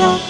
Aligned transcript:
talk. 0.00 0.20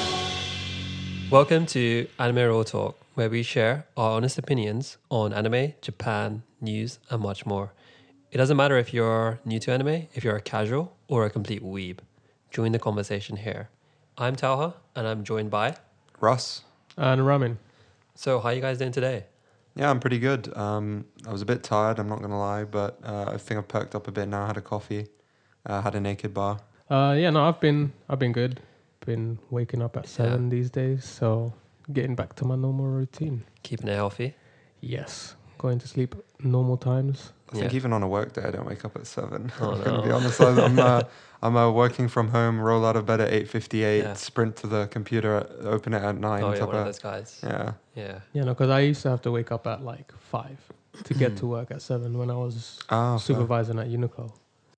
Welcome 1.30 1.64
to 1.66 2.08
Anime 2.18 2.48
Raw 2.48 2.64
Talk, 2.64 2.98
where 3.14 3.30
we 3.30 3.44
share 3.44 3.86
our 3.96 4.16
honest 4.16 4.36
opinions 4.36 4.98
on 5.10 5.32
anime, 5.32 5.74
Japan, 5.80 6.42
news, 6.60 6.98
and 7.08 7.22
much 7.22 7.46
more. 7.46 7.72
It 8.32 8.38
doesn't 8.38 8.56
matter 8.56 8.76
if 8.78 8.92
you're 8.92 9.38
new 9.44 9.60
to 9.60 9.70
anime, 9.70 10.08
if 10.14 10.24
you're 10.24 10.34
a 10.34 10.40
casual, 10.40 10.96
or 11.06 11.24
a 11.24 11.30
complete 11.30 11.62
weeb. 11.62 11.98
Join 12.50 12.72
the 12.72 12.80
conversation 12.80 13.36
here. 13.36 13.68
I'm 14.18 14.34
Talha, 14.34 14.74
and 14.96 15.06
I'm 15.06 15.22
joined 15.22 15.50
by. 15.50 15.76
Russ. 16.18 16.62
And 16.96 17.24
Ramin. 17.24 17.58
So, 18.16 18.40
how 18.40 18.50
you 18.50 18.60
guys 18.60 18.78
doing 18.78 18.92
today? 18.92 19.26
Yeah, 19.76 19.88
I'm 19.88 20.00
pretty 20.00 20.18
good. 20.18 20.52
Um, 20.56 21.04
I 21.28 21.30
was 21.30 21.42
a 21.42 21.46
bit 21.46 21.62
tired, 21.62 22.00
I'm 22.00 22.08
not 22.08 22.18
going 22.18 22.30
to 22.30 22.36
lie, 22.36 22.64
but 22.64 22.98
uh, 23.04 23.26
I 23.28 23.36
think 23.36 23.58
I've 23.58 23.68
perked 23.68 23.94
up 23.94 24.08
a 24.08 24.10
bit 24.10 24.26
now. 24.26 24.42
I 24.42 24.46
had 24.48 24.56
a 24.56 24.60
coffee, 24.62 25.06
uh, 25.64 25.80
had 25.80 25.94
a 25.94 26.00
naked 26.00 26.34
bar. 26.34 26.58
Uh, 26.90 27.14
yeah, 27.16 27.30
no, 27.30 27.48
I've 27.48 27.60
been 27.60 27.92
I've 28.08 28.18
been 28.18 28.32
good. 28.32 28.60
Been 29.06 29.38
waking 29.50 29.80
up 29.80 29.96
at 29.96 30.04
Yeah. 30.04 30.10
seven 30.10 30.48
these 30.50 30.68
days, 30.70 31.04
so 31.04 31.52
getting 31.92 32.14
back 32.14 32.34
to 32.36 32.44
my 32.44 32.54
normal 32.54 32.86
routine. 32.86 33.44
Keeping 33.62 33.88
it 33.88 33.94
healthy? 33.94 34.34
Yes, 34.82 35.36
going 35.56 35.78
to 35.78 35.88
sleep 35.88 36.14
normal 36.42 36.76
times. 36.76 37.32
I 37.48 37.52
think 37.52 37.72
Yeah. 37.72 37.76
even 37.76 37.92
on 37.94 38.02
a 38.02 38.08
work 38.08 38.34
day, 38.34 38.42
I 38.44 38.50
don't 38.50 38.66
wake 38.66 38.84
up 38.84 38.96
at 38.96 39.06
seven. 39.06 39.50
Oh, 39.58 39.70
I'm 39.72 39.82
going 39.82 40.00
to 40.02 40.06
be 40.06 40.12
honest. 40.12 40.40
I- 40.40 40.64
I'm, 40.66 40.78
uh, 40.78 41.02
I'm 41.42 41.56
uh, 41.56 41.70
working 41.70 42.08
from 42.08 42.28
home, 42.28 42.60
roll 42.60 42.84
out 42.84 42.94
of 42.96 43.06
bed 43.06 43.20
at 43.22 43.32
8.58, 43.32 44.02
Yeah. 44.02 44.12
sprint 44.12 44.56
to 44.56 44.66
the 44.66 44.86
computer, 44.88 45.36
at, 45.38 45.50
open 45.64 45.94
it 45.94 46.02
at 46.02 46.18
9. 46.18 46.42
oh, 46.44 46.52
yeah, 46.52 46.58
top 46.58 46.68
one 46.68 46.76
of 46.76 46.80
of- 46.82 46.86
those 46.86 46.98
guys. 46.98 47.40
yeah. 47.42 47.72
Yeah. 47.94 48.20
Yeah, 48.34 48.44
no, 48.44 48.52
because 48.52 48.68
I 48.70 48.80
used 48.80 49.00
to 49.02 49.08
have 49.10 49.22
to 49.22 49.30
wake 49.32 49.50
up 49.50 49.66
at 49.66 49.82
like 49.82 50.12
five 50.30 50.58
to 51.04 51.14
get 51.14 51.38
to 51.38 51.46
work 51.56 51.70
at 51.70 51.80
seven 51.80 52.18
when 52.18 52.30
I 52.30 52.36
was 52.36 52.78
fair. 52.88 53.18
supervising 53.18 53.78
at 53.78 53.88
Uniqlo. 53.88 54.30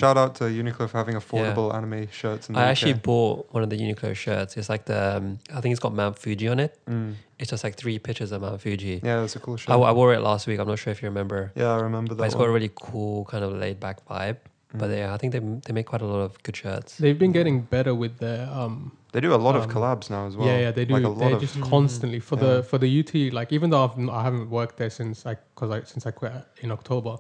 Shout 0.03 0.19
out 0.19 0.35
to 0.37 0.45
Uniqlo 0.45 0.89
for 0.89 0.99
having 0.99 1.15
affordable 1.15 1.73
anime 1.73 2.09
shirts. 2.11 2.49
In 2.49 2.55
the 2.55 2.59
I 2.61 2.65
UK. 2.65 2.69
actually 2.71 2.95
bought 2.95 3.47
one 3.53 3.63
of 3.63 3.71
the 3.71 3.77
Uniqlo 3.79 4.17
shirts. 4.17 4.57
It's 4.57 4.69
like 4.69 4.85
the, 4.87 5.17
um, 5.19 5.39
I 5.55 5.61
think 5.61 5.71
it's 5.75 5.79
got 5.79 5.95
Mount 5.95 6.19
Fuji 6.19 6.49
on 6.49 6.59
it. 6.59 6.77
Mm. 6.91 7.15
It's 7.39 7.51
just 7.51 7.63
like 7.63 7.77
three 7.77 8.01
pictures 8.01 8.33
of 8.33 8.43
Mount 8.43 8.61
Fuji. 8.61 9.01
Yeah, 9.05 9.21
that's 9.21 9.37
a 9.37 9.39
cool 9.39 9.57
shirt. 9.57 9.71
I, 9.71 9.77
I 9.77 9.93
wore 9.93 10.13
it 10.13 10.19
last 10.21 10.49
week. 10.49 10.59
I'm 10.59 10.67
not 10.67 10.81
sure 10.81 10.91
if 10.91 11.03
you 11.03 11.09
remember. 11.09 11.53
yeah, 11.55 11.71
I 11.71 11.77
remember 11.83 12.09
But 12.17 12.19
that 12.19 12.25
it's 12.25 12.35
got 12.35 12.49
a 12.49 12.51
really 12.51 12.73
cool 12.75 13.27
kind 13.27 13.45
of 13.45 13.53
laid 13.53 13.79
back 13.79 14.05
vibe. 14.09 14.39
But 14.75 14.91
Mm. 14.91 14.97
yeah, 14.99 15.15
I 15.15 15.19
think 15.19 15.33
they 15.35 15.39
they 15.67 15.73
make 15.73 15.87
quite 15.87 16.03
a 16.03 16.07
lot 16.07 16.21
of 16.27 16.43
good 16.43 16.57
shirts. 16.57 16.97
They've 16.97 17.19
been 17.25 17.31
getting 17.31 17.61
better 17.61 17.95
with 17.95 18.19
their 18.19 18.49
um. 18.51 18.91
They 19.13 19.21
do 19.21 19.35
a 19.35 19.43
lot 19.47 19.55
of 19.55 19.65
um, 19.65 19.71
collabs 19.71 20.11
now 20.11 20.27
as 20.27 20.35
well. 20.37 20.49
yeah, 20.49 20.59
yeah, 20.65 20.71
they 20.73 20.85
do. 20.87 20.95
Like 20.95 21.05
a 21.05 21.09
lot 21.11 21.19
They're 21.19 21.35
of 21.35 21.41
just 21.43 21.61
constantly 21.61 22.19
for 22.19 22.37
Yeah. 22.37 22.45
the 22.55 22.63
for 22.65 22.79
the 22.79 22.89
UT. 23.01 23.13
Like 23.39 23.53
even 23.53 23.71
though 23.71 23.85
I've, 23.85 23.97
n- 23.99 24.09
I 24.11 24.23
haven't 24.25 24.49
worked 24.51 24.79
there 24.79 24.91
since 24.91 25.27
I 25.27 25.37
because 25.55 25.71
I 25.71 25.83
since 25.85 26.07
I 26.07 26.11
quit 26.11 26.33
in 26.63 26.73
October, 26.73 27.19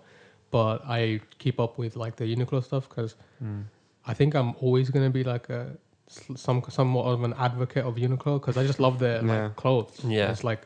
but 0.53 0.77
I 0.86 1.20
keep 1.42 1.58
up 1.58 1.78
with 1.78 1.97
like 1.97 2.14
the 2.17 2.25
Uniqlo 2.36 2.62
stuff 2.62 2.89
because 2.89 3.17
Mm. 3.42 3.64
I 4.06 4.14
think 4.14 4.34
I'm 4.34 4.55
always 4.61 4.91
gonna 4.91 5.11
be 5.11 5.25
like 5.25 5.47
a 5.50 5.62
s- 6.09 6.31
some 6.47 6.62
somewhat 6.69 7.05
of 7.12 7.25
an 7.25 7.34
advocate 7.47 7.84
of 7.84 7.94
Uniqlo 7.97 8.33
because 8.41 8.56
I 8.56 8.64
just 8.70 8.78
love 8.86 8.98
their 9.05 9.19
Yeah. 9.25 9.33
like 9.33 9.56
clothes. 9.56 9.94
Yeah. 10.05 10.31
it's 10.33 10.44
like 10.44 10.62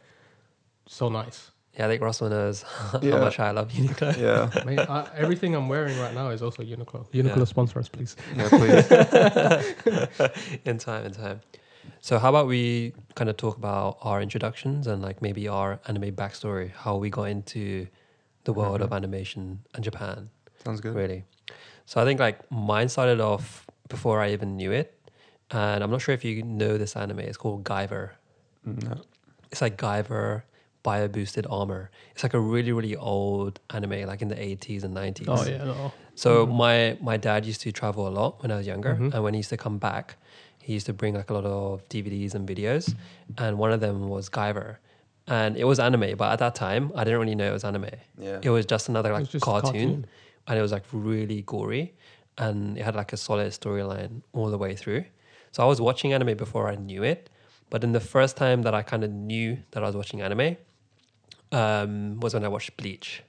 so 0.86 1.08
nice. 1.08 1.38
Yeah, 1.78 1.86
I 1.86 1.88
think 1.90 2.02
Russell 2.02 2.28
knows 2.30 2.62
how 2.92 3.00
Yeah. 3.02 3.20
much 3.26 3.38
I 3.38 3.50
love 3.58 3.68
Uniqlo. 3.72 4.08
Yeah, 4.26 4.64
Mate, 4.68 4.80
I, 4.80 5.06
everything 5.22 5.54
I'm 5.54 5.68
wearing 5.68 5.96
right 6.04 6.14
now 6.14 6.28
is 6.30 6.40
also 6.42 6.62
Uniqlo. 6.62 7.00
Uniqlo 7.12 7.36
Yeah. 7.38 7.44
sponsor 7.44 7.78
us, 7.78 7.88
please. 7.88 8.16
yeah, 8.36 8.48
please. 8.48 8.86
in 10.64 10.78
time, 10.78 11.04
in 11.06 11.12
time. 11.12 11.40
So 12.00 12.18
how 12.18 12.30
about 12.30 12.46
we 12.46 12.92
kind 13.14 13.28
of 13.30 13.36
talk 13.36 13.56
about 13.56 13.98
our 14.02 14.20
introductions 14.22 14.86
and 14.86 15.02
like 15.02 15.20
maybe 15.22 15.48
our 15.48 15.78
anime 15.88 16.12
backstory, 16.22 16.72
how 16.72 16.96
we 16.96 17.10
got 17.10 17.24
into 17.24 17.86
the 18.46 18.52
world 18.58 18.80
of 18.80 18.92
animation 18.92 19.42
and 19.74 19.82
Japan, 19.84 20.30
Sounds 20.64 20.80
good. 20.80 20.94
really. 20.94 21.20
So 21.84 22.00
I 22.00 22.04
think 22.06 22.18
like 22.26 22.38
mine 22.50 22.88
started 22.88 23.20
off 23.20 23.66
before 23.88 24.16
I 24.24 24.28
even 24.36 24.56
knew 24.56 24.72
it. 24.72 24.88
And 25.50 25.78
I'm 25.84 25.90
not 25.94 26.00
sure 26.00 26.14
if 26.14 26.24
you 26.24 26.42
know 26.42 26.76
this 26.82 26.96
anime. 26.96 27.20
It's 27.20 27.36
called 27.36 27.62
Guyver. 27.64 28.10
No. 28.64 28.96
it's 29.52 29.62
like 29.62 29.76
Guyver 29.78 30.42
bio 30.82 31.06
boosted 31.08 31.46
armor. 31.58 31.90
It's 32.14 32.22
like 32.26 32.34
a 32.34 32.40
really 32.54 32.72
really 32.72 32.96
old 32.96 33.60
anime, 33.70 33.98
like 34.10 34.20
in 34.22 34.28
the 34.34 34.40
80s 34.48 34.82
and 34.86 34.92
90s. 35.02 35.28
Oh 35.28 35.44
yeah, 35.44 35.64
no. 35.64 35.92
So 36.24 36.30
Mhm. 36.46 36.50
my 36.62 36.76
my 37.10 37.16
dad 37.28 37.40
used 37.50 37.60
to 37.66 37.70
travel 37.80 38.02
a 38.10 38.14
lot 38.20 38.42
when 38.42 38.50
I 38.50 38.56
was 38.60 38.66
younger, 38.66 38.94
Mhm. 38.96 39.10
and 39.14 39.20
when 39.24 39.34
he 39.34 39.38
used 39.44 39.50
to 39.56 39.60
come 39.66 39.78
back, 39.78 40.16
he 40.66 40.72
used 40.78 40.86
to 40.86 40.92
bring 41.00 41.14
like 41.20 41.30
a 41.30 41.34
lot 41.38 41.44
of 41.44 41.88
DVDs 41.92 42.34
and 42.34 42.42
videos, 42.52 42.84
and 43.38 43.52
one 43.64 43.70
of 43.76 43.80
them 43.86 43.96
was 44.14 44.24
Guyver, 44.38 44.68
and 45.28 45.56
it 45.56 45.64
was 45.64 45.78
anime. 45.80 46.16
But 46.16 46.32
at 46.32 46.38
that 46.40 46.54
time, 46.54 46.92
I 46.94 47.04
didn't 47.04 47.20
really 47.20 47.34
know 47.34 47.48
it 47.48 47.52
was 47.52 47.64
anime. 47.64 47.90
Yeah. 48.18 48.38
It 48.42 48.50
was 48.50 48.66
just 48.66 48.88
another 48.88 49.12
like 49.12 49.28
just 49.28 49.36
a 49.36 49.40
cartoon, 49.50 50.06
and 50.46 50.58
it 50.58 50.62
was 50.62 50.72
like 50.72 50.84
really 50.92 51.42
gory, 51.42 51.94
and 52.38 52.78
it 52.78 52.84
had 52.84 52.94
like 52.96 53.12
a 53.12 53.16
solid 53.16 53.50
storyline 53.52 54.22
all 54.32 54.50
the 54.50 54.58
way 54.58 54.74
through. 54.76 55.04
So 55.52 55.62
I 55.62 55.66
was 55.66 55.80
watching 55.80 56.12
anime 56.12 56.36
before 56.36 56.68
I 56.68 56.74
knew 56.76 57.02
it, 57.02 57.30
but 57.70 57.80
then 57.80 57.92
the 57.92 58.00
first 58.00 58.36
time 58.36 58.62
that 58.62 58.74
I 58.74 58.82
kind 58.82 59.02
of 59.04 59.10
knew 59.10 59.58
that 59.72 59.82
I 59.82 59.86
was 59.86 59.96
watching 59.96 60.20
anime 60.20 60.56
um, 61.52 62.20
was 62.20 62.34
when 62.34 62.44
I 62.44 62.48
watched 62.48 62.76
Bleach 62.76 63.22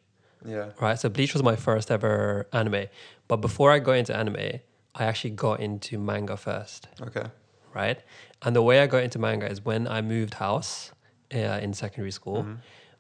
Yeah. 0.46 0.72
right? 0.82 1.00
So 1.00 1.10
Bleach 1.10 1.34
was 1.34 1.44
my 1.44 1.56
first 1.56 1.92
ever 1.92 2.48
anime. 2.54 2.86
But 3.28 3.38
before 3.38 3.72
I 3.72 3.80
got 3.80 3.94
into 3.94 4.16
anime, 4.16 4.60
I 4.96 5.04
actually 5.06 5.32
got 5.32 5.60
into 5.60 5.98
manga 5.98 6.36
first, 6.38 6.88
Okay. 7.02 7.26
right? 7.74 8.00
And 8.42 8.56
the 8.56 8.62
way 8.62 8.80
I 8.82 8.88
got 8.88 9.04
into 9.04 9.20
manga 9.20 9.50
is 9.50 9.64
when 9.64 9.88
I 9.88 10.02
moved 10.02 10.36
house 10.36 10.92
uh, 11.34 11.60
in 11.62 11.74
secondary 11.74 12.12
school. 12.12 12.44
Mm-hmm. 12.44 12.54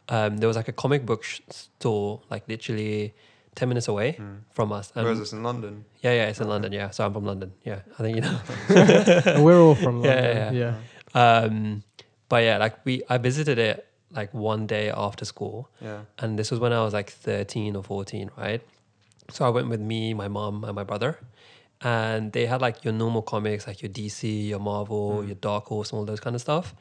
Um, 0.09 0.37
there 0.37 0.47
was 0.47 0.55
like 0.55 0.69
a 0.69 0.73
comic 0.73 1.05
book 1.05 1.23
sh- 1.23 1.41
store, 1.49 2.21
like 2.29 2.47
literally 2.47 3.13
ten 3.55 3.67
minutes 3.67 3.87
away 3.89 4.19
from 4.51 4.71
us. 4.71 4.91
Where 4.93 5.05
is 5.05 5.11
And 5.11 5.21
this 5.21 5.33
in 5.33 5.43
London? 5.43 5.83
yeah, 6.01 6.13
yeah, 6.13 6.27
it's 6.29 6.39
in 6.39 6.47
London. 6.47 6.71
Yeah, 6.71 6.91
so 6.91 7.05
I'm 7.05 7.13
from 7.13 7.25
London. 7.25 7.51
Yeah, 7.65 7.79
I 7.99 8.03
think 8.03 8.15
you 8.15 8.21
know. 8.21 8.39
We're 9.43 9.59
all 9.59 9.75
from 9.75 10.01
Yeah, 10.03 10.11
London. 10.15 10.55
yeah, 10.55 10.75
yeah. 11.15 11.41
Um, 11.43 11.83
but 12.29 12.43
yeah, 12.43 12.57
like 12.57 12.85
we, 12.85 13.03
I 13.09 13.17
visited 13.17 13.57
it 13.59 13.85
like 14.11 14.33
one 14.33 14.67
day 14.67 14.89
after 14.89 15.25
school, 15.25 15.69
Yeah. 15.81 16.01
and 16.19 16.39
this 16.39 16.51
was 16.51 16.59
when 16.61 16.71
I 16.71 16.81
was 16.83 16.93
like 16.93 17.09
13 17.09 17.75
or 17.75 17.83
14, 17.83 18.31
right? 18.37 18.61
So 19.29 19.45
I 19.45 19.49
went 19.49 19.67
with 19.67 19.81
me, 19.81 20.13
my 20.13 20.29
mom, 20.29 20.63
and 20.63 20.73
my 20.73 20.83
brother, 20.83 21.19
and 21.81 22.31
they 22.31 22.45
had 22.45 22.61
like 22.61 22.85
your 22.85 22.93
normal 22.93 23.21
comics, 23.21 23.67
like 23.67 23.81
your 23.81 23.89
DC, 23.91 24.47
your 24.47 24.59
Marvel, 24.59 25.23
your 25.25 25.35
Dark 25.35 25.65
Horse, 25.65 25.91
and 25.91 25.99
all 25.99 26.05
those 26.05 26.21
kind 26.21 26.35
of 26.35 26.41
stuff. 26.41 26.73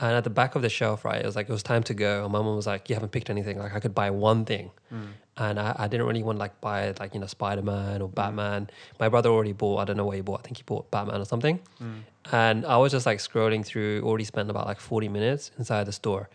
And 0.00 0.14
at 0.14 0.22
the 0.22 0.30
back 0.30 0.54
of 0.54 0.62
the 0.62 0.68
shelf, 0.68 1.04
right, 1.04 1.20
it 1.20 1.26
was 1.26 1.34
like 1.34 1.48
it 1.48 1.52
was 1.52 1.62
time 1.62 1.82
to 1.84 1.94
go. 1.94 2.24
And 2.24 2.32
my 2.32 2.38
mom 2.40 2.54
was 2.54 2.68
like, 2.68 2.88
"You 2.88 2.94
haven't 2.94 3.10
picked 3.10 3.30
anything. 3.30 3.58
Like 3.58 3.74
I 3.74 3.80
could 3.80 3.94
buy 3.94 4.10
one 4.10 4.44
thing." 4.44 4.70
Hmm. 4.90 5.06
And 5.36 5.58
I, 5.58 5.74
I 5.76 5.88
didn't 5.88 6.06
really 6.06 6.22
want 6.22 6.36
to 6.36 6.40
like 6.40 6.60
buy 6.60 6.94
like 7.00 7.14
you 7.14 7.20
know 7.20 7.26
Spider 7.26 7.62
Man 7.62 8.00
or 8.00 8.08
hmm. 8.08 8.14
Batman. 8.14 8.70
My 9.00 9.08
brother 9.08 9.30
already 9.30 9.52
bought. 9.52 9.78
I 9.80 9.84
don't 9.84 9.96
know 9.96 10.06
what 10.06 10.16
he 10.16 10.22
bought. 10.22 10.40
I 10.40 10.42
think 10.42 10.58
he 10.58 10.62
bought 10.62 10.90
Batman 10.90 11.20
or 11.20 11.24
something. 11.24 11.60
Hmm. 11.78 11.98
And 12.30 12.64
I 12.64 12.76
was 12.76 12.92
just 12.92 13.06
like 13.06 13.18
scrolling 13.18 13.64
through. 13.64 14.02
Already 14.02 14.24
spent 14.24 14.50
about 14.50 14.66
like 14.66 14.78
forty 14.80 15.08
minutes 15.08 15.50
inside 15.58 15.84
the 15.84 15.92
store. 15.92 16.28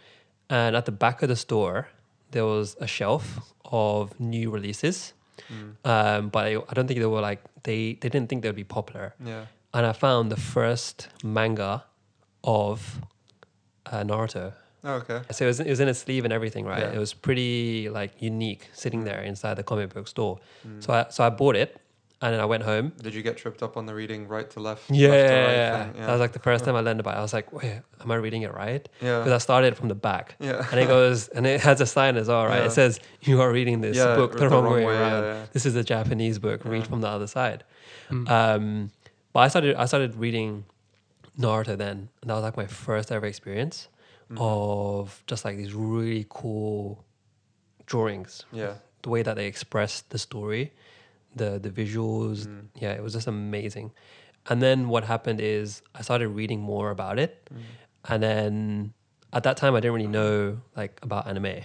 And 0.49 0.75
at 0.75 0.85
the 0.85 0.91
back 0.91 1.23
of 1.23 1.29
the 1.29 1.37
store, 1.37 1.87
there 2.31 2.45
was 2.45 2.75
a 2.81 2.87
shelf 2.87 3.53
of 3.63 4.19
new 4.19 4.51
releases. 4.51 5.13
Um, 5.85 6.29
but 6.29 6.45
I, 6.45 6.55
I 6.55 6.73
don't 6.73 6.87
think 6.87 6.99
they 6.99 7.05
were 7.05 7.21
like 7.21 7.41
they 7.63 7.93
they 7.93 8.09
didn't 8.09 8.29
think 8.29 8.41
they 8.41 8.49
would 8.49 8.55
be 8.55 8.63
popular. 8.63 9.15
Yeah. 9.23 9.45
And 9.73 9.85
I 9.85 9.93
found 9.93 10.31
the 10.31 10.37
first 10.37 11.09
manga 11.23 11.85
of 12.43 13.01
uh, 13.85 14.03
Naruto. 14.03 14.53
Oh, 14.85 14.95
okay. 14.95 15.21
So 15.31 15.45
it 15.45 15.47
was, 15.47 15.59
it 15.61 15.69
was 15.69 15.79
in 15.79 15.87
a 15.87 15.93
sleeve 15.93 16.25
and 16.25 16.33
everything, 16.33 16.65
right? 16.65 16.83
Yeah. 16.83 16.91
It 16.91 16.97
was 16.97 17.13
pretty 17.13 17.89
like 17.89 18.21
unique 18.21 18.69
sitting 18.73 19.05
there 19.05 19.21
inside 19.21 19.55
the 19.55 19.63
comic 19.63 19.93
book 19.93 20.07
store. 20.07 20.39
Mm. 20.67 20.83
So 20.83 20.93
I 20.93 21.05
so 21.09 21.23
I 21.23 21.29
bought 21.29 21.55
it 21.55 21.79
and 22.23 22.33
then 22.33 22.39
I 22.39 22.45
went 22.45 22.63
home. 22.63 22.93
Did 23.01 23.13
you 23.13 23.21
get 23.21 23.35
tripped 23.35 23.61
up 23.61 23.75
on 23.75 23.85
the 23.85 23.93
reading 23.93 24.29
right 24.29 24.49
to 24.51 24.61
left? 24.61 24.89
Yeah, 24.89 25.09
left 25.09 25.27
to 25.27 25.33
right 25.35 25.51
yeah. 25.51 25.83
thing? 25.83 26.01
that 26.01 26.11
was 26.11 26.21
like 26.21 26.31
the 26.31 26.39
first 26.39 26.63
time 26.63 26.73
I 26.73 26.79
learned 26.79 27.01
about 27.01 27.15
it. 27.15 27.17
I 27.17 27.21
was 27.21 27.33
like, 27.33 27.51
wait, 27.51 27.81
am 28.01 28.11
I 28.11 28.15
reading 28.15 28.43
it 28.43 28.53
right? 28.53 28.87
Yeah. 29.01 29.19
Because 29.19 29.33
I 29.33 29.37
started 29.39 29.75
from 29.75 29.89
the 29.89 29.95
back. 29.95 30.37
Yeah. 30.39 30.65
And 30.71 30.79
it 30.79 30.87
goes, 30.87 31.27
and 31.27 31.45
it 31.45 31.59
has 31.59 31.81
a 31.81 31.85
sign 31.85 32.15
as 32.15 32.29
well, 32.29 32.45
right? 32.45 32.59
Yeah. 32.59 32.67
It 32.67 32.71
says, 32.71 33.01
you 33.23 33.41
are 33.41 33.51
reading 33.51 33.81
this 33.81 33.97
Yeah, 33.97 34.15
book 34.15 34.31
the, 34.31 34.39
the 34.39 34.49
wrong, 34.49 34.63
wrong 34.63 34.73
way, 34.73 34.85
way, 34.85 34.93
around. 34.93 35.23
yeah. 35.23 35.45
This 35.51 35.65
is 35.65 35.75
a 35.75 35.83
Japanese 35.83 36.39
book. 36.39 36.63
Read 36.63 36.87
from 36.87 37.01
the 37.01 37.09
other 37.09 37.27
side. 37.27 37.65
Mm. 38.09 38.29
Um, 38.29 38.91
but 39.33 39.41
I 39.41 39.47
started, 39.49 39.75
I 39.75 39.85
started 39.85 40.15
reading 40.15 40.63
Naruto 41.39 41.77
then, 41.77 42.09
and 42.21 42.29
that 42.29 42.33
was 42.35 42.43
like 42.43 42.57
my 42.57 42.67
first 42.67 43.11
ever 43.11 43.25
experience 43.25 43.87
Mm-hmm. 44.29 44.37
of 44.41 45.21
just 45.27 45.43
like 45.43 45.57
these 45.57 45.73
really 45.73 46.25
cool 46.29 47.03
drawings. 47.85 48.45
Yeah. 48.53 48.75
The 49.01 49.09
way 49.09 49.21
that 49.21 49.35
they 49.35 49.47
expressed 49.47 50.09
the 50.11 50.17
story, 50.17 50.71
the 51.35 51.59
the 51.59 51.69
visuals, 51.69 52.47
Mm. 52.47 52.67
yeah, 52.75 52.93
it 52.93 53.03
was 53.03 53.13
just 53.13 53.27
amazing. 53.27 53.91
And 54.49 54.61
then 54.61 54.87
what 54.89 55.03
happened 55.03 55.39
is 55.41 55.81
I 55.93 56.01
started 56.03 56.29
reading 56.29 56.59
more 56.61 56.89
about 56.89 57.19
it, 57.19 57.47
Mm. 57.53 57.57
and 58.11 58.23
then 58.23 58.93
at 59.33 59.43
that 59.43 59.57
time 59.57 59.75
I 59.75 59.79
didn't 59.81 59.95
really 59.95 60.07
know 60.07 60.61
like 60.75 60.99
about 61.03 61.27
anime, 61.27 61.61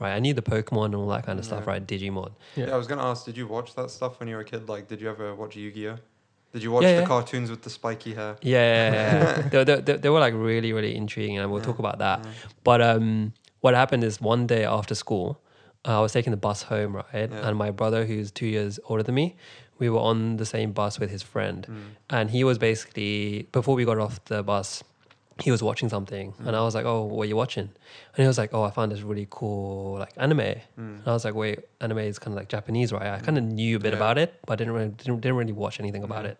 right? 0.00 0.12
I 0.14 0.18
knew 0.18 0.34
the 0.34 0.42
Pokemon 0.42 0.86
and 0.86 0.94
all 0.96 1.08
that 1.08 1.24
kind 1.24 1.38
of 1.38 1.44
stuff, 1.46 1.66
right? 1.66 1.84
Digimon. 1.84 2.32
Yeah. 2.56 2.66
Yeah. 2.66 2.74
I 2.74 2.76
was 2.76 2.86
gonna 2.86 3.04
ask, 3.04 3.24
did 3.24 3.36
you 3.38 3.46
watch 3.46 3.74
that 3.74 3.90
stuff 3.90 4.20
when 4.20 4.28
you 4.28 4.34
were 4.36 4.42
a 4.42 4.44
kid? 4.44 4.68
Like, 4.68 4.86
did 4.88 5.00
you 5.00 5.08
ever 5.08 5.34
watch 5.34 5.56
Yu-Gi-Oh? 5.56 5.96
Did 6.52 6.62
you 6.62 6.70
watch 6.70 6.84
Yeah, 6.84 6.96
the 6.96 7.00
yeah. 7.02 7.06
cartoons 7.06 7.50
with 7.50 7.62
the 7.62 7.70
spiky 7.70 8.14
hair? 8.14 8.36
Yeah, 8.42 8.92
yeah, 8.92 8.92
yeah. 8.92 9.48
they, 9.64 9.80
they, 9.80 9.96
they, 9.96 10.08
were 10.10 10.20
like 10.20 10.34
really, 10.34 10.72
really 10.72 10.94
intriguing, 10.94 11.38
and 11.38 11.50
we'll 11.50 11.62
talk 11.62 11.78
about 11.78 11.98
that. 11.98 12.26
But 12.62 12.82
um, 12.82 13.32
what 13.60 13.74
happened 13.74 14.04
is 14.04 14.20
one 14.20 14.46
day 14.46 14.64
after 14.64 14.94
school, 14.94 15.40
uh, 15.86 15.98
I 15.98 16.00
was 16.00 16.12
taking 16.12 16.30
the 16.30 16.36
bus 16.36 16.62
home, 16.64 16.94
right? 16.94 17.30
And 17.30 17.56
my 17.56 17.70
brother, 17.70 18.04
who's 18.04 18.30
two 18.30 18.46
years 18.46 18.78
older 18.84 19.02
than 19.02 19.14
me, 19.14 19.36
we 19.78 19.88
were 19.88 20.00
on 20.00 20.36
the 20.36 20.46
same 20.46 20.72
bus 20.72 21.00
with 21.00 21.10
his 21.10 21.22
friend, 21.22 21.66
and 22.10 22.30
he 22.30 22.44
was 22.44 22.58
basically 22.58 23.48
before 23.52 23.74
we 23.74 23.84
got 23.84 23.98
off 23.98 24.22
the 24.26 24.42
bus, 24.42 24.84
he 25.42 25.50
was 25.50 25.62
watching 25.62 25.88
something, 25.88 26.32
and 26.46 26.54
I 26.56 26.62
was 26.62 26.74
like, 26.74 26.84
"Oh, 26.86 27.02
what 27.04 27.22
are 27.24 27.30
you 27.32 27.36
watching?" 27.36 27.68
And 28.14 28.22
he 28.24 28.26
was 28.26 28.38
like, 28.38 28.50
"Oh, 28.54 28.62
I 28.62 28.70
found 28.70 28.92
this 28.92 29.00
really 29.02 29.26
cool 29.30 29.98
like 29.98 30.12
anime." 30.16 30.38
Mm. 30.38 30.60
And 30.76 31.02
I 31.06 31.12
was 31.12 31.24
like, 31.24 31.34
"Wait, 31.34 31.58
anime 31.80 31.98
is 31.98 32.18
kind 32.18 32.32
of 32.34 32.38
like 32.40 32.48
Japanese, 32.48 32.92
right?" 32.92 33.08
I 33.16 33.18
kind 33.20 33.36
of 33.38 33.44
knew 33.44 33.76
a 33.76 33.80
bit 33.80 33.92
Yeah. 33.92 33.98
about 34.02 34.18
it, 34.18 34.30
but 34.46 34.52
I 34.54 34.56
didn't 34.56 34.74
really 34.74 34.88
didn't, 34.90 35.20
didn't 35.20 35.36
really 35.36 35.52
watch 35.64 35.80
anything 35.80 36.04
about 36.04 36.24
Yeah. 36.24 36.30
it. 36.32 36.38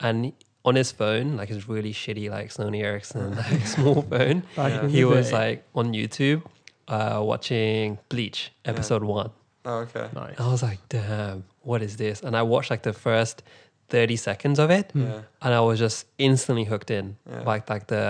And 0.00 0.32
on 0.64 0.74
his 0.76 0.90
phone, 0.92 1.36
like 1.36 1.48
his 1.48 1.68
really 1.68 1.92
shitty 1.92 2.30
like 2.30 2.48
Sony 2.50 2.82
Ericsson 2.82 3.34
like 3.42 3.66
small 3.66 4.02
phone, 4.10 4.42
Yeah. 4.56 4.88
he 4.88 5.04
was 5.04 5.30
day. 5.30 5.36
like 5.40 5.64
on 5.74 5.92
YouTube 5.92 6.42
uh, 6.88 7.20
watching 7.22 7.98
Bleach 8.08 8.52
episode 8.64 9.04
one. 9.04 9.30
Oh, 9.64 9.78
okay. 9.86 10.08
nice. 10.14 10.38
I 10.40 10.46
was 10.50 10.62
like, 10.62 10.80
"Damn, 10.88 11.44
what 11.62 11.82
is 11.82 11.96
this?" 11.96 12.20
And 12.22 12.36
I 12.36 12.42
watched 12.42 12.70
like 12.70 12.82
the 12.82 12.92
first 12.92 13.42
thirty 13.94 14.16
seconds 14.28 14.58
of 14.58 14.68
it, 14.78 14.86
Hmm. 14.92 15.02
Yeah. 15.06 15.20
and 15.44 15.50
I 15.54 15.60
was 15.70 15.78
just 15.86 16.06
instantly 16.18 16.64
hooked 16.72 16.90
in. 16.98 17.06
Yeah. 17.30 17.42
Like 17.52 17.64
like 17.74 17.84
the 17.94 18.04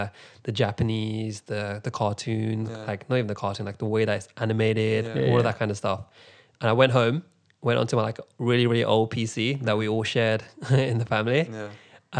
the 0.46 0.52
Japanese, 0.62 1.34
the 1.52 1.62
the 1.86 1.90
cartoon, 2.00 2.56
Yeah. 2.66 2.90
like 2.90 3.00
not 3.10 3.16
even 3.20 3.26
the 3.34 3.40
cartoon, 3.44 3.66
like 3.70 3.78
the 3.78 3.90
way 3.94 4.02
that 4.08 4.16
it's 4.20 4.28
animated, 4.44 5.04
Yeah. 5.04 5.12
all 5.12 5.28
Yeah. 5.32 5.38
of 5.42 5.44
that 5.48 5.58
kind 5.60 5.70
of 5.70 5.76
stuff. 5.76 6.00
And 6.60 6.66
I 6.72 6.74
went 6.82 6.92
home, 6.92 7.16
went 7.68 7.78
onto 7.80 7.96
my 7.96 8.02
like 8.10 8.20
really 8.38 8.66
really 8.72 8.84
old 8.94 9.08
PC 9.14 9.38
that 9.66 9.76
we 9.80 9.86
all 9.92 10.04
shared 10.16 10.42
in 10.92 10.98
the 11.02 11.08
family. 11.14 11.42
Yeah. 11.50 11.68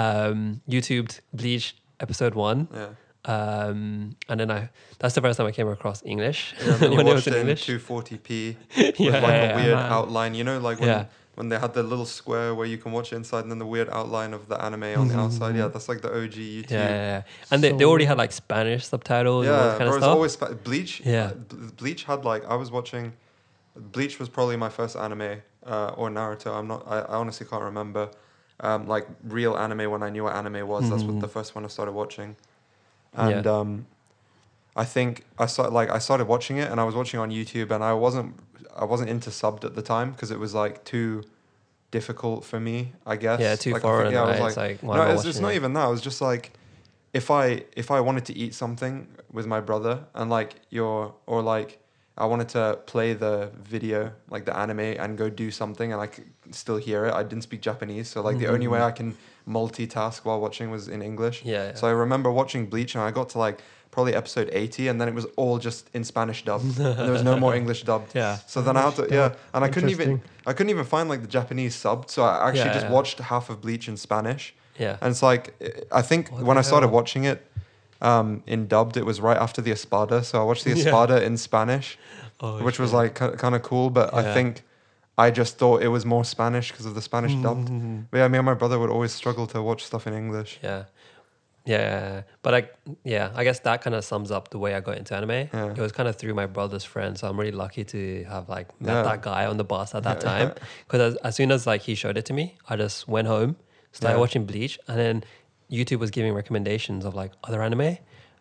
Um, 0.04 0.38
YouTubed 0.74 1.20
Bleach 1.32 1.66
episode 2.00 2.34
one. 2.34 2.60
Yeah. 2.74 2.88
Um, 3.36 4.16
and 4.28 4.40
then 4.40 4.50
I 4.50 4.60
that's 4.98 5.14
the 5.14 5.20
first 5.20 5.36
time 5.38 5.46
I 5.46 5.52
came 5.52 5.68
across 5.68 6.02
English 6.04 6.40
Yeah, 6.58 6.72
and 6.74 6.82
you 6.92 6.96
when 6.98 7.06
it 7.06 7.10
watched 7.14 7.26
was 7.26 7.26
in 7.28 7.34
it 7.34 7.36
in 7.36 7.48
English. 7.48 7.66
240p 7.66 8.56
with 8.76 9.00
Yeah, 9.00 9.10
like 9.12 9.22
yeah, 9.22 9.52
a 9.52 9.56
weird 9.56 9.76
man. 9.76 9.92
outline. 9.92 10.32
You 10.34 10.44
know, 10.48 10.58
like 10.68 10.80
when 10.80 10.88
Yeah. 10.88 11.04
When 11.34 11.48
they 11.48 11.58
had 11.58 11.72
the 11.74 11.82
little 11.82 12.04
square 12.04 12.54
where 12.54 12.66
you 12.66 12.76
can 12.78 12.92
watch 12.92 13.12
it 13.12 13.16
inside, 13.16 13.40
and 13.40 13.50
then 13.50 13.58
the 13.58 13.66
weird 13.66 13.88
outline 13.90 14.34
of 14.34 14.48
the 14.48 14.62
anime 14.62 14.84
on 15.00 15.08
the 15.08 15.18
outside. 15.18 15.56
Yeah, 15.56 15.68
that's 15.68 15.88
like 15.88 16.00
the 16.02 16.10
OG 16.12 16.32
YouTube. 16.34 16.70
Yeah, 16.70 16.88
yeah, 16.88 16.94
yeah. 17.18 17.22
and 17.50 17.62
they, 17.62 17.72
they 17.72 17.84
already 17.84 18.04
had 18.04 18.18
like 18.18 18.32
Spanish 18.32 18.86
subtitles 18.86 19.46
and 19.46 19.54
all 19.54 19.60
Yeah, 19.60 19.66
that 19.68 19.78
kind 19.78 19.88
bro, 19.88 19.88
of 19.88 19.94
it's 19.96 20.04
stuff. 20.04 20.14
always 20.14 20.32
spa- 20.32 20.52
Bleach. 20.52 21.00
Yeah. 21.04 21.24
uh, 21.32 21.34
Bleach 21.76 22.04
had 22.04 22.24
like 22.24 22.44
I 22.46 22.54
was 22.56 22.70
watching. 22.70 23.12
Bleach 23.76 24.18
was 24.18 24.28
probably 24.28 24.56
my 24.56 24.68
first 24.68 24.96
anime 24.96 25.40
uh, 25.66 25.94
or 25.96 26.10
Naruto. 26.10 26.54
I'm 26.54 26.68
not. 26.68 26.84
I, 26.86 26.98
I 27.00 27.14
honestly 27.16 27.46
can't 27.46 27.62
remember. 27.62 28.10
Um, 28.60 28.86
like 28.86 29.06
real 29.24 29.56
anime 29.56 29.90
when 29.90 30.02
I 30.02 30.10
knew 30.10 30.24
what 30.24 30.36
anime 30.36 30.68
was. 30.68 30.88
That's 30.90 31.02
what 31.02 31.14
Mhm. 31.16 31.20
the 31.20 31.28
first 31.28 31.54
one 31.54 31.64
I 31.64 31.68
started 31.68 31.92
watching. 31.92 32.36
Yeah. 33.16 33.28
And 33.28 33.46
um, 33.46 33.86
I 34.74 34.84
think 34.84 35.24
I 35.38 35.46
started 35.46 35.72
like 35.74 35.90
I 35.90 35.98
started 35.98 36.26
watching 36.28 36.56
it 36.58 36.70
and 36.70 36.80
I 36.80 36.84
was 36.84 36.94
watching 36.94 37.20
on 37.20 37.30
YouTube 37.30 37.70
and 37.70 37.82
I 37.84 37.92
wasn't 37.92 38.34
I 38.74 38.84
wasn't 38.86 39.10
into 39.10 39.30
subbed 39.30 39.64
at 39.64 39.74
the 39.74 39.82
time 39.82 40.12
because 40.12 40.30
it 40.30 40.38
was 40.38 40.54
like 40.54 40.82
too 40.84 41.22
difficult 41.90 42.44
for 42.44 42.58
me. 42.58 42.92
I 43.06 43.16
guess. 43.16 43.40
yeah, 43.40 43.54
too 43.56 43.72
Like, 43.72 43.82
foreign. 43.82 44.12
yeah, 44.12 44.22
I 44.22 44.30
was 44.30 44.40
like, 44.40 44.48
it's 44.50 44.82
like, 44.82 44.96
no, 44.96 45.02
it's, 45.12 45.24
it's 45.24 45.40
not 45.40 45.52
it? 45.52 45.56
even 45.56 45.74
that. 45.74 45.84
I 45.84 45.88
was 45.88 46.00
just 46.00 46.20
like, 46.20 46.52
if 47.12 47.30
I 47.30 47.64
if 47.76 47.90
I 47.90 48.00
wanted 48.00 48.24
to 48.26 48.34
eat 48.36 48.54
something 48.54 49.06
with 49.30 49.46
my 49.46 49.60
brother 49.60 50.04
and 50.14 50.30
like 50.30 50.54
your 50.70 51.14
or 51.26 51.42
like 51.42 51.78
I 52.16 52.26
wanted 52.26 52.48
to 52.50 52.78
play 52.86 53.12
the 53.14 53.50
video 53.62 54.12
like 54.30 54.44
the 54.44 54.54
anime 54.56 54.80
and 54.80 55.16
go 55.18 55.28
do 55.30 55.50
something 55.50 55.92
and 55.92 56.00
I 56.00 56.06
could 56.06 56.30
still 56.50 56.76
hear 56.78 57.06
it. 57.06 57.12
I 57.14 57.22
didn't 57.22 57.42
speak 57.42 57.60
Japanese, 57.62 58.08
so 58.08 58.22
like 58.22 58.38
the 58.38 58.48
only 58.48 58.68
way 58.68 58.78
Mhm. 58.78 58.84
I 58.90 58.90
can 58.92 59.16
multitask 59.48 60.24
while 60.24 60.40
watching 60.40 60.70
was 60.70 60.88
in 60.88 61.02
English. 61.02 61.42
Yeah, 61.44 61.68
yeah. 61.68 61.74
So 61.74 61.86
I 61.86 61.90
remember 61.90 62.30
watching 62.30 62.66
Bleach 62.66 62.94
and 62.94 63.04
I 63.04 63.10
got 63.10 63.28
to 63.30 63.38
like 63.38 63.60
probably 63.92 64.14
episode 64.14 64.48
80 64.52 64.88
and 64.88 65.00
then 65.00 65.06
it 65.08 65.14
was 65.14 65.26
all 65.36 65.58
just 65.58 65.88
in 65.94 66.02
Spanish 66.02 66.44
dubbed 66.44 66.64
and 66.80 66.98
there 66.98 67.12
was 67.12 67.22
no 67.22 67.36
more 67.38 67.54
English 67.60 67.84
dubbed. 67.84 68.10
yeah. 68.14 68.38
So 68.46 68.60
then 68.62 68.76
I 68.76 68.80
had 68.86 68.94
to 68.96 69.06
yeah, 69.10 69.34
and 69.54 69.62
I 69.64 69.68
couldn't 69.68 69.90
even 69.90 70.20
I 70.46 70.52
couldn't 70.54 70.70
even 70.70 70.84
find 70.86 71.08
like 71.08 71.20
the 71.20 71.32
Japanese 71.38 71.74
subbed, 71.76 72.08
so 72.10 72.24
I 72.24 72.48
actually 72.48 72.60
Yeah, 72.70 72.72
just 72.78 72.86
yeah. 72.86 72.92
watched 72.98 73.18
half 73.20 73.48
of 73.50 73.60
Bleach 73.60 73.86
in 73.88 73.96
Spanish. 73.96 74.54
Yeah. 74.78 74.96
And 75.02 75.10
it's 75.12 75.22
like 75.22 75.44
I 75.92 76.02
think 76.02 76.30
What 76.32 76.42
when 76.48 76.58
I 76.58 76.62
started 76.62 76.88
hell? 76.88 76.94
watching 76.96 77.24
it 77.24 77.38
um, 78.00 78.42
in 78.46 78.66
dubbed, 78.66 78.96
it 78.96 79.04
was 79.06 79.20
right 79.20 79.36
after 79.36 79.60
the 79.62 79.70
Espada, 79.72 80.24
so 80.24 80.40
I 80.40 80.44
watched 80.44 80.64
the 80.64 80.70
Yeah. 80.76 80.84
Espada 80.86 81.22
in 81.22 81.36
Spanish, 81.36 81.98
Oh, 82.40 82.62
which 82.64 82.78
was 82.80 82.92
like 82.92 83.14
kind 83.14 83.54
of 83.54 83.62
cool. 83.62 83.90
But 83.90 84.12
I 84.14 84.34
think 84.34 84.62
I 85.18 85.30
just 85.30 85.58
thought 85.58 85.82
it 85.82 85.88
was 85.88 86.04
more 86.04 86.24
Spanish 86.24 86.72
because 86.72 86.86
of 86.86 86.94
the 86.94 87.02
Spanish 87.02 87.34
dubbed. 87.34 87.68
Mhm. 87.68 88.06
But 88.10 88.18
yeah, 88.18 88.28
me 88.28 88.38
and 88.38 88.46
my 88.46 88.54
brother 88.54 88.78
would 88.80 88.90
always 88.90 89.12
struggle 89.12 89.46
to 89.48 89.60
watch 89.62 89.84
stuff 89.84 90.06
in 90.06 90.14
English. 90.14 90.58
Yeah. 90.62 90.84
Yeah, 91.64 92.22
but 92.42 92.54
I 92.54 92.68
yeah, 93.04 93.30
I 93.36 93.44
guess 93.44 93.60
that 93.60 93.82
kind 93.82 93.94
of 93.94 94.04
sums 94.04 94.30
up 94.32 94.48
the 94.50 94.58
way 94.58 94.74
I 94.74 94.80
got 94.80 94.98
into 94.98 95.14
anime. 95.14 95.30
Yeah. 95.52 95.70
It 95.70 95.78
was 95.78 95.92
kind 95.92 96.08
of 96.08 96.16
through 96.16 96.34
my 96.34 96.46
brother's 96.46 96.82
friend, 96.84 97.16
so 97.16 97.28
I'm 97.28 97.38
really 97.38 97.52
lucky 97.52 97.84
to 97.84 98.24
have 98.24 98.48
like 98.48 98.68
met 98.80 98.94
Yeah. 98.94 99.02
that 99.02 99.22
guy 99.22 99.46
on 99.46 99.56
the 99.58 99.64
bus 99.64 99.94
at 99.94 100.02
that 100.02 100.18
Yeah. 100.22 100.30
time. 100.30 100.54
Because 100.88 101.14
as, 101.14 101.16
as 101.22 101.36
soon 101.36 101.52
as 101.52 101.66
like 101.66 101.82
he 101.82 101.94
showed 101.94 102.16
it 102.16 102.24
to 102.26 102.32
me, 102.32 102.56
I 102.68 102.74
just 102.76 103.06
went 103.06 103.28
home, 103.28 103.56
started 103.92 104.16
Yeah. 104.16 104.20
watching 104.20 104.44
Bleach, 104.44 104.78
and 104.88 104.98
then 104.98 105.24
YouTube 105.70 106.00
was 106.00 106.10
giving 106.10 106.34
recommendations 106.34 107.04
of 107.04 107.14
like 107.14 107.30
other 107.44 107.62
anime, 107.62 107.80
and 107.80 107.98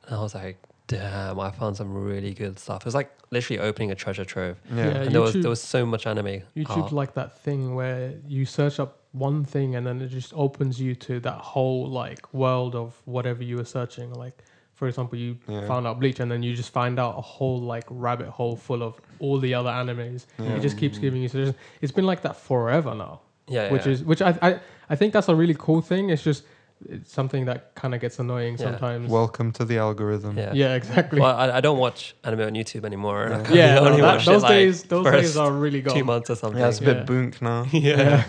I 0.10 0.20
was 0.20 0.34
like, 0.34 0.58
damn, 0.88 1.40
I 1.40 1.52
found 1.52 1.78
some 1.78 1.94
really 1.94 2.34
good 2.34 2.58
stuff. 2.60 2.82
It 2.82 2.86
was 2.86 2.96
like 2.96 3.12
literally 3.30 3.60
opening 3.60 3.92
a 3.92 3.96
treasure 3.96 4.26
trove, 4.26 4.58
Yeah. 4.70 4.78
Yeah. 4.78 4.90
and 5.04 5.12
there 5.14 5.22
was 5.22 5.36
YouTube- 5.36 5.42
there 5.44 5.50
was 5.50 5.62
so 5.62 5.86
much 5.86 6.08
anime. 6.08 6.42
YouTube 6.58 6.86
out. 6.86 6.92
like 6.92 7.14
that 7.14 7.38
thing 7.40 7.76
where 7.76 8.16
you 8.28 8.46
search 8.46 8.80
up 8.80 8.98
one 9.14 9.44
thing 9.44 9.76
and 9.76 9.86
then 9.86 10.02
it 10.02 10.08
just 10.08 10.34
opens 10.36 10.80
you 10.80 10.96
to 10.96 11.20
that 11.20 11.38
whole 11.38 11.90
like 11.90 12.34
world 12.34 12.76
of 12.76 12.96
whatever 13.06 13.44
you 13.44 13.58
were 13.58 13.66
searching. 13.66 14.14
Like, 14.14 14.44
for 14.74 14.88
example, 14.88 15.18
you 15.18 15.38
Yeah. 15.48 15.68
found 15.68 15.86
out 15.86 16.00
Bleach 16.00 16.20
and 16.20 16.32
then 16.32 16.42
you 16.44 16.56
just 16.56 16.72
find 16.72 16.98
out 17.00 17.18
a 17.18 17.22
whole 17.22 17.60
like 17.60 17.84
rabbit 17.90 18.30
hole 18.30 18.56
full 18.56 18.82
of 18.82 19.00
all 19.20 19.38
the 19.38 19.54
other 19.54 19.70
animes. 19.70 20.26
Yeah. 20.40 20.54
It 20.56 20.62
just 20.62 20.78
keeps 20.78 20.98
giving 20.98 21.22
you 21.22 21.28
suggestions. 21.28 21.58
It's 21.82 21.92
been 21.92 22.06
like 22.06 22.22
that 22.22 22.38
forever 22.38 22.96
now, 22.96 23.22
yeah, 23.48 23.72
which 23.72 23.86
yeah. 23.86 23.92
is 23.92 24.04
which 24.04 24.22
I, 24.22 24.38
I 24.42 24.60
I 24.90 24.96
think 24.96 25.14
that's 25.14 25.28
a 25.30 25.36
really 25.36 25.56
cool 25.58 25.82
thing. 25.82 26.10
It's 26.10 26.24
just 26.24 26.44
it's 26.90 27.12
something 27.14 27.46
that 27.46 27.76
kind 27.76 27.94
of 27.94 28.02
gets 28.02 28.18
annoying 28.18 28.54
Yeah. 28.58 28.72
sometimes. 28.72 29.08
Welcome 29.12 29.52
to 29.52 29.66
the 29.66 29.78
algorithm. 29.78 30.36
yeah. 30.38 30.52
yeah, 30.54 30.74
exactly. 30.74 31.20
Well, 31.20 31.36
I, 31.36 31.58
I 31.58 31.62
don't 31.62 31.78
watch 31.78 32.16
anime 32.24 32.40
on 32.42 32.54
YouTube 32.54 32.86
anymore. 32.86 33.28
Yeah. 33.30 33.44
I 33.50 33.54
yeah, 33.54 33.80
only 33.80 33.92
no, 33.92 33.98
that- 33.98 34.14
watched 34.14 34.28
it, 34.28 34.32
those 34.32 34.42
like, 34.44 34.50
days 34.52 34.84
those 34.84 35.06
days 35.06 35.38
are 35.38 35.52
really 35.52 35.82
gone. 35.82 35.96
two 35.96 36.04
months 36.06 36.30
or 36.32 36.36
something. 36.36 36.60
Yeah, 36.60 36.70
it's 36.70 36.82
a 36.82 36.86
Yeah. 36.86 36.94
bit 36.94 37.06
boonk 37.06 37.42
now. 37.42 37.66
yeah. 37.72 38.24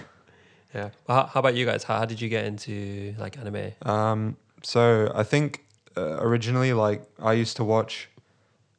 Yeah. 0.75 0.91
Well, 1.07 1.19
how, 1.23 1.27
how 1.27 1.41
about 1.41 1.55
you 1.55 1.67
guys? 1.67 1.85
How, 1.85 1.99
how 1.99 2.05
did 2.05 2.21
you 2.21 2.29
get 2.29 2.45
into 2.47 3.15
like 3.19 3.37
anime? 3.39 3.73
Um, 3.83 4.37
so 4.63 5.11
I 5.15 5.23
think 5.23 5.65
uh, 5.97 6.19
originally, 6.21 6.73
like 6.73 7.03
I 7.19 7.33
used 7.35 7.57
to 7.59 7.65
watch 7.65 8.09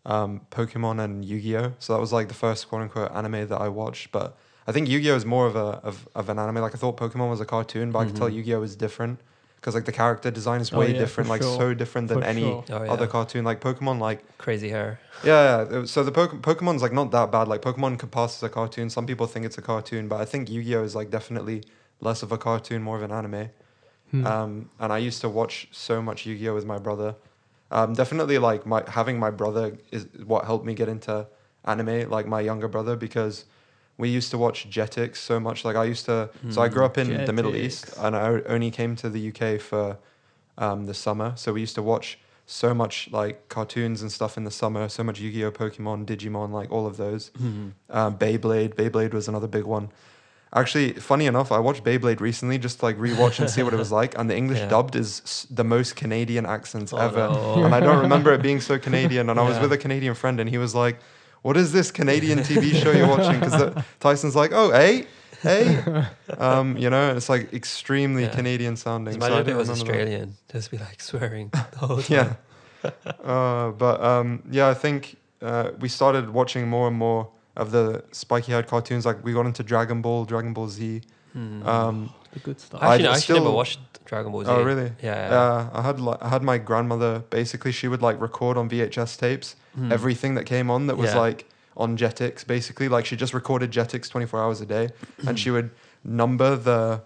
um, 0.05 0.41
Pokemon 0.51 1.03
and 1.03 1.23
Yu 1.23 1.39
Gi 1.39 1.57
Oh. 1.57 1.73
So 1.79 1.93
that 1.93 1.99
was 1.99 2.11
like 2.11 2.27
the 2.27 2.33
first 2.33 2.67
quote 2.69 2.81
unquote 2.81 3.11
anime 3.11 3.47
that 3.47 3.61
I 3.61 3.69
watched. 3.69 4.11
But 4.11 4.35
I 4.67 4.71
think 4.71 4.89
Yu 4.89 4.99
Gi 5.01 5.11
Oh 5.11 5.15
is 5.15 5.25
more 5.25 5.45
of 5.47 5.55
a 5.55 5.79
of, 5.89 6.07
of 6.15 6.29
an 6.29 6.39
anime. 6.39 6.57
Like 6.57 6.73
I 6.75 6.77
thought 6.77 6.97
Pokemon 6.97 7.29
was 7.29 7.41
a 7.41 7.45
cartoon, 7.45 7.91
but 7.91 7.99
I 7.99 8.05
could 8.05 8.15
tell 8.15 8.29
Mhm. 8.29 8.33
Yu 8.35 8.43
Gi 8.43 8.55
Oh 8.55 8.61
is 8.63 8.75
different 8.75 9.19
because 9.57 9.75
like 9.75 9.85
the 9.85 9.91
character 9.93 10.29
design 10.29 10.59
is 10.59 10.73
Oh, 10.73 10.79
way 10.79 10.91
yeah, 10.91 10.99
different, 10.99 11.29
like 11.29 11.41
sure. 11.41 11.57
so 11.57 11.73
different 11.73 12.09
than 12.09 12.19
For 12.19 12.25
any 12.25 12.41
sure. 12.41 12.65
Oh, 12.69 12.83
yeah. 12.83 12.91
other 12.91 13.07
cartoon. 13.07 13.45
Like 13.45 13.61
Pokemon, 13.61 13.99
like 13.99 14.19
Crazy 14.37 14.69
hair. 14.69 14.99
yeah, 15.23 15.65
yeah. 15.71 15.85
So 15.85 16.03
the 16.03 16.11
Poke- 16.11 16.41
Pokemon's 16.41 16.81
like 16.81 16.91
not 16.91 17.11
that 17.11 17.31
bad. 17.31 17.47
Like 17.47 17.61
Pokemon 17.61 17.97
could 17.99 18.11
pass 18.11 18.35
as 18.37 18.43
a 18.43 18.49
cartoon. 18.49 18.89
Some 18.89 19.05
people 19.05 19.25
think 19.27 19.45
it's 19.45 19.57
a 19.57 19.61
cartoon, 19.61 20.07
but 20.09 20.19
I 20.19 20.25
think 20.25 20.49
Yu 20.49 20.63
Gi 20.63 20.75
Oh 20.75 20.83
is 20.83 20.95
like 20.95 21.09
definitely 21.11 21.63
less 22.01 22.23
of 22.23 22.31
a 22.31 22.37
cartoon, 22.37 22.81
more 22.81 22.97
of 22.97 23.03
an 23.03 23.11
anime. 23.11 23.49
Hmm. 24.11 24.27
Um, 24.27 24.69
and 24.79 24.93
I 24.93 24.97
used 24.99 25.21
to 25.21 25.29
watch 25.29 25.67
so 25.71 26.01
much 26.01 26.25
Yu 26.25 26.37
Gi 26.37 26.49
Oh 26.49 26.55
with 26.55 26.65
my 26.65 26.77
brother. 26.77 27.15
Um, 27.71 27.93
definitely, 27.93 28.37
like 28.37 28.65
my 28.65 28.83
having 28.87 29.17
my 29.19 29.31
brother 29.31 29.77
is 29.91 30.07
what 30.25 30.45
helped 30.45 30.65
me 30.65 30.75
get 30.75 30.87
into 30.89 31.25
anime. 31.65 32.09
Like 32.09 32.27
my 32.27 32.41
younger 32.41 32.67
brother, 32.67 32.95
because 32.95 33.45
we 33.97 34.09
used 34.09 34.29
to 34.31 34.37
watch 34.37 34.69
Jetix 34.69 35.15
so 35.17 35.39
much. 35.39 35.65
Like 35.65 35.75
I 35.75 35.85
used 35.85 36.05
to. 36.05 36.29
So 36.51 36.61
I 36.61 36.67
grew 36.67 36.85
up 36.85 36.97
in 36.97 37.25
the 37.25 37.33
Middle 37.33 37.55
East, 37.55 37.93
and 37.97 38.15
I 38.15 38.41
only 38.47 38.69
came 38.71 38.95
to 38.97 39.09
the 39.09 39.29
UK 39.29 39.59
for 39.59 39.97
um, 40.57 40.85
the 40.85 40.93
summer. 40.93 41.33
So 41.35 41.53
we 41.53 41.61
used 41.61 41.75
to 41.75 41.81
watch 41.81 42.19
so 42.45 42.73
much 42.73 43.09
like 43.11 43.47
cartoons 43.49 44.01
and 44.01 44.11
stuff 44.11 44.37
in 44.37 44.43
the 44.43 44.51
summer. 44.51 44.89
So 44.89 45.03
much 45.03 45.19
Yu 45.19 45.31
Gi 45.31 45.45
Oh, 45.45 45.51
Pokemon, 45.51 46.05
Digimon, 46.05 46.51
like 46.51 46.71
all 46.71 46.85
of 46.85 46.97
those. 46.97 47.31
Um, 47.89 48.17
Beyblade. 48.17 48.75
Beyblade 48.75 49.13
was 49.13 49.27
another 49.27 49.47
big 49.47 49.63
one. 49.63 49.89
Actually, 50.55 50.93
funny 50.93 51.25
enough, 51.25 51.51
I 51.51 51.57
watched 51.59 51.83
Beyblade 51.83 52.19
recently 52.19 52.57
just 52.59 52.79
to 52.79 52.85
like 52.85 52.97
rewatch 52.97 53.39
and 53.39 53.49
see 53.49 53.63
what 53.63 53.73
it 53.73 53.77
was 53.77 53.91
like. 54.01 54.17
And 54.17 54.29
the 54.29 54.35
English 54.37 54.59
Yeah. 54.59 54.67
dubbed 54.69 54.95
is 54.95 55.21
s- 55.25 55.47
the 55.49 55.63
most 55.63 55.95
Canadian 55.95 56.45
accents 56.45 56.93
Oh, 56.93 56.97
ever. 56.97 57.27
no. 57.29 57.63
And 57.65 57.73
I 57.73 57.79
don't 57.79 57.99
remember 57.99 58.31
it 58.33 58.41
being 58.43 58.61
so 58.61 58.77
Canadian. 58.77 59.29
And 59.31 59.39
I 59.39 59.43
was 59.49 59.59
with 59.59 59.71
a 59.71 59.77
Canadian 59.77 60.13
friend 60.13 60.39
and 60.39 60.47
he 60.49 60.59
was 60.59 60.75
like, 60.75 60.97
What 61.41 61.57
is 61.57 61.71
this 61.73 61.91
Canadian 61.91 62.39
TV 62.49 62.73
show 62.81 62.91
you're 62.91 63.07
watching? 63.07 63.39
Because 63.39 63.73
Tyson's 63.99 64.35
like, 64.35 64.51
Oh, 64.53 64.71
hey, 64.71 65.07
hey. 65.41 65.81
Um, 66.37 66.77
you 66.77 66.89
know, 66.91 67.15
it's 67.17 67.29
like 67.29 67.51
extremely 67.53 68.23
Yeah. 68.23 68.35
Canadian 68.35 68.75
sounding. 68.77 69.15
Imagine 69.15 69.35
so 69.37 69.41
if 69.41 69.47
it 69.47 69.55
was 69.57 69.69
remember 69.69 69.91
that. 69.91 69.99
Australian. 69.99 70.35
Just 70.51 70.69
be 70.71 70.77
like 70.77 71.01
swearing 71.01 71.49
the 71.71 71.77
whole 71.79 72.01
time. 72.01 72.37
Yeah. 72.83 72.91
uh, 73.23 73.71
but 73.71 74.01
um, 74.03 74.43
yeah, 74.51 74.69
I 74.69 74.73
think 74.75 75.15
uh, 75.41 75.71
we 75.79 75.89
started 75.89 76.29
watching 76.29 76.67
more 76.67 76.87
and 76.87 76.95
more 76.97 77.27
of 77.55 77.71
the 77.71 78.03
spiky-haired 78.11 78.67
cartoons. 78.67 79.05
Like 79.05 79.23
we 79.23 79.33
got 79.33 79.45
into 79.45 79.63
Dragon 79.63 80.01
Ball, 80.01 80.25
Dragon 80.25 80.53
Ball 80.53 80.67
Z. 80.69 81.01
Hmm. 81.33 81.67
Um, 81.67 82.13
the 82.33 82.39
good 82.39 82.59
stuff. 82.59 82.81
I 82.83 82.93
actually, 82.95 83.07
I 83.07 83.11
just 83.11 83.21
actually 83.23 83.33
never 83.39 83.45
still- 83.45 83.55
watched 83.55 83.79
Dragon 84.05 84.31
Ball 84.31 84.43
Z. 84.45 84.51
oh, 84.51 84.63
really? 84.63 84.91
Yeah. 85.01 85.29
Yeah, 85.29 85.69
I 85.73 85.81
had 85.81 85.99
like 85.99 86.21
I 86.21 86.29
had 86.29 86.43
my 86.43 86.57
grandmother. 86.57 87.23
Basically, 87.29 87.71
she 87.71 87.87
would 87.87 88.01
like 88.01 88.19
record 88.21 88.57
on 88.57 88.69
VHS 88.69 89.17
tapes 89.17 89.55
Hmm. 89.75 89.91
everything 89.91 90.35
that 90.35 90.45
came 90.45 90.69
on 90.69 90.85
that 90.87 90.97
was 90.97 91.13
Yeah. 91.13 91.19
like 91.19 91.49
on 91.75 91.97
Jetix. 91.97 92.45
Basically, 92.45 92.87
like 92.87 93.05
she 93.05 93.15
just 93.15 93.33
recorded 93.33 93.71
Jetix 93.71 94.09
twenty 94.09 94.27
four 94.27 94.39
hours 94.41 94.61
a 94.61 94.65
day, 94.65 94.89
and 95.27 95.39
she 95.43 95.49
would 95.51 95.71
number 96.03 96.55
the 96.55 97.01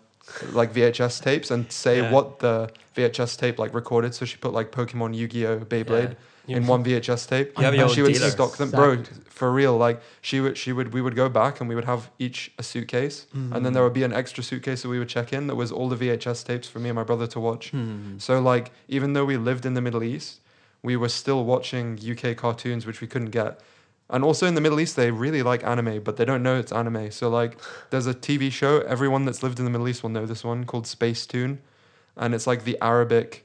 like 0.51 0.73
VHS 0.73 1.21
tapes 1.21 1.49
and 1.51 1.71
say 1.71 2.01
Yeah. 2.01 2.11
what 2.11 2.39
the 2.39 2.69
VHS 2.95 3.37
tape 3.37 3.57
like 3.59 3.73
recorded. 3.73 4.13
So 4.13 4.25
she 4.25 4.35
put 4.35 4.51
like 4.51 4.71
Pokemon, 4.71 5.15
Yu-Gi-Oh, 5.15 5.59
Beyblade 5.59 6.09
Yeah. 6.09 6.15
In 6.55 6.65
one 6.65 6.83
VHS 6.83 7.27
tape. 7.27 7.57
You 7.59 7.65
and 7.65 7.91
she 7.91 8.01
would 8.01 8.13
dealer. 8.13 8.29
stock 8.29 8.57
them, 8.57 8.71
bro. 8.71 9.03
For 9.29 9.51
real, 9.51 9.77
like 9.77 10.01
she 10.21 10.39
would, 10.39 10.57
she 10.57 10.71
would, 10.71 10.93
we 10.93 11.01
would 11.01 11.15
go 11.15 11.29
back 11.29 11.59
and 11.59 11.69
we 11.69 11.75
would 11.75 11.85
have 11.85 12.09
each 12.17 12.51
a 12.57 12.63
suitcase, 12.63 13.27
and 13.33 13.65
then 13.65 13.73
there 13.73 13.83
would 13.83 13.93
be 13.93 14.03
an 14.03 14.13
extra 14.13 14.43
suitcase 14.43 14.81
that 14.81 14.89
we 14.89 14.97
would 14.97 15.09
check 15.09 15.33
in 15.33 15.47
that 15.47 15.55
was 15.55 15.71
all 15.71 15.89
the 15.89 15.95
VHS 15.95 16.45
tapes 16.45 16.67
for 16.67 16.79
me 16.79 16.89
and 16.89 16.95
my 16.95 17.03
brother 17.03 17.27
to 17.27 17.39
watch. 17.39 17.71
Hmm. 17.71 18.17
So 18.17 18.39
like, 18.39 18.71
even 18.87 19.13
though 19.13 19.25
we 19.25 19.37
lived 19.37 19.65
in 19.65 19.73
the 19.73 19.81
Middle 19.81 20.03
East, 20.03 20.39
we 20.81 20.95
were 20.95 21.09
still 21.09 21.43
watching 21.43 21.99
UK 21.99 22.37
cartoons, 22.37 22.85
which 22.85 23.01
we 23.01 23.07
couldn't 23.07 23.31
get. 23.31 23.59
And 24.09 24.23
also 24.23 24.45
in 24.45 24.55
the 24.55 24.61
Middle 24.61 24.79
East, 24.79 24.95
they 24.95 25.11
really 25.11 25.43
like 25.43 25.63
anime, 25.63 26.01
but 26.01 26.15
they 26.17 26.25
don't 26.25 26.41
know 26.41 26.57
it's 26.57 26.71
anime. 26.71 27.11
So 27.11 27.29
like, 27.29 27.59
there's 27.89 28.07
a 28.07 28.13
TV 28.13 28.51
show. 28.51 28.79
Everyone 28.81 29.25
that's 29.25 29.43
lived 29.43 29.59
in 29.59 29.65
the 29.65 29.71
Middle 29.71 29.87
East 29.87 30.03
will 30.03 30.09
know 30.09 30.25
this 30.25 30.43
one 30.43 30.65
called 30.65 30.85
Spacetoon, 30.85 31.57
and 32.15 32.33
it's 32.33 32.47
like 32.47 32.63
the 32.63 32.77
Arabic. 32.81 33.43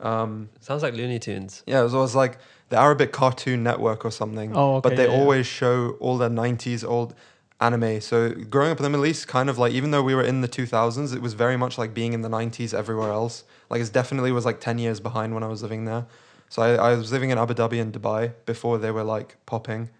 Um, 0.00 0.48
Sounds 0.60 0.82
like 0.82 0.94
Looney 0.94 1.18
Tunes. 1.18 1.62
yeah, 1.66 1.80
it 1.80 1.84
was, 1.84 1.94
it 1.94 1.98
was 1.98 2.14
like 2.14 2.38
the 2.70 2.76
Arabic 2.78 3.12
Cartoon 3.12 3.62
Network 3.62 4.04
or 4.04 4.10
something. 4.10 4.52
Oh, 4.54 4.76
okay, 4.76 4.88
But 4.88 4.96
they 4.96 5.06
yeah, 5.06 5.12
yeah. 5.12 5.20
always 5.20 5.46
show 5.46 5.96
all 6.00 6.16
the 6.18 6.28
90s 6.28 6.84
old 6.88 7.14
anime. 7.60 8.00
So 8.00 8.30
growing 8.30 8.70
up 8.70 8.78
in 8.78 8.84
the 8.84 8.90
Middle 8.90 9.06
East, 9.06 9.28
kind 9.28 9.50
of 9.50 9.58
like, 9.58 9.72
even 9.72 9.90
though 9.90 10.02
we 10.02 10.14
were 10.14 10.22
in 10.22 10.40
the 10.40 10.48
2000s, 10.48 11.14
it 11.14 11.20
was 11.20 11.34
very 11.34 11.56
much 11.56 11.76
like 11.76 11.92
being 11.92 12.12
in 12.14 12.22
the 12.22 12.28
90s 12.30 12.72
everywhere 12.72 13.10
else. 13.10 13.44
Like, 13.68 13.82
it 13.82 13.92
definitely 13.92 14.32
was 14.32 14.44
like 14.46 14.60
10 14.60 14.78
years 14.78 15.00
behind 15.00 15.34
when 15.34 15.42
I 15.42 15.48
was 15.48 15.62
living 15.62 15.84
there. 15.84 16.06
So 16.48 16.62
I, 16.62 16.74
I 16.74 16.94
was 16.94 17.12
living 17.12 17.30
in 17.30 17.38
Abu 17.38 17.54
Dhabi 17.54 17.80
and 17.80 17.92
Dubai 17.92 18.32
before 18.46 18.78
they 18.78 18.90
were 18.90 19.04
like 19.04 19.36
popping. 19.46 19.90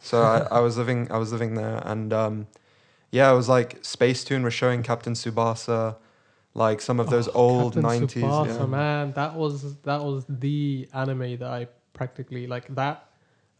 So 0.00 0.22
I, 0.22 0.46
I 0.58 0.60
was 0.60 0.78
living, 0.78 1.10
I 1.10 1.18
was 1.18 1.32
living 1.32 1.54
there, 1.54 1.82
and 1.84 2.12
um, 2.12 2.46
yeah, 3.10 3.30
it 3.32 3.34
was 3.34 3.48
like 3.48 3.82
Spacetoon 3.82 4.44
was 4.44 4.54
showing 4.54 4.82
Captain 4.82 5.14
Tsubasa, 5.14 5.96
like 6.54 6.80
some 6.80 6.98
of 7.00 7.10
those 7.10 7.28
Oh, 7.28 7.32
old 7.34 7.74
Captain 7.74 8.08
90s. 8.08 8.22
Tsubasa, 8.22 8.58
yeah. 8.60 8.66
man, 8.66 9.12
that 9.12 9.34
was 9.34 9.76
that 9.82 10.02
was 10.02 10.24
the 10.28 10.88
anime 10.92 11.36
that 11.38 11.50
I 11.50 11.68
practically 11.92 12.46
like 12.46 12.74
that. 12.74 13.04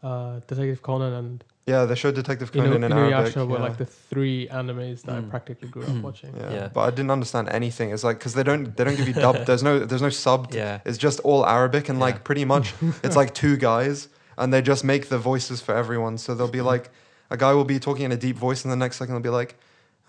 Uh, 0.01 0.39
Detective 0.47 0.81
Conan 0.81 1.13
and 1.13 1.43
Yeah, 1.67 1.83
they 1.85 1.95
showed 1.95 2.15
Detective 2.15 2.51
Inu- 2.53 2.63
Conan 2.63 2.83
in 2.85 2.91
Arabic. 2.93 3.33
Inuyasha 3.35 3.47
were 3.47 3.57
yeah. 3.57 3.63
like 3.63 3.77
the 3.77 3.85
three 3.85 4.47
animes 4.47 5.01
that 5.03 5.15
I 5.17 5.21
Mm. 5.21 5.29
practically 5.29 5.67
grew 5.67 5.83
up 5.83 5.95
watching. 6.07 6.33
Yeah. 6.35 6.51
Yeah. 6.53 6.67
but 6.73 6.81
I 6.81 6.89
didn't 6.89 7.11
understand 7.11 7.49
anything. 7.49 7.91
It's 7.91 8.03
like 8.03 8.17
because 8.17 8.33
they 8.33 8.43
don't 8.43 8.75
they 8.77 8.83
don't 8.85 8.95
give 8.95 9.07
you 9.07 9.13
dub. 9.13 9.35
There's 9.47 9.61
no 9.61 9.79
there's 9.79 10.01
no 10.01 10.09
sub. 10.09 10.53
Yeah. 10.53 10.79
It's 10.85 10.97
just 10.97 11.19
all 11.21 11.45
Arabic 11.45 11.89
and 11.89 11.97
Yeah. 11.99 12.05
like 12.05 12.23
pretty 12.23 12.45
much 12.45 12.73
it's 13.03 13.15
like 13.17 13.33
two 13.33 13.55
guys 13.57 14.07
and 14.37 14.53
they 14.53 14.61
just 14.61 14.83
make 14.85 15.09
the 15.09 15.17
voices 15.19 15.59
for 15.61 15.75
everyone. 15.75 16.17
So 16.17 16.33
they'll 16.33 16.47
be 16.47 16.61
like 16.61 16.89
a 17.29 17.37
guy 17.37 17.51
will 17.53 17.65
be 17.75 17.77
talking 17.79 18.05
in 18.05 18.11
a 18.13 18.17
deep 18.17 18.37
voice 18.37 18.63
and 18.63 18.71
the 18.71 18.77
next 18.77 18.95
second 18.97 19.13
they'll 19.15 19.21
be 19.33 19.37
like, 19.41 19.55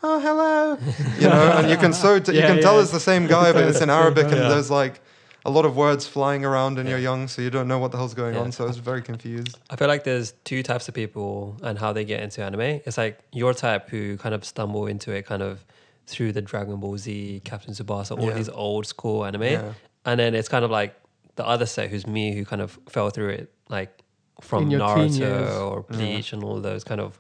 "Oh 0.02 0.19
hello," 0.21 0.78
you 1.19 1.28
know, 1.28 1.52
and 1.59 1.71
you 1.71 1.76
can 1.76 1.92
so 2.04 2.19
t- 2.19 2.33
you 2.33 2.38
Yeah, 2.40 2.47
can 2.49 2.61
tell 2.62 2.80
it's 2.80 2.90
the 2.90 3.00
same 3.00 3.26
guy, 3.26 3.52
but 3.52 3.64
it's 3.64 3.80
in 3.80 3.90
Arabic 4.00 4.25
and 4.25 4.33
there's 4.50 4.71
like 4.71 5.00
a 5.45 5.50
lot 5.50 5.64
of 5.64 5.75
words 5.76 6.07
flying 6.07 6.45
around 6.45 6.78
and 6.78 6.87
Yeah. 6.88 6.97
you're 6.97 7.02
young, 7.02 7.26
so 7.28 7.40
you 7.42 7.49
don't 7.50 7.66
know 7.69 7.78
what 7.78 7.92
the 7.92 7.97
hell's 7.99 8.12
going 8.14 8.35
Yeah. 8.35 8.40
on. 8.42 8.52
So 8.52 8.64
I 8.64 8.66
was 8.69 8.76
very 8.76 9.00
confused. 9.02 9.59
I 9.71 9.76
feel 9.76 9.88
like 9.88 10.04
there's 10.04 10.33
two 10.45 10.62
types 10.62 10.87
of 10.88 10.95
people 10.95 11.57
and 11.62 11.78
how 11.78 11.92
they 11.95 12.04
get 12.04 12.21
into 12.23 12.42
anime. 12.42 12.61
It's 12.87 12.99
like 12.99 13.19
your 13.33 13.54
type 13.54 13.88
who 13.88 14.19
kind 14.19 14.35
of 14.35 14.45
stumble 14.45 14.87
into 14.87 15.12
it 15.12 15.25
kind 15.26 15.42
of 15.42 15.64
through 16.07 16.33
the 16.33 16.42
Dragon 16.42 16.76
Ball 16.78 16.99
Z, 16.99 17.40
Captain 17.45 17.73
Tsubasa, 17.73 18.19
all 18.19 18.26
Yeah. 18.28 18.35
these 18.35 18.50
old 18.50 18.85
school 18.87 19.25
anime. 19.25 19.42
Yeah. 19.45 19.73
And 20.04 20.21
then 20.21 20.35
it's 20.35 20.49
kind 20.49 20.64
of 20.64 20.71
like 20.71 20.95
the 21.37 21.47
other 21.47 21.64
set 21.66 21.88
who's 21.88 22.07
me 22.07 22.35
who 22.35 22.45
kind 22.45 22.61
of 22.61 22.78
fell 22.88 23.09
through 23.11 23.30
it 23.30 23.52
like 23.71 24.02
from 24.42 24.64
In 24.64 24.71
your 24.73 24.80
teen 24.95 25.09
Naruto 25.12 25.19
years. 25.19 25.50
or 25.57 25.85
Yeah. 25.90 25.97
Bleach 25.97 26.33
and 26.35 26.45
all 26.45 26.61
those 26.61 26.85
kind 26.85 27.00
of 27.00 27.19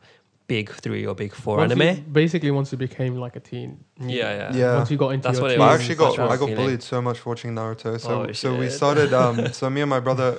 big 0.54 0.66
three 0.84 1.04
or 1.10 1.14
big 1.14 1.32
four 1.42 1.56
Once 1.58 1.74
you- 1.76 1.82
anime. 1.82 2.12
basically, 2.20 2.50
once 2.60 2.68
you 2.72 2.78
became 2.88 3.14
like 3.24 3.34
a 3.40 3.42
teen. 3.50 3.70
Yeah, 4.00 4.30
yeah. 4.40 4.60
Yeah. 4.62 4.76
Once 4.78 4.90
you 4.92 4.98
got 5.04 5.10
into 5.14 5.24
That's 5.28 5.38
your 5.38 5.44
what 5.44 5.52
it 5.54 5.58
Well, 5.60 5.70
I 5.70 5.74
actually 5.78 5.98
got 6.04 6.18
a 6.18 6.22
I 6.34 6.36
got 6.42 6.50
bullied 6.58 6.82
so 6.92 6.98
much 7.08 7.18
for 7.20 7.26
watching 7.32 7.50
Naruto. 7.58 7.90
So 8.06 8.10
Oh, 8.12 8.32
so 8.42 8.48
we 8.62 8.68
started. 8.80 9.10
Um, 9.22 9.36
so 9.58 9.62
me 9.76 9.80
and 9.86 9.90
my 9.96 10.00
brother 10.08 10.30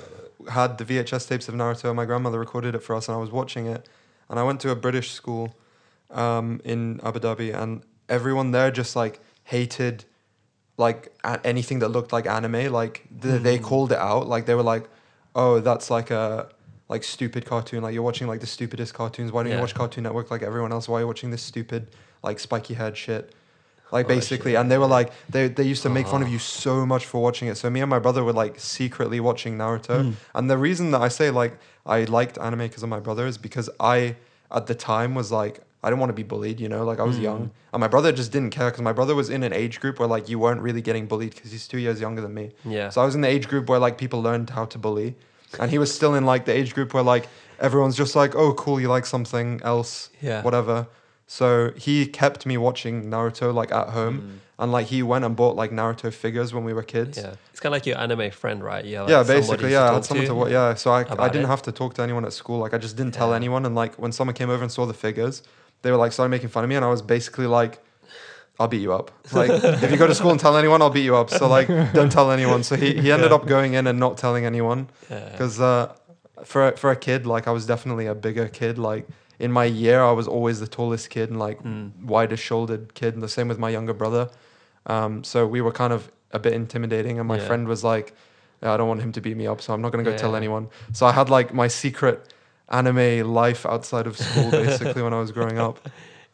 had 0.58 0.70
the 0.78 0.84
VHS 0.90 1.24
tapes 1.28 1.46
of 1.48 1.54
Naruto. 1.60 1.86
My 2.02 2.06
grandmother 2.10 2.38
recorded 2.46 2.72
it 2.78 2.82
for 2.86 2.92
us, 2.98 3.04
and 3.08 3.14
I 3.18 3.20
was 3.26 3.30
watching 3.40 3.64
it. 3.74 3.82
And 4.28 4.34
I 4.40 4.42
went 4.48 4.58
to 4.64 4.70
a 4.70 4.76
British 4.86 5.08
school 5.20 5.44
um, 6.22 6.60
in 6.72 7.00
Abu 7.08 7.18
Dhabi, 7.26 7.48
and 7.62 7.70
everyone 8.16 8.48
there 8.56 8.70
just 8.70 8.92
like 9.02 9.14
hated 9.54 9.96
like 10.84 11.00
a- 11.30 11.40
anything 11.52 11.78
that 11.82 11.88
looked 11.96 12.12
like 12.16 12.26
anime. 12.38 12.62
Like 12.80 12.94
th- 13.22 13.40
they 13.46 13.56
Mm. 13.58 13.62
called 13.70 13.90
it 13.96 13.98
out. 14.12 14.24
Like 14.34 14.44
they 14.48 14.56
were 14.60 14.68
like, 14.74 14.84
"Oh, 15.34 15.54
that's 15.68 15.88
like 15.96 16.10
a." 16.22 16.48
Like 16.88 17.04
stupid 17.04 17.46
cartoon, 17.46 17.82
like 17.82 17.94
you're 17.94 18.02
watching 18.02 18.26
like 18.26 18.40
the 18.40 18.46
stupidest 18.46 18.92
cartoons. 18.92 19.32
Why 19.32 19.42
don't 19.42 19.50
Yeah. 19.50 19.56
you 19.56 19.62
watch 19.62 19.74
Cartoon 19.74 20.04
Network 20.04 20.30
like 20.30 20.42
everyone 20.42 20.72
else? 20.72 20.88
Why 20.88 20.98
are 20.98 21.00
you 21.02 21.06
watching 21.06 21.30
this 21.30 21.42
stupid, 21.42 21.86
like 22.22 22.38
spiky 22.38 22.74
head 22.74 22.96
shit? 22.96 23.32
Like 23.92 24.06
Oh, 24.06 24.08
basically, 24.08 24.52
shit. 24.52 24.60
and 24.60 24.70
they 24.70 24.78
were 24.78 24.86
like 24.86 25.10
they 25.30 25.48
they 25.48 25.62
used 25.64 25.82
to 25.84 25.88
make 25.90 26.06
fun 26.06 26.22
of 26.22 26.28
Ah. 26.28 26.32
you 26.32 26.38
so 26.38 26.84
much 26.84 27.06
for 27.06 27.22
watching 27.22 27.48
it. 27.48 27.56
So 27.56 27.70
me 27.70 27.80
and 27.80 27.88
my 27.90 27.98
brother 27.98 28.22
were 28.24 28.32
like 28.32 28.58
secretly 28.60 29.20
watching 29.20 29.56
Naruto. 29.56 30.02
Hmm. 30.02 30.10
And 30.34 30.50
the 30.50 30.58
reason 30.58 30.90
that 30.90 31.00
I 31.02 31.08
say 31.08 31.30
like 31.30 31.58
I 31.86 32.04
liked 32.04 32.36
anime 32.38 32.60
because 32.68 32.82
of 32.82 32.88
my 32.88 33.00
brother 33.00 33.26
is 33.26 33.38
because 33.38 33.70
I 33.80 34.16
at 34.50 34.66
the 34.66 34.74
time 34.74 35.14
was 35.14 35.30
like 35.32 35.60
I 35.84 35.88
didn't 35.88 36.00
want 36.00 36.10
to 36.10 36.14
be 36.14 36.22
bullied, 36.22 36.60
you 36.60 36.68
know, 36.68 36.84
like 36.84 37.00
I 37.00 37.02
was 37.04 37.16
Mm. 37.16 37.22
young, 37.22 37.50
and 37.72 37.80
my 37.80 37.88
brother 37.88 38.12
just 38.12 38.30
didn't 38.32 38.50
care 38.50 38.70
because 38.70 38.82
my 38.82 38.92
brother 38.92 39.14
was 39.14 39.28
in 39.30 39.42
an 39.42 39.52
age 39.52 39.80
group 39.80 39.98
where 39.98 40.08
like 40.08 40.28
you 40.28 40.38
weren't 40.38 40.60
really 40.60 40.80
getting 40.82 41.06
bullied 41.06 41.34
because 41.34 41.50
he's 41.52 41.66
two 41.66 41.78
years 41.78 42.00
younger 42.00 42.20
than 42.22 42.34
me. 42.34 42.50
Yeah. 42.64 42.88
So 42.90 43.02
I 43.02 43.04
was 43.04 43.14
in 43.14 43.20
the 43.20 43.28
age 43.28 43.48
group 43.48 43.68
where 43.68 43.78
like 43.80 43.96
people 43.98 44.20
learned 44.22 44.50
how 44.50 44.64
to 44.66 44.78
bully, 44.78 45.16
and 45.58 45.70
he 45.70 45.78
was 45.78 45.94
still 45.94 46.14
in 46.14 46.24
like 46.24 46.44
the 46.44 46.52
age 46.56 46.74
group 46.74 46.94
where 46.94 47.02
like 47.02 47.28
everyone's 47.60 47.96
just 47.96 48.14
like, 48.16 48.34
oh 48.34 48.52
cool, 48.54 48.80
you 48.80 48.88
like 48.88 49.06
something 49.06 49.60
else, 49.64 50.10
yeah. 50.20 50.42
whatever. 50.42 50.86
So 51.26 51.72
he 51.76 52.06
kept 52.06 52.44
me 52.46 52.56
watching 52.58 53.04
Naruto 53.10 53.54
like 53.54 53.72
at 53.72 53.88
home, 53.90 54.20
Mm. 54.20 54.38
and 54.64 54.72
like 54.72 54.86
he 54.88 55.02
went 55.02 55.24
and 55.24 55.34
bought 55.34 55.56
like 55.56 55.70
Naruto 55.70 56.12
figures 56.12 56.52
when 56.52 56.64
we 56.64 56.72
were 56.74 56.82
kids. 56.82 57.16
Yeah. 57.18 57.34
It's 57.50 57.60
kind 57.60 57.72
of 57.72 57.76
like 57.76 57.86
your 57.86 57.98
anime 57.98 58.30
friend, 58.30 58.62
right? 58.62 58.84
Yeah. 58.84 59.02
Like 59.02 59.10
yeah, 59.10 59.22
somebody 59.22 59.40
basically, 59.40 59.72
yeah. 59.72 59.90
I 59.90 59.94
had 59.94 60.04
someone 60.04 60.26
to, 60.26 60.34
wa- 60.34 60.46
yeah. 60.46 60.74
So 60.74 60.90
I, 60.90 60.98
I 60.98 61.02
about 61.02 61.32
didn't 61.32 61.46
it. 61.46 61.48
have 61.48 61.62
to 61.62 61.72
talk 61.72 61.94
to 61.94 62.02
anyone 62.02 62.24
at 62.24 62.32
school. 62.32 62.58
Like 62.58 62.74
I 62.74 62.78
just 62.78 62.96
didn't 62.96 63.14
tell 63.14 63.32
anyone. 63.32 63.64
And 63.64 63.74
like 63.74 63.94
when 63.96 64.12
someone 64.12 64.34
came 64.34 64.50
over 64.50 64.62
and 64.62 64.70
saw 64.70 64.84
the 64.84 64.94
figures, 64.94 65.42
they 65.82 65.90
were 65.90 65.96
like 65.96 66.12
started 66.12 66.30
making 66.30 66.48
fun 66.50 66.64
of 66.64 66.70
me, 66.70 66.76
and 66.76 66.84
I 66.84 66.88
was 66.88 67.00
basically 67.02 67.46
like, 67.46 67.82
"I'll 68.60 68.68
beat 68.68 68.82
you 68.82 68.92
up. 68.92 69.10
Like 69.32 69.50
if 69.50 69.90
you 69.90 69.96
go 69.96 70.06
to 70.06 70.14
school 70.14 70.30
and 70.30 70.40
tell 70.40 70.56
anyone, 70.56 70.82
I'll 70.82 70.90
beat 70.90 71.04
you 71.04 71.16
up. 71.16 71.30
So 71.30 71.48
like 71.48 71.68
don't 71.92 72.10
tell 72.12 72.30
anyone." 72.30 72.62
So 72.62 72.76
he, 72.76 72.94
he 72.94 73.10
ended 73.12 73.30
Yeah. 73.30 73.36
up 73.36 73.46
going 73.46 73.74
in 73.74 73.86
and 73.86 73.98
not 73.98 74.16
telling 74.18 74.44
anyone 74.46 74.88
Yeah. 75.10 75.28
because 75.30 75.60
uh, 75.60 75.92
for 76.44 76.68
a- 76.68 76.76
for 76.76 76.90
a 76.90 76.96
kid, 76.96 77.26
like 77.26 77.46
I 77.48 77.52
was 77.52 77.66
definitely 77.66 78.06
a 78.06 78.14
bigger 78.14 78.48
kid. 78.48 78.78
Like 78.78 79.06
in 79.38 79.50
my 79.52 79.64
year, 79.64 80.02
I 80.02 80.12
was 80.12 80.28
always 80.28 80.60
the 80.60 80.68
tallest 80.68 81.10
kid 81.10 81.30
and 81.30 81.38
like 81.38 81.62
Mm. 81.62 81.90
widest 82.04 82.42
shouldered 82.42 82.94
kid, 82.94 83.14
and 83.14 83.22
the 83.22 83.28
same 83.28 83.48
with 83.48 83.58
my 83.58 83.70
younger 83.70 83.94
brother. 83.94 84.28
Um, 84.86 85.24
so 85.24 85.46
we 85.46 85.60
were 85.60 85.72
kind 85.72 85.92
of 85.92 86.10
a 86.32 86.38
bit 86.38 86.52
intimidating, 86.52 87.18
and 87.18 87.26
my 87.28 87.36
Yeah. 87.38 87.46
friend 87.46 87.66
was 87.68 87.82
like, 87.84 88.14
"I 88.62 88.76
don't 88.76 88.88
want 88.88 89.00
him 89.02 89.12
to 89.12 89.20
beat 89.20 89.36
me 89.36 89.46
up, 89.46 89.60
so 89.60 89.72
I'm 89.74 89.80
not 89.82 89.92
gonna 89.92 90.04
go 90.04 90.16
tell 90.16 90.34
anyone." 90.36 90.68
So 90.92 91.06
I 91.06 91.12
had 91.12 91.28
like 91.30 91.52
my 91.54 91.68
secret 91.68 92.32
anime 92.68 93.32
life 93.34 93.66
outside 93.66 94.06
of 94.06 94.16
school, 94.18 94.50
basically, 94.50 95.02
when 95.02 95.12
I 95.12 95.18
was 95.20 95.30
growing 95.32 95.58
up. 95.58 95.78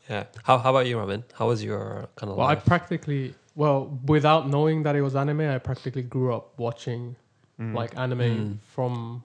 Yeah. 0.08 0.24
How 0.44 0.58
How 0.58 0.70
about 0.70 0.86
you, 0.86 0.98
Ramin? 0.98 1.24
How 1.34 1.48
was 1.48 1.62
your 1.62 2.08
kind 2.16 2.30
of 2.30 2.36
life? 2.38 2.38
Well, 2.38 2.48
I 2.48 2.54
practically, 2.56 3.34
well, 3.54 3.98
without 4.06 4.48
knowing 4.48 4.82
that 4.84 4.94
it 4.96 5.02
was 5.02 5.14
anime, 5.16 5.42
I 5.42 5.58
practically 5.58 6.02
grew 6.02 6.34
up 6.34 6.58
watching 6.58 7.16
Mm. 7.60 7.74
like 7.74 7.98
anime 7.98 8.18
Mm. 8.20 8.58
from 8.74 9.22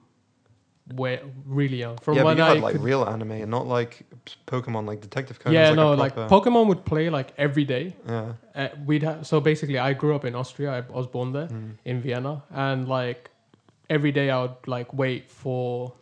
where 0.94 1.20
really 1.46 1.78
young. 1.78 1.96
From 1.98 2.16
yeah, 2.16 2.22
but 2.24 2.26
when 2.30 2.36
you 2.38 2.42
I 2.44 2.48
had 2.54 2.60
like 2.62 2.72
could- 2.72 2.82
real 2.82 3.04
anime 3.04 3.30
and 3.30 3.50
not 3.50 3.66
like 3.66 4.02
Pokemon, 4.46 4.86
like 4.86 5.00
Detective 5.00 5.38
Conan. 5.38 5.54
yeah, 5.54 5.68
like 5.68 5.76
no, 5.76 5.94
a 5.94 6.04
like 6.04 6.14
Pokemon 6.16 6.66
would 6.66 6.84
play 6.84 7.08
like 7.10 7.32
every 7.38 7.64
day. 7.64 7.94
Yeah. 8.06 8.32
Uh, 8.54 8.68
we'd 8.84 9.02
have 9.04 9.26
so 9.26 9.40
basically, 9.40 9.78
I 9.78 9.92
grew 9.94 10.14
up 10.14 10.24
in 10.24 10.34
Austria. 10.34 10.70
I 10.78 10.80
was 10.92 11.06
born 11.06 11.32
there 11.32 11.46
Mm. 11.48 11.78
in 11.84 12.00
Vienna, 12.02 12.42
and 12.50 12.86
like 12.88 13.30
every 13.88 14.12
day 14.12 14.28
I 14.30 14.42
would 14.42 14.56
like 14.66 14.92
wait 14.92 15.30
for 15.30 15.92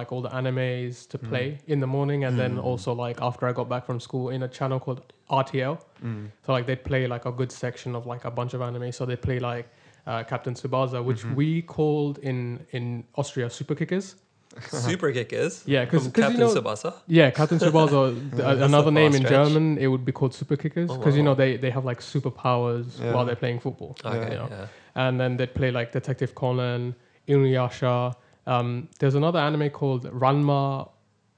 like 0.00 0.12
all 0.12 0.22
the 0.22 0.28
animes 0.40 1.08
to 1.08 1.18
Mm. 1.18 1.28
play 1.30 1.58
in 1.66 1.80
the 1.80 1.86
morning, 1.96 2.24
and 2.24 2.38
then 2.38 2.52
Mm. 2.56 2.64
also 2.68 2.90
like 3.06 3.18
after 3.28 3.44
I 3.48 3.52
got 3.52 3.68
back 3.68 3.84
from 3.88 3.98
school 4.00 4.26
in 4.30 4.42
a 4.42 4.48
channel 4.58 4.78
called 4.78 5.00
RTL. 5.30 5.78
Mm. 6.04 6.30
So 6.44 6.52
like 6.52 6.66
they'd 6.66 6.84
play 6.84 7.02
like 7.14 7.24
a 7.26 7.32
good 7.32 7.50
section 7.50 7.96
of 7.96 8.06
like 8.06 8.24
a 8.24 8.30
bunch 8.30 8.52
of 8.54 8.60
anime. 8.62 8.92
So 8.92 9.04
they 9.06 9.16
play 9.16 9.38
like 9.40 9.66
uh, 10.08 10.22
Captain 10.22 10.54
Tsubasa, 10.54 11.02
which 11.04 11.22
Mhm. 11.24 11.34
we 11.34 11.62
called 11.62 12.18
in 12.18 12.38
in 12.70 12.84
Austria 13.16 13.50
Super 13.50 13.74
Kickers. 13.74 14.14
Super 14.88 15.10
kickers. 15.12 15.64
Yeah, 15.66 15.84
'cause- 15.84 16.04
from 16.04 16.12
'cause 16.12 16.32
you 16.32 16.38
Captain 16.38 16.40
know- 16.40 16.54
Tsubasa. 16.54 16.90
Yeah, 17.08 17.28
Captain 17.30 17.58
Tsubasa. 17.58 18.00
th- 18.36 18.60
another 18.70 18.92
name 18.92 19.10
far 19.10 19.16
in 19.20 19.26
stretch. 19.26 19.48
German, 19.48 19.76
it 19.78 19.88
would 19.88 20.04
be 20.10 20.12
called 20.12 20.32
Super 20.32 20.56
Kickers 20.62 20.90
Oh, 20.90 20.96
because 20.96 21.14
you 21.18 21.24
know 21.24 21.34
they 21.34 21.56
they 21.64 21.70
have 21.76 21.84
like 21.90 22.00
superpowers 22.12 22.86
Yeah. 23.00 23.12
while 23.14 23.24
they're 23.26 23.42
playing 23.44 23.58
football. 23.66 23.92
Okay. 24.04 24.34
Yeah. 24.36 24.46
Yeah. 24.48 24.66
And 25.04 25.12
then 25.20 25.36
they'd 25.38 25.54
play 25.60 25.70
like 25.78 25.88
Detective 25.98 26.32
Conan, 26.40 26.94
Inuyasha. 27.28 28.14
Um, 28.46 28.88
there's 29.00 29.14
another 29.14 29.38
anime 29.38 29.70
called 29.70 30.04
Ranma 30.04 30.88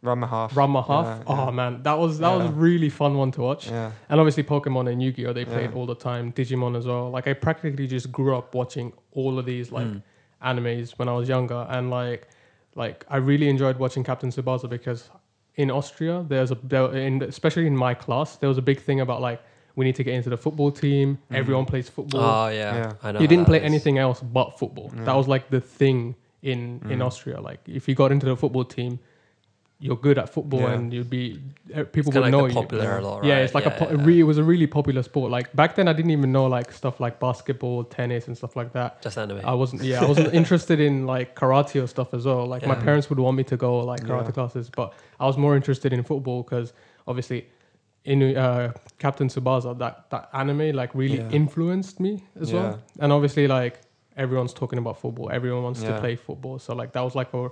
Ranma 0.05 0.29
half. 0.29 0.55
Ranma 0.55 0.87
Half. 0.87 1.07
Yeah, 1.07 1.25
oh 1.27 1.45
yeah. 1.47 1.51
man, 1.51 1.83
that 1.83 1.99
was 1.99 2.19
that 2.21 2.31
was 2.33 2.45
Yeah. 2.45 2.51
a 2.51 2.53
really 2.53 2.89
fun 2.89 3.17
one 3.17 3.31
to 3.33 3.41
watch. 3.41 3.69
Yeah. 3.69 3.91
And 4.09 4.21
obviously 4.21 4.45
Pokemon 4.45 4.89
and 4.93 5.03
Yu-Gi-Oh 5.03 5.33
they 5.33 5.45
played 5.45 5.71
Yeah. 5.71 5.77
all 5.77 5.87
the 5.87 5.97
time. 5.97 6.33
Digimon 6.33 6.77
as 6.77 6.87
well. 6.87 7.11
Like 7.11 7.27
I 7.27 7.33
practically 7.33 7.87
just 7.89 8.13
grew 8.13 8.37
up 8.37 8.55
watching 8.55 8.93
all 9.13 9.39
of 9.41 9.45
these 9.47 9.73
like 9.73 9.87
Mm. 9.89 10.03
animes 10.45 10.93
when 10.99 11.09
I 11.09 11.13
was 11.15 11.29
younger, 11.29 11.67
and 11.69 11.91
like 11.91 12.29
like 12.77 13.05
I 13.09 13.17
really 13.17 13.49
enjoyed 13.49 13.79
watching 13.79 14.05
Captain 14.05 14.31
Tsubasa 14.31 14.69
because 14.69 15.11
in 15.57 15.69
Austria 15.71 16.25
there's 16.29 16.53
a 16.53 16.59
there, 16.63 16.95
in 16.97 17.21
especially 17.23 17.67
in 17.67 17.77
my 17.77 17.93
class 17.95 18.37
there 18.37 18.49
was 18.49 18.59
a 18.59 18.63
big 18.63 18.79
thing 18.81 19.01
about 19.01 19.21
like 19.21 19.43
we 19.75 19.85
need 19.85 19.97
to 19.97 20.05
get 20.05 20.15
into 20.15 20.31
the 20.31 20.37
football 20.37 20.71
team. 20.71 21.19
Everyone 21.33 21.65
plays 21.65 21.89
football. 21.89 22.21
Oh 22.21 22.49
yeah, 22.49 22.77
Yeah. 22.77 22.93
I 23.03 23.13
know. 23.13 23.21
you 23.21 23.27
didn't 23.27 23.47
play 23.47 23.59
is. 23.59 23.65
anything 23.65 23.99
else 23.99 24.21
but 24.21 24.59
football. 24.61 24.93
Yeah. 24.95 25.05
That 25.05 25.17
was 25.17 25.27
like 25.27 25.51
the 25.51 25.61
thing 25.61 26.15
in 26.43 26.81
in 26.91 26.99
Mm. 26.99 27.07
Austria. 27.07 27.41
Like 27.41 27.61
if 27.67 27.89
you 27.89 27.95
got 27.95 28.13
into 28.13 28.27
the 28.27 28.37
football 28.37 28.65
team, 28.65 28.99
you're 29.81 29.97
good 29.97 30.19
at 30.19 30.29
football, 30.29 30.61
Yeah. 30.61 30.73
and 30.75 30.93
you'd 30.93 31.09
be 31.09 31.39
uh, 31.73 31.85
people 31.85 32.01
It's 32.01 32.07
would 32.07 32.23
kind 32.23 32.33
know 32.33 32.47
of 32.47 32.49
the 32.49 32.55
you. 32.55 32.61
popular 32.63 32.85
Yeah. 32.85 33.01
a 33.01 33.03
lot, 33.09 33.25
Yeah, 33.25 33.39
it's 33.45 33.55
like 33.55 33.65
a, 33.67 33.71
po- 33.71 33.87
yeah. 33.87 33.93
it 33.95 33.99
really, 33.99 34.19
it 34.21 34.25
was 34.25 34.39
a 34.39 34.43
really 34.43 34.67
popular 34.67 35.05
sport. 35.05 35.31
Like 35.31 35.55
back 35.55 35.77
then, 35.77 35.87
I 35.87 35.93
didn't 35.93 36.11
even 36.11 36.33
know 36.33 36.47
like 36.47 36.73
stuff 36.73 36.99
like 36.99 37.21
basketball, 37.21 37.85
tennis, 37.85 38.27
and 38.27 38.37
stuff 38.37 38.57
like 38.57 38.73
that. 38.73 39.01
just 39.03 39.17
anime. 39.19 39.41
I 39.45 39.55
wasn't, 39.55 39.83
yeah, 39.85 40.03
I 40.03 40.07
wasn't 40.07 40.35
interested 40.41 40.81
in 40.81 41.07
like 41.07 41.37
karate 41.37 41.81
or 41.83 41.87
stuff 41.87 42.13
as 42.13 42.25
well. 42.27 42.45
Like 42.47 42.67
my 42.67 42.75
parents 42.75 43.09
would 43.09 43.21
want 43.21 43.37
me 43.37 43.45
to 43.45 43.57
go 43.57 43.79
like 43.79 44.01
karate 44.01 44.25
Yeah. 44.25 44.31
classes, 44.33 44.69
but 44.69 44.95
I 45.21 45.27
was 45.27 45.37
more 45.37 45.55
interested 45.55 45.93
in 45.93 46.03
football 46.03 46.43
because 46.43 46.73
obviously 47.07 47.47
in 48.05 48.37
uh, 48.37 48.73
Captain 48.99 49.29
Tsubasa, 49.29 49.79
that 49.79 50.11
that 50.11 50.29
anime 50.33 50.73
like 50.75 50.93
really 50.95 51.19
Yeah. 51.19 51.31
influenced 51.31 52.01
me 52.01 52.25
as 52.41 52.51
Yeah. 52.51 52.61
well. 52.61 52.79
And 52.99 53.13
obviously 53.13 53.47
like 53.47 53.81
everyone's 54.19 54.53
talking 54.53 54.79
about 54.79 54.99
football, 55.01 55.31
everyone 55.31 55.63
wants 55.63 55.81
to 55.83 55.93
play 56.01 56.17
football, 56.17 56.59
so 56.59 56.75
like 56.75 56.93
that 56.93 57.03
was 57.03 57.15
like 57.15 57.33
a 57.35 57.51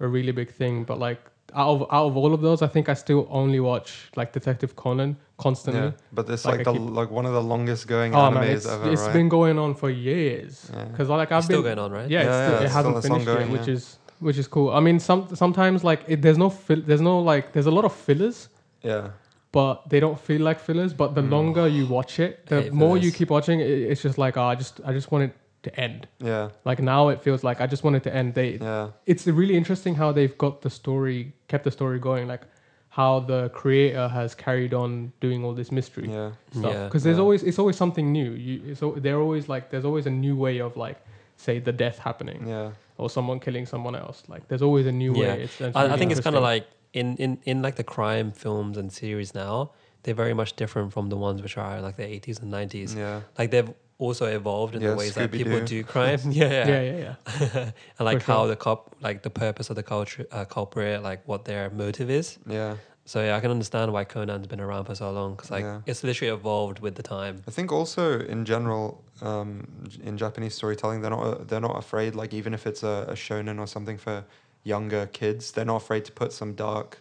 a 0.00 0.06
really 0.06 0.32
big 0.32 0.50
thing. 0.60 0.84
But 0.84 0.98
like 0.98 1.20
out 1.54 1.68
of 1.74 1.82
out 1.90 2.06
of 2.08 2.16
all 2.16 2.32
of 2.34 2.40
those, 2.42 2.60
I 2.60 2.66
think 2.74 2.88
I 2.88 2.94
still 2.94 3.26
only 3.30 3.60
watch 3.60 4.10
like 4.16 4.32
Detective 4.32 4.76
Conan 4.76 5.16
constantly. 5.38 5.82
Yeah, 5.82 5.92
but 6.12 6.28
it's 6.30 6.44
Like 6.44 6.58
like, 6.58 6.64
the 6.66 6.72
keep- 6.74 6.90
like 7.00 7.10
one 7.10 7.26
of 7.26 7.32
the 7.32 7.42
longest 7.42 7.86
going 7.88 8.14
Oh 8.14 8.18
animes 8.18 8.34
man, 8.34 8.44
it's, 8.56 8.66
ever, 8.66 8.90
it's 8.92 9.02
right? 9.02 9.12
been 9.14 9.28
going 9.28 9.58
on 9.58 9.74
for 9.74 9.88
years. 9.90 10.70
Yeah. 10.74 10.84
Because 10.84 11.08
like 11.08 11.32
I've 11.32 11.38
It's 11.38 11.46
still 11.46 11.62
been 11.62 11.76
going 11.76 11.84
on, 11.84 11.90
right? 11.98 12.10
yeah, 12.10 12.20
it's 12.20 12.26
Yeah, 12.28 12.46
still, 12.46 12.60
yeah, 12.60 12.66
it 12.66 12.70
hasn't 12.78 12.96
still- 12.96 12.98
it's 12.98 13.06
finished 13.08 13.26
yet, 13.26 13.36
ongoing, 13.36 13.52
which 13.58 13.68
is 13.68 13.98
which 14.20 14.38
is 14.42 14.46
cool. 14.48 14.68
I 14.78 14.80
mean, 14.80 14.98
some 15.00 15.20
sometimes 15.34 15.84
like 15.90 16.00
it, 16.12 16.22
there's 16.22 16.38
no 16.38 16.50
fill, 16.50 16.82
there's 16.88 17.00
no 17.10 17.18
like 17.32 17.52
there's 17.54 17.66
a 17.74 17.76
lot 17.78 17.84
of 17.84 17.92
fillers, 17.94 18.48
yeah, 18.82 19.10
but 19.52 19.88
they 19.90 20.00
don't 20.00 20.20
feel 20.28 20.42
like 20.42 20.58
fillers. 20.60 20.92
But 20.92 21.14
the 21.14 21.22
Mm. 21.22 21.30
longer 21.36 21.66
you 21.68 21.86
watch 21.86 22.18
it, 22.26 22.32
the 22.46 22.62
Hate 22.62 22.72
more 22.72 22.96
you 22.98 23.10
keep 23.18 23.30
watching, 23.30 23.60
it, 23.60 23.68
it's 23.90 24.02
just 24.02 24.18
like 24.18 24.36
oh, 24.36 24.42
I 24.52 24.54
just 24.54 24.80
I 24.84 24.92
just 24.92 25.10
want 25.12 25.24
it 25.24 25.32
to 25.64 25.80
end. 25.80 26.06
yeah, 26.20 26.50
Like 26.64 26.80
now 26.80 27.08
it 27.08 27.22
feels 27.22 27.42
like 27.42 27.60
I 27.60 27.66
just 27.66 27.82
want 27.84 27.96
it 27.96 28.02
to 28.04 28.14
end. 28.14 28.34
They 28.34 28.58
yeah, 28.60 28.90
it's 29.06 29.26
really 29.26 29.56
interesting 29.56 29.94
how 29.96 30.12
they've 30.12 30.36
got 30.38 30.62
the 30.62 30.70
story 30.70 31.32
kept 31.48 31.64
the 31.64 31.70
story 31.70 31.98
going 31.98 32.28
like 32.28 32.42
how 32.90 33.20
the 33.20 33.48
creator 33.50 34.08
has 34.08 34.34
carried 34.34 34.72
on 34.74 35.12
doing 35.20 35.44
all 35.44 35.54
this 35.54 35.70
mystery 35.70 36.08
yeah, 36.10 36.30
stuff 36.50 36.72
Yeah. 36.74 36.84
because 36.86 37.02
there's 37.04 37.16
Yeah. 37.18 37.22
always 37.22 37.42
it's 37.42 37.58
always 37.58 37.76
something 37.76 38.12
new 38.12 38.30
you 38.32 38.62
it's, 38.70 38.82
they're 39.02 39.20
always 39.20 39.48
like 39.48 39.70
there's 39.70 39.84
always 39.84 40.06
a 40.06 40.10
new 40.10 40.34
way 40.36 40.58
of 40.60 40.76
like 40.76 40.98
say 41.36 41.58
the 41.58 41.72
death 41.72 41.98
happening 41.98 42.46
yeah, 42.46 42.70
or 42.96 43.10
someone 43.10 43.38
killing 43.40 43.66
someone 43.66 43.94
else 43.94 44.22
like 44.28 44.46
there's 44.48 44.62
always 44.62 44.86
a 44.86 44.92
new 44.92 45.12
Yeah. 45.14 45.20
way 45.34 45.42
it's, 45.44 45.60
it's 45.60 45.76
I, 45.76 45.94
I 45.94 45.96
think 45.98 46.10
it's 46.12 46.20
kind 46.20 46.36
of 46.36 46.42
like 46.42 46.66
in, 46.94 47.16
in, 47.16 47.38
in 47.44 47.62
like 47.62 47.76
the 47.76 47.84
crime 47.84 48.32
films 48.32 48.78
and 48.78 48.90
series 48.90 49.34
now, 49.34 49.72
they're 50.02 50.14
very 50.24 50.32
much 50.34 50.56
different 50.56 50.92
from 50.94 51.08
the 51.10 51.16
ones 51.18 51.42
which 51.42 51.56
are 51.58 51.80
like 51.82 51.96
the 51.96 52.02
80s 52.04 52.40
and 52.42 52.50
90s. 52.52 52.96
yeah, 52.96 53.20
Like 53.38 53.50
they've 53.50 53.70
also 53.98 54.26
evolved 54.26 54.74
in 54.74 54.82
Yeah, 54.82 54.90
the 54.90 54.96
ways 54.96 55.14
that 55.14 55.30
people 55.30 55.52
Scooby-Doo. 55.52 55.66
do 55.66 55.84
crime. 55.84 56.20
yeah, 56.30 56.50
yeah. 56.50 56.66
yeah 56.68 56.82
yeah 56.82 57.14
yeah 57.54 57.70
and 57.98 58.04
like 58.06 58.22
For 58.22 58.32
how 58.32 58.46
the 58.46 58.56
cop, 58.56 58.94
like 59.00 59.22
the 59.22 59.30
purpose 59.30 59.70
of 59.70 59.76
the 59.76 59.82
culture, 59.82 60.26
uh, 60.30 60.44
culprit, 60.44 61.02
like 61.02 61.20
what 61.26 61.44
their 61.44 61.70
motive 61.70 62.10
is. 62.10 62.38
yeah. 62.46 62.76
So 63.04 63.24
yeah, 63.24 63.36
I 63.36 63.40
can 63.40 63.50
understand 63.50 63.90
why 63.94 64.04
Conan's 64.04 64.46
been 64.46 64.60
around 64.60 64.84
for 64.84 64.94
so 64.94 65.10
long 65.10 65.34
because 65.34 65.50
like 65.50 65.64
Yeah. 65.64 65.80
it's 65.86 66.04
literally 66.04 66.30
evolved 66.30 66.80
with 66.80 66.94
the 66.94 67.02
time. 67.02 67.42
I 67.48 67.50
think 67.50 67.72
also 67.72 68.20
in 68.20 68.44
general, 68.44 69.02
um, 69.22 69.66
in 70.04 70.18
Japanese 70.18 70.54
storytelling, 70.54 71.00
they're 71.00 71.10
not 71.18 71.48
they're 71.48 71.58
not 71.70 71.78
afraid. 71.78 72.14
Like 72.14 72.34
even 72.34 72.52
if 72.52 72.66
it's 72.66 72.82
a, 72.82 73.06
a 73.08 73.14
shonen 73.14 73.58
or 73.58 73.66
something 73.66 73.96
for 73.96 74.24
younger 74.62 75.06
kids, 75.06 75.52
they're 75.52 75.64
not 75.64 75.76
afraid 75.76 76.04
to 76.04 76.12
put 76.12 76.32
some 76.34 76.52
dark 76.52 76.98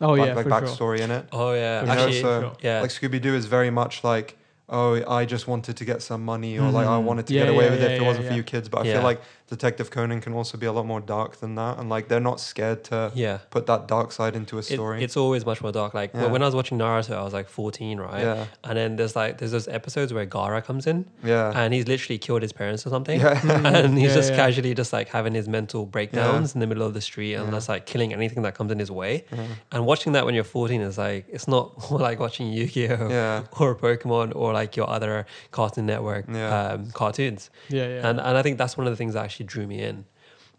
oh 0.00 0.10
like, 0.14 0.26
yeah 0.28 0.34
like 0.34 0.48
for 0.48 0.50
sure 0.50 0.60
backstory 0.96 1.00
in 1.00 1.10
it. 1.12 1.26
Oh 1.32 1.52
yeah, 1.52 1.80
For 1.82 1.86
You 1.86 1.94
know, 1.94 2.00
actually, 2.02 2.20
so 2.22 2.40
sure. 2.40 2.56
yeah, 2.60 2.80
like 2.82 2.90
Scooby 2.90 3.20
Doo 3.22 3.34
is 3.36 3.46
very 3.46 3.70
much 3.70 4.02
like, 4.02 4.36
oh, 4.68 5.02
I 5.08 5.24
just 5.24 5.46
wanted 5.48 5.76
to 5.76 5.84
get 5.84 6.02
some 6.02 6.24
money, 6.24 6.58
or 6.58 6.70
like 6.70 6.86
I 6.86 6.98
Mhm. 6.98 7.04
wanted 7.04 7.26
to 7.28 7.34
Yeah, 7.34 7.40
get 7.40 7.48
away 7.48 7.64
yeah, 7.66 7.70
with 7.70 7.80
yeah, 7.80 7.86
it 7.88 7.92
if 7.92 7.98
it 7.98 8.02
yeah, 8.02 8.06
wasn't 8.06 8.24
yeah. 8.24 8.30
for 8.30 8.34
you 8.34 8.42
kids. 8.42 8.68
But 8.68 8.82
I 8.82 8.84
Yeah. 8.84 8.92
feel 8.94 9.02
like 9.02 9.20
Detective 9.48 9.90
Conan 9.90 10.20
can 10.20 10.32
also 10.34 10.58
be 10.58 10.66
a 10.66 10.72
lot 10.72 10.84
more 10.86 11.00
dark 11.00 11.36
than 11.40 11.54
that, 11.54 11.78
and 11.78 11.88
like 11.88 12.08
they're 12.08 12.20
not 12.20 12.38
scared 12.38 12.84
to 12.84 13.10
yeah. 13.14 13.38
put 13.50 13.66
that 13.66 13.88
dark 13.88 14.12
side 14.12 14.36
into 14.36 14.56
a 14.56 14.58
It, 14.60 14.64
story. 14.64 15.02
it's 15.02 15.16
always 15.16 15.46
much 15.46 15.62
more 15.62 15.72
dark. 15.72 15.94
Like 15.94 16.10
Yeah. 16.14 16.26
when 16.26 16.42
I 16.42 16.46
was 16.46 16.54
watching 16.54 16.78
Naruto, 16.78 17.16
I 17.16 17.22
was 17.24 17.32
like 17.32 17.48
14, 17.48 17.98
right? 17.98 18.20
yeah, 18.22 18.44
And 18.64 18.76
then 18.76 18.96
there's 18.96 19.16
like 19.16 19.38
there's 19.38 19.52
those 19.52 19.66
episodes 19.68 20.12
where 20.12 20.26
Gaara 20.26 20.62
comes 20.62 20.86
in 20.86 21.06
yeah, 21.24 21.52
and 21.54 21.72
he's 21.72 21.88
literally 21.88 22.18
killed 22.18 22.42
his 22.42 22.52
parents 22.52 22.86
or 22.86 22.90
something. 22.90 23.20
yeah, 23.20 23.40
and 23.74 23.96
he's 23.96 24.08
Yeah, 24.10 24.14
just 24.14 24.30
yeah. 24.32 24.36
casually 24.36 24.74
just 24.74 24.92
like 24.92 25.08
having 25.08 25.32
his 25.34 25.48
mental 25.48 25.86
breakdowns 25.86 26.52
in 26.54 26.60
the 26.60 26.66
middle 26.66 26.82
of 26.86 26.92
the 26.92 27.00
street 27.00 27.34
and 27.34 27.46
Yeah. 27.46 27.52
just 27.52 27.68
like 27.70 27.86
killing 27.86 28.12
anything 28.12 28.42
that 28.42 28.54
comes 28.54 28.70
in 28.70 28.78
his 28.78 28.90
way. 28.90 29.24
yeah, 29.32 29.46
And 29.72 29.86
watching 29.86 30.12
that 30.12 30.26
when 30.26 30.34
you're 30.34 30.44
14 30.44 30.80
is 30.82 30.98
like 30.98 31.24
it's 31.30 31.48
not 31.48 31.90
like 32.06 32.20
watching 32.20 32.52
Yu-Gi-Oh 32.52 33.08
yeah, 33.08 33.44
or 33.58 33.74
Pokemon 33.74 34.32
or 34.36 34.52
like 34.52 34.76
your 34.76 34.90
other 34.90 35.24
Cartoon 35.52 35.86
Network 35.86 36.26
Yeah. 36.30 36.72
um, 36.72 36.90
cartoons. 36.90 37.48
yeah 37.70 37.88
yeah 37.88 38.08
And 38.08 38.20
and 38.20 38.36
I 38.36 38.42
think 38.42 38.58
that's 38.58 38.76
one 38.76 38.86
of 38.86 38.92
the 38.92 38.96
things 38.96 39.14
that 39.14 39.24
actually 39.24 39.37
drew 39.44 39.66
me 39.66 39.82
in. 39.82 40.04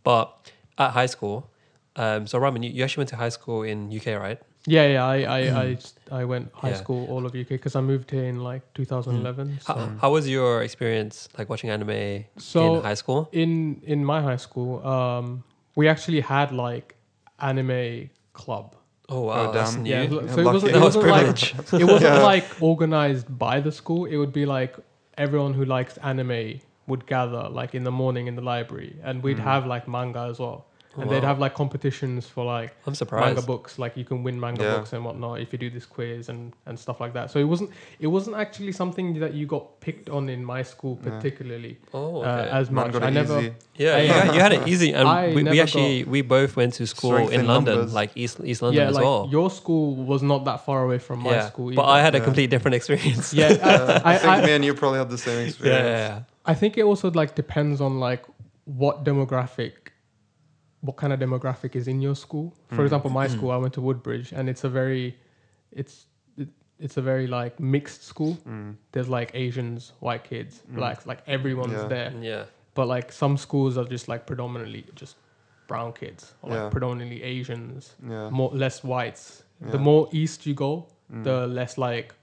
But 0.04 0.52
at 0.78 0.92
high 0.92 1.08
school, 1.08 1.50
um, 1.96 2.28
so 2.28 2.40
Ramin, 2.40 2.64
you, 2.64 2.72
you 2.72 2.84
actually 2.84 3.02
went 3.02 3.10
to 3.10 3.16
high 3.18 3.30
school 3.30 3.64
in 3.64 3.92
UK, 3.96 4.20
right? 4.20 4.40
yeah 4.68 4.86
yeah 4.88 5.06
I 5.06 5.18
I 5.38 5.40
I, 5.64 5.78
I 6.12 6.26
went 6.26 6.52
high 6.54 6.72
Yeah. 6.72 6.76
school 6.84 7.08
all 7.10 7.26
of 7.26 7.34
UK 7.34 7.48
because 7.60 7.78
I 7.78 7.82
moved 7.82 8.12
here 8.12 8.26
in 8.26 8.44
like 8.44 8.62
2011 8.74 9.60
so. 9.62 9.74
How, 9.74 9.88
how 10.02 10.12
was 10.12 10.28
your 10.28 10.64
experience 10.64 11.30
like 11.38 11.48
watching 11.50 11.70
anime 11.70 12.26
So- 12.38 12.76
in 12.76 12.84
high 12.84 12.96
school? 12.96 13.30
in 13.32 13.82
in 13.86 14.04
my 14.04 14.22
high 14.22 14.36
school, 14.48 14.86
um, 14.86 15.44
we 15.78 15.88
actually 15.88 16.20
had 16.20 16.52
like 16.52 16.96
anime 17.40 18.10
club. 18.34 18.76
Oh 19.08 19.22
wow, 19.22 19.52
that's 19.52 19.74
damn. 19.76 19.84
new. 19.84 19.90
Yeah, 19.90 20.02
Yeah, 20.04 20.34
so 20.36 20.42
it 20.42 20.46
wasn't, 20.46 20.72
it 20.76 20.82
was 20.82 20.96
wasn't 20.98 21.08
like 21.08 21.54
it 21.82 21.86
wasn't 21.86 22.02
Yeah. 22.20 22.20
like 22.34 22.46
organized 22.62 23.28
by 23.40 23.60
the 23.62 23.72
school. 23.72 24.06
It 24.06 24.18
would 24.18 24.34
be 24.34 24.46
like 24.46 24.76
everyone 25.18 25.54
who 25.54 25.66
likes 25.66 25.98
anime 25.98 26.60
would 26.90 27.06
gather 27.06 27.44
like 27.60 27.74
in 27.76 27.84
the 27.90 27.92
morning 28.02 28.28
in 28.28 28.36
the 28.36 28.42
library, 28.54 28.96
and 29.04 29.24
we'd 29.24 29.38
Mm. 29.38 29.44
have 29.52 29.66
like 29.74 29.88
manga 29.88 30.24
as 30.32 30.40
well. 30.40 30.66
And 30.98 31.10
they'd 31.10 31.24
have 31.32 31.40
like 31.40 31.54
competitions 31.54 32.28
for 32.34 32.44
like 32.44 32.72
I'm 32.86 32.94
manga 33.12 33.42
books, 33.42 33.80
like 33.84 33.94
you 33.96 34.04
can 34.04 34.18
win 34.28 34.38
manga 34.46 34.64
Yeah. 34.64 34.74
books 34.76 34.92
and 34.92 35.06
whatnot 35.06 35.40
if 35.40 35.54
you 35.54 35.60
do 35.66 35.70
this 35.70 35.86
quiz 35.86 36.28
and 36.32 36.42
and 36.68 36.78
stuff 36.86 36.98
like 37.04 37.14
that. 37.18 37.26
So 37.32 37.38
it 37.40 37.48
wasn't 37.54 37.70
it 38.06 38.08
wasn't 38.16 38.36
actually 38.44 38.74
something 38.82 39.08
that 39.24 39.34
you 39.38 39.46
got 39.46 39.66
picked 39.86 40.10
on 40.18 40.24
in 40.36 40.42
my 40.54 40.62
school 40.74 40.96
Yeah. 40.98 41.12
particularly 41.12 41.74
Oh, 41.94 42.22
uh, 42.32 42.60
as 42.60 42.66
Man 42.70 42.76
much. 42.88 42.94
got 42.94 43.04
I 43.04 43.08
it 43.08 43.12
never. 43.22 43.38
easy. 43.40 43.54
yeah, 43.78 43.96
I- 43.96 44.02
you, 44.08 44.12
had, 44.20 44.34
you 44.36 44.42
had 44.46 44.54
it 44.58 44.64
easy, 44.74 44.90
and 45.00 45.08
I 45.08 45.34
we, 45.38 45.42
we 45.54 45.62
actually 45.66 46.04
we 46.16 46.22
both 46.38 46.52
went 46.62 46.74
to 46.80 46.84
school 46.96 47.16
in 47.16 47.40
in 47.42 47.48
London, 47.54 47.76
numbers. 47.76 47.94
like 48.02 48.10
East 48.24 48.36
East 48.52 48.62
London 48.64 48.82
yeah, 48.82 48.90
as 48.90 48.96
like 48.96 49.06
well. 49.10 49.22
your 49.38 49.50
school 49.62 49.88
was 50.12 50.22
not 50.32 50.42
that 50.50 50.60
far 50.68 50.80
away 50.88 51.00
from 51.08 51.18
my 51.28 51.32
yeah, 51.32 51.48
school. 51.52 51.72
but. 51.80 51.86
I 51.98 52.02
had 52.06 52.14
a 52.16 52.18
Yeah. 52.18 52.30
complete 52.30 52.50
different 52.54 52.76
experience. 52.80 53.26
yeah, 53.34 53.52
Yeah, 53.54 54.02
I, 54.04 54.14
I, 54.16 54.18
think 54.18 54.34
I, 54.34 54.46
me 54.48 54.52
and 54.58 54.64
you 54.68 54.74
probably 54.82 55.00
had 55.04 55.10
the 55.18 55.18
same 55.28 55.40
yeah, 55.40 55.48
experience. 55.50 55.86
yeah, 55.88 56.08
yeah. 56.18 56.20
I 56.46 56.54
think 56.54 56.78
it 56.78 56.84
also 56.84 57.12
like 57.12 57.36
depends 57.36 57.82
on 57.82 58.00
like 58.00 58.26
what 58.66 59.04
demographic, 59.04 59.74
what 60.82 60.96
kind 60.98 61.12
of 61.14 61.20
demographic 61.20 61.76
is 61.76 61.88
in 61.88 62.02
your 62.02 62.16
school. 62.16 62.56
For 62.70 62.78
Mm. 62.78 62.86
example, 62.86 63.10
my 63.10 63.28
Mm. 63.28 63.32
school, 63.32 63.52
I 63.52 63.58
went 63.58 63.74
to 63.76 63.82
Woodbridge, 63.82 64.32
and 64.32 64.50
it's 64.50 64.64
a 64.64 64.70
very, 64.70 65.18
it's 65.72 66.06
it, 66.38 66.48
it's 66.80 66.98
a 66.98 67.02
very 67.02 67.28
like 67.28 67.60
mixed 67.60 68.04
school. 68.04 68.38
Mm. 68.48 68.76
There's 68.94 69.10
like 69.10 69.32
Asians, 69.34 69.94
white 70.00 70.24
kids, 70.24 70.64
Mm. 70.72 70.76
blacks, 70.76 71.06
like 71.06 71.22
everyone's 71.28 71.74
Yeah. 71.74 71.88
there. 71.88 72.14
yeah. 72.22 72.46
But 72.74 72.88
like 72.88 73.12
some 73.12 73.36
schools 73.38 73.78
are 73.78 73.84
just 73.86 74.08
like 74.08 74.26
predominantly 74.26 74.86
just 74.96 75.18
brown 75.68 75.92
kids, 75.94 76.34
or 76.42 76.50
like 76.52 76.72
predominantly 76.72 77.22
Asians, 77.22 77.96
Yeah. 78.08 78.30
more 78.30 78.50
less 78.52 78.84
whites. 78.84 79.44
The 79.62 79.78
more 79.78 80.08
east 80.14 80.46
you 80.46 80.54
go, 80.54 80.88
Mm. 81.12 81.24
the 81.26 81.48
less 81.48 81.78
like 81.78 82.16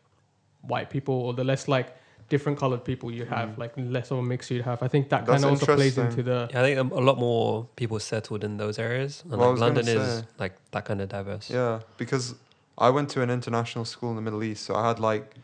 white 0.63 0.89
people 0.91 1.15
or 1.15 1.35
the 1.35 1.45
less 1.45 1.69
like 1.69 1.95
different 2.29 2.59
colored 2.59 2.85
people 2.85 3.11
you 3.11 3.25
have, 3.25 3.51
Mm. 3.51 3.59
like 3.59 3.73
less 3.77 4.11
of 4.11 4.19
a 4.19 4.23
mix 4.23 4.51
you'd 4.51 4.65
have. 4.65 4.83
I 4.83 4.89
think 4.89 5.09
that 5.11 5.27
kind 5.27 5.45
of 5.45 5.51
also 5.51 5.75
plays 5.75 5.97
into 5.99 6.23
the 6.23 6.49
Yeah, 6.53 6.61
I 6.63 6.65
think 6.75 6.93
a 6.93 7.01
lot 7.11 7.19
more 7.19 7.69
people 7.77 7.99
settled 8.01 8.43
in 8.45 8.57
those 8.57 8.79
areas, 8.79 9.23
and 9.31 9.39
Well, 9.41 9.53
like 9.53 9.61
London 9.61 9.87
is 9.89 10.25
like 10.39 10.55
that 10.73 10.85
kind 10.85 11.01
of 11.01 11.09
diverse. 11.09 11.51
Yeah, 11.51 11.81
because 11.99 12.35
I 12.79 12.91
went 12.91 13.09
to 13.11 13.23
an 13.23 13.31
international 13.31 13.85
school 13.85 14.11
in 14.11 14.17
the 14.17 14.23
Middle 14.23 14.43
East, 14.43 14.65
so 14.67 14.75
I 14.75 14.89
had 14.89 14.99
like, 14.99 15.35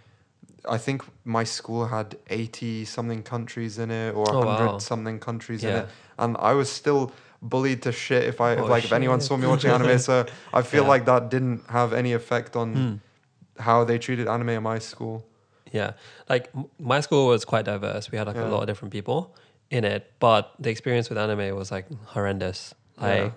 I 0.68 0.78
think 0.78 1.02
my 1.24 1.44
school 1.44 1.86
had 1.86 2.16
eighty 2.30 2.84
something 2.84 3.22
countries 3.22 3.78
in 3.78 3.90
it, 3.90 4.14
or 4.14 4.28
Oh, 4.34 4.42
hundred 4.44 4.72
wow. 4.72 4.78
something 4.78 5.18
countries 5.18 5.62
in 5.64 5.74
it, 5.76 5.88
and 6.18 6.36
I 6.38 6.52
was 6.54 6.68
still 6.70 7.12
bullied 7.40 7.82
to 7.82 7.92
shit 7.92 8.24
if 8.24 8.40
I 8.40 8.54
Oh, 8.56 8.64
if, 8.64 8.70
like 8.70 8.84
if 8.84 8.92
anyone 8.92 9.20
saw 9.20 9.36
me 9.36 9.46
watching 9.46 9.70
anime. 9.76 9.98
So 9.98 10.24
I 10.52 10.62
feel 10.62 10.84
Yeah. 10.84 10.88
like 10.94 11.04
that 11.06 11.28
didn't 11.30 11.62
have 11.68 11.92
any 11.92 12.12
effect 12.12 12.54
on 12.56 12.68
Hmm. 12.74 13.62
how 13.62 13.84
they 13.84 13.98
treated 13.98 14.26
anime 14.28 14.50
at 14.50 14.62
my 14.62 14.78
school. 14.78 15.24
Yeah, 15.72 15.92
like 16.28 16.50
m- 16.54 16.66
my 16.78 17.00
school 17.00 17.26
was 17.28 17.44
quite 17.44 17.64
diverse. 17.64 18.10
We 18.12 18.18
had 18.18 18.26
like 18.26 18.36
Yeah. 18.36 18.48
a 18.48 18.52
lot 18.54 18.60
of 18.62 18.66
different 18.66 18.92
people 18.92 19.34
in 19.70 19.84
it, 19.84 20.02
but 20.20 20.52
the 20.58 20.70
experience 20.70 21.08
with 21.08 21.18
anime 21.18 21.56
was 21.56 21.70
like 21.70 21.86
horrendous. 22.14 22.74
Like 23.00 23.32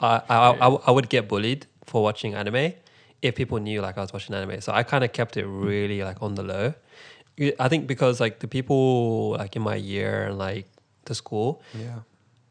I, 0.00 0.22
I, 0.28 0.36
I, 0.66 0.68
I 0.88 0.90
would 0.90 1.08
get 1.08 1.28
bullied 1.28 1.66
for 1.86 2.02
watching 2.02 2.34
anime 2.34 2.74
if 3.22 3.34
people 3.34 3.58
knew 3.58 3.80
like 3.80 3.96
I 3.98 4.02
was 4.02 4.12
watching 4.12 4.34
anime. 4.34 4.60
So 4.60 4.72
I 4.72 4.82
kind 4.82 5.02
of 5.02 5.12
kept 5.12 5.36
it 5.36 5.46
really 5.46 6.02
like 6.04 6.22
on 6.22 6.34
the 6.34 6.42
low. 6.42 6.74
I 7.58 7.68
think 7.68 7.86
because 7.86 8.20
like 8.20 8.40
the 8.40 8.48
people 8.48 9.30
like 9.38 9.56
in 9.56 9.62
my 9.62 9.76
year 9.76 10.26
and 10.26 10.38
like 10.38 10.66
the 11.06 11.14
school, 11.14 11.62
Yeah. 11.74 12.00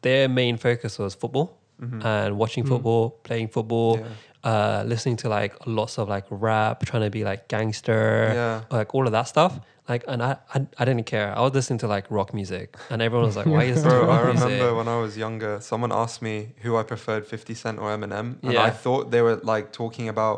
their 0.01 0.27
main 0.29 0.57
focus 0.57 0.97
was 0.97 1.13
football 1.15 1.57
Mhm. 1.81 2.03
and 2.03 2.37
watching 2.39 2.63
Mm. 2.63 2.69
football, 2.69 3.09
playing 3.23 3.49
football, 3.49 3.97
Yeah. 3.99 4.07
Uh, 4.49 4.83
listening 4.93 5.17
to 5.23 5.27
like 5.39 5.53
lots 5.79 5.93
of 5.99 6.07
like 6.15 6.25
rap, 6.29 6.77
trying 6.89 7.03
to 7.03 7.09
be 7.19 7.23
like 7.31 7.41
gangster, 7.55 8.31
Yeah. 8.33 8.61
like 8.77 8.89
all 8.95 9.05
of 9.09 9.11
that 9.17 9.27
stuff. 9.35 9.53
Like, 9.89 10.03
and 10.07 10.21
I, 10.21 10.31
I, 10.55 10.57
I 10.79 10.83
didn't 10.85 11.05
care. 11.05 11.29
I 11.37 11.41
was 11.41 11.53
listening 11.53 11.79
to 11.79 11.87
like 11.95 12.05
rock 12.17 12.29
music, 12.33 12.75
and 12.91 13.01
everyone 13.01 13.25
was 13.31 13.37
like, 13.41 13.45
"Why 13.55 13.63
is 13.73 13.81
Bro, 13.83 14.09
I 14.09 14.19
remember 14.19 14.47
music?" 14.49 14.75
when 14.79 14.87
I 14.95 14.97
was 15.05 15.17
younger, 15.25 15.53
someone 15.61 15.91
asked 16.03 16.21
me 16.21 16.35
who 16.63 16.71
I 16.81 16.83
preferred, 16.83 17.23
50 17.25 17.53
Cent 17.53 17.79
or 17.79 17.87
Eminem, 17.95 18.27
and 18.43 18.53
Yeah. 18.53 18.63
I 18.63 18.71
thought 18.83 19.11
they 19.11 19.21
were 19.27 19.37
like 19.53 19.65
talking 19.81 20.07
about 20.09 20.37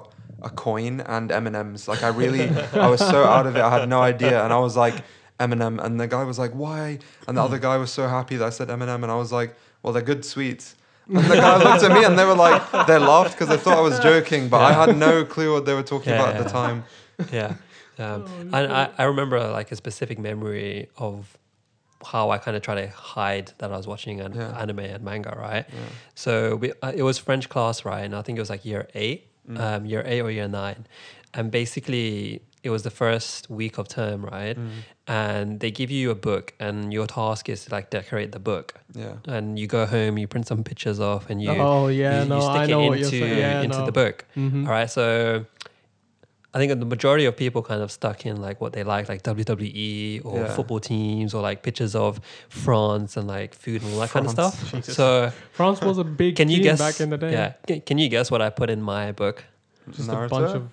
a 0.50 0.50
coin 0.52 1.02
and 1.02 1.32
M&Ms. 1.32 1.88
Like 1.88 2.02
I 2.04 2.10
really, 2.24 2.46
I 2.86 2.88
was 2.96 3.00
so 3.14 3.20
out 3.36 3.46
of 3.48 3.56
it, 3.58 3.62
I 3.62 3.72
had 3.80 3.90
no 3.90 4.02
idea, 4.02 4.44
and 4.44 4.52
I 4.54 4.60
was 4.68 4.76
like 4.86 4.96
Eminem, 5.40 5.76
and 5.84 6.00
the 6.00 6.08
guy 6.08 6.24
was 6.32 6.38
like, 6.44 6.54
"Why?" 6.64 7.00
And 7.28 7.34
the 7.38 7.44
other 7.48 7.60
guy 7.60 7.78
was 7.78 7.92
so 7.92 8.08
happy 8.08 8.36
that 8.38 8.46
I 8.46 8.54
said 8.58 8.68
Eminem, 8.70 9.02
and 9.04 9.12
I 9.12 9.16
was 9.24 9.32
like, 9.40 9.52
"Well, 9.82 9.94
they're 9.94 10.10
good 10.14 10.24
sweets." 10.26 10.76
And 11.10 11.26
the 11.26 11.36
guy 11.36 11.58
looked 11.58 11.84
at 11.84 11.92
me, 11.92 12.04
and 12.06 12.18
they 12.18 12.26
were 12.26 12.36
like, 12.36 12.62
they 12.88 12.98
laughed 13.00 13.32
because 13.34 13.50
they 13.50 13.58
thought 13.58 13.78
I 13.78 13.82
was 13.82 14.00
joking, 14.00 14.48
but 14.50 14.62
I 14.62 14.74
had 14.74 14.96
no 14.98 15.26
clue 15.26 15.54
what 15.54 15.66
they 15.66 15.74
were 15.74 15.84
talking 15.84 16.10
Yeah, 16.14 16.22
about 16.22 16.36
at 16.36 16.44
the 16.44 16.50
time. 16.50 16.84
yeah. 17.32 17.56
Um, 17.98 18.24
Oh, 18.28 18.40
and 18.42 18.56
I, 18.56 18.90
I 18.98 19.04
remember 19.04 19.40
like 19.50 19.72
a 19.72 19.76
specific 19.76 20.18
memory 20.20 20.88
of 20.98 21.38
how 22.06 22.30
I 22.30 22.38
kind 22.38 22.56
of 22.56 22.64
try 22.64 22.76
to 22.76 22.88
hide 22.90 23.52
that 23.58 23.74
I 23.74 23.78
was 23.78 23.88
watching 23.88 24.22
an 24.22 24.34
Yeah. 24.34 24.58
anime 24.58 24.80
and 24.80 25.04
manga, 25.04 25.36
right? 25.38 25.66
Yeah. 25.68 25.80
So 26.16 26.56
we, 26.56 26.72
uh, 26.82 26.94
it 26.96 27.04
was 27.04 27.18
French 27.18 27.50
class, 27.50 27.84
right? 27.84 28.02
And 28.06 28.16
I 28.16 28.22
think 28.22 28.38
it 28.38 28.42
was 28.42 28.50
like 28.50 28.64
year 28.66 28.88
eight, 28.94 29.26
Mm. 29.50 29.60
um, 29.60 29.86
year 29.86 30.04
eight 30.06 30.22
or 30.22 30.30
year 30.32 30.48
nine. 30.48 30.86
And 31.34 31.50
basically, 31.52 32.42
it 32.64 32.70
was 32.70 32.84
the 32.84 32.92
first 32.92 33.50
week 33.50 33.78
of 33.78 33.88
term, 33.88 34.24
right? 34.24 34.58
Mm. 34.58 34.70
And 35.12 35.60
they 35.60 35.72
give 35.72 35.90
you 35.90 36.12
a 36.12 36.16
book, 36.16 36.54
and 36.60 36.94
your 36.94 37.08
task 37.08 37.50
is 37.50 37.66
to 37.66 37.72
like 37.72 37.90
decorate 37.90 38.32
the 38.32 38.38
book. 38.40 38.76
Yeah. 38.94 39.14
And 39.26 39.58
you 39.58 39.66
go 39.66 39.88
home, 39.88 40.20
you 40.20 40.28
print 40.28 40.46
some 40.46 40.64
pictures 40.64 41.00
off, 41.00 41.32
and 41.32 41.42
you, 41.42 41.50
oh 41.50 41.88
yeah, 41.88 42.22
you, 42.24 42.30
no, 42.30 42.36
you 42.36 42.42
stick 42.44 42.56
I 42.56 42.64
it 42.66 42.68
know 42.68 42.80
into, 42.82 42.90
what 42.90 43.00
you're 43.00 43.10
saying. 43.10 43.38
Yeah, 43.40 43.62
into 43.64 43.80
no. 43.80 43.86
the 43.88 43.92
book. 43.92 44.26
Mhm. 44.38 44.66
All 44.68 44.72
right, 44.72 44.88
so 44.90 45.46
I 46.54 46.58
think 46.60 46.80
the 46.80 46.86
majority 46.86 47.26
of 47.26 47.36
people 47.36 47.64
kind 47.64 47.82
of 47.82 47.92
stuck 47.92 48.26
in 48.28 48.40
like 48.40 48.62
what 48.62 48.74
they 48.74 48.84
like, 48.84 49.10
like 49.10 49.24
WWE 49.24 50.22
or 50.26 50.42
Yeah. 50.42 50.54
football 50.56 50.80
teams 50.80 51.34
or 51.34 51.42
like 51.42 51.64
pictures 51.64 51.96
of 51.96 52.20
France 52.50 53.18
and 53.18 53.28
like 53.28 53.56
food 53.56 53.82
and 53.82 53.92
all 53.94 54.00
that 54.02 54.12
kind 54.12 54.26
of 54.28 54.32
stuff. 54.32 54.72
Jesus. 54.72 54.96
So 54.96 55.32
France 55.54 55.82
was 55.82 55.98
a 55.98 56.04
big 56.04 56.36
can 56.36 56.50
you 56.50 56.62
guess? 56.62 56.78
back 56.80 57.00
in 57.02 57.10
the 57.10 57.18
day. 57.18 57.32
Yeah, 57.32 57.54
can, 57.68 57.82
can 57.82 57.98
you 57.98 58.10
guess 58.10 58.30
what 58.30 58.42
I 58.44 58.50
put 58.52 58.70
in 58.70 58.80
my 58.82 59.12
book? 59.12 59.44
just 59.92 60.08
a 60.08 60.28
bunch 60.28 60.56
of 60.56 60.70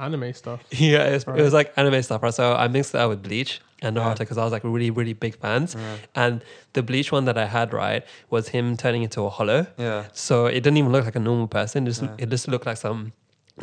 anime 0.00 0.32
stuff. 0.32 0.60
Yeah, 0.70 1.04
it's, 1.04 1.26
Right. 1.26 1.38
it 1.38 1.42
was 1.42 1.52
like 1.52 1.72
anime 1.76 2.02
stuff. 2.02 2.22
Right? 2.22 2.34
So 2.34 2.54
I 2.54 2.68
mixed 2.68 2.92
that 2.92 3.04
with 3.08 3.22
Bleach 3.22 3.60
and 3.82 3.96
Naruto 3.96 4.18
because 4.18 4.38
I 4.38 4.44
was 4.44 4.52
like 4.52 4.62
really, 4.64 4.90
really 4.90 5.12
big 5.14 5.36
fans. 5.36 5.74
Yeah. 5.78 5.96
And 6.14 6.44
the 6.74 6.82
Bleach 6.82 7.10
one 7.12 7.24
that 7.26 7.38
I 7.38 7.46
had 7.46 7.72
right 7.72 8.04
was 8.30 8.48
him 8.48 8.76
turning 8.76 9.02
into 9.02 9.22
a 9.22 9.28
hollow. 9.30 9.66
Yeah. 9.78 10.04
So 10.12 10.46
it 10.46 10.60
didn't 10.62 10.76
even 10.78 10.92
look 10.92 11.04
like 11.04 11.16
a 11.16 11.20
normal 11.20 11.46
person. 11.48 11.86
It 11.86 11.90
just, 11.90 12.02
Yeah. 12.02 12.14
it 12.18 12.28
just 12.28 12.46
looked 12.48 12.66
like 12.66 12.76
some 12.76 13.12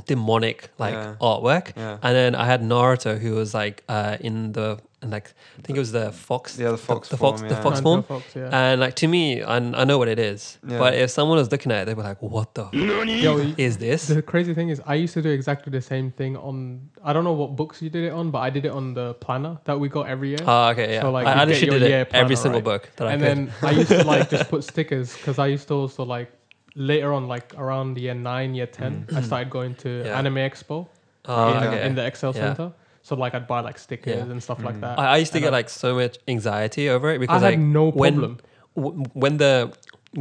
demonic 0.06 0.70
like 0.78 0.94
Yeah. 0.94 1.16
artwork. 1.22 1.74
Yeah. 1.76 1.98
And 2.02 2.16
then 2.16 2.36
I 2.36 2.46
had 2.46 2.62
Naruto 2.62 3.18
who 3.20 3.36
was 3.36 3.54
like 3.54 3.84
uh, 3.90 4.18
in 4.20 4.52
the 4.54 4.80
in 5.04 5.12
like 5.12 5.34
I 5.60 5.62
think 5.62 5.78
it 5.78 5.80
was 5.80 5.92
the 5.92 6.12
fox. 6.12 6.58
Yeah, 6.58 6.72
the 6.72 6.78
fox 6.78 7.10
the, 7.10 7.18
fox, 7.18 7.40
form, 7.42 7.50
the 7.50 7.56
yeah. 7.56 7.62
fox 7.62 7.78
Andrew 7.78 7.84
form. 7.84 8.04
Fox, 8.04 8.36
yeah. 8.36 8.50
And 8.52 8.82
like 8.82 8.96
to 8.96 9.08
me, 9.08 9.44
I, 9.44 9.58
I 9.58 9.84
know 9.84 9.98
what 10.00 10.08
it 10.08 10.18
is. 10.18 10.58
Yeah. 10.68 10.80
But 10.80 10.96
if 10.96 11.12
someone 11.12 11.38
was 11.38 11.52
looking 11.52 11.72
at 11.72 11.84
it, 11.84 11.86
they 11.86 11.94
were 11.94 12.02
like, 12.04 12.20
"What 12.22 12.56
the 12.56 12.70
Yo, 12.74 13.38
is 13.58 13.78
this?" 13.78 14.08
the 14.08 14.22
crazy 14.24 14.54
thing 14.56 14.70
is, 14.70 14.82
I 14.88 14.96
used 14.96 15.14
to 15.14 15.22
do 15.22 15.30
exactly 15.30 15.70
the 15.72 15.82
same 15.82 16.10
thing 16.12 16.36
on. 16.38 16.90
I 17.04 17.14
don't 17.14 17.24
know 17.24 17.34
what 17.34 17.56
books 17.56 17.82
you 17.82 17.90
did 17.92 18.06
it 18.06 18.12
on, 18.12 18.32
but 18.32 18.40
I 18.40 18.50
did 18.50 18.66
it 18.66 18.72
on 18.72 18.96
the 18.96 19.14
planner 19.16 19.60
that 19.66 19.80
we 19.80 19.88
got 19.88 20.08
every 20.08 20.30
year. 20.30 20.40
Oh, 20.46 20.70
okay, 20.70 20.94
yeah. 20.96 21.02
So, 21.02 21.12
like, 21.12 21.28
I, 21.28 21.34
you 21.36 21.42
I 21.42 21.46
get 21.46 21.48
literally 21.62 21.80
did 21.80 21.90
year 21.90 22.02
it 22.02 22.14
every 22.14 22.36
single 22.36 22.62
right? 22.62 22.66
book 22.82 22.90
that 22.96 23.08
and 23.08 23.24
I 23.24 23.28
could. 23.30 23.38
then 23.38 23.54
I 23.62 23.72
used 23.72 23.90
to 23.90 24.04
like 24.04 24.30
just 24.32 24.50
put 24.50 24.64
stickers 24.74 25.14
because 25.16 25.38
I 25.38 25.46
used 25.48 25.68
to 25.68 25.76
also 25.76 26.04
like 26.06 26.32
later 26.76 27.14
on, 27.14 27.28
like 27.28 27.54
around 27.56 27.94
the 27.94 28.02
year 28.02 28.16
nine, 28.16 28.56
year 28.56 28.68
ten, 28.68 29.06
I 29.16 29.22
started 29.22 29.50
going 29.52 29.76
to 29.76 29.88
Mm. 29.90 30.06
Yeah. 30.06 30.18
Anime 30.20 30.36
Expo 30.38 30.88
Oh, 31.26 31.52
in, 31.52 31.64
okay. 31.64 31.86
in 31.86 31.96
the 31.96 32.06
Excel 32.06 32.34
Yeah. 32.36 32.42
Center. 32.56 32.74
So 33.08 33.16
like 33.16 33.34
I'd 33.38 33.48
buy 33.48 33.62
like 33.70 33.78
stickers 33.88 34.18
Yeah. 34.26 34.32
and 34.34 34.42
stuff 34.48 34.60
like 34.68 34.76
Mm. 34.78 34.82
that. 34.86 35.00
I, 35.00 35.06
I 35.16 35.18
used 35.24 35.32
to 35.32 35.38
And 35.38 35.44
get 35.46 35.54
I- 35.54 35.58
like 35.60 35.70
so 35.70 35.90
much 36.02 36.16
anxiety 36.28 36.90
over 36.94 37.08
it 37.14 37.20
because 37.20 37.42
I 37.44 37.52
because 37.52 37.52
had 37.52 37.60
like 37.60 37.74
no 37.80 37.86
when- 38.04 38.14
problem. 38.20 38.38
w- 38.76 39.04
when 39.24 39.38
the 39.44 39.54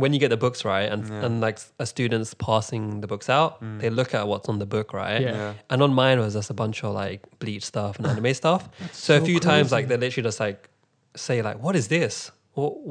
when 0.02 0.12
you 0.14 0.20
get 0.24 0.30
the 0.36 0.36
books 0.46 0.60
right 0.64 0.88
and 0.92 1.00
Yeah. 1.08 1.24
and 1.26 1.40
like 1.46 1.58
a 1.84 1.86
student's 1.94 2.32
passing 2.34 3.00
the 3.02 3.06
books 3.12 3.28
out, 3.38 3.52
Mm. 3.62 3.80
they 3.80 3.90
look 3.98 4.10
at 4.18 4.22
what's 4.30 4.48
on 4.52 4.58
the 4.64 4.66
book, 4.76 4.88
right? 4.92 5.20
Yeah. 5.22 5.32
Yeah. 5.42 5.52
And 5.70 5.78
on 5.82 5.92
mine 6.02 6.18
was 6.24 6.34
just 6.34 6.50
a 6.50 6.54
bunch 6.62 6.84
of 6.84 6.90
like 7.02 7.20
bleach 7.42 7.64
stuff 7.72 7.92
and 7.98 8.06
anime 8.06 8.32
stuff. 8.42 8.62
So, 8.92 9.14
a 9.14 9.18
so 9.20 9.24
few 9.30 9.38
times 9.40 9.72
like 9.76 9.84
they 9.88 9.96
literally 9.96 10.26
just 10.30 10.40
like 10.46 10.60
say 11.16 11.36
like, 11.48 11.58
"What 11.64 11.74
is 11.80 11.86
this? 11.88 12.30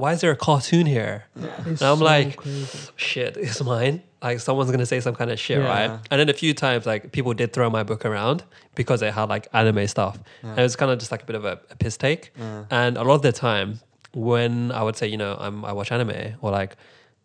Why 0.01 0.09
is 0.15 0.19
there 0.21 0.31
a 0.39 0.41
cartoon 0.49 0.85
here?" 0.97 1.17
It's 1.35 1.81
And 1.81 1.89
I'm 1.91 1.99
so 1.99 2.03
like, 2.11 2.35
crazy. 2.37 2.89
Shit, 2.95 3.37
it's 3.37 3.61
mine. 3.63 4.01
Like 4.25 4.39
someone's 4.39 4.71
gonna 4.71 4.85
say 4.93 4.99
some 5.07 5.15
kind 5.15 5.29
of 5.31 5.39
shit, 5.39 5.59
Yeah. 5.59 5.67
right? 5.75 5.91
And 6.09 6.19
then 6.19 6.29
a 6.29 6.33
few 6.33 6.53
times 6.53 6.85
like 6.91 7.11
people 7.11 7.33
did 7.41 7.49
throw 7.53 7.69
my 7.69 7.83
book 7.83 8.03
around 8.09 8.43
because 8.79 8.99
it 9.01 9.13
had 9.13 9.29
like 9.35 9.47
anime 9.53 9.85
stuff, 9.87 10.15
and 10.43 10.57
it 10.59 10.63
was 10.63 10.75
kind 10.75 10.91
of 10.91 10.97
just 10.99 11.11
like 11.13 11.23
a 11.23 11.25
bit 11.25 11.35
of 11.41 11.45
a, 11.45 11.59
a 11.73 11.75
piss 11.75 11.95
take. 12.05 12.23
Yeah. 12.37 12.65
And 12.71 12.97
a 12.97 13.03
lot 13.03 13.15
of 13.15 13.21
the 13.21 13.31
time, 13.31 13.69
when 14.13 14.71
I 14.71 14.81
would 14.85 14.95
say, 14.97 15.07
you 15.13 15.17
know, 15.23 15.37
I'm 15.39 15.63
I 15.63 15.73
watch 15.79 15.91
anime 15.91 16.35
or 16.41 16.49
like 16.59 16.75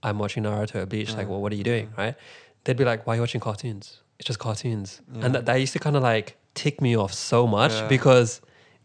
I'm 0.03 0.19
watching 0.19 0.43
Naruto 0.45 0.77
or 0.83 0.87
Bleach, 0.87 1.15
like, 1.15 1.29
well, 1.31 1.41
what 1.43 1.53
are 1.53 1.57
you 1.57 1.65
doing, 1.65 1.87
right? 1.97 2.15
They'd 2.65 2.77
be 2.77 2.85
like, 2.85 3.07
why 3.07 3.13
are 3.15 3.17
you 3.17 3.23
watching 3.23 3.41
cartoons? 3.41 4.01
It's 4.19 4.27
just 4.27 4.39
cartoons, 4.39 5.01
Yeah. 5.15 5.25
and 5.25 5.35
that, 5.35 5.47
that 5.47 5.57
used 5.57 5.73
to 5.73 5.79
kind 5.79 5.97
of 5.97 6.03
like 6.03 6.37
tick 6.55 6.81
me 6.87 6.93
off 7.03 7.13
so 7.15 7.47
much 7.47 7.73
Yeah. 7.73 7.89
because 7.89 8.41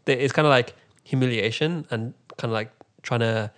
it's 0.06 0.32
kind 0.32 0.46
of 0.46 0.50
like 0.58 0.68
humiliation 1.04 1.86
and 1.90 2.14
kind 2.38 2.50
of 2.50 2.54
like 2.60 2.70
trying 3.02 3.20
to 3.20 3.50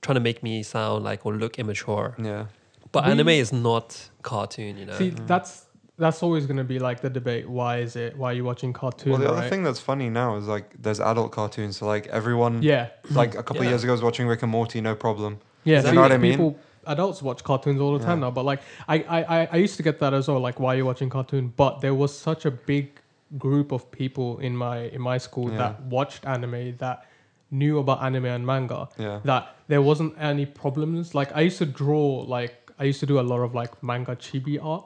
trying 0.00 0.14
to 0.14 0.20
make 0.20 0.42
me 0.42 0.62
sound 0.62 1.04
like 1.04 1.24
or 1.26 1.34
look 1.34 1.58
immature. 1.58 2.16
Yeah. 2.18 2.46
But 2.92 3.04
We- 3.06 3.10
anime 3.12 3.28
is 3.30 3.52
not 3.52 4.10
cartoon, 4.22 4.76
you 4.78 4.86
know. 4.86 4.94
See, 4.96 5.10
mm. 5.10 5.26
that's 5.26 5.66
that's 5.98 6.22
always 6.22 6.46
going 6.46 6.56
to 6.56 6.64
be 6.64 6.78
like 6.78 7.00
the 7.00 7.10
debate. 7.10 7.48
Why 7.48 7.78
is 7.78 7.96
it? 7.96 8.16
Why 8.16 8.30
are 8.30 8.34
you 8.34 8.44
watching 8.44 8.72
cartoon? 8.72 9.12
Well, 9.12 9.20
the 9.20 9.28
other 9.28 9.40
right? 9.42 9.50
thing 9.50 9.62
that's 9.62 9.78
funny 9.80 10.08
now 10.10 10.36
is 10.36 10.46
like 10.46 10.74
there's 10.82 11.00
adult 11.00 11.32
cartoons. 11.32 11.76
So 11.78 11.86
like 11.86 12.06
everyone, 12.08 12.62
yeah, 12.62 12.88
like 13.10 13.34
a 13.34 13.42
couple 13.42 13.58
of 13.58 13.64
Yeah. 13.64 13.70
years 13.70 13.84
ago, 13.84 13.92
I 13.92 13.94
was 13.94 14.02
watching 14.02 14.26
Rick 14.26 14.42
and 14.42 14.50
Morty, 14.50 14.80
no 14.80 14.94
problem. 14.94 15.38
yeah. 15.64 15.80
You 15.80 15.88
see, 15.88 15.92
know 15.92 16.00
what 16.02 16.12
I 16.12 16.16
mean? 16.18 16.32
People, 16.32 16.58
adults 16.86 17.22
watch 17.22 17.44
cartoons 17.44 17.80
all 17.80 17.96
the 17.96 18.04
time 18.04 18.18
Yeah. 18.18 18.26
now, 18.26 18.30
but 18.32 18.44
like 18.44 18.60
I, 18.88 18.96
I, 19.02 19.22
I, 19.42 19.48
I 19.52 19.56
used 19.56 19.76
to 19.76 19.82
get 19.82 20.00
that 20.00 20.12
as 20.14 20.28
well. 20.28 20.40
Like, 20.40 20.58
why 20.58 20.74
are 20.74 20.76
you 20.78 20.84
watching 20.86 21.08
cartoon? 21.10 21.52
But 21.56 21.80
there 21.80 21.94
was 21.94 22.16
such 22.18 22.44
a 22.46 22.50
big 22.50 22.98
group 23.38 23.70
of 23.72 23.90
people 23.90 24.38
in 24.40 24.56
my 24.56 24.78
in 24.96 25.00
my 25.00 25.18
school 25.18 25.50
Yeah. 25.50 25.58
that 25.58 25.82
watched 25.82 26.26
anime 26.26 26.76
that 26.78 27.06
knew 27.50 27.78
about 27.78 28.02
anime 28.02 28.24
and 28.26 28.44
manga 28.46 28.88
Yeah. 28.98 29.20
that 29.24 29.54
there 29.68 29.82
wasn't 29.82 30.14
any 30.18 30.46
problems. 30.46 31.14
Like 31.14 31.30
I 31.36 31.42
used 31.42 31.58
to 31.58 31.66
draw 31.66 32.24
like 32.26 32.61
I 32.82 32.86
used 32.86 33.00
to 33.00 33.06
do 33.06 33.20
a 33.20 33.26
lot 33.32 33.40
of 33.46 33.54
like 33.54 33.72
manga 33.82 34.16
chibi 34.16 34.58
art. 34.72 34.84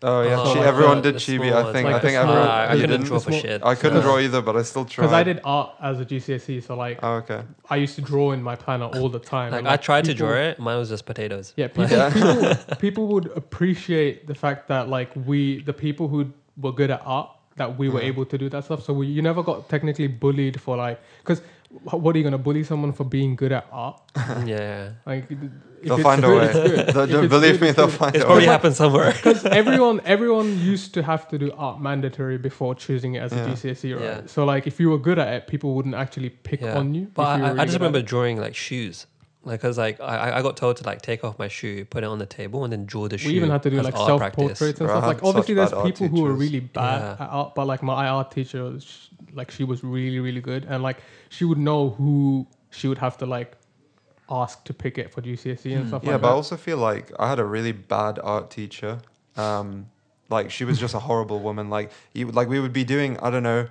Oh 0.00 0.22
yeah, 0.22 0.38
Oh, 0.40 0.44
chi- 0.44 0.58
like 0.60 0.68
everyone 0.72 0.98
the- 0.98 1.02
did 1.10 1.14
the 1.16 1.18
chibi. 1.26 1.48
small 1.48 1.58
I 1.58 1.62
ones, 1.62 1.72
think. 1.74 1.84
like 1.86 1.94
I 1.94 1.98
the 1.98 2.02
think 2.06 2.16
small- 2.20 2.28
everyone. 2.36 2.48
I 2.50 2.74
you 2.74 2.80
couldn't 2.82 2.90
didn't. 2.90 3.06
draw 3.06 3.18
for 3.18 3.30
small- 3.30 3.40
shit. 3.40 3.60
I 3.64 3.74
couldn't 3.74 3.98
so- 4.02 4.06
draw 4.08 4.18
either, 4.26 4.42
but 4.48 4.54
I 4.56 4.62
still 4.62 4.84
tried. 4.84 5.02
Because 5.04 5.12
I 5.20 5.24
did 5.30 5.40
art 5.44 5.70
as 5.90 5.98
a 5.98 6.04
GCSE, 6.10 6.60
so 6.66 6.76
like 6.84 6.98
Oh 7.02 7.14
okay. 7.22 7.40
I 7.74 7.76
used 7.84 7.94
to 7.96 8.02
draw 8.10 8.26
in 8.36 8.40
my 8.50 8.54
planner 8.64 8.84
all 8.96 9.08
the 9.08 9.18
time. 9.18 9.50
Like 9.52 9.60
and, 9.60 9.68
I 9.68 9.76
tried 9.88 10.04
to 10.04 10.12
people- 10.12 10.28
draw 10.28 10.36
it, 10.36 10.58
mine 10.66 10.78
was 10.78 10.90
just 10.90 11.04
potatoes. 11.12 11.46
Yeah, 11.56 11.66
people, 11.68 11.88
Yeah. 11.96 12.10
people, 12.12 12.76
people 12.86 13.04
would 13.12 13.26
appreciate 13.42 14.26
the 14.28 14.34
fact 14.44 14.68
that 14.68 14.88
like 14.96 15.10
we, 15.30 15.62
the 15.62 15.72
people 15.86 16.06
who 16.12 16.20
were 16.64 16.72
good 16.80 16.90
at 16.96 17.02
art, 17.04 17.30
that 17.56 17.70
we 17.80 17.88
were 17.88 18.00
Yeah. 18.02 18.08
able 18.12 18.24
to 18.26 18.36
do 18.38 18.48
that 18.50 18.62
stuff. 18.66 18.80
So 18.84 18.92
we, 18.92 19.06
you 19.16 19.22
never 19.30 19.42
got 19.42 19.68
technically 19.68 20.06
bullied 20.06 20.60
for 20.60 20.76
like, 20.76 21.00
because 21.22 21.40
what 21.70 22.14
are 22.14 22.18
you 22.18 22.24
gonna 22.24 22.38
bully 22.38 22.64
someone 22.64 22.92
for 22.92 23.04
being 23.04 23.36
good 23.36 23.52
at 23.52 23.66
art? 23.70 24.00
yeah, 24.46 24.90
Like, 25.06 25.28
They'll 25.82 25.94
it's 25.94 26.02
find 26.02 26.24
a 26.24 26.28
way. 26.28 26.44
it's 26.46 26.54
good. 26.54 27.08
They'll- 27.08 27.28
believe 27.28 27.60
good, 27.60 27.66
me, 27.66 27.70
they'll 27.72 27.86
good. 27.86 27.94
find 27.94 28.14
it's 28.16 28.24
a 28.24 28.26
probably 28.26 28.44
way. 28.46 28.52
happened 28.52 28.74
somewhere. 28.74 29.12
Because 29.12 29.44
everyone, 29.60 30.00
everyone 30.04 30.58
used 30.58 30.92
to 30.94 31.02
have 31.04 31.28
to 31.28 31.38
do 31.38 31.52
art 31.56 31.80
mandatory 31.80 32.36
before 32.38 32.74
choosing 32.74 33.14
it 33.14 33.20
as 33.20 33.32
Yeah. 33.32 33.44
a 33.44 33.48
GCSE, 33.50 33.94
right? 33.94 34.02
Yeah. 34.02 34.20
So 34.26 34.44
like, 34.44 34.66
if 34.66 34.80
you 34.80 34.90
were 34.90 34.98
good 34.98 35.18
at 35.20 35.28
it, 35.34 35.46
people 35.46 35.74
wouldn't 35.74 35.94
actually 35.94 36.30
pick 36.30 36.62
Yeah. 36.62 36.78
on 36.78 36.94
you. 36.94 37.10
But 37.14 37.22
I, 37.22 37.36
you 37.38 37.44
I 37.44 37.48
really 37.50 37.64
just 37.66 37.74
remember 37.78 38.02
drawing 38.02 38.40
like 38.40 38.56
shoes, 38.56 39.06
like 39.44 39.60
cause 39.60 39.78
like 39.78 40.00
I, 40.00 40.38
I 40.38 40.42
got 40.42 40.56
told 40.56 40.76
to 40.78 40.84
like 40.84 41.00
take 41.02 41.24
off 41.24 41.38
my 41.38 41.48
shoe, 41.48 41.84
put 41.84 42.02
it 42.04 42.06
on 42.06 42.18
the 42.18 42.26
table, 42.26 42.64
and 42.64 42.72
then 42.72 42.84
draw 42.84 43.08
the 43.08 43.16
shoe. 43.18 43.28
we 43.28 43.34
even 43.36 43.50
had 43.50 43.62
to 43.62 43.70
do 43.70 43.80
like 43.80 43.96
self 43.96 44.20
portraits 44.32 44.60
and 44.60 44.76
Bro, 44.76 44.88
stuff. 44.88 45.06
Like 45.06 45.22
obviously, 45.22 45.54
there's 45.54 45.72
people 45.72 46.08
who 46.08 46.26
are 46.26 46.32
really 46.32 46.60
bad 46.60 47.00
Yeah. 47.18 47.24
at 47.24 47.30
art, 47.30 47.54
but 47.54 47.66
like 47.66 47.82
my 47.82 48.08
art 48.08 48.30
teacher, 48.30 48.64
was, 48.64 49.10
like 49.32 49.50
she 49.50 49.64
was 49.64 49.82
really 49.84 50.18
really 50.20 50.40
good, 50.40 50.64
and 50.68 50.82
like 50.82 50.98
she 51.28 51.44
would 51.44 51.58
know 51.58 51.90
who 51.90 52.46
she 52.70 52.88
would 52.88 52.98
have 52.98 53.16
to 53.18 53.26
like 53.26 53.56
ask 54.30 54.62
to 54.64 54.74
pick 54.74 54.98
it 54.98 55.10
for 55.10 55.22
GCSE 55.22 55.74
and 55.74 55.88
stuff 55.88 56.02
Yeah, 56.04 56.12
like 56.12 56.20
but 56.22 56.28
I 56.28 56.30
that. 56.32 56.36
also 56.36 56.56
feel 56.56 56.76
like 56.76 57.12
I 57.18 57.28
had 57.30 57.38
a 57.38 57.44
really 57.44 57.72
bad 57.72 58.18
art 58.22 58.50
teacher. 58.50 58.98
Um, 59.36 59.86
like 60.28 60.50
she 60.50 60.64
was 60.64 60.78
just 60.78 60.94
a 60.94 60.98
horrible 60.98 61.40
woman. 61.40 61.70
Like 61.70 61.90
you, 62.12 62.30
like 62.30 62.48
we 62.48 62.60
would 62.60 62.72
be 62.74 62.84
doing, 62.84 63.18
I 63.20 63.30
don't 63.30 63.42
know, 63.42 63.68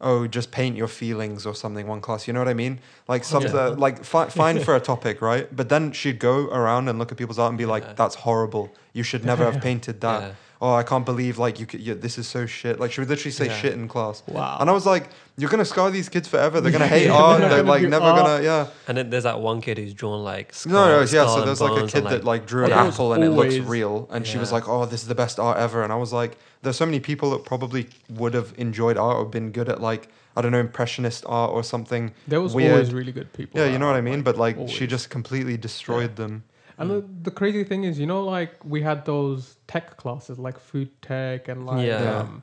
oh, 0.00 0.26
just 0.26 0.50
paint 0.50 0.76
your 0.76 0.88
feelings 0.88 1.44
or 1.46 1.54
something. 1.54 1.86
One 1.86 2.00
class, 2.00 2.26
you 2.26 2.32
know 2.32 2.40
what 2.40 2.48
I 2.48 2.54
mean? 2.54 2.78
Like 3.08 3.22
something, 3.24 3.76
like 3.78 4.04
fi- 4.04 4.28
fine 4.42 4.58
for 4.60 4.74
a 4.76 4.80
topic, 4.80 5.20
right? 5.20 5.54
But 5.54 5.68
then 5.68 5.92
she'd 5.92 6.18
go 6.18 6.46
around 6.46 6.88
and 6.88 6.98
look 6.98 7.12
at 7.12 7.18
people's 7.18 7.38
art 7.38 7.50
and 7.50 7.58
be 7.58 7.66
like, 7.66 7.82
Yeah. 7.84 7.92
"That's 7.94 8.14
horrible. 8.16 8.72
you 8.92 9.02
should 9.02 9.24
never 9.24 9.44
have 9.50 9.60
painted 9.68 10.00
that. 10.00 10.22
Yeah. 10.22 10.32
Oh, 10.62 10.74
I 10.74 10.82
can't 10.82 11.06
believe 11.06 11.38
like 11.38 11.58
you 11.58 11.64
could. 11.64 11.80
Yeah, 11.80 11.94
this 11.94 12.18
is 12.18 12.28
so 12.28 12.44
shit. 12.44 12.78
Like 12.78 12.92
she 12.92 13.00
would 13.00 13.08
literally 13.08 13.30
say 13.32 13.46
Yeah. 13.46 13.56
shit 13.60 13.72
in 13.72 13.88
class. 13.88 14.22
Wow. 14.26 14.58
And 14.60 14.68
I 14.68 14.74
was 14.74 14.84
like, 14.84 15.08
you're 15.38 15.48
gonna 15.48 15.64
scar 15.64 15.90
these 15.90 16.10
kids 16.10 16.28
forever. 16.28 16.60
They're 16.60 16.70
gonna 16.72 16.86
hate 16.98 17.06
Yeah. 17.06 17.14
art. 17.16 17.40
They're 17.40 17.62
like 17.62 17.82
never 17.82 18.04
art. 18.04 18.20
gonna. 18.26 18.42
Yeah. 18.42 18.66
And 18.86 18.98
then 18.98 19.08
there's 19.10 19.22
that 19.24 19.40
one 19.40 19.60
kid 19.62 19.78
who's 19.78 19.94
drawn 19.94 20.22
like 20.22 20.52
skull, 20.52 20.72
No, 20.74 20.86
no, 20.88 21.00
yeah. 21.00 21.26
So 21.26 21.44
there's 21.46 21.62
like 21.62 21.82
a 21.82 21.86
kid 21.86 22.04
and, 22.04 22.12
that 22.12 22.24
like 22.24 22.46
drew 22.46 22.64
an 22.64 22.70
Yeah. 22.70 22.84
apple 22.88 23.12
and 23.14 23.24
it 23.24 23.30
looks 23.30 23.56
real, 23.56 24.06
and 24.10 24.26
she 24.26 24.36
was 24.38 24.50
like, 24.52 24.68
"Oh, 24.68 24.84
this 24.86 25.00
is 25.02 25.08
the 25.08 25.14
best 25.14 25.38
art 25.40 25.56
ever." 25.56 25.82
And 25.82 25.92
I 25.92 25.96
was 25.96 26.12
like, 26.12 26.36
"There's 26.62 26.76
so 26.76 26.86
many 26.86 27.00
people 27.00 27.30
that 27.30 27.44
probably 27.44 27.88
would 28.08 28.34
have 28.34 28.52
enjoyed 28.58 28.96
art 28.96 29.16
or 29.16 29.24
been 29.24 29.50
good 29.52 29.68
at 29.68 29.80
like 29.80 30.08
I 30.36 30.42
don't 30.42 30.52
know 30.52 30.60
impressionist 30.60 31.24
art 31.26 31.50
or 31.52 31.62
something." 31.64 32.12
There 32.28 32.40
was 32.40 32.54
weird. 32.54 32.72
always 32.72 32.92
really 32.92 33.12
good 33.12 33.32
people. 33.32 33.60
Yeah, 33.60 33.66
you 33.72 33.78
know 33.78 33.86
what 33.86 33.96
I 33.96 34.00
mean. 34.00 34.16
like, 34.16 34.24
But 34.24 34.36
like, 34.38 34.56
she 34.68 34.86
just 34.86 35.10
completely 35.10 35.56
destroyed 35.56 36.16
them. 36.16 36.44
And 36.78 36.90
the, 36.90 37.04
the 37.22 37.30
crazy 37.30 37.62
thing 37.64 37.84
is, 37.84 37.98
you 37.98 38.06
know, 38.06 38.24
like 38.24 38.52
we 38.64 38.80
had 38.80 39.04
those 39.04 39.56
tech 39.66 39.96
classes 39.98 40.38
like 40.38 40.58
food 40.58 40.88
tech 41.02 41.48
and 41.48 41.66
like 41.66 41.86
Yeah. 41.86 42.20
um, 42.20 42.42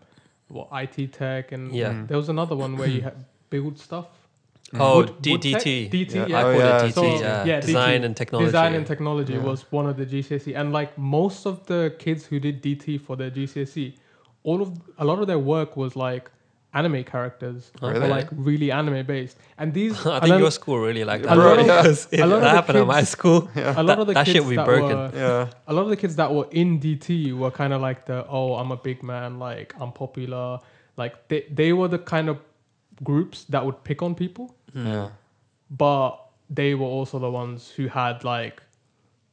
what 0.49 0.67
IT 0.71 1.11
tech, 1.13 1.51
and 1.51 1.73
Yeah. 1.73 1.91
Mm. 1.93 2.07
there 2.07 2.17
was 2.17 2.29
another 2.29 2.55
one 2.55 2.77
where 2.77 2.87
you 2.87 3.01
had 3.09 3.25
build 3.49 3.79
stuff. 3.79 4.05
Oh, 4.73 4.97
Wood- 4.97 5.21
D- 5.21 5.31
wood? 5.31 5.41
DT. 5.41 5.89
DT, 5.89 6.13
Yeah. 6.15 6.25
yeah. 6.27 6.37
I 6.39 6.43
Oh, 6.43 6.51
call 6.51 6.59
yeah, 6.59 6.77
it 6.77 6.89
DT. 6.89 6.93
so- 6.93 7.19
yeah. 7.21 7.45
yeah, 7.45 7.59
Design 7.61 8.01
DT. 8.01 8.05
and 8.05 8.15
technology. 8.17 8.45
Design 8.47 8.73
and 8.75 8.85
technology 8.85 9.33
Yeah. 9.33 9.39
was 9.51 9.65
one 9.71 9.87
of 9.87 9.95
the 9.97 10.05
GCSE, 10.05 10.53
and 10.59 10.71
like 10.73 10.97
most 10.97 11.45
of 11.47 11.65
the 11.67 11.95
kids 11.97 12.25
who 12.27 12.39
did 12.39 12.61
DT 12.61 12.97
for 12.99 13.15
their 13.15 13.31
GCSE, 13.31 13.93
all 14.49 14.59
of 14.65 14.69
a 15.03 15.05
lot 15.09 15.17
of 15.21 15.27
their 15.31 15.39
work 15.55 15.71
was 15.83 15.95
like 16.07 16.25
anime 16.79 17.01
characters 17.11 17.61
Oh, 17.81 17.87
or 17.87 17.91
Really? 17.93 18.09
like 18.15 18.27
really 18.49 18.69
anime 18.79 19.01
based. 19.11 19.37
And 19.57 19.73
these, 19.77 19.93
I 20.05 20.19
think 20.19 20.31
then 20.33 20.39
your 20.45 20.51
school 20.59 20.77
really 20.87 21.03
liked 21.11 21.25
A 21.25 21.27
that. 21.29 21.37
lot 21.37 21.59
of- 21.59 21.65
because 21.71 22.07
a 22.13 22.25
lot 22.25 22.35
of 22.37 22.41
that 22.41 22.49
the 22.51 22.55
happened 22.59 22.79
at 22.83 22.87
my 22.87 22.99
kids- 22.99 23.09
school. 23.17 23.39
a 23.81 23.83
lot 23.89 23.99
of 24.01 24.07
the 24.09 24.13
that 24.17 24.25
kids 24.25 24.33
shit 24.35 24.43
would 24.45 24.55
be 24.57 24.61
that 24.61 24.65
broken. 24.73 24.97
were 24.97 25.11
Yeah. 25.23 25.71
a 25.71 25.73
lot 25.77 25.83
of 25.87 25.91
the 25.95 25.99
kids 26.03 26.15
that 26.21 26.29
were 26.37 26.47
in 26.61 26.79
DT 26.83 27.33
were 27.41 27.51
kind 27.61 27.73
of 27.73 27.81
like 27.87 27.99
the 28.11 28.19
oh 28.37 28.49
I'm 28.59 28.71
a 28.77 28.79
big 28.89 28.99
man 29.13 29.39
like 29.47 29.73
I'm 29.81 29.91
popular 30.03 30.45
like 31.01 31.13
they 31.29 31.41
they 31.59 31.71
were 31.79 31.89
the 31.97 32.03
kind 32.15 32.27
of 32.33 32.37
groups 33.09 33.37
that 33.53 33.61
would 33.65 33.79
pick 33.89 33.99
on 34.07 34.11
people 34.23 34.45
Yeah. 34.73 35.09
but 35.85 36.11
they 36.59 36.71
were 36.79 36.91
also 36.97 37.15
the 37.27 37.29
ones 37.43 37.59
who 37.75 37.85
had 38.01 38.23
like 38.35 38.61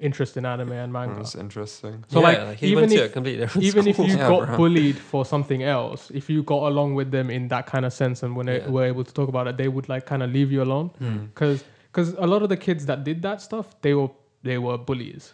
interest 0.01 0.37
in 0.37 0.45
anime 0.45 0.73
and 0.73 0.93
manga. 0.93 1.17
That's 1.17 1.35
interesting. 1.35 2.05
So 2.09 2.21
Yeah, 2.21 2.45
like, 2.45 2.59
he 2.59 2.67
even 2.69 2.83
went 2.83 2.93
to 2.93 2.99
a 3.03 3.05
if 3.05 3.13
completely 3.13 3.41
different 3.41 3.65
even 3.67 3.87
if 3.87 3.99
you 3.99 4.05
Yeah, 4.07 4.29
got 4.29 4.47
bro. 4.47 4.57
bullied 4.57 4.99
for 4.99 5.25
something 5.25 5.63
else, 5.63 6.11
if 6.11 6.29
you 6.29 6.43
got 6.43 6.63
along 6.73 6.95
with 6.95 7.11
them 7.11 7.31
in 7.31 7.49
that 7.49 7.67
kind 7.67 7.85
of 7.85 7.93
sense 7.93 8.23
and 8.23 8.35
when 8.37 8.47
Yeah. 8.49 8.59
they 8.59 8.71
were 8.71 8.85
able 8.85 9.05
to 9.05 9.15
talk 9.15 9.29
about 9.29 9.47
it, 9.47 9.57
they 9.57 9.69
would 9.69 9.89
like 9.89 10.05
kind 10.07 10.23
of 10.23 10.31
leave 10.33 10.51
you 10.53 10.63
alone 10.63 10.91
Hmm. 10.99 11.27
because 11.27 11.65
because 11.93 12.13
a 12.19 12.27
lot 12.27 12.43
of 12.43 12.49
the 12.49 12.57
kids 12.57 12.87
that 12.87 13.05
did 13.05 13.23
that 13.23 13.41
stuff 13.41 13.67
they 13.83 13.95
were 13.95 14.11
they 14.43 14.59
were 14.59 14.77
bullies. 14.77 15.33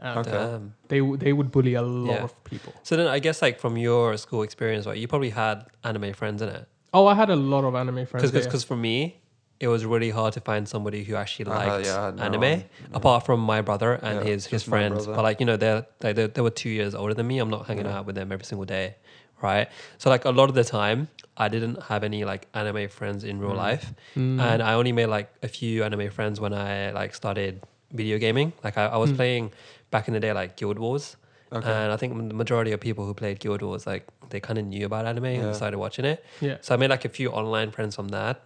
And 0.00 0.18
Okay. 0.18 0.30
Damn. 0.32 0.74
They 0.88 0.98
w- 0.98 1.16
they 1.16 1.32
would 1.32 1.50
bully 1.52 1.74
a 1.74 1.82
lot 1.82 2.12
Yeah. 2.14 2.24
of 2.24 2.44
people. 2.44 2.72
So 2.82 2.96
then 2.96 3.06
I 3.06 3.20
guess 3.20 3.40
like 3.42 3.60
from 3.60 3.76
your 3.76 4.16
school 4.16 4.42
experience, 4.42 4.86
right, 4.86 4.98
you 4.98 5.06
probably 5.06 5.30
had 5.30 5.66
anime 5.84 6.12
friends 6.14 6.42
in 6.42 6.48
it. 6.48 6.66
Oh, 6.92 7.06
I 7.06 7.14
had 7.14 7.30
a 7.30 7.36
lot 7.36 7.64
of 7.64 7.74
anime 7.76 8.06
friends. 8.06 8.30
Because 8.32 8.64
yeah. 8.64 8.66
for 8.68 8.76
me, 8.76 9.19
it 9.60 9.68
was 9.68 9.84
really 9.84 10.10
hard 10.10 10.32
to 10.32 10.40
find 10.40 10.66
somebody 10.68 11.04
who 11.04 11.14
actually 11.14 11.50
Uh, 11.50 11.54
liked 11.54 11.84
yeah, 11.86 12.10
no, 12.16 12.22
anime, 12.24 12.40
no. 12.40 12.64
apart 12.94 13.24
from 13.26 13.38
my 13.40 13.60
brother 13.60 13.92
and 14.02 14.20
Yeah, 14.20 14.30
his 14.32 14.46
his 14.46 14.62
friends. 14.62 15.06
But 15.06 15.22
like 15.22 15.38
you 15.40 15.46
know, 15.46 15.56
they're 15.56 15.86
like 16.02 16.16
they, 16.16 16.26
they 16.26 16.40
were 16.40 16.50
two 16.64 16.70
years 16.70 16.94
older 16.94 17.14
than 17.14 17.26
me. 17.26 17.38
I'm 17.38 17.50
not 17.50 17.66
hanging 17.66 17.86
Yeah. 17.86 17.98
out 17.98 18.06
with 18.06 18.14
them 18.14 18.32
every 18.32 18.46
single 18.46 18.64
day, 18.64 18.96
right? 19.42 19.68
So 19.98 20.08
like 20.10 20.24
a 20.24 20.30
lot 20.30 20.48
of 20.48 20.54
the 20.54 20.64
time, 20.64 21.08
I 21.36 21.48
didn't 21.48 21.76
have 21.84 22.02
any 22.04 22.24
like 22.24 22.42
anime 22.54 22.88
friends 22.88 23.22
in 23.22 23.38
real 23.38 23.52
Mm. 23.52 23.66
life, 23.68 23.92
Mm. 24.16 24.40
and 24.40 24.62
I 24.62 24.72
only 24.74 24.92
made 24.92 25.06
like 25.16 25.28
a 25.42 25.48
few 25.48 25.84
anime 25.84 26.10
friends 26.10 26.40
when 26.40 26.52
I 26.54 26.90
like 27.00 27.14
started 27.14 27.60
video 27.92 28.18
gaming. 28.18 28.52
Like 28.64 28.76
I, 28.78 28.86
I 28.86 28.96
was 28.96 29.10
Mm. 29.12 29.16
playing 29.16 29.52
back 29.90 30.08
in 30.08 30.14
the 30.14 30.20
day 30.20 30.32
like 30.32 30.56
Guild 30.56 30.78
Wars. 30.78 31.16
Okay. 31.52 31.68
And 31.68 31.92
I 31.92 31.96
think 31.96 32.10
the 32.32 32.34
majority 32.44 32.70
of 32.72 32.80
people 32.80 33.04
who 33.06 33.12
played 33.12 33.40
Guild 33.40 33.60
Wars, 33.60 33.84
like 33.86 34.04
they 34.30 34.40
kind 34.40 34.58
of 34.58 34.64
knew 34.64 34.86
about 34.86 35.04
anime 35.04 35.24
Yeah. 35.24 35.42
and 35.44 35.56
started 35.56 35.78
watching 35.78 36.04
it. 36.06 36.24
yeah. 36.40 36.56
So 36.60 36.74
I 36.74 36.76
made 36.78 36.90
like 36.90 37.04
a 37.04 37.08
few 37.18 37.28
online 37.30 37.70
friends 37.72 37.94
from 37.96 38.08
that. 38.18 38.40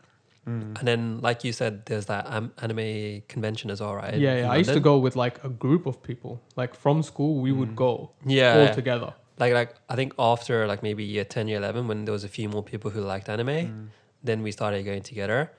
Mm. 0.46 0.78
And 0.78 0.87
then, 0.88 1.20
like 1.20 1.42
you 1.44 1.52
said, 1.52 1.87
there's 1.87 2.07
that 2.07 2.26
um, 2.28 2.52
anime 2.61 3.22
convention 3.28 3.70
as 3.70 3.80
well, 3.80 3.94
right? 3.94 4.14
Yeah, 4.14 4.40
yeah. 4.40 4.50
I 4.52 4.57
used 4.57 4.72
to 4.74 4.80
go 4.80 4.98
with 4.98 5.16
like 5.16 5.42
a 5.44 5.48
group 5.48 5.87
of 5.87 6.02
people. 6.02 6.42
Like 6.57 6.74
from 6.74 7.02
school, 7.02 7.40
we 7.40 7.50
would 7.52 7.74
go, 7.74 8.11
yeah, 8.26 8.52
all 8.59 8.64
Yeah, 8.64 8.72
together. 8.72 9.14
like 9.38 9.52
like 9.54 9.74
I 9.88 9.94
think 9.96 10.12
after 10.18 10.66
like 10.66 10.83
maybe 10.83 11.02
year 11.04 11.24
ten, 11.24 11.48
year 11.48 11.59
eleven, 11.59 11.88
when 11.88 12.04
there 12.04 12.12
was 12.12 12.24
a 12.24 12.28
few 12.28 12.48
more 12.48 12.62
people 12.62 12.90
who 12.90 13.00
liked 13.00 13.28
anime, 13.28 13.48
Mm. 13.48 13.87
then 14.22 14.42
we 14.42 14.52
started 14.52 14.85
going 14.85 15.02
together. 15.02 15.50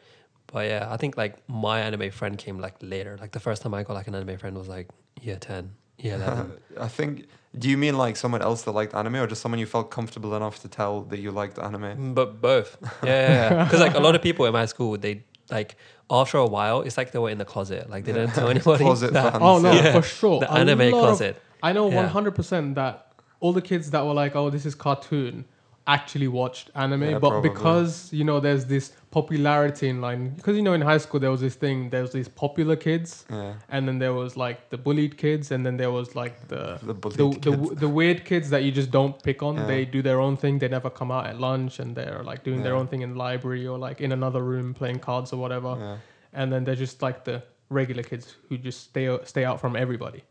But 0.54 0.68
yeah, 0.68 0.88
I 0.94 0.98
think 0.98 1.18
like 1.18 1.34
my 1.50 1.82
anime 1.82 2.12
friend 2.12 2.38
came 2.38 2.60
like 2.60 2.76
later. 2.82 3.18
Like 3.20 3.32
the 3.32 3.40
first 3.40 3.62
time 3.64 3.74
I 3.74 3.82
got 3.84 3.94
like 3.96 4.08
an 4.08 4.16
anime 4.16 4.38
friend 4.38 4.56
was 4.56 4.68
like 4.68 4.88
year 5.20 5.38
ten, 5.38 5.72
year 5.98 6.16
eleven. 6.16 6.52
I 6.80 6.88
think. 6.88 7.26
Do 7.58 7.70
you 7.70 7.78
mean 7.78 7.98
like 7.98 8.16
someone 8.18 8.42
else 8.42 8.64
that 8.64 8.72
liked 8.72 8.94
anime, 8.94 9.16
or 9.16 9.28
just 9.28 9.42
someone 9.42 9.60
you 9.60 9.66
felt 9.66 9.90
comfortable 9.92 10.36
enough 10.36 10.62
to 10.62 10.68
tell 10.68 11.02
that 11.04 11.20
you 11.20 11.32
liked 11.32 11.58
anime? 11.60 11.82
Mm, 11.98 12.16
but 12.16 12.42
both, 12.42 12.78
yeah, 13.04 13.10
yeah. 13.54 13.64
Because 13.64 13.80
like 13.88 13.96
a 13.96 14.00
lot 14.00 14.16
of 14.16 14.22
people 14.22 14.46
in 14.46 14.54
my 14.54 14.66
school, 14.66 14.98
they 14.98 15.24
like 15.50 15.76
after 16.10 16.38
a 16.38 16.46
while, 16.46 16.82
it's 16.82 16.98
like 16.98 17.12
they 17.12 17.20
were 17.20 17.30
in 17.30 17.38
the 17.38 17.46
closet. 17.46 17.90
Like 17.90 18.04
they 18.06 18.12
Yeah. 18.12 18.20
didn't 18.26 18.34
tell 18.36 18.50
anybody. 18.56 18.84
Closet 18.84 19.14
that- 19.14 19.32
fans. 19.34 19.44
Oh 19.44 19.60
no, 19.60 19.72
Yeah. 19.72 19.94
for 19.94 20.02
sure. 20.02 20.40
the 20.42 20.52
A 20.52 20.58
anime 20.58 20.80
lot 20.80 20.86
of- 20.88 20.92
closet. 20.92 21.42
I 21.64 21.72
know 21.74 21.88
one 21.88 22.08
hundred 22.08 22.36
percent 22.36 22.76
that 22.76 23.08
all 23.40 23.54
the 23.54 23.62
kids 23.62 23.92
that 23.92 24.06
were 24.06 24.14
like, 24.14 24.36
"Oh, 24.36 24.50
this 24.50 24.66
is 24.66 24.76
cartoon," 24.76 25.46
actually 25.88 26.28
watched 26.28 26.72
anime, 26.76 27.04
Yeah, 27.04 27.20
but 27.20 27.30
probably. 27.30 27.50
because 27.50 28.12
you 28.12 28.24
know 28.24 28.40
there's 28.40 28.66
this 28.66 28.92
popularity 29.12 29.88
in 29.88 30.02
line 30.02 30.30
because 30.36 30.56
you 30.58 30.62
know 30.64 30.74
in 30.74 30.82
high 30.82 30.98
school 30.98 31.20
there 31.20 31.32
was 31.32 31.42
this 31.42 31.56
thing 31.56 31.90
there 31.90 32.02
was 32.02 32.12
these 32.12 32.28
popular 32.28 32.76
kids 32.76 33.26
Yeah. 33.30 33.54
and 33.70 33.88
then 33.88 34.00
there 34.00 34.14
was 34.14 34.36
like 34.36 34.70
the 34.72 34.78
bullied 34.78 35.16
kids 35.18 35.52
and 35.52 35.66
then 35.66 35.78
there 35.78 35.92
was 35.92 36.16
like 36.16 36.36
the 36.48 36.64
The 36.90 36.94
the, 36.94 37.28
the, 37.48 37.76
the 37.76 37.88
weird 37.90 38.26
kids 38.26 38.50
that 38.50 38.64
you 38.64 38.72
just 38.72 38.92
don't 38.92 39.22
pick 39.24 39.42
on 39.44 39.56
Yeah. 39.56 39.68
they 39.68 39.86
do 39.86 40.02
their 40.02 40.20
own 40.20 40.36
thing 40.38 40.60
they 40.60 40.68
never 40.68 40.90
come 40.90 41.12
out 41.12 41.28
at 41.28 41.40
lunch 41.40 41.80
and 41.80 41.96
they're 41.96 42.24
like 42.24 42.44
doing 42.44 42.62
their 42.64 42.76
own 42.76 42.88
thing 42.88 43.02
in 43.02 43.12
the 43.14 43.18
library 43.18 43.66
or 43.68 43.78
like 43.78 44.02
in 44.02 44.12
another 44.12 44.42
room 44.44 44.74
playing 44.74 45.00
cards 45.00 45.32
or 45.34 45.38
whatever 45.38 46.00
and 46.34 46.52
then 46.52 46.64
they're 46.66 46.76
just 46.88 47.02
like 47.02 47.24
the 47.24 47.42
regular 47.70 48.04
kids 48.04 48.36
who 48.50 48.58
just 48.58 48.80
stay 48.90 49.06
stay 49.24 49.46
out 49.46 49.60
from 49.62 49.76
everybody 49.76 50.24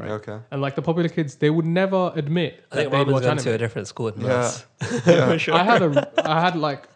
right 0.00 0.10
Okay. 0.12 0.38
and 0.50 0.60
like 0.62 0.74
the 0.74 0.82
popular 0.82 1.08
kids, 1.08 1.36
they 1.36 1.50
would 1.50 1.66
never 1.66 2.12
admit 2.14 2.52
I 2.54 2.56
think 2.56 2.70
that 2.70 2.76
they'd 2.90 2.96
Robin's 2.98 3.14
watch 3.14 3.22
gone 3.24 3.36
to 3.38 3.52
a 3.54 3.58
different 3.58 3.88
school 3.88 4.10
than 4.12 4.24
Yeah. 4.26 4.34
us. 4.40 4.64
Yeah. 5.06 5.28
For 5.28 5.38
sure. 5.38 5.54
I 5.54 5.64
had 5.64 5.82
a, 5.82 5.92
I 6.36 6.40
had 6.40 6.56
like, 6.56 6.88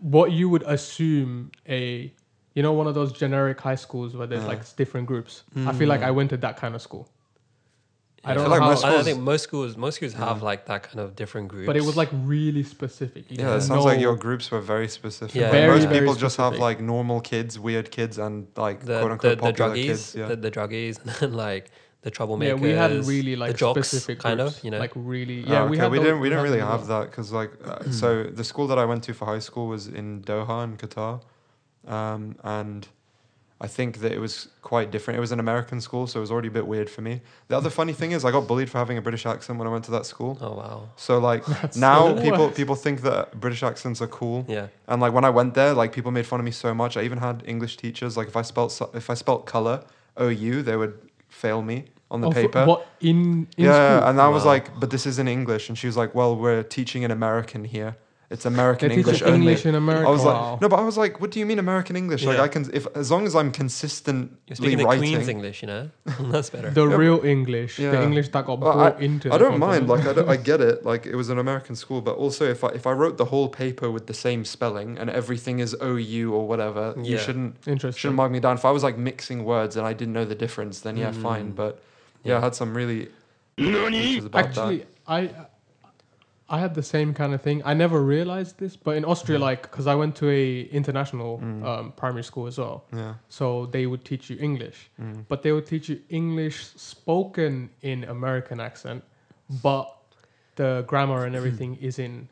what 0.00 0.32
you 0.32 0.48
would 0.48 0.62
assume 0.64 1.50
a, 1.68 2.12
you 2.54 2.62
know, 2.62 2.72
one 2.72 2.86
of 2.86 2.94
those 2.94 3.12
generic 3.12 3.60
high 3.60 3.74
schools 3.86 4.14
where 4.16 4.26
there's 4.26 4.42
Yeah. 4.42 4.48
like 4.48 4.76
different 4.76 5.06
groups. 5.06 5.42
I 5.56 5.72
feel 5.72 5.88
like 5.88 6.00
mm. 6.00 6.08
I 6.08 6.10
went 6.10 6.30
to 6.30 6.36
that 6.38 6.56
kind 6.56 6.74
of 6.74 6.82
school, 6.82 7.08
I 8.26 8.32
don't 8.32 8.44
feel 8.44 8.50
know 8.50 8.50
like 8.56 8.62
how- 8.62 8.68
most 8.70 8.84
I, 8.84 8.88
I 8.88 8.90
schools- 8.92 9.04
think 9.06 9.18
most 9.20 9.42
schools, 9.42 9.76
most 9.76 9.94
schools 9.96 10.12
have 10.14 10.38
Yeah. 10.38 10.44
like 10.50 10.66
that 10.66 10.82
kind 10.84 11.00
of 11.00 11.14
different 11.14 11.48
groups. 11.48 11.66
but 11.66 11.76
it 11.76 11.84
was 11.84 11.96
like 11.96 12.08
really 12.12 12.62
specific. 12.62 13.30
You 13.30 13.36
Yeah, 13.40 13.56
it 13.56 13.60
sounds 13.62 13.84
like 13.84 14.00
your 14.00 14.16
groups 14.16 14.50
were 14.50 14.60
very 14.74 14.88
specific. 14.88 15.34
Yeah. 15.34 15.42
Like, 15.44 15.52
Very, 15.52 15.68
most 15.74 15.84
very 15.88 15.98
people 16.00 16.14
just 16.14 16.36
have 16.38 16.54
like 16.58 16.80
normal 16.80 17.20
kids, 17.20 17.58
weird 17.58 17.90
kids, 17.90 18.18
and 18.18 18.46
like 18.56 18.80
the 18.80 18.98
quote 19.00 19.12
unquote 19.12 19.38
the 19.38 19.42
popular 19.42 19.70
druggies, 19.74 19.84
kids. 19.86 20.14
Yeah. 20.14 20.26
the, 20.28 20.36
the 20.36 20.50
druggies, 20.50 20.94
and 21.02 21.10
then 21.20 21.32
like 21.34 21.70
the 22.04 22.10
troublemakers. 22.10 22.46
yeah, 22.48 22.54
we 22.54 22.70
had 22.70 22.92
really 23.14 23.34
like 23.42 23.52
the 23.52 23.58
jocks, 23.58 23.88
specific 23.88 24.18
kind 24.20 24.38
groups, 24.38 24.58
of, 24.58 24.64
you 24.64 24.70
know. 24.70 24.78
like 24.84 24.92
really. 24.94 25.38
Oh, 25.46 25.50
Yeah, 25.52 25.62
okay. 25.62 25.70
we 25.70 25.76
had. 25.78 25.90
we 25.90 25.98
those- 25.98 26.04
didn't 26.06 26.20
we 26.20 26.28
didn't 26.30 26.44
really 26.48 26.60
have 26.72 26.86
that 26.92 27.04
because 27.10 27.28
like 27.40 27.52
uh, 27.64 27.90
so 27.90 28.08
the 28.40 28.44
school 28.44 28.66
that 28.70 28.78
I 28.78 28.84
went 28.84 29.02
to 29.04 29.12
for 29.14 29.24
high 29.34 29.40
school 29.48 29.66
was 29.74 29.82
in 30.00 30.22
Doha 30.22 30.58
in 30.64 30.76
Qatar, 30.82 31.14
um, 31.86 32.36
and 32.44 32.86
I 33.60 33.68
think 33.68 33.98
that 34.00 34.12
it 34.12 34.18
was 34.18 34.48
quite 34.62 34.90
different. 34.90 35.16
It 35.16 35.20
was 35.20 35.32
an 35.32 35.40
American 35.40 35.80
school, 35.80 36.06
so 36.06 36.18
it 36.18 36.20
was 36.26 36.30
already 36.30 36.48
a 36.48 36.50
bit 36.50 36.66
weird 36.66 36.90
for 36.90 37.00
me. 37.02 37.20
The 37.48 37.56
other 37.56 37.70
funny 37.70 37.92
thing 37.94 38.12
is 38.12 38.24
I 38.24 38.30
got 38.30 38.46
bullied 38.46 38.68
for 38.68 38.78
having 38.78 38.98
a 38.98 39.02
British 39.02 39.24
accent 39.26 39.58
when 39.58 39.66
I 39.68 39.70
went 39.70 39.84
to 39.86 39.90
that 39.92 40.04
school. 40.06 40.36
oh 40.40 40.54
wow, 40.54 40.88
So 40.96 41.18
like 41.18 41.44
That's 41.62 41.76
now 41.76 42.12
the 42.12 42.20
people 42.22 42.46
worst. 42.46 42.56
people 42.56 42.74
think 42.74 43.02
that 43.02 43.40
British 43.40 43.62
accents 43.62 44.02
are 44.02 44.08
cool. 44.08 44.44
yeah, 44.48 44.66
And 44.88 45.00
like 45.00 45.12
when 45.12 45.24
I 45.24 45.30
went 45.30 45.54
there, 45.54 45.72
like 45.72 45.92
people 45.92 46.10
made 46.10 46.26
fun 46.26 46.40
of 46.40 46.44
me 46.44 46.50
so 46.52 46.74
much. 46.74 46.96
I 46.96 47.02
even 47.02 47.18
had 47.18 47.42
English 47.46 47.76
teachers. 47.78 48.16
Like 48.18 48.28
if 48.28 48.36
I 48.36 48.42
spelt 48.42 48.70
if 48.94 49.08
I 49.08 49.14
spelt 49.14 49.46
color 49.46 49.84
O 50.16 50.28
U, 50.28 50.62
they 50.62 50.76
would 50.76 50.94
fail 51.28 51.62
me 51.62 51.84
on 52.14 52.20
the 52.22 52.28
Oh, 52.28 52.32
for- 52.32 52.40
paper. 52.42 52.62
what 52.70 52.80
in 53.00 53.18
in 53.58 53.64
yeah, 53.66 53.72
school? 53.98 54.08
and 54.08 54.16
I 54.26 54.28
was 54.36 54.44
like, 54.52 54.64
but 54.80 54.88
this 54.94 55.04
is 55.10 55.16
in 55.22 55.28
English, 55.38 55.64
and 55.68 55.74
she 55.80 55.86
was 55.90 55.96
like, 56.02 56.10
well, 56.18 56.32
we're 56.42 56.62
teaching 56.78 57.02
in 57.06 57.10
American 57.20 57.62
here. 57.76 57.92
It's 58.34 58.46
American 58.46 58.88
They 58.88 58.96
teach 58.96 59.06
English 59.06 59.22
only. 59.22 59.36
English 59.38 59.62
in 59.70 59.74
America. 59.84 60.08
I 60.08 60.10
was 60.18 60.24
wow. 60.24 60.52
like, 60.52 60.60
no, 60.62 60.68
but 60.72 60.78
I 60.82 60.84
was 60.90 60.96
like, 61.02 61.14
what 61.20 61.30
do 61.32 61.36
you 61.40 61.46
mean 61.50 61.58
American 61.68 61.94
English? 62.02 62.24
Like 62.24 62.40
I 62.46 62.48
can, 62.54 62.62
if 62.72 62.84
as 63.02 63.08
long 63.12 63.24
as 63.28 63.34
I'm 63.40 63.50
consistently 63.52 64.36
you're 64.48 64.56
speaking 64.56 64.78
the 64.78 64.84
writing. 64.86 65.12
Queen's 65.14 65.28
English, 65.36 65.58
you 65.62 65.68
know. 65.72 65.82
That's 66.32 66.50
better. 66.54 66.70
the 66.78 66.86
Yeah, 66.88 66.96
real 67.04 67.20
English, 67.36 67.72
the. 67.76 68.02
English 68.08 68.28
that 68.34 68.42
got 68.48 68.58
Well, 68.58 68.72
brought 68.72 68.98
into. 69.08 69.26
I 69.32 69.36
the 69.36 69.44
don't 69.44 69.58
mind. 69.68 69.82
Like 69.92 70.04
I, 70.10 70.12
don't, 70.16 70.28
I 70.34 70.36
get 70.50 70.60
it. 70.70 70.76
Like 70.90 71.02
it 71.12 71.16
was 71.22 71.28
an 71.34 71.38
American 71.46 71.76
school, 71.82 72.00
but 72.08 72.14
also 72.24 72.42
if 72.56 72.60
I 72.68 72.70
if 72.80 72.84
I 72.92 72.92
wrote 73.00 73.16
the 73.22 73.28
whole 73.32 73.48
paper 73.64 73.88
with 73.96 74.04
the 74.10 74.18
same 74.26 74.40
spelling 74.54 74.90
and 75.00 75.06
everything 75.20 75.56
is 75.66 75.70
O 75.90 75.92
U 75.96 76.24
or 76.36 76.42
whatever, 76.50 76.82
you 77.10 77.16
shouldn't 77.24 77.50
shouldn't 78.00 78.16
mark 78.22 78.30
me 78.36 78.40
down. 78.40 78.54
If 78.62 78.64
I 78.64 78.72
was 78.78 78.82
like 78.88 78.96
mixing 79.10 79.40
words 79.52 79.72
and 79.78 79.84
I 79.86 79.92
didn't 80.00 80.14
know 80.18 80.26
the 80.34 80.40
difference, 80.44 80.80
then 80.80 80.96
yeah, 80.96 81.12
fine. 81.12 81.48
Mm. 81.52 81.56
But 81.62 81.72
yeah, 82.24 82.38
I 82.38 82.40
had 82.40 82.54
some 82.54 82.74
really 82.76 83.08
issues 83.56 84.24
about 84.24 84.44
Actually, 84.46 84.86
I 85.06 85.30
I 86.48 86.58
had 86.60 86.74
the 86.74 86.82
same 86.82 87.14
kind 87.14 87.32
of 87.32 87.40
thing. 87.40 87.62
I 87.64 87.72
never 87.72 88.02
realized 88.02 88.58
this, 88.58 88.76
but 88.76 88.96
in 88.98 89.04
Austria, 89.06 89.38
like, 89.38 89.62
because 89.62 89.86
I 89.86 89.94
went 89.94 90.14
to 90.16 90.28
a 90.28 90.60
international 90.80 91.38
Mm. 91.38 91.64
um, 91.64 91.92
primary 91.92 92.22
school 92.22 92.46
as 92.46 92.58
well, 92.58 92.84
Yeah. 92.92 93.14
so 93.28 93.66
they 93.66 93.86
would 93.86 94.04
teach 94.04 94.28
you 94.30 94.36
English, 94.38 94.90
Mm. 95.00 95.24
but 95.28 95.42
they 95.42 95.52
would 95.52 95.66
teach 95.66 95.88
you 95.88 96.00
English 96.10 96.56
spoken 96.76 97.70
in 97.80 98.04
American 98.04 98.60
accent, 98.60 99.02
but 99.62 99.86
the 100.56 100.84
grammar 100.86 101.24
and 101.24 101.34
everything 101.34 101.76
is 101.80 101.98
in 101.98 102.28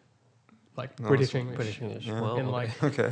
like 0.76 0.90
No, 1.00 1.08
British 1.08 1.34
English, 1.34 1.56
British 1.56 1.80
English. 1.80 2.06
Yeah. 2.06 2.20
Well, 2.20 2.36
in 2.36 2.48
like 2.50 2.70
Okay. 2.88 3.10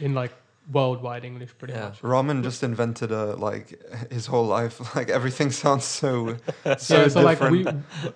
in 0.00 0.12
like 0.14 0.32
worldwide 0.70 1.24
English, 1.24 1.50
pretty 1.58 1.74
Yeah. 1.74 1.88
much. 1.88 2.02
Ramin 2.02 2.42
just 2.42 2.62
invented 2.62 3.10
a 3.10 3.34
like 3.36 3.80
his 4.12 4.26
whole 4.26 4.46
life. 4.46 4.80
Like 4.96 5.08
everything 5.10 5.50
sounds 5.50 5.84
so 5.84 6.36
so 6.78 7.02
yeah, 7.02 7.08
so 7.08 7.20
like 7.22 7.40
we. 7.40 7.66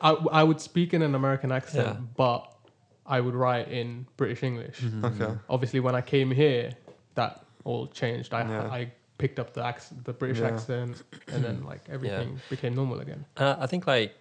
I, 0.01 0.11
I 0.33 0.43
would 0.45 0.61
speak 0.61 0.95
in 0.95 1.03
an 1.03 1.15
American 1.15 1.51
accent, 1.53 1.87
Yeah. 1.89 2.07
but 2.17 2.53
I 3.07 3.21
would 3.21 3.35
write 3.35 3.69
in 3.69 4.07
British 4.17 4.43
English. 4.43 4.81
Mhm. 4.81 5.05
Okay. 5.05 5.39
Obviously, 5.49 5.81
when 5.81 5.95
I 5.95 6.01
came 6.03 6.31
here, 6.31 6.71
that 7.15 7.45
all 7.65 7.87
changed. 7.89 8.33
I 8.35 8.43
Yeah. 8.49 8.71
I 8.71 8.93
picked 9.19 9.39
up 9.39 9.53
the 9.55 9.65
accent, 9.65 10.05
the 10.05 10.13
British 10.13 10.41
Yeah. 10.41 10.49
accent, 10.55 11.03
and 11.33 11.43
then 11.45 11.65
like 11.71 11.83
everything 11.89 12.39
became 12.51 12.75
normal 12.75 13.01
again. 13.01 13.25
Uh, 13.37 13.57
I 13.59 13.67
think 13.67 13.87
like, 13.87 14.13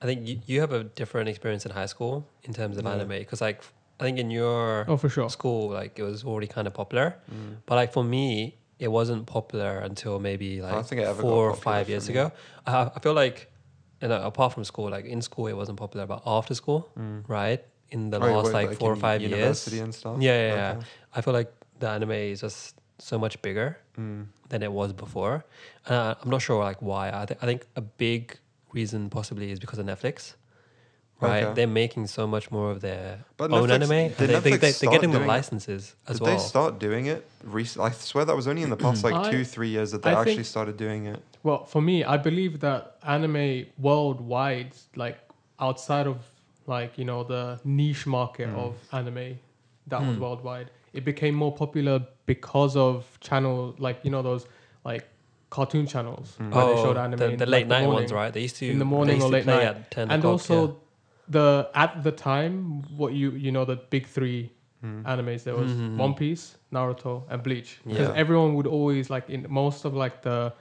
I 0.00 0.06
think 0.06 0.26
you, 0.28 0.40
you 0.46 0.60
have 0.60 0.72
a 0.72 0.84
different 0.84 1.28
experience 1.28 1.66
in 1.66 1.72
high 1.72 1.86
school 1.86 2.26
in 2.44 2.52
terms 2.54 2.78
of 2.78 2.84
Yeah. 2.84 2.92
anime 2.94 3.18
because 3.18 3.40
like 3.40 3.60
I 4.00 4.04
think 4.04 4.18
in 4.18 4.30
your 4.30 4.84
Oh, 4.88 4.96
for 4.96 5.08
sure. 5.08 5.28
school 5.30 5.70
like 5.70 5.98
it 5.98 6.02
was 6.02 6.24
already 6.24 6.46
kind 6.48 6.66
of 6.66 6.74
popular, 6.74 7.16
Mm. 7.30 7.56
but 7.66 7.74
like 7.76 7.92
for 7.92 8.04
me 8.04 8.56
it 8.78 8.88
wasn't 8.90 9.26
popular 9.26 9.78
until 9.78 10.18
maybe 10.18 10.60
like 10.60 10.72
don't 10.74 10.86
think 10.86 11.00
it 11.02 11.04
ever 11.04 11.22
got 11.22 11.28
four 11.28 11.50
or 11.50 11.54
five 11.54 11.88
years 11.88 12.08
me. 12.08 12.14
ago. 12.14 12.32
I, 12.66 12.90
I 12.96 12.98
feel 13.00 13.14
like, 13.14 13.52
you 14.00 14.08
know, 14.08 14.20
apart 14.22 14.52
from 14.54 14.64
school, 14.64 14.90
like 14.90 15.04
in 15.04 15.22
school 15.22 15.46
it 15.46 15.56
wasn't 15.56 15.78
popular, 15.78 16.06
but 16.06 16.22
after 16.26 16.54
school, 16.54 16.90
Mm. 16.98 17.22
right? 17.28 17.62
In 17.90 18.10
the 18.10 18.16
Oh, 18.16 18.26
last 18.32 18.46
wait, 18.46 18.52
like, 18.68 18.78
four 18.78 18.92
or 18.92 18.96
five 18.96 19.20
years, 19.20 19.68
and 19.68 19.94
stuff. 19.94 20.16
Yeah, 20.20 20.32
yeah, 20.32 20.54
yeah. 20.54 20.70
Okay. 20.78 20.86
I 21.14 21.20
feel 21.20 21.34
like 21.34 21.52
the 21.78 21.88
anime 21.90 22.10
is 22.32 22.40
just 22.40 22.74
so 22.98 23.18
much 23.18 23.40
bigger 23.42 23.78
Mm. 23.98 24.26
than 24.48 24.62
it 24.62 24.72
was 24.72 24.92
before. 24.92 25.44
Uh, 25.86 26.14
I'm 26.20 26.30
not 26.30 26.40
sure 26.42 26.64
like 26.64 26.80
why. 26.82 27.10
I, 27.12 27.26
th- 27.26 27.38
I 27.42 27.46
think 27.46 27.66
a 27.76 27.82
big 27.82 28.38
reason 28.72 29.10
possibly 29.10 29.50
is 29.52 29.58
because 29.60 29.78
of 29.78 29.86
Netflix. 29.86 30.34
Right, 31.22 31.44
Okay. 31.44 31.54
they're 31.54 31.66
making 31.84 32.06
so 32.08 32.26
much 32.26 32.50
more 32.50 32.70
of 32.70 32.80
their 32.80 33.20
But 33.36 33.50
own 33.52 33.68
Netflix- 33.68 33.72
anime. 33.74 33.92
and 33.92 34.14
They, 34.16 34.26
they, 34.26 34.40
they, 34.56 34.56
they're 34.72 34.90
getting 34.90 35.10
the 35.12 35.18
doing 35.18 35.28
it? 35.30 35.36
licenses 35.36 35.94
as 36.08 36.18
Did 36.18 36.22
well. 36.26 36.36
they 36.36 36.42
start 36.42 36.78
doing 36.78 37.06
it 37.06 37.26
recently? 37.44 37.90
I 37.90 37.92
swear 37.92 38.24
that 38.24 38.36
was 38.36 38.46
only 38.48 38.62
in 38.62 38.70
the 38.70 38.76
past 38.76 39.04
like 39.04 39.14
I- 39.14 39.30
two, 39.30 39.44
three 39.44 39.68
years 39.68 39.92
that 39.92 40.02
they 40.02 40.10
I 40.10 40.20
actually 40.20 40.34
think- 40.36 40.46
started 40.46 40.76
doing 40.76 41.06
it. 41.06 41.20
Well, 41.44 41.64
for 41.64 41.82
me, 41.82 42.04
I 42.04 42.16
believe 42.18 42.60
that 42.60 42.96
anime 43.04 43.66
worldwide, 43.78 44.72
like 44.96 45.18
outside 45.60 46.06
of 46.06 46.18
like 46.66 46.96
you 46.96 47.04
know 47.04 47.24
the 47.24 47.58
niche 47.64 48.06
market 48.06 48.48
Mm. 48.48 48.58
of 48.64 48.74
anime 48.92 49.38
that 49.88 50.00
was 50.06 50.16
Mm. 50.16 50.20
worldwide, 50.20 50.70
it 50.92 51.04
became 51.04 51.34
more 51.34 51.52
popular 51.52 51.96
because 52.26 52.76
of 52.76 53.04
channel 53.20 53.74
like 53.78 53.98
you 54.04 54.10
know 54.10 54.22
those 54.22 54.46
like 54.84 55.04
cartoon 55.50 55.86
channels 55.86 56.36
Mm. 56.38 56.54
where 56.54 56.64
oh, 56.64 56.68
they 56.74 56.82
showed 56.82 56.96
anime 56.96 57.18
the, 57.18 57.30
in, 57.32 57.36
the 57.36 57.46
like, 57.46 57.52
late 57.52 57.68
the 57.68 57.74
night 57.74 57.84
morning. 57.84 57.94
ones, 58.04 58.12
right? 58.12 58.32
They 58.32 58.40
used 58.42 58.56
to 58.56 58.66
In 58.70 58.78
the 58.78 58.84
they 58.84 58.90
morning 58.90 59.22
or 59.22 59.28
late 59.28 59.44
night. 59.46 59.62
at 59.64 59.90
ten 59.90 60.10
and 60.10 60.20
o'clock, 60.20 60.32
also 60.32 60.76
the 61.32 61.68
at 61.74 62.02
the 62.06 62.12
time 62.12 62.82
what 63.00 63.12
you 63.20 63.30
you 63.44 63.50
know 63.52 63.64
the 63.64 63.76
big 63.94 64.06
three 64.06 64.50
Mm. 64.84 65.04
animes 65.12 65.44
there 65.44 65.54
was 65.54 65.70
Mhm. 65.70 65.96
One 65.96 66.14
Piece, 66.14 66.44
Naruto, 66.72 67.22
and 67.30 67.40
Bleach. 67.46 67.70
Because 67.86 68.08
Yeah. 68.08 68.22
everyone 68.22 68.54
would 68.56 68.66
always 68.66 69.10
like 69.14 69.30
in 69.34 69.46
most 69.48 69.84
of 69.84 69.94
like 69.94 70.16
the 70.22 70.52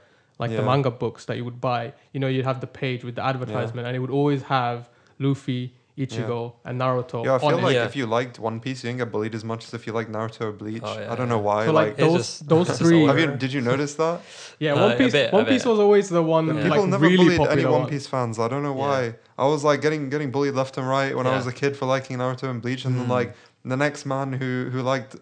like 0.41 0.51
the 0.59 0.63
manga 0.71 0.91
books 0.91 1.25
that 1.25 1.35
you 1.37 1.45
would 1.47 1.59
buy, 1.61 1.83
you 2.13 2.19
know, 2.21 2.27
you'd 2.33 2.45
have 2.51 2.61
the 2.65 2.67
page 2.81 3.01
with 3.07 3.15
the 3.15 3.23
advertisement, 3.31 3.83
and 3.87 3.95
it 3.95 3.99
would 3.99 4.15
always 4.19 4.41
have 4.43 4.89
Luffy, 5.19 5.63
Ichigo, 6.05 6.53
and 6.65 6.79
Naruto. 6.81 7.23
Yeah, 7.25 7.35
I 7.35 7.39
feel 7.39 7.57
it. 7.59 7.63
like 7.63 7.73
Yeah. 7.75 7.85
if 7.85 7.95
you 7.95 8.05
liked 8.05 8.39
One 8.39 8.59
Piece, 8.59 8.83
you 8.83 8.89
didn't 8.89 8.99
get 8.99 9.11
bullied 9.11 9.35
as 9.35 9.43
much 9.43 9.65
as 9.65 9.73
if 9.73 9.85
you 9.87 9.93
liked 9.93 10.11
Naruto 10.11 10.41
or 10.41 10.51
Bleach. 10.51 10.81
Oh, 10.85 10.97
yeah, 10.99 11.11
I 11.11 11.15
don't 11.15 11.29
know 11.29 11.39
why. 11.39 11.65
So, 11.65 11.71
like, 11.73 11.87
like, 11.89 11.97
those 11.97 12.17
just- 12.17 12.47
those 12.49 12.77
three. 12.77 13.05
have 13.05 13.19
you, 13.19 13.27
did 13.43 13.51
you 13.53 13.61
notice 13.61 13.93
that? 13.95 14.21
yeah, 14.59 14.73
Uh, 14.73 14.81
One 14.81 14.91
a 14.91 14.95
Piece. 14.97 15.11
bit, 15.11 15.33
One 15.33 15.45
Piece 15.45 15.65
was 15.65 15.79
always 15.79 16.09
the 16.09 16.21
one 16.23 16.47
Yeah. 16.47 16.53
like 16.53 16.63
People 16.63 16.87
never 16.87 17.05
really 17.07 17.37
bullied 17.37 17.51
any 17.51 17.65
One 17.65 17.81
one. 17.81 17.89
Piece 17.89 18.07
fans. 18.07 18.39
I 18.39 18.47
don't 18.47 18.63
know 18.63 18.75
Yeah. 18.75 18.87
why. 18.87 19.15
I 19.37 19.45
was 19.47 19.63
like 19.63 19.81
getting 19.81 20.09
getting 20.09 20.31
bullied 20.31 20.53
left 20.55 20.77
and 20.77 20.87
right 20.87 21.15
when 21.15 21.27
I 21.27 21.35
was 21.35 21.47
a 21.47 21.51
kid 21.53 21.75
for 21.77 21.85
liking 21.85 22.17
Naruto 22.17 22.49
and 22.49 22.61
Bleach, 22.61 22.85
and 22.85 22.95
then 22.97 23.05
Mm. 23.07 23.09
like 23.19 23.33
the 23.65 23.77
next 23.77 24.05
man 24.05 24.33
who 24.33 24.69
who 24.71 24.81
liked 24.81 25.15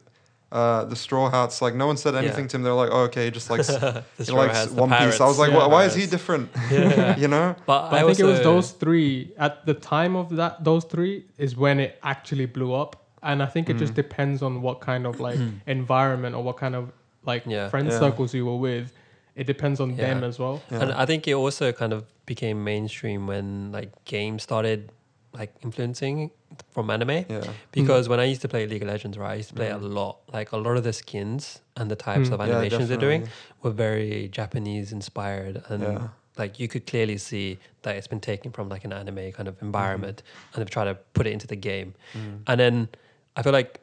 uh, 0.52 0.84
the 0.86 0.96
Straw 0.96 1.30
Hats, 1.30 1.62
like 1.62 1.76
no 1.76 1.86
one 1.88 1.98
said 1.98 2.16
anything 2.16 2.46
Yeah. 2.46 2.50
to 2.50 2.58
him. 2.58 2.64
They're 2.64 2.74
like, 2.74 2.90
oh, 2.92 3.02
okay, 3.04 3.26
he 3.26 3.32
just 3.32 3.50
likes 3.54 3.68
he 3.68 4.32
likes 4.32 4.58
Hats, 4.58 4.72
One 4.72 4.90
Piece. 4.90 5.22
I 5.22 5.26
was 5.28 5.38
like, 5.38 5.52
Yeah. 5.52 5.58
why, 5.58 5.68
why 5.68 5.86
is 5.86 5.94
he 5.96 6.06
different? 6.08 6.50
Yeah. 6.72 7.18
you 7.24 7.28
know? 7.28 7.56
But, 7.66 7.90
But 7.92 7.96
I, 7.96 8.02
I, 8.02 8.06
think 8.06 8.20
it 8.20 8.24
was 8.24 8.42
those 8.42 8.72
three 8.72 9.34
at 9.38 9.66
the 9.66 9.74
time 9.76 10.16
of 10.16 10.36
that. 10.38 10.64
Those 10.64 10.86
three 10.86 11.26
is 11.38 11.56
when 11.56 11.80
it 11.80 12.00
actually 12.04 12.48
blew 12.48 12.74
up, 12.74 12.96
and 13.22 13.44
I 13.44 13.46
think 13.46 13.70
it 13.70 13.78
just 13.78 13.94
Mm. 13.94 13.98
depends 14.04 14.42
on 14.42 14.62
what 14.62 14.80
kind 14.82 15.06
of 15.06 15.20
like 15.20 15.38
environment 15.68 16.36
or 16.36 16.44
what 16.44 16.58
kind 16.58 16.76
of 16.76 16.92
like 17.26 17.44
Yeah. 17.46 17.70
friend 17.70 17.88
Yeah. 17.90 18.00
circles 18.00 18.34
you 18.34 18.46
were 18.46 18.58
with. 18.58 18.92
It 19.36 19.46
depends 19.48 19.80
on 19.80 19.96
them 19.96 20.24
as 20.24 20.38
well. 20.40 20.62
Yeah. 20.72 20.82
And 20.82 20.92
I 20.94 21.06
think 21.06 21.28
it 21.28 21.34
also 21.34 21.72
kind 21.72 21.94
of 21.94 22.04
became 22.26 22.64
mainstream 22.64 23.28
when 23.28 23.72
like 23.72 23.90
games 24.06 24.44
started 24.44 24.92
like 25.34 25.54
influencing 25.64 26.32
from 26.72 26.90
anime. 26.90 27.26
yeah. 27.30 27.44
Because 27.72 28.10
when 28.10 28.20
I 28.20 28.24
used 28.26 28.42
to 28.42 28.48
play 28.48 28.66
League 28.68 28.82
of 28.82 28.88
Legends, 28.90 29.18
right, 29.18 29.32
I 29.32 29.36
used 29.36 29.50
to 29.50 29.56
play 29.56 29.70
Mm. 29.70 29.82
a 29.82 29.86
lot. 29.86 30.20
Like 30.34 30.52
a 30.52 30.58
lot 30.58 30.76
of 30.78 30.84
the 30.84 30.94
skins 30.94 31.62
and 31.78 31.90
the 31.92 31.96
types 31.96 32.30
Mm. 32.30 32.34
of 32.34 32.40
Yeah, 32.40 32.46
animations 32.56 32.90
they're 32.90 32.98
doing 32.98 33.28
were 33.62 33.72
very 33.72 34.28
Japanese 34.30 34.92
inspired, 34.92 35.62
and 35.70 35.84
Yeah. 35.84 36.08
like 36.38 36.60
you 36.60 36.68
could 36.68 36.86
clearly 36.88 37.18
see 37.18 37.60
that 37.84 37.96
it's 37.96 38.08
been 38.08 38.20
taken 38.20 38.52
from 38.52 38.70
like 38.70 38.84
an 38.86 38.92
anime 38.94 39.32
kind 39.32 39.48
of 39.48 39.62
environment, 39.62 40.24
Mm-hmm. 40.26 40.54
and 40.54 40.62
they've 40.62 40.70
tried 40.70 40.86
to 40.86 40.96
put 41.14 41.28
it 41.28 41.32
into 41.34 41.48
the 41.48 41.56
game. 41.56 41.94
Mm. 42.14 42.42
And 42.48 42.60
then 42.60 42.90
I 43.36 43.44
feel 43.44 43.54
like 43.54 43.72
w- 43.72 43.80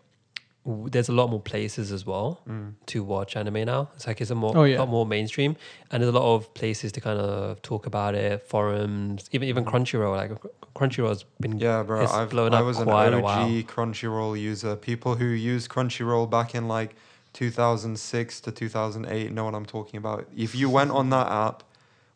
there's 0.66 1.08
a 1.08 1.12
lot 1.12 1.30
more 1.30 1.40
places 1.40 1.92
as 1.92 2.04
well 2.04 2.40
Mm. 2.48 2.72
to 2.86 3.04
watch 3.04 3.36
anime 3.36 3.64
now. 3.64 3.88
It's 3.94 4.06
like 4.06 4.20
it's 4.20 4.30
a 4.32 4.34
more 4.34 4.52
Oh, 4.56 4.64
yeah. 4.64 4.80
lot 4.80 4.88
more 4.88 5.06
mainstream, 5.06 5.54
and 5.90 6.02
there's 6.02 6.12
a 6.12 6.18
lot 6.18 6.34
of 6.34 6.52
places 6.54 6.90
to 6.92 7.00
kind 7.00 7.18
of 7.20 7.62
talk 7.62 7.86
about 7.86 8.14
it, 8.16 8.42
forums, 8.42 9.28
even 9.32 9.48
even 9.48 9.64
Crunchyroll. 9.64 10.16
Like 10.16 10.32
Crunchyroll's 10.74 11.24
been 11.40 11.54
Mm. 11.54 11.60
Yeah, 11.62 11.82
bro. 11.84 12.04
I've, 12.04 12.30
blown 12.30 12.52
I 12.52 12.62
was 12.62 12.78
an 12.78 12.88
OG. 12.88 13.62
Crunchyroll 13.64 14.38
user. 14.40 14.74
People 14.76 15.14
who 15.14 15.26
used 15.26 15.68
Crunchyroll 15.70 16.28
back 16.28 16.54
in 16.54 16.66
like 16.68 16.96
2006 17.32 18.40
to 18.40 18.50
2008 18.50 19.30
know 19.32 19.44
what 19.44 19.54
I'm 19.54 19.66
talking 19.66 19.98
about. 19.98 20.26
If 20.36 20.54
you 20.54 20.68
went 20.68 20.90
on 20.90 21.10
that 21.10 21.28
app 21.30 21.62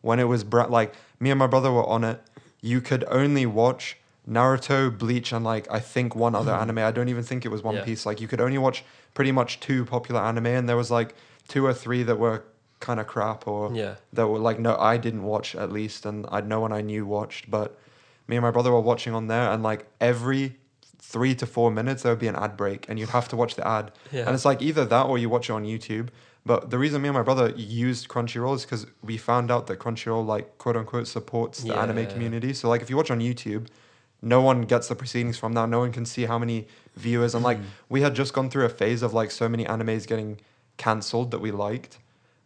when 0.01 0.19
it 0.19 0.25
was 0.27 0.43
bra- 0.43 0.65
like 0.65 0.93
me 1.19 1.29
and 1.29 1.39
my 1.39 1.47
brother 1.47 1.71
were 1.71 1.85
on 1.87 2.03
it, 2.03 2.19
you 2.61 2.81
could 2.81 3.03
only 3.07 3.45
watch 3.45 3.97
Naruto, 4.29 4.95
Bleach, 4.95 5.31
and 5.31 5.43
like 5.43 5.67
I 5.71 5.79
think 5.79 6.15
one 6.15 6.35
other 6.35 6.51
mm-hmm. 6.51 6.61
anime. 6.61 6.77
I 6.79 6.91
don't 6.91 7.09
even 7.09 7.23
think 7.23 7.45
it 7.45 7.49
was 7.49 7.63
One 7.63 7.75
Yeah. 7.75 7.83
Piece. 7.83 8.05
Like 8.05 8.21
you 8.21 8.27
could 8.27 8.41
only 8.41 8.57
watch 8.57 8.83
pretty 9.13 9.31
much 9.31 9.59
two 9.59 9.85
popular 9.85 10.21
anime, 10.21 10.47
and 10.47 10.69
there 10.69 10.77
was 10.77 10.91
like 10.91 11.15
two 11.47 11.65
or 11.65 11.73
three 11.73 12.03
that 12.03 12.17
were 12.17 12.43
kind 12.81 12.99
of 12.99 13.07
crap 13.07 13.47
or 13.47 13.71
yeah. 13.73 13.95
that 14.11 14.27
were 14.27 14.39
like 14.39 14.59
no 14.59 14.75
I 14.75 14.97
didn't 14.97 15.23
watch 15.23 15.55
at 15.55 15.71
least 15.71 16.05
and 16.05 16.25
I 16.29 16.41
no 16.41 16.59
one 16.59 16.73
I 16.73 16.81
knew 16.81 17.05
watched 17.05 17.49
but 17.49 17.77
me 18.27 18.35
and 18.35 18.43
my 18.43 18.51
brother 18.51 18.71
were 18.71 18.81
watching 18.81 19.13
on 19.13 19.27
there 19.27 19.51
and 19.51 19.63
like 19.63 19.85
every 20.01 20.57
three 20.97 21.35
to 21.35 21.45
four 21.45 21.71
minutes 21.71 22.03
there 22.03 22.11
would 22.11 22.19
be 22.19 22.27
an 22.27 22.35
ad 22.35 22.57
break 22.57 22.89
and 22.89 22.99
you'd 22.99 23.09
have 23.09 23.29
to 23.29 23.35
watch 23.35 23.55
the 23.55 23.65
ad 23.65 23.91
Yeah. 24.11 24.25
and 24.25 24.33
it's 24.33 24.45
like 24.45 24.61
either 24.61 24.83
that 24.85 25.05
or 25.05 25.17
you 25.17 25.29
watch 25.29 25.49
it 25.49 25.53
on 25.53 25.63
YouTube 25.63 26.09
but 26.43 26.71
the 26.71 26.79
reason 26.79 27.03
me 27.03 27.09
and 27.09 27.15
my 27.15 27.21
brother 27.21 27.53
used 27.55 28.07
Crunchyroll 28.07 28.55
is 28.55 28.63
because 28.63 28.87
we 29.03 29.15
found 29.15 29.51
out 29.51 29.67
that 29.67 29.77
Crunchyroll 29.77 30.25
like 30.25 30.57
quote 30.57 30.75
unquote 30.75 31.07
supports 31.07 31.61
the 31.61 31.75
anime 31.75 32.07
community 32.07 32.51
so 32.51 32.67
like 32.67 32.81
if 32.81 32.89
you 32.89 32.97
watch 32.97 33.11
on 33.11 33.19
YouTube 33.19 33.67
no 34.21 34.41
one 34.41 34.61
gets 34.61 34.87
the 34.87 34.95
proceedings 34.95 35.37
from 35.37 35.53
that 35.53 35.67
no 35.69 35.79
one 35.79 35.91
can 35.91 36.05
see 36.05 36.25
how 36.25 36.37
many 36.37 36.67
viewers 36.95 37.33
and 37.35 37.43
like 37.43 37.57
Mm. 37.57 37.63
we 37.89 38.01
had 38.01 38.13
just 38.15 38.33
gone 38.33 38.49
through 38.49 38.65
a 38.65 38.69
phase 38.69 39.01
of 39.01 39.13
like 39.13 39.31
so 39.31 39.49
many 39.49 39.65
animes 39.65 40.05
getting 40.07 40.39
cancelled 40.77 41.31
that 41.31 41.39
we 41.41 41.51
liked 41.51 41.97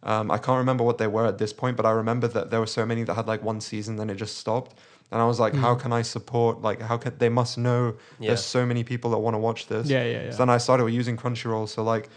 um, 0.02 0.30
I 0.30 0.38
can't 0.38 0.58
remember 0.58 0.84
what 0.84 0.98
they 0.98 1.08
were 1.08 1.26
at 1.26 1.38
this 1.38 1.52
point, 1.52 1.76
but 1.76 1.84
I 1.84 1.90
remember 1.90 2.28
that 2.28 2.50
there 2.50 2.60
were 2.60 2.66
so 2.68 2.86
many 2.86 3.02
that 3.02 3.14
had 3.14 3.26
like 3.26 3.42
one 3.42 3.60
season, 3.60 3.96
then 3.96 4.08
it 4.08 4.14
just 4.14 4.36
stopped. 4.38 4.78
And 5.10 5.20
I 5.20 5.26
was 5.26 5.40
like, 5.40 5.52
how 5.54 5.74
Mm. 5.74 5.80
can 5.80 5.92
I 5.92 6.02
support? 6.02 6.62
Like, 6.62 6.80
how 6.80 6.96
can 6.96 7.14
they 7.18 7.28
must 7.28 7.58
know 7.58 7.94
Yeah. 8.20 8.28
there's 8.28 8.44
so 8.44 8.64
many 8.64 8.84
people 8.84 9.10
that 9.10 9.18
want 9.18 9.34
to 9.34 9.38
watch 9.38 9.66
this. 9.66 9.88
Yeah, 9.88 10.04
yeah, 10.04 10.22
yeah. 10.26 10.30
So 10.30 10.36
then 10.38 10.50
I 10.50 10.58
started 10.58 10.86
using 10.92 11.16
Crunchyroll. 11.16 11.68
So 11.68 11.82
like, 11.82 12.08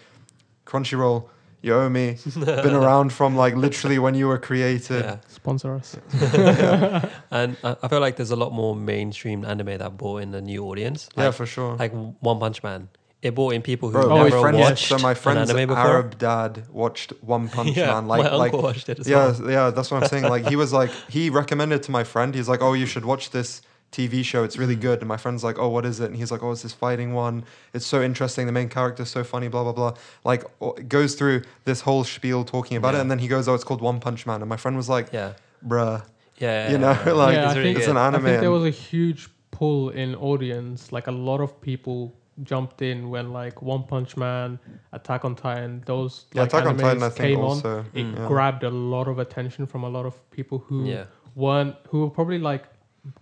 Crunchyroll, 0.66 1.30
you 1.62 1.74
owe 1.76 1.90
me. 1.90 2.18
Been 2.36 2.74
around 2.84 3.12
from 3.14 3.36
like 3.36 3.56
literally 3.56 4.00
when 4.00 4.16
you 4.16 4.28
were 4.28 4.38
created. 4.38 5.04
Yeah. 5.04 5.18
Sponsor 5.28 5.76
us. 5.76 5.96
And 7.32 7.58
I 7.64 7.76
I 7.84 7.88
feel 7.88 8.00
like 8.00 8.16
there's 8.16 8.32
a 8.32 8.36
lot 8.36 8.52
more 8.54 8.76
mainstream 8.76 9.46
anime 9.46 9.78
that 9.78 9.98
brought 9.98 10.22
in 10.24 10.34
a 10.34 10.42
new 10.42 10.64
audience. 10.66 11.10
Yeah, 11.18 11.32
for 11.32 11.46
sure. 11.46 11.76
like 11.76 11.94
One 12.22 12.40
Punch 12.40 12.64
Man. 12.64 12.90
It 13.22 13.36
brought 13.36 13.54
in 13.54 13.62
people 13.62 13.90
who 13.90 13.94
Bro, 13.94 14.06
Oh, 14.06 14.18
my 14.18 14.24
never 14.30 14.40
friends, 14.40 14.58
watched 14.58 14.88
so 14.88 14.98
my 14.98 15.14
friend's 15.14 15.50
an 15.50 15.58
anime 15.58 15.70
before. 15.70 15.84
Arab 15.84 16.18
dad 16.18 16.64
watched 16.72 17.12
One 17.22 17.50
Punch 17.56 17.76
yeah, 17.76 17.88
Man. 17.94 18.08
Like, 18.08 18.24
my 18.24 18.30
like 18.36 18.54
uncle 18.54 18.62
watched 18.64 18.88
it 18.88 19.00
as 19.00 19.08
yeah, 19.10 19.32
well. 19.32 19.52
yeah, 19.52 19.70
that's 19.72 19.92
what 19.92 20.02
I'm 20.04 20.10
saying. 20.10 20.24
Like 20.24 20.48
he 20.48 20.56
was 20.56 20.72
like 20.72 20.92
he 21.10 21.30
recommended 21.30 21.84
to 21.84 21.92
my 21.92 22.04
friend. 22.06 22.34
He's 22.34 22.48
like, 22.48 22.62
"Oh, 22.62 22.74
you 22.74 22.86
should 22.86 23.04
watch 23.06 23.32
this 23.32 23.62
TV 23.92 24.24
show. 24.24 24.44
It's 24.44 24.58
really 24.58 24.76
good." 24.76 25.00
And 25.00 25.08
my 25.08 25.18
friend's 25.18 25.44
like, 25.44 25.58
"Oh, 25.60 25.70
what 25.70 25.86
is 25.86 26.00
it?" 26.00 26.06
And 26.06 26.16
he's 26.16 26.32
like, 26.32 26.44
"Oh, 26.44 26.52
it's 26.52 26.62
this 26.64 26.74
fighting 26.74 27.14
one. 27.14 27.44
It's 27.74 27.86
so 27.86 28.02
interesting. 28.02 28.46
The 28.46 28.52
main 28.52 28.70
character's 28.70 29.10
so 29.10 29.24
funny. 29.24 29.48
Blah 29.48 29.64
blah 29.64 29.74
blah." 29.74 29.94
Like 30.24 30.44
o- 30.62 30.74
goes 30.74 31.16
through 31.16 31.42
this 31.66 31.82
whole 31.82 32.04
spiel 32.04 32.44
talking 32.44 32.78
about 32.78 32.94
Yeah. 32.94 33.00
it, 33.00 33.02
and 33.02 33.12
then 33.12 33.20
he 33.20 33.28
goes, 33.28 33.48
"Oh, 33.48 33.54
it's 33.56 33.64
called 33.64 33.82
One 33.82 34.00
Punch 34.00 34.26
Man." 34.26 34.42
And 34.42 34.50
my 34.50 34.58
friend 34.58 34.76
was 34.78 34.90
like, 34.90 35.10
Yeah. 35.12 35.34
"Bruh, 35.68 36.04
Yeah. 36.38 36.72
you 36.72 36.78
know, 36.78 36.90
like 37.16 37.36
Yeah, 37.36 37.46
it's, 37.50 37.52
I 37.60 37.64
think- 37.64 37.78
it's 37.78 37.88
an 37.88 37.98
anime. 37.98 37.98
I 37.98 38.08
anime." 38.18 38.24
think 38.26 38.42
there 38.42 38.52
was 38.52 38.66
a 38.66 38.70
huge 38.70 39.30
pull 39.52 39.90
in 39.90 40.16
audience. 40.16 40.92
Like 40.92 41.08
a 41.08 41.12
lot 41.12 41.42
of 41.42 41.60
people 41.62 42.14
jumped 42.44 42.82
in 42.82 43.10
when 43.10 43.34
like 43.34 43.62
One 43.62 43.84
Punch 43.84 44.16
Man, 44.16 44.60
Attack 44.94 45.26
on 45.26 45.36
Titan, 45.36 45.84
those 45.86 46.26
Yeah, 46.34 46.44
like 46.44 46.54
Attack 46.54 46.66
on 46.68 46.78
Titan, 46.78 47.00
animes 47.00 47.04
I 47.04 47.10
think 47.10 47.18
came 47.36 47.40
on. 47.40 47.44
also. 47.46 47.86
It 47.94 48.06
yeah. 48.06 48.28
grabbed 48.28 48.64
a 48.64 48.70
lot 48.70 49.10
of 49.10 49.20
attention 49.20 49.66
from 49.66 49.84
a 49.84 49.90
lot 49.90 50.06
of 50.06 50.14
people 50.32 50.60
who 50.60 50.86
Yeah. 50.86 51.04
weren't 51.36 51.76
who 51.90 52.00
were 52.02 52.10
probably 52.10 52.40
like 52.40 52.64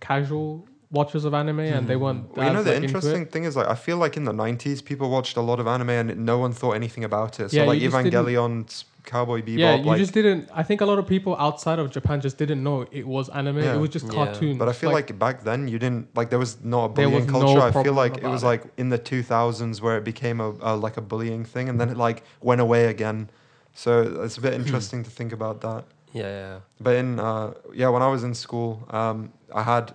casual 0.00 0.66
watchers 0.90 1.24
of 1.26 1.34
anime 1.34 1.60
and 1.60 1.86
they 1.86 1.96
weren't. 1.96 2.34
Well, 2.36 2.46
you 2.46 2.52
know 2.52 2.62
the 2.62 2.74
like, 2.74 2.82
interesting 2.82 3.26
thing 3.26 3.44
is 3.44 3.56
like 3.56 3.68
I 3.68 3.74
feel 3.74 3.98
like 3.98 4.16
in 4.16 4.24
the 4.24 4.32
'90s 4.32 4.82
people 4.84 5.10
watched 5.10 5.36
a 5.36 5.40
lot 5.42 5.60
of 5.60 5.66
anime 5.66 5.90
and 5.90 6.24
no 6.24 6.38
one 6.38 6.52
thought 6.52 6.72
anything 6.72 7.04
about 7.04 7.40
it. 7.40 7.50
So 7.50 7.56
Yeah, 7.58 7.64
like 7.64 7.80
you 7.80 7.90
just 7.90 8.02
didn't- 8.04 8.14
Evangelion, 8.26 8.84
Cowboy 9.04 9.40
Bebop, 9.42 9.58
Yeah, 9.58 9.76
you 9.76 9.84
like. 9.84 9.98
just 9.98 10.12
didn't. 10.12 10.48
I 10.52 10.62
think 10.62 10.80
a 10.80 10.86
lot 10.86 10.98
of 10.98 11.06
people 11.06 11.34
outside 11.38 11.78
of 11.78 11.90
Japan 11.90 12.20
just 12.20 12.36
didn't 12.38 12.62
know 12.62 12.86
it 12.90 13.06
was 13.06 13.28
anime. 13.30 13.58
Yeah. 13.58 13.74
It 13.74 13.78
was 13.80 13.90
just 13.90 14.06
Yeah. 14.06 14.12
cartoons. 14.12 14.58
but 14.58 14.68
I 14.68 14.72
feel 14.72 14.90
like, 14.90 15.18
back 15.18 15.44
then 15.44 15.68
you 15.68 15.78
didn't 15.78 16.08
like 16.16 16.30
there 16.30 16.38
was 16.38 16.62
not 16.64 16.84
a 16.84 16.88
bullying 16.88 17.14
was 17.14 17.26
no 17.26 17.40
culture. 17.40 17.60
I 17.60 17.82
feel 17.84 17.94
like 17.94 18.16
it 18.18 18.24
was 18.28 18.42
it. 18.42 18.46
like 18.46 18.62
in 18.76 18.88
the 18.90 18.98
2000s 18.98 19.80
where 19.82 19.96
it 19.98 20.04
became 20.04 20.40
a, 20.40 20.50
a 20.60 20.76
like 20.76 20.96
a 20.96 21.02
bullying 21.02 21.44
thing 21.44 21.68
and 21.68 21.78
then 21.80 21.88
it 21.90 21.96
like 21.96 22.22
went 22.42 22.60
away 22.60 22.86
again. 22.86 23.28
So 23.74 24.22
it's 24.24 24.36
a 24.38 24.40
bit 24.40 24.54
interesting 24.54 25.04
to 25.04 25.10
think 25.10 25.32
about 25.32 25.60
that. 25.62 25.84
Yeah, 26.12 26.22
yeah. 26.24 26.58
But 26.80 26.96
in 26.96 27.20
uh, 27.20 27.52
yeah, 27.74 27.88
when 27.88 28.02
I 28.02 28.08
was 28.08 28.24
in 28.24 28.34
school, 28.34 28.86
um, 28.90 29.32
I 29.54 29.62
had 29.62 29.94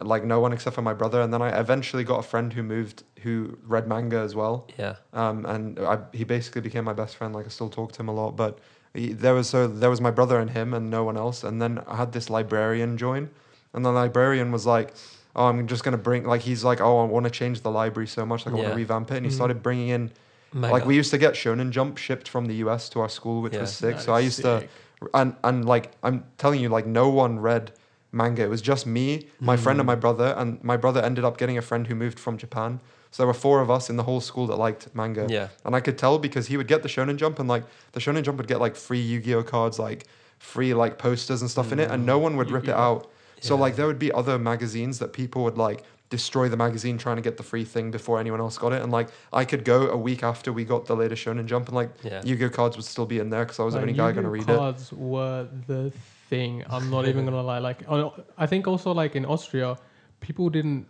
like 0.00 0.24
no 0.24 0.40
one 0.40 0.52
except 0.52 0.74
for 0.74 0.82
my 0.82 0.92
brother, 0.92 1.20
and 1.20 1.32
then 1.32 1.40
I 1.42 1.58
eventually 1.58 2.04
got 2.04 2.18
a 2.18 2.22
friend 2.22 2.52
who 2.52 2.62
moved 2.62 3.02
who 3.22 3.58
read 3.66 3.86
manga 3.88 4.18
as 4.18 4.34
well. 4.34 4.66
Yeah. 4.78 4.96
um, 5.12 5.46
and 5.46 5.78
I, 5.78 5.98
he 6.12 6.24
basically 6.24 6.60
became 6.60 6.84
my 6.84 6.92
best 6.92 7.16
friend. 7.16 7.34
Like 7.34 7.46
I 7.46 7.48
still 7.48 7.70
talk 7.70 7.92
to 7.92 8.00
him 8.00 8.08
a 8.08 8.14
lot, 8.14 8.36
but 8.36 8.58
he, 8.94 9.12
there 9.12 9.34
was 9.34 9.48
so 9.48 9.66
there 9.66 9.90
was 9.90 10.00
my 10.00 10.10
brother 10.10 10.38
and 10.38 10.50
him 10.50 10.74
and 10.74 10.90
no 10.90 11.04
one 11.04 11.16
else. 11.16 11.44
And 11.44 11.60
then 11.62 11.82
I 11.86 11.96
had 11.96 12.12
this 12.12 12.28
librarian 12.28 12.98
join, 12.98 13.30
and 13.72 13.84
the 13.84 13.90
librarian 13.90 14.52
was 14.52 14.66
like, 14.66 14.92
"Oh, 15.34 15.46
I'm 15.46 15.66
just 15.66 15.82
gonna 15.82 15.96
bring 15.98 16.24
like 16.24 16.42
he's 16.42 16.62
like, 16.62 16.80
oh, 16.80 16.98
I 16.98 17.04
want 17.04 17.24
to 17.24 17.30
change 17.30 17.62
the 17.62 17.70
library 17.70 18.06
so 18.06 18.26
much, 18.26 18.44
like 18.44 18.52
I 18.54 18.58
want 18.58 18.68
to 18.68 18.74
revamp 18.76 19.10
it." 19.10 19.16
And 19.16 19.24
he 19.26 19.30
Mhm. 19.32 19.34
started 19.34 19.62
bringing 19.62 19.88
in 19.88 20.12
Mega. 20.52 20.72
like 20.74 20.84
we 20.84 20.94
used 20.94 21.10
to 21.12 21.18
get 21.18 21.34
Shonen 21.34 21.70
Jump 21.70 21.96
shipped 21.96 22.28
from 22.28 22.46
the 22.46 22.54
U.S. 22.56 22.90
to 22.90 23.00
our 23.00 23.08
school, 23.08 23.40
which 23.40 23.54
Yeah. 23.54 23.60
was 23.62 23.74
sick. 23.74 23.98
So 23.98 24.12
I 24.12 24.18
is 24.20 24.24
used 24.26 24.42
to 24.42 24.68
and 25.14 25.34
and 25.42 25.64
like 25.64 25.92
I'm 26.02 26.24
telling 26.36 26.60
you, 26.60 26.68
like 26.68 26.86
no 26.86 27.08
one 27.08 27.38
read 27.40 27.72
manga. 28.12 28.42
It 28.42 28.50
was 28.50 28.62
just 28.62 28.86
me, 28.86 29.28
my 29.40 29.56
friend, 29.56 29.78
and 29.80 29.86
my 29.86 29.94
hmm. 29.94 30.00
brother. 30.00 30.34
And 30.36 30.62
my 30.64 30.76
brother 30.76 31.00
ended 31.00 31.24
up 31.24 31.38
getting 31.38 31.58
a 31.58 31.62
friend 31.62 31.86
who 31.86 31.94
moved 31.94 32.18
from 32.18 32.38
Japan. 32.38 32.80
So 33.10 33.22
there 33.22 33.26
were 33.26 33.34
four 33.34 33.60
of 33.60 33.70
us 33.70 33.90
in 33.90 33.96
the 33.96 34.04
whole 34.04 34.20
school 34.20 34.46
that 34.48 34.56
liked 34.56 34.94
manga. 34.94 35.26
Yeah. 35.28 35.48
And 35.64 35.74
I 35.74 35.80
could 35.80 35.98
tell 35.98 36.18
because 36.18 36.46
he 36.46 36.56
would 36.56 36.68
get 36.68 36.82
the 36.82 36.88
Shonen 36.88 37.16
Jump, 37.16 37.38
and 37.38 37.48
like 37.48 37.64
the 37.92 38.00
Shonen 38.00 38.22
Jump 38.22 38.38
would 38.38 38.48
get 38.48 38.60
like 38.60 38.76
free 38.76 39.00
Yu-Gi-Oh 39.00 39.42
cards, 39.42 39.78
like 39.78 40.06
free 40.38 40.74
like 40.74 40.98
posters 40.98 41.40
and 41.40 41.50
stuff 41.50 41.72
in 41.72 41.80
it, 41.80 41.90
and 41.90 42.06
no 42.06 42.18
hmm. 42.18 42.24
one 42.24 42.36
would 42.36 42.50
rip 42.50 42.64
it 42.64 42.68
Yu-Gi-Oh. 42.68 42.82
out. 42.82 43.10
So 43.40 43.54
Yeah. 43.54 43.60
like 43.60 43.76
there 43.76 43.86
would 43.86 43.98
be 43.98 44.12
other 44.12 44.38
magazines 44.38 44.98
that 44.98 45.12
people 45.12 45.42
would 45.44 45.58
like 45.58 45.82
destroy 46.08 46.48
the 46.48 46.56
magazine 46.56 46.98
trying 46.98 47.16
to 47.16 47.22
get 47.22 47.36
the 47.36 47.42
free 47.42 47.64
thing 47.64 47.90
before 47.90 48.18
anyone 48.18 48.40
else 48.40 48.58
got 48.58 48.72
it, 48.72 48.82
and 48.82 48.92
like 48.92 49.08
I 49.32 49.44
could 49.44 49.64
go 49.64 49.88
a 49.88 49.96
week 49.96 50.22
after 50.22 50.52
we 50.52 50.64
got 50.64 50.86
the 50.86 50.96
latest 50.96 51.24
Shonen 51.24 51.46
Jump, 51.46 51.68
and 51.68 51.76
like 51.76 51.90
Yeah. 52.02 52.22
Yu-Gi-Oh 52.24 52.50
cards 52.50 52.76
would 52.76 52.84
still 52.84 53.06
be 53.06 53.18
in 53.18 53.30
there 53.30 53.44
because 53.44 53.58
I 53.58 53.64
was 53.64 53.74
the 53.74 53.80
Like, 53.80 53.88
only 53.88 53.94
guy 53.94 54.12
going 54.12 54.26
to 54.26 54.30
Yu-Gi-Oh 54.30 54.46
read 54.46 54.56
it. 54.56 54.58
cards 54.58 54.92
were 54.92 55.48
the 55.66 55.92
thing. 56.30 56.64
I'm 56.74 56.86
not 56.90 57.06
even 57.10 57.24
gonna 57.28 57.42
lie. 57.42 57.58
Like, 57.58 57.80
oh, 57.88 58.14
I 58.38 58.46
think 58.46 58.66
also 58.66 58.92
like 59.02 59.12
in 59.16 59.24
Austria, 59.26 59.76
people 60.20 60.48
didn't 60.48 60.86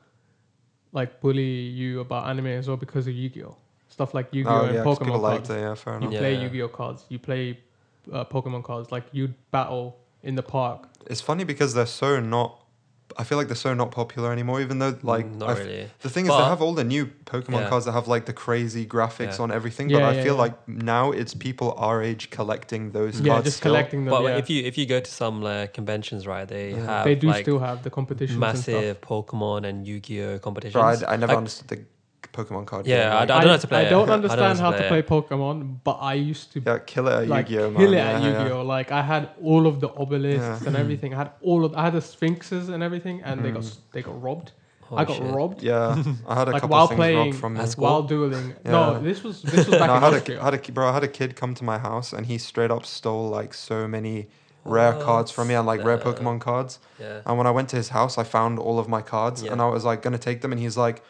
like 0.93 1.20
bully 1.20 1.43
you 1.80 2.01
about 2.01 2.28
anime 2.28 2.47
as 2.61 2.68
well 2.68 2.76
because 2.76 3.07
of 3.07 3.14
Yu-Gi-Oh. 3.14 3.57
Stuff 3.88 4.14
like 4.14 4.28
Yu-Gi-Oh 4.32 4.61
Oh 4.61 4.64
and 4.66 4.74
yeah, 4.74 4.84
'cause 4.84 4.99
Pokemon 4.99 5.05
people 5.07 5.20
cards. 5.20 5.49
liked 5.49 5.59
it. 5.59 5.62
Yeah, 5.62 5.74
fair 5.74 5.95
You 5.95 5.99
enough. 6.01 6.12
Yeah. 6.12 6.18
play 6.20 6.34
Yu-Gi-Oh 6.43 6.68
cards. 6.68 7.05
You 7.09 7.18
play 7.18 7.59
uh, 8.12 8.24
Pokemon 8.24 8.62
cards. 8.64 8.93
Like 8.93 9.05
you'd 9.12 9.34
battle 9.51 9.97
in 10.22 10.34
the 10.34 10.43
park. 10.43 10.88
It's 11.07 11.20
funny 11.20 11.45
because 11.45 11.74
they're 11.74 11.86
so 11.86 12.20
not. 12.20 12.51
I 13.16 13.24
feel 13.24 13.38
like 13.38 13.48
they're 13.48 13.56
so 13.56 13.74
not 13.74 13.90
popular 13.90 14.32
anymore. 14.32 14.61
Even 14.61 14.78
though 14.78 14.96
like 15.02 15.26
Mm, 15.26 15.38
not 15.38 15.58
really. 15.58 15.88
the 16.00 16.08
thing 16.11 16.24
is 16.24 16.28
But- 16.30 16.38
they 16.38 16.44
have 16.48 16.62
all 16.62 16.74
the 16.74 16.84
new 16.84 17.06
Pokemon 17.26 17.61
Yeah. 17.62 17.68
cards 17.68 17.84
that 17.86 17.92
have 17.92 18.08
like 18.08 18.24
the 18.26 18.32
crazy 18.32 18.84
graphics 18.86 19.36
Yeah. 19.38 19.42
on 19.44 19.50
everything. 19.52 19.90
Yeah, 19.90 19.98
but 20.00 20.04
I 20.16 20.22
feel 20.22 20.34
yeah. 20.34 20.40
like 20.44 20.54
now 20.68 21.11
it's 21.12 21.34
people 21.34 21.74
our 21.76 22.02
age 22.02 22.30
collecting 22.30 22.92
those 22.92 23.20
yeah, 23.20 23.32
cards. 23.34 23.44
just 23.46 23.56
still. 23.58 23.72
collecting 23.72 24.04
them. 24.04 24.12
But 24.14 24.22
yeah. 24.24 24.36
if 24.38 24.48
you 24.50 24.62
if 24.64 24.76
you 24.78 24.86
go 24.86 25.00
to 25.00 25.11
some 25.11 25.42
like 25.42 25.74
conventions, 25.74 26.26
right, 26.26 26.46
they 26.48 26.70
Yeah. 26.70 26.86
have 26.86 27.04
they 27.04 27.14
do 27.14 27.28
like 27.28 27.42
still 27.44 27.58
have 27.58 27.82
the 27.82 27.90
competitions 27.90 28.40
and 28.42 28.58
stuff. 28.58 28.74
massive 28.74 29.00
Pokemon 29.00 29.66
and 29.68 29.86
Yu-Gi-Oh 29.86 30.38
competitions. 30.38 30.74
Bro, 30.74 31.08
I, 31.08 31.12
I 31.14 31.16
never 31.16 31.32
Like, 31.32 31.38
understood 31.38 31.68
the 31.68 31.78
Pokemon 32.33 32.66
card. 32.66 32.87
Yeah, 32.87 32.97
game, 33.05 33.12
I 33.12 33.18
like, 33.18 33.28
don't 33.28 33.45
know 33.45 33.51
how 33.51 33.57
to 33.57 33.66
play 33.66 33.78
I 33.78 33.83
it. 33.83 33.91
don't 33.91 34.03
I 34.03 34.07
don't 34.07 34.14
understand 34.24 34.59
how 34.59 34.64
how 34.70 34.76
to 34.76 34.83
to 34.83 34.89
play 34.89 35.03
play 35.03 35.20
Pokemon, 35.20 35.78
but 35.85 35.99
I 36.01 36.14
used 36.14 36.53
to 36.53 36.61
yeah, 36.64 36.78
kill 36.78 37.09
it 37.09 37.12
at 37.22 37.28
like 37.28 37.51
Yu-Gi-Oh, 37.51 37.70
kill 37.72 37.78
man. 37.81 37.93
it 37.93 37.97
yeah, 37.97 38.11
at 38.12 38.22
yeah. 38.22 38.43
Yu-Gi-Oh. 38.43 38.62
Like 38.62 38.93
I 38.93 39.03
had 39.03 39.31
all 39.43 39.66
of 39.66 39.81
the 39.81 39.89
obelisks 39.91 40.62
Yeah. 40.62 40.66
and 40.68 40.76
everything. 40.76 41.14
I 41.14 41.18
had 41.18 41.31
all 41.43 41.64
of 41.64 41.74
I 41.74 41.83
had 41.85 41.95
the 41.95 42.01
sphinxes 42.01 42.68
and 42.68 42.83
everything, 42.83 43.22
and 43.22 43.45
they 43.45 43.51
got 43.51 43.62
Mm. 43.62 43.78
they 43.93 44.03
got 44.03 44.22
robbed. 44.22 44.53
oh, 44.91 44.97
I 44.97 45.05
got 45.05 45.16
shit. 45.18 45.35
robbed 45.39 45.62
Yeah, 45.62 46.03
I 46.26 46.35
had 46.35 46.49
a 46.49 46.51
Like, 46.55 46.62
couple 46.62 46.68
while 46.76 46.87
things 46.89 46.97
playing- 46.99 47.18
robbed 47.18 47.37
from 47.39 47.55
me. 47.55 47.61
Cool. 47.61 47.85
while 47.85 48.03
dueling. 48.03 48.55
Yeah. 48.64 48.70
No, 48.72 49.01
this 49.01 49.22
was 49.22 49.43
this 49.43 49.66
was 49.68 49.78
back 49.81 49.87
No, 49.89 49.95
I 49.95 50.01
had 50.01 50.14
Austria. 50.14 50.41
a, 50.41 50.45
had 50.45 50.55
a 50.55 50.72
bro. 50.72 50.89
I 50.89 50.93
had 50.93 51.05
a 51.05 51.09
kid 51.18 51.37
come 51.37 51.55
to 51.55 51.64
my 51.64 51.78
house 51.78 52.12
and 52.12 52.26
he 52.26 52.39
straight 52.39 52.70
up 52.70 52.85
stole 52.87 53.28
like 53.28 53.55
so 53.55 53.87
many 53.89 54.28
rare 54.64 54.93
What 54.95 55.05
cards 55.07 55.31
from 55.31 55.49
me 55.49 55.55
and 55.55 55.66
like 55.66 55.83
rare 55.83 55.97
Pokemon 55.99 56.41
cards. 56.41 56.81
Yeah. 56.99 57.20
And 57.26 57.39
when 57.39 57.47
I 57.47 57.51
went 57.51 57.68
to 57.70 57.76
his 57.76 57.89
house, 57.91 58.18
I 58.18 58.24
found 58.24 58.59
all 58.59 58.78
of 58.78 58.89
my 58.89 59.01
cards 59.01 59.43
and 59.43 59.59
I 59.62 59.68
was 59.68 59.85
like 59.85 60.03
gonna 60.03 60.18
take 60.18 60.43
them 60.43 60.53
and 60.53 60.61
he's 60.61 60.76
like, 60.76 61.03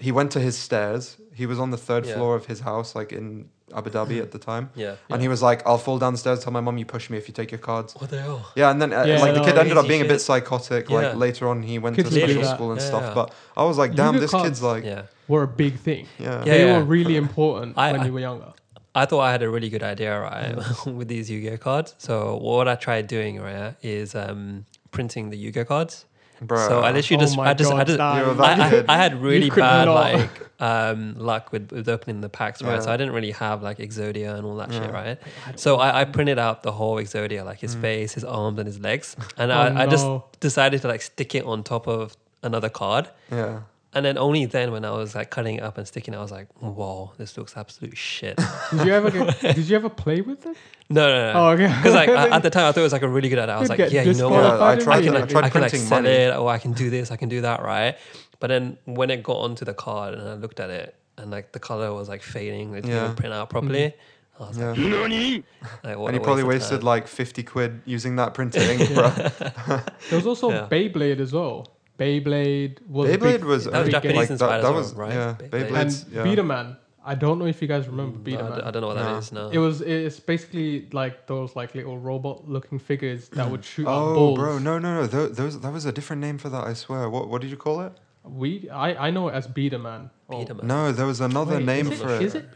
he 0.00 0.10
went 0.12 0.30
to 0.32 0.40
his 0.40 0.56
stairs. 0.58 1.16
He 1.34 1.46
was 1.46 1.58
on 1.58 1.70
the 1.70 1.76
third 1.76 2.04
Yeah. 2.06 2.14
floor 2.14 2.34
of 2.34 2.46
his 2.46 2.60
house, 2.60 2.94
like 2.94 3.12
in 3.12 3.48
Abu 3.74 3.88
Dhabi 3.90 4.20
at 4.20 4.30
the 4.32 4.38
time. 4.50 4.70
Yeah. 4.74 4.96
And 5.08 5.22
he 5.22 5.28
was 5.28 5.40
like, 5.42 5.64
"I'll 5.66 5.78
fall 5.78 5.98
down 5.98 6.12
the 6.14 6.18
stairs. 6.18 6.42
Tell 6.44 6.52
my 6.52 6.60
mom 6.60 6.76
you 6.78 6.84
push 6.84 7.08
me 7.10 7.16
if 7.18 7.28
you 7.28 7.34
take 7.34 7.50
your 7.52 7.60
cards." 7.60 7.94
What 7.94 8.10
the 8.10 8.20
hell? 8.20 8.40
Yeah, 8.56 8.70
and 8.70 8.80
then 8.82 8.92
uh, 8.92 9.04
Yeah, 9.04 9.20
like 9.20 9.34
the 9.34 9.40
kid 9.44 9.56
ended 9.56 9.76
up 9.76 9.84
crazy 9.84 9.88
being 9.88 10.02
a 10.02 10.08
bit 10.14 10.20
psychotic. 10.20 10.88
Yeah. 10.88 10.96
Like 10.96 11.16
later 11.16 11.48
on, 11.48 11.62
he 11.62 11.78
went 11.78 11.96
Kids 11.96 12.08
to 12.10 12.14
do 12.14 12.20
special 12.20 12.44
school 12.54 12.70
and 12.72 12.80
Yeah. 12.80 12.86
stuff. 12.86 13.14
But 13.14 13.32
I 13.56 13.64
was 13.64 13.78
like, 13.78 13.94
damn, 13.94 14.14
Yu-Gi-Oh 14.14 14.20
this 14.20 14.42
kid's 14.42 14.62
like, 14.62 14.84
Yeah. 14.84 15.02
were 15.28 15.44
a 15.44 15.48
big 15.48 15.74
thing. 15.78 16.06
yeah, 16.18 16.44
Yeah. 16.44 16.52
they 16.56 16.64
were 16.72 16.82
really 16.84 17.16
important 17.16 17.78
I- 17.78 17.92
when 17.92 18.00
I- 18.02 18.06
you 18.06 18.12
were 18.12 18.20
younger. 18.30 18.52
I 18.92 19.06
thought 19.06 19.20
I 19.20 19.30
had 19.30 19.42
a 19.44 19.48
really 19.48 19.68
good 19.70 19.84
idea, 19.84 20.18
right, 20.20 20.56
with 20.98 21.06
these 21.06 21.30
Yu-Gi-Oh 21.30 21.58
cards. 21.58 21.94
So 21.98 22.36
what 22.38 22.66
I 22.66 22.74
tried 22.74 23.06
doing, 23.06 23.40
right, 23.40 23.74
is 23.82 24.16
um, 24.16 24.66
printing 24.90 25.30
the 25.30 25.36
Yu-Gi-Oh 25.38 25.64
cards. 25.66 26.06
Bro. 26.40 26.68
So 26.68 26.80
I 26.80 26.92
literally 26.92 27.22
Oh 27.22 27.26
just, 27.26 27.38
I 27.38 27.54
just, 27.54 27.72
I 27.72 27.84
just, 27.84 27.98
Dan. 27.98 28.16
You're 28.24 28.34
that 28.34 28.60
I, 28.60 28.78
I. 28.78 28.94
I 28.94 28.96
had 28.96 29.20
really 29.20 29.50
bad 29.50 29.84
not. 29.86 29.94
like 29.94 30.30
um, 30.60 31.14
luck 31.18 31.52
with, 31.52 31.70
with 31.72 31.88
opening 31.88 32.20
the 32.20 32.28
packs, 32.28 32.60
right? 32.62 32.74
Yeah. 32.74 32.80
So 32.80 32.92
I 32.92 32.96
didn't 32.96 33.14
really 33.14 33.30
have 33.32 33.62
like 33.62 33.78
Exodia 33.78 34.34
and 34.34 34.44
all 34.46 34.56
that 34.56 34.72
shit, 34.72 34.90
right? 34.92 35.18
So 35.56 35.76
I, 35.76 36.00
I 36.02 36.04
printed 36.04 36.38
out 36.38 36.62
the 36.62 36.72
whole 36.72 36.96
Exodia, 36.96 37.44
like 37.44 37.58
Mm. 37.58 37.62
his 37.62 37.74
face, 37.76 38.12
his 38.14 38.24
arms, 38.24 38.58
and 38.58 38.66
his 38.66 38.78
legs, 38.80 39.16
and 39.36 39.50
Oh, 39.50 39.54
I, 39.54 39.82
I 39.82 39.86
just 39.86 40.06
decided 40.40 40.82
to 40.82 40.88
like 40.88 41.02
stick 41.02 41.34
it 41.34 41.44
on 41.44 41.62
top 41.62 41.86
of 41.88 42.16
another 42.42 42.68
card. 42.68 43.08
yeah. 43.30 43.60
And 43.92 44.04
then 44.04 44.16
only 44.18 44.44
then, 44.46 44.70
when 44.70 44.84
I 44.84 44.92
was 44.92 45.16
like 45.16 45.30
cutting 45.30 45.56
it 45.56 45.62
up 45.64 45.76
and 45.76 45.84
sticking 45.86 46.14
I 46.14 46.20
was 46.22 46.30
like, 46.30 46.46
"Whoa, 46.60 47.12
this 47.18 47.36
looks 47.36 47.56
absolute 47.56 47.96
shit." 47.96 48.36
Did 48.70 48.86
you 48.86 48.92
ever 48.92 49.10
get, 49.10 49.40
did 49.56 49.68
you 49.68 49.74
ever 49.74 49.88
play 49.88 50.20
with 50.20 50.46
it? 50.46 50.56
no, 50.88 51.08
no, 51.08 51.32
no. 51.32 51.38
Oh, 51.40 51.48
okay. 51.54 51.66
Because 51.66 51.94
like 51.94 52.08
I- 52.08 52.28
at 52.36 52.42
the 52.44 52.50
time, 52.56 52.66
I 52.66 52.72
thought 52.72 52.80
it 52.80 52.84
was 52.84 52.92
like 52.92 53.02
a 53.02 53.08
really 53.08 53.28
good 53.28 53.40
idea. 53.40 53.56
I 53.56 53.58
was 53.60 53.68
You'd 53.68 53.78
like, 53.80 53.92
yeah, 53.92 54.02
you 54.02 54.14
know 54.14 54.30
Yeah, 54.30 54.52
what? 54.58 54.62
I 54.62 54.76
tried 54.76 54.96
I 54.98 55.00
to. 55.00 55.06
can 55.06 55.16
I 55.16 55.20
like, 55.20 55.28
tried 55.28 55.44
I 55.44 55.50
can 55.50 55.60
like 55.62 55.70
sell 55.74 56.02
money. 56.02 56.08
it, 56.14 56.36
or 56.36 56.48
I 56.48 56.58
can 56.58 56.72
do 56.72 56.88
this, 56.88 57.10
I 57.10 57.16
can 57.16 57.28
do 57.28 57.40
that, 57.40 57.62
right? 57.62 57.96
But 58.38 58.46
then 58.48 58.78
when 58.84 59.10
it 59.10 59.24
got 59.24 59.38
onto 59.38 59.64
the 59.64 59.74
card 59.74 60.14
and 60.14 60.22
I 60.28 60.34
looked 60.34 60.60
at 60.60 60.70
it, 60.70 60.94
and 61.18 61.32
like 61.32 61.50
the 61.50 61.58
color 61.58 61.92
was 61.92 62.08
like 62.08 62.22
fading, 62.22 62.72
it 62.74 62.82
didn't 62.82 62.90
Yeah. 62.90 63.12
print 63.14 63.34
out 63.34 63.50
properly. 63.50 63.92
Mm-hmm. 64.38 64.42
I 64.42 64.48
was 64.48 64.56
Yeah. 64.56 65.40
like, 65.82 65.98
what 65.98 66.06
and 66.08 66.16
a 66.16 66.20
he 66.20 66.24
probably 66.24 66.44
waste 66.44 66.62
wasted 66.70 66.78
time. 66.80 66.86
like 66.86 67.08
50 67.08 67.42
quid 67.42 67.82
using 67.84 68.14
that 68.16 68.34
printed 68.34 68.62
ink, 68.62 68.94
bro. 68.94 69.10
There 69.10 69.82
was 70.12 70.26
also 70.26 70.50
Yeah. 70.50 70.68
Beyblade 70.70 71.18
as 71.18 71.32
well. 71.32 71.66
Beyblade 72.00 72.74
was 72.88 73.10
a 73.10 73.18
Beyblade 73.18 73.42
was 73.52 73.64
That 73.66 73.80
was 73.84 73.88
Japanese 73.90 74.12
game. 74.12 74.16
like 74.16 74.28
that, 74.28 74.32
inspired 74.34 74.56
as 74.58 74.62
that 74.64 74.70
well, 74.70 74.78
was 74.78 74.92
right? 74.94 75.12
yeah, 75.12 75.36
Beyblade. 75.38 75.68
Beyblades. 75.68 76.04
and 76.06 76.12
yeah. 76.14 76.22
B-Daman. 76.22 76.76
I 77.02 77.14
don't 77.14 77.38
know 77.38 77.46
if 77.46 77.60
you 77.62 77.68
guys 77.68 77.86
remember 77.88 78.18
mm, 78.18 78.20
I, 78.20 78.24
d- 78.24 78.30
B-Daman. 78.36 78.60
I 78.60 78.70
don't 78.70 78.82
know 78.82 78.88
what 78.88 78.96
that 78.96 79.10
No. 79.12 79.18
is. 79.18 79.32
No. 79.32 79.48
It 79.50 79.58
was 79.58 79.80
it's 79.80 80.20
basically 80.20 80.88
like 80.92 81.26
those 81.26 81.56
like 81.56 81.74
little 81.74 81.98
robot 81.98 82.48
looking 82.48 82.78
figures 82.78 83.28
that 83.30 83.50
would 83.50 83.64
shoot 83.64 83.86
Oh, 83.88 84.14
balls. 84.14 84.38
bro, 84.38 84.58
no, 84.58 84.78
no, 84.78 84.90
no. 85.00 85.06
Tho- 85.06 85.28
Those, 85.28 85.60
that 85.60 85.72
was 85.72 85.84
a 85.86 85.92
different 85.92 86.20
name 86.20 86.38
for 86.38 86.48
that. 86.50 86.64
I 86.64 86.74
swear. 86.74 87.08
What, 87.08 87.28
what 87.28 87.40
did 87.42 87.50
you 87.50 87.56
call 87.56 87.80
it? 87.82 87.92
We 88.22 88.68
I, 88.68 89.06
I 89.06 89.10
know 89.10 89.28
it 89.28 89.34
as 89.34 89.46
B-Daman. 89.46 90.10
Oh, 90.28 90.38
B-Daman. 90.40 90.66
No, 90.66 90.92
there 90.92 91.06
was 91.06 91.20
another 91.22 91.56
wait, 91.56 91.64
name 91.64 91.90
it, 91.90 91.98
for 91.98 92.14
it. 92.16 92.22
Is 92.22 92.34
it? 92.34 92.48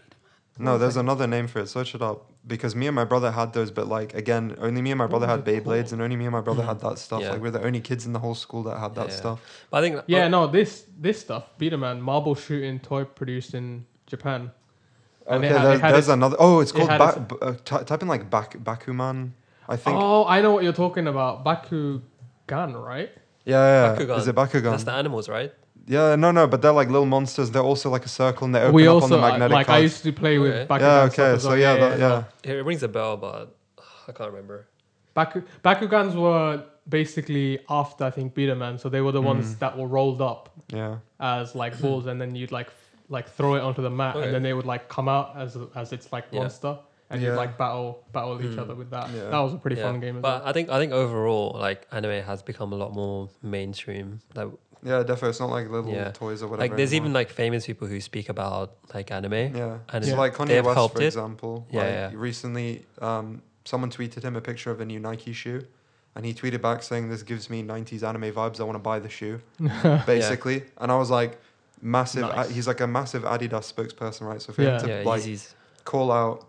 No, 0.59 0.78
there's 0.78 0.96
another 0.96 1.26
name 1.26 1.48
for 1.48 1.59
it. 1.61 1.68
Search 1.68 1.94
it 1.96 2.02
up. 2.02 2.30
Because 2.46 2.76
me 2.76 2.86
and 2.86 2.94
my 2.94 3.05
brother 3.05 3.30
had 3.32 3.52
those, 3.55 3.70
but 3.70 3.88
like 3.88 4.14
again, 4.14 4.55
only 4.61 4.82
me 4.82 4.90
and 4.92 4.98
my 4.98 5.07
brother 5.07 5.26
had 5.26 5.44
Beyblades, 5.44 5.92
and 5.92 6.00
only 6.00 6.14
me 6.14 6.26
and 6.26 6.32
my 6.32 6.40
brother 6.42 6.62
had 6.62 6.78
that 6.80 6.98
stuff. 6.98 7.22
Yeah. 7.22 7.30
Like 7.32 7.40
we're 7.40 7.50
the 7.50 7.64
only 7.64 7.80
kids 7.80 8.07
in 8.07 8.12
the 8.12 8.18
whole 8.20 8.34
school 8.36 8.62
that 8.64 8.78
had 8.78 8.94
that 8.94 9.09
Yeah. 9.09 9.14
stuff. 9.14 9.40
But 9.70 9.78
I 9.78 9.80
think 9.80 10.02
Yeah, 10.07 10.26
oh, 10.26 10.28
no, 10.28 10.46
this 10.46 10.84
this 11.00 11.18
stuff, 11.20 11.44
B-Daman, 11.59 12.00
marble 12.02 12.34
shooting 12.34 12.78
toy 12.80 13.05
produced 13.05 13.55
in 13.55 13.86
Japan. 14.07 14.50
And 15.26 15.42
Okay, 15.42 15.48
had- 15.48 15.57
it 15.57 15.64
there's, 15.64 15.80
had 15.80 15.92
there's 15.94 16.05
its- 16.05 16.12
another. 16.12 16.36
Oh, 16.38 16.61
it's 16.61 16.70
called 16.70 16.90
had 16.90 16.98
ba- 16.98 17.09
its- 17.09 17.18
b- 17.18 17.36
uh, 17.40 17.55
ty- 17.64 17.82
type 17.82 18.02
in 18.02 18.09
like 18.09 18.28
Bak- 18.30 18.62
Bakuman. 18.62 19.30
I 19.66 19.76
think. 19.76 19.96
Oh, 19.98 20.26
I 20.26 20.42
know 20.42 20.52
what 20.52 20.62
you're 20.62 20.74
talking 20.74 21.07
about. 21.09 21.42
Bakugan, 21.44 22.02
right? 22.84 23.11
yeah, 23.46 23.55
yeah. 23.57 23.96
Bakugan. 23.96 24.18
Is 24.18 24.28
it 24.28 24.34
Bakugan? 24.36 24.70
That's 24.70 24.84
the 24.84 24.92
animals, 24.92 25.28
right? 25.28 25.52
Yeah, 25.87 26.16
no, 26.16 26.30
no, 26.30 26.47
but 26.47 26.62
they're 26.62 26.72
like 26.72 26.89
little 26.89 27.07
monsters. 27.07 27.51
They're 27.51 27.62
also 27.62 27.91
like 27.91 28.05
a 28.07 28.09
circle, 28.09 28.47
and 28.47 28.55
they 28.55 28.61
open 28.61 28.74
we 28.74 28.87
up 28.89 28.95
also 28.95 29.05
on 29.07 29.11
the 29.11 29.28
magnetic 29.28 29.55
like 29.55 29.68
I 29.68 29.78
used 29.78 30.03
to 30.05 30.12
play 30.12 30.39
with 30.39 30.53
Okay. 30.55 30.66
Bakugan. 30.66 30.80
yeah, 30.80 31.24
okay, 31.26 31.39
so 31.39 31.49
well. 31.51 31.59
yeah, 31.59 31.76
that, 31.76 31.99
yeah. 31.99 32.24
It 32.53 32.64
rings 32.64 32.82
a 32.82 32.89
bell, 32.89 33.16
but 33.16 33.55
I 34.09 34.12
can't 34.12 34.30
remember. 34.30 34.66
Baku, 35.14 35.43
Bakugans 35.62 36.14
were 36.14 36.64
basically 36.89 37.59
after 37.68 38.05
I 38.05 38.11
think 38.11 38.35
B-Daman, 38.35 38.78
so 38.78 38.89
they 38.89 39.01
were 39.01 39.12
the 39.12 39.22
ones 39.22 39.55
Mm. 39.55 39.59
that 39.61 39.78
were 39.78 39.87
rolled 39.87 40.20
up 40.22 40.49
Yeah. 40.68 40.97
as 41.20 41.55
like 41.55 41.78
balls, 41.80 42.07
and 42.07 42.20
then 42.20 42.35
you'd 42.35 42.53
like 42.53 42.70
like 43.11 43.28
throw 43.28 43.55
it 43.55 43.61
onto 43.61 43.82
the 43.82 43.91
mat, 43.91 44.16
Okay. 44.16 44.24
and 44.24 44.35
then 44.35 44.43
they 44.43 44.55
would 44.55 44.64
like 44.64 44.89
come 44.89 45.09
out 45.11 45.35
as 45.37 45.59
as 45.74 45.93
it's 45.93 46.11
like 46.11 46.24
Yeah. 46.30 46.41
monster, 46.41 46.78
and 47.11 47.20
Yeah. 47.20 47.28
you'd 47.30 47.37
like 47.37 47.59
battle 47.59 48.03
battle 48.12 48.41
each 48.43 48.57
Mm. 48.57 48.62
other 48.62 48.74
with 48.74 48.91
that. 48.91 49.11
Yeah. 49.11 49.28
That 49.30 49.39
was 49.41 49.53
a 49.53 49.59
pretty 49.59 49.76
Yeah. 49.76 49.82
fun 49.87 50.01
game 50.01 50.16
as 50.16 50.22
But 50.22 50.41
well. 50.41 50.49
I 50.49 50.53
think 50.55 50.70
I 50.70 50.78
think 50.78 50.93
overall, 50.93 51.55
like 51.59 51.87
anime 51.93 52.22
has 52.24 52.43
become 52.43 52.72
a 52.72 52.76
lot 52.76 52.93
more 52.95 53.28
mainstream. 53.43 54.20
Like 54.35 54.49
Yeah, 54.85 54.99
definitely. 54.99 55.30
It's 55.30 55.41
not 55.41 55.51
like 55.51 55.70
little 55.70 55.93
Yeah. 55.93 56.11
toys 56.11 56.43
or 56.43 56.49
whatever. 56.49 56.68
like 56.68 56.76
there's 56.76 56.93
even 56.95 57.12
like 57.14 57.30
famous 57.30 57.64
people 57.66 57.89
who 57.89 58.01
speak 58.01 58.28
about 58.28 58.76
like 58.93 59.11
anime. 59.11 59.57
yeah. 59.57 59.78
and 59.93 60.05
so 60.05 60.11
Yeah. 60.11 60.16
like 60.18 60.37
they 60.37 60.45
Kanye 60.45 60.57
have 60.57 60.66
West, 60.66 60.93
for 60.95 61.01
it. 61.03 61.07
example. 61.07 61.66
Yeah, 61.70 61.80
like, 61.80 61.91
yeah. 61.91 62.11
Recently, 62.14 62.85
um, 63.01 63.43
someone 63.64 63.91
tweeted 63.91 64.22
him 64.22 64.37
a 64.37 64.41
picture 64.43 64.70
of 64.70 64.80
a 64.80 64.85
new 64.85 65.01
Nike 65.01 65.32
shoe, 65.32 65.62
and 66.14 66.24
he 66.26 66.35
tweeted 66.35 66.61
back 66.61 66.82
saying, 66.82 67.09
"This 67.09 67.22
gives 67.22 67.49
me 67.49 67.62
'90s 67.62 68.03
anime 68.03 68.30
vibes. 68.32 68.61
I 68.61 68.64
want 68.64 68.76
to 68.76 68.87
buy 68.91 68.99
the 68.99 69.09
shoe." 69.09 69.41
Basically, 70.07 70.64
and 70.78 70.91
I 70.93 70.97
was 70.97 71.11
like, 71.11 71.39
massive. 71.80 72.22
Nice. 72.22 72.51
he's 72.51 72.66
like 72.66 72.80
a 72.80 72.87
massive 72.87 73.22
Adidas 73.24 73.72
spokesperson, 73.72 74.22
right? 74.22 74.41
So 74.43 74.53
for 74.53 74.62
Yeah. 74.62 74.74
him 74.80 74.80
to 74.82 74.89
yeah, 74.89 75.03
like 75.05 75.22
Yeezys. 75.22 75.55
call 75.85 76.12
out 76.12 76.47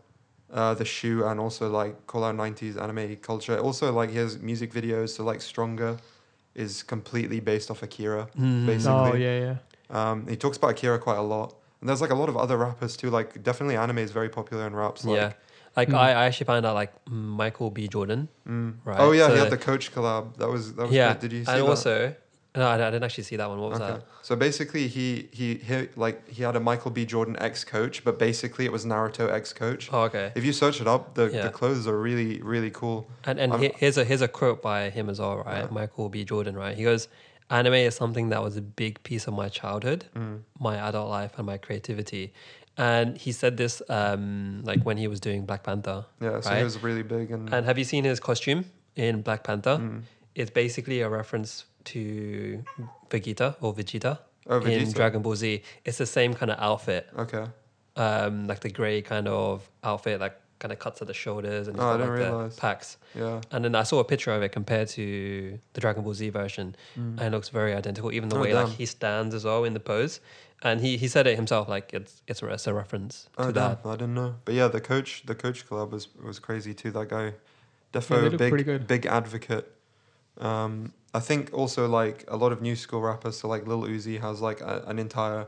uh, 0.53 0.73
the 0.73 0.85
shoe 0.85 1.25
and 1.25 1.39
also 1.39 1.69
like 1.69 2.05
call 2.07 2.23
out 2.23 2.35
90s 2.35 2.77
anime 2.81 3.15
culture. 3.17 3.57
Also, 3.59 3.91
like 3.91 4.09
his 4.11 4.39
music 4.39 4.71
videos, 4.73 5.09
so 5.09 5.23
like 5.23 5.41
Stronger 5.41 5.97
is 6.55 6.83
completely 6.83 7.39
based 7.39 7.69
off 7.69 7.83
Akira. 7.83 8.27
Mhm. 8.39 8.65
basically. 8.65 9.11
oh 9.11 9.13
yeah, 9.15 9.39
yeah. 9.39 9.55
Um, 9.89 10.27
he 10.27 10.35
talks 10.35 10.57
about 10.57 10.71
Akira 10.71 10.97
quite 10.99 11.17
a 11.17 11.21
lot. 11.21 11.53
And 11.81 11.89
there's 11.89 12.01
like 12.01 12.09
a 12.11 12.15
lot 12.15 12.29
of 12.29 12.37
other 12.37 12.57
rappers 12.57 12.97
too. 12.97 13.09
Like 13.09 13.43
definitely 13.43 13.75
anime 13.77 13.99
is 13.99 14.11
very 14.11 14.29
popular 14.29 14.65
in 14.65 14.73
raps. 14.75 15.05
Like, 15.05 15.17
yeah, 15.17 15.33
like 15.75 15.89
Hmm. 15.89 15.95
I, 15.95 16.09
I 16.11 16.25
actually 16.25 16.45
found 16.47 16.65
out 16.65 16.73
like 16.73 16.91
Michael 17.09 17.69
B. 17.69 17.87
Jordan. 17.87 18.27
mm. 18.47 18.75
Right, 18.85 18.99
Oh 18.99 19.11
yeah, 19.11 19.29
he 19.31 19.37
had 19.37 19.51
the 19.51 19.57
coach 19.57 19.93
collab. 19.93 20.37
That 20.37 20.49
was 20.49 20.73
that 20.75 20.83
was 20.87 20.91
yeah, 20.91 21.13
good. 21.13 21.19
Did 21.21 21.33
you 21.33 21.45
see 21.45 21.51
and 21.51 21.61
that? 21.63 21.69
also 21.69 22.15
no, 22.55 22.67
I, 22.67 22.77
didn't 22.77 23.03
actually 23.03 23.23
see 23.25 23.35
that 23.35 23.49
one. 23.49 23.59
What 23.59 23.71
was 23.71 23.81
Okay. 23.81 24.01
So 24.21 24.35
basically, 24.35 24.87
he, 24.87 25.27
he 25.31 25.55
he 25.55 25.87
like 25.95 26.27
he 26.29 26.43
had 26.43 26.55
a 26.55 26.59
Michael 26.59 26.91
B. 26.91 27.05
Jordan 27.05 27.35
ex 27.39 27.63
coach, 27.63 28.03
but 28.03 28.17
basically 28.19 28.65
it 28.65 28.71
was 28.71 28.85
Naruto 28.85 29.31
ex 29.31 29.53
coach. 29.53 29.89
Oh, 29.91 30.01
okay. 30.03 30.31
If 30.35 30.43
you 30.45 30.53
search 30.53 30.81
it 30.81 30.87
up, 30.87 31.15
the, 31.15 31.25
Yeah. 31.29 31.43
the 31.43 31.49
clothes 31.49 31.87
are 31.87 31.99
really 31.99 32.41
really 32.41 32.71
cool. 32.71 33.07
And 33.25 33.39
and 33.39 33.53
he- 33.61 33.73
here's 33.77 33.97
a 33.97 34.03
here's 34.03 34.21
a 34.21 34.27
quote 34.27 34.61
by 34.61 34.89
him 34.89 35.09
as 35.09 35.19
well, 35.19 35.37
right? 35.37 35.63
Yeah. 35.65 35.67
Michael 35.79 36.09
B. 36.09 36.23
Jordan, 36.23 36.55
right? 36.55 36.75
He 36.77 36.83
goes, 36.83 37.07
"Anime 37.49 37.73
is 37.89 37.95
something 37.95 38.29
that 38.29 38.41
was 38.41 38.55
a 38.57 38.61
big 38.61 39.01
piece 39.03 39.27
of 39.27 39.33
my 39.33 39.49
childhood, 39.49 40.05
Mm. 40.15 40.41
my 40.59 40.75
adult 40.87 41.09
life, 41.09 41.31
and 41.37 41.45
my 41.45 41.57
creativity." 41.57 42.33
And 42.77 43.17
he 43.17 43.31
said 43.31 43.55
this 43.57 43.81
um, 43.89 44.61
like 44.65 44.81
when 44.83 44.97
he 44.97 45.07
was 45.07 45.19
doing 45.21 45.45
Black 45.45 45.63
Panther. 45.63 46.05
Yeah, 46.19 46.41
so 46.41 46.49
Right. 46.49 46.57
he 46.57 46.63
was 46.63 46.83
really 46.83 47.03
big 47.03 47.31
and, 47.31 47.53
And 47.53 47.65
have 47.65 47.77
you 47.77 47.85
seen 47.85 48.03
his 48.03 48.19
costume 48.19 48.65
in 48.95 49.21
Black 49.21 49.43
Panther? 49.43 49.77
mm. 49.77 50.01
It's 50.35 50.51
basically 50.51 50.99
a 50.99 51.07
reference 51.07 51.63
to 51.85 52.63
Vegeta 53.09 53.55
or 53.61 53.73
Vegeta, 53.73 54.19
oh, 54.47 54.59
in 54.61 54.91
Dragon 54.91 55.21
Ball 55.21 55.35
Z. 55.35 55.63
It's 55.83 55.97
the 55.97 56.05
same 56.05 56.33
kind 56.33 56.51
of 56.51 56.59
outfit, 56.59 57.07
Okay. 57.17 57.45
um, 57.95 58.47
like 58.47 58.59
the 58.61 58.69
gray 58.69 59.01
kind 59.01 59.27
of 59.27 59.67
outfit, 59.83 60.19
like 60.19 60.39
kind 60.59 60.71
of 60.71 60.79
cuts 60.79 61.01
at 61.01 61.07
the 61.07 61.13
shoulders 61.13 61.67
and 61.67 61.75
Oh, 61.77 61.81
got, 61.81 61.99
like 61.99 62.09
realize. 62.09 62.55
the 62.55 62.61
packs. 62.61 62.97
Yeah. 63.13 63.41
And 63.51 63.65
then 63.65 63.75
I 63.75 63.83
saw 63.83 63.99
a 63.99 64.03
picture 64.05 64.31
of 64.31 64.41
it 64.41 64.49
compared 64.53 64.87
to 64.89 65.59
the 65.73 65.81
Dragon 65.81 66.03
Ball 66.03 66.13
Z 66.13 66.29
version, 66.29 66.75
Mm. 66.97 67.19
and 67.19 67.21
it 67.21 67.31
looks 67.31 67.49
very 67.49 67.73
identical. 67.73 68.11
Even 68.11 68.29
the 68.29 68.37
Oh, 68.37 68.41
way 68.41 68.53
like 68.53 68.69
he 68.69 68.85
stands 68.85 69.35
as 69.35 69.43
well 69.45 69.63
in 69.65 69.73
the 69.73 69.79
pose, 69.81 70.21
and 70.63 70.79
he, 70.81 70.95
he 70.97 71.07
said 71.07 71.27
it 71.27 71.35
himself, 71.35 71.67
like 71.67 71.93
it's 71.93 72.21
it's 72.27 72.41
a, 72.41 72.47
it's 72.47 72.67
a 72.67 72.73
reference 72.73 73.27
Oh 73.37 73.47
to 73.47 73.51
damn, 73.53 73.77
that. 73.83 73.85
I 73.85 73.91
didn't 73.97 74.13
know. 74.15 74.35
But 74.45 74.53
yeah, 74.55 74.67
the 74.69 74.81
coach, 74.81 75.23
the 75.25 75.35
coach 75.35 75.67
collab 75.67 75.91
was 75.91 76.07
was 76.15 76.39
crazy 76.39 76.73
too. 76.73 76.91
That 76.91 77.09
guy, 77.09 77.33
they 77.91 77.99
defo 77.99 78.31
look 78.31 78.37
pretty 78.39 78.63
big 78.63 78.87
big 78.87 79.05
advocate. 79.05 79.71
Um, 80.39 80.91
I 81.13 81.19
think 81.19 81.49
also 81.53 81.87
like 81.87 82.25
a 82.27 82.35
lot 82.35 82.51
of 82.51 82.61
new 82.61 82.75
school 82.75 83.01
rappers. 83.01 83.37
So 83.39 83.47
like 83.47 83.65
Lil 83.67 83.83
Uzi 83.83 84.19
has 84.19 84.41
like 84.41 84.61
a, 84.61 84.83
an 84.87 84.99
entire 84.99 85.47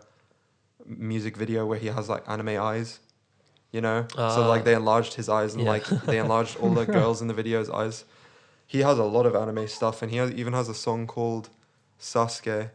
music 0.85 1.35
video 1.35 1.65
where 1.65 1.77
he 1.79 1.87
has 1.87 2.07
like 2.09 2.23
anime 2.29 2.59
eyes. 2.61 2.99
You 3.73 3.81
know, 3.81 4.07
so 4.15 4.17
Ah. 4.43 4.47
like 4.47 4.63
they 4.63 4.73
enlarged 4.73 5.15
his 5.15 5.27
eyes 5.27 5.53
and 5.53 5.63
Yeah. 5.63 5.71
like 5.71 5.85
they 6.03 6.19
enlarged 6.19 6.55
all 6.57 6.73
the 6.73 6.85
girls 6.97 7.21
in 7.21 7.27
the 7.27 7.33
video's 7.33 7.69
eyes. 7.69 8.05
He 8.65 8.79
has 8.79 8.97
a 8.97 9.03
lot 9.03 9.25
of 9.25 9.35
anime 9.35 9.67
stuff, 9.67 10.01
and 10.01 10.09
he 10.09 10.17
has, 10.17 10.31
even 10.31 10.53
has 10.53 10.69
a 10.69 10.73
song 10.73 11.05
called 11.05 11.49
Sasuke, 11.99 12.69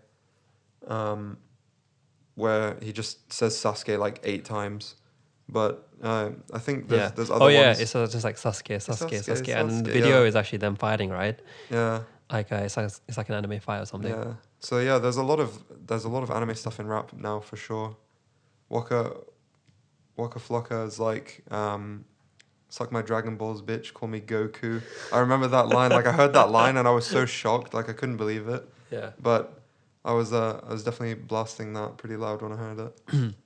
um, 0.86 1.38
where 2.34 2.76
he 2.82 2.92
just 2.92 3.32
says 3.32 3.54
Sasuke 3.56 3.98
like 3.98 4.20
eight 4.22 4.44
times. 4.44 4.94
But 5.49 5.88
uh, 6.03 6.30
I 6.53 6.59
think 6.59 6.88
there's, 6.88 7.01
yeah. 7.01 7.09
there's 7.09 7.30
other 7.30 7.45
oh 7.45 7.49
yeah, 7.49 7.66
ones. 7.68 7.80
it's 7.80 7.95
uh, 7.95 8.07
just 8.07 8.24
like 8.24 8.36
Sasuke, 8.36 8.76
Sasuke, 8.76 9.11
Sasuke, 9.11 9.43
Sasuke, 9.43 9.61
and 9.61 9.84
the 9.84 9.93
video 9.93 10.22
yeah. 10.22 10.28
is 10.28 10.36
actually 10.36 10.59
them 10.59 10.76
fighting, 10.76 11.11
right? 11.11 11.38
yeah, 11.70 12.03
Like 12.30 12.51
uh, 12.51 12.57
it's 12.57 12.76
like 12.76 12.90
it's 13.09 13.16
like 13.16 13.28
an 13.28 13.34
anime 13.34 13.61
fight 13.61 13.80
or 13.80 13.86
something. 13.86 14.11
yeah. 14.11 14.34
So 14.61 14.78
yeah, 14.78 14.99
there's 14.99 15.16
a 15.16 15.22
lot 15.22 15.40
of 15.40 15.62
there's 15.86 16.05
a 16.05 16.09
lot 16.09 16.22
of 16.22 16.30
anime 16.30 16.55
stuff 16.55 16.80
in 16.80 16.86
rap 16.86 17.12
now 17.12 17.40
for 17.40 17.57
sure. 17.57 17.97
Waka 18.68 19.12
Waka 20.16 20.38
Flocka 20.38 20.86
is 20.86 20.99
like 20.99 21.43
um, 21.51 22.05
suck 22.68 22.90
my 22.90 23.03
Dragon 23.03 23.36
Balls, 23.36 23.61
bitch. 23.61 23.93
Call 23.93 24.09
me 24.09 24.20
Goku. 24.20 24.82
I 25.12 25.18
remember 25.18 25.49
that 25.49 25.68
line. 25.68 25.90
Like 25.90 26.07
I 26.07 26.12
heard 26.12 26.32
that 26.32 26.51
line 26.59 26.76
and 26.76 26.88
I 26.88 26.93
was 26.93 27.07
so 27.07 27.26
shocked. 27.26 27.74
Like 27.74 27.88
I 27.88 27.93
couldn't 27.93 28.16
believe 28.16 28.49
it. 28.49 28.66
Yeah. 28.90 29.11
But 29.20 29.61
I 30.05 30.12
was 30.12 30.32
uh, 30.32 30.61
I 30.66 30.72
was 30.72 30.84
definitely 30.84 31.14
blasting 31.14 31.72
that 31.74 31.97
pretty 31.99 32.16
loud 32.16 32.43
when 32.43 32.53
I 32.53 32.57
heard 32.57 32.78
it. 32.78 33.34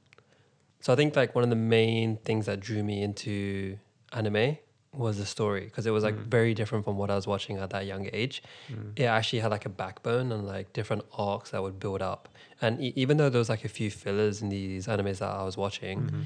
So 0.87 0.93
I 0.93 0.97
think 0.97 1.17
like 1.17 1.35
one 1.35 1.43
of 1.43 1.51
the 1.51 1.57
main 1.57 2.17
things 2.19 2.47
that 2.47 2.61
drew 2.61 2.85
me 2.85 3.03
into 3.03 3.77
anime 4.13 4.59
was 4.93 5.19
the 5.19 5.27
story 5.27 5.65
because 5.65 5.85
it 5.85 5.91
was 5.91 6.05
like 6.05 6.15
Mm. 6.15 6.27
very 6.39 6.55
different 6.55 6.85
from 6.85 6.97
what 6.97 7.11
I 7.11 7.17
was 7.17 7.27
watching 7.27 7.57
at 7.59 7.71
that 7.71 7.87
young 7.87 8.09
age. 8.13 8.41
Mm. 8.71 8.93
It 8.95 9.03
actually 9.19 9.41
had 9.41 9.51
like 9.51 9.67
a 9.67 9.69
backbone 9.69 10.31
and 10.31 10.47
like 10.47 10.73
different 10.73 11.03
arcs 11.13 11.51
that 11.51 11.61
would 11.65 11.81
build 11.81 12.03
up. 12.03 12.29
And 12.63 12.81
e- 12.81 12.93
even 12.95 13.17
though 13.17 13.29
there 13.29 13.41
was 13.41 13.49
like 13.49 13.65
a 13.65 13.69
few 13.69 13.91
fillers 13.91 14.43
in 14.43 14.49
these 14.49 14.87
animes 14.87 15.19
that 15.19 15.31
I 15.41 15.43
was 15.43 15.57
watching, 15.57 15.99
Mhm. 16.03 16.23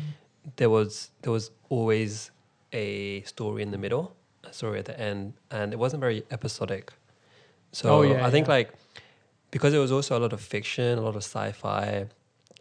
there 0.56 0.68
was 0.68 1.10
there 1.22 1.32
was 1.32 1.50
always 1.70 2.30
a 2.74 3.22
story 3.22 3.62
in 3.62 3.70
the 3.70 3.78
middle, 3.78 4.04
a 4.44 4.52
story 4.52 4.78
at 4.78 4.84
the 4.84 4.96
end, 5.00 5.32
and 5.50 5.72
it 5.72 5.78
wasn't 5.78 6.00
very 6.02 6.22
episodic. 6.30 6.92
So 7.72 7.84
Oh, 7.94 8.02
yeah, 8.02 8.26
I 8.26 8.30
think 8.30 8.46
yeah. 8.46 8.56
like 8.58 8.68
because 9.50 9.72
it 9.72 9.78
was 9.86 9.90
also 9.96 10.18
a 10.18 10.20
lot 10.20 10.34
of 10.34 10.40
fiction, 10.54 10.98
a 10.98 11.00
lot 11.08 11.16
of 11.16 11.24
sci-fi. 11.24 12.08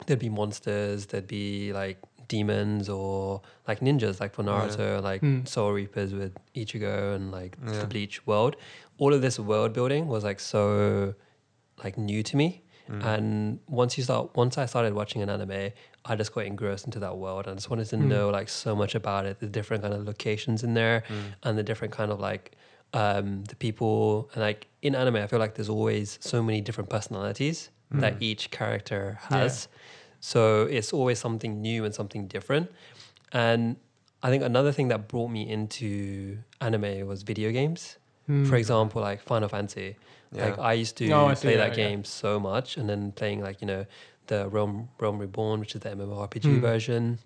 There'd 0.06 0.20
be 0.20 0.30
monsters, 0.30 1.08
there'd 1.08 1.28
be 1.28 1.74
like 1.74 1.98
demons 2.28 2.90
or 2.90 3.42
like 3.68 3.80
ninjas, 3.80 4.20
like 4.20 4.34
for 4.34 4.44
Yeah. 4.44 4.50
Naruto, 4.68 5.02
like 5.04 5.22
Hmm. 5.22 5.46
Soul 5.46 5.72
Reapers 5.74 6.14
with 6.14 6.34
Ichigo 6.56 7.16
and 7.16 7.32
like 7.32 7.58
Yeah. 7.66 7.82
the 7.82 7.88
Bleach 7.88 8.26
world. 8.28 8.56
All 8.98 9.14
of 9.14 9.22
this 9.22 9.40
world 9.40 9.74
building 9.74 10.08
was 10.08 10.24
like 10.24 10.40
so 10.40 11.16
like 11.84 11.98
new 11.98 12.22
to 12.24 12.38
me. 12.38 12.64
Mm. 12.90 13.06
And 13.06 13.60
once 13.68 13.98
you 13.98 14.04
start, 14.04 14.36
once 14.36 14.58
I 14.58 14.66
started 14.66 14.94
watching 14.94 15.22
an 15.22 15.30
anime, 15.30 15.72
I 16.06 16.16
just 16.16 16.34
got 16.34 16.46
engrossed 16.46 16.86
into 16.86 17.00
that 17.00 17.18
world 17.18 17.46
and 17.46 17.54
I 17.54 17.56
just 17.56 17.70
wanted 17.70 17.88
to 17.90 17.98
Mm. 17.98 18.08
know 18.08 18.30
like 18.30 18.50
so 18.50 18.76
much 18.76 18.96
about 18.96 19.26
it, 19.26 19.40
the 19.40 19.48
different 19.48 19.84
kind 19.84 19.94
of 19.94 20.06
locations 20.06 20.64
in 20.64 20.74
there, 20.74 21.04
Mm. 21.08 21.34
and 21.44 21.58
the 21.58 21.64
different 21.64 21.94
kind 21.94 22.12
of 22.12 22.20
like 22.20 22.56
um, 22.92 23.44
the 23.44 23.56
people. 23.56 24.32
And 24.34 24.42
like 24.42 24.66
in 24.82 24.96
anime, 24.96 25.18
I 25.18 25.28
feel 25.28 25.38
like 25.38 25.54
there's 25.54 25.70
always 25.70 26.18
so 26.22 26.42
many 26.42 26.60
different 26.60 26.90
personalities 26.90 27.70
that 27.92 28.16
Mm. 28.16 28.22
each 28.24 28.50
character 28.50 29.20
Yeah. 29.30 29.38
Has. 30.20 30.26
So 30.26 30.64
it's 30.64 30.94
always 30.94 31.20
something 31.20 31.62
new 31.62 31.86
and 31.86 31.94
something 31.94 32.28
different. 32.28 32.70
And 33.32 33.76
I 34.24 34.30
think 34.30 34.44
another 34.44 34.72
thing 34.72 34.90
that 34.90 35.08
brought 35.08 35.30
me 35.32 35.42
into 35.50 36.38
anime 36.62 37.08
was 37.08 37.24
video 37.24 37.52
games. 37.52 37.98
Hmm. 38.28 38.46
For 38.46 38.56
example, 38.58 39.02
like 39.02 39.22
Final 39.22 39.50
Fantasy. 39.50 39.96
Yeah. 40.32 40.46
Like 40.46 40.60
I 40.60 40.74
used 40.74 40.98
to 40.98 41.12
Oh, 41.12 41.28
I 41.28 41.36
play 41.36 41.52
yeah, 41.56 41.58
that 41.68 41.78
yeah. 41.78 41.88
game 41.88 42.04
so 42.04 42.40
much, 42.40 42.78
and 42.78 42.88
then 42.88 43.12
playing 43.12 43.42
like 43.44 43.62
you 43.62 43.68
know 43.68 43.86
the 44.28 44.48
Realm 44.50 44.90
Realm 45.00 45.18
Reborn, 45.20 45.60
which 45.60 45.74
is 45.76 45.82
the 45.82 45.90
MMORPG 45.90 46.44
Hmm. 46.44 46.60
version. 46.62 47.20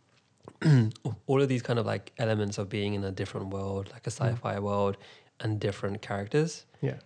All 1.28 1.42
of 1.42 1.50
these 1.50 1.62
kind 1.62 1.80
of 1.80 1.86
like 1.86 2.12
elements 2.18 2.58
of 2.58 2.70
being 2.70 2.94
in 2.94 3.04
a 3.04 3.12
different 3.12 3.48
world, 3.54 3.90
like 3.92 4.08
a 4.08 4.12
Hmm. 4.12 4.36
sci-fi 4.36 4.60
world, 4.60 4.96
and 5.42 5.60
different 5.60 6.02
characters. 6.02 6.66
Yeah. 6.82 7.00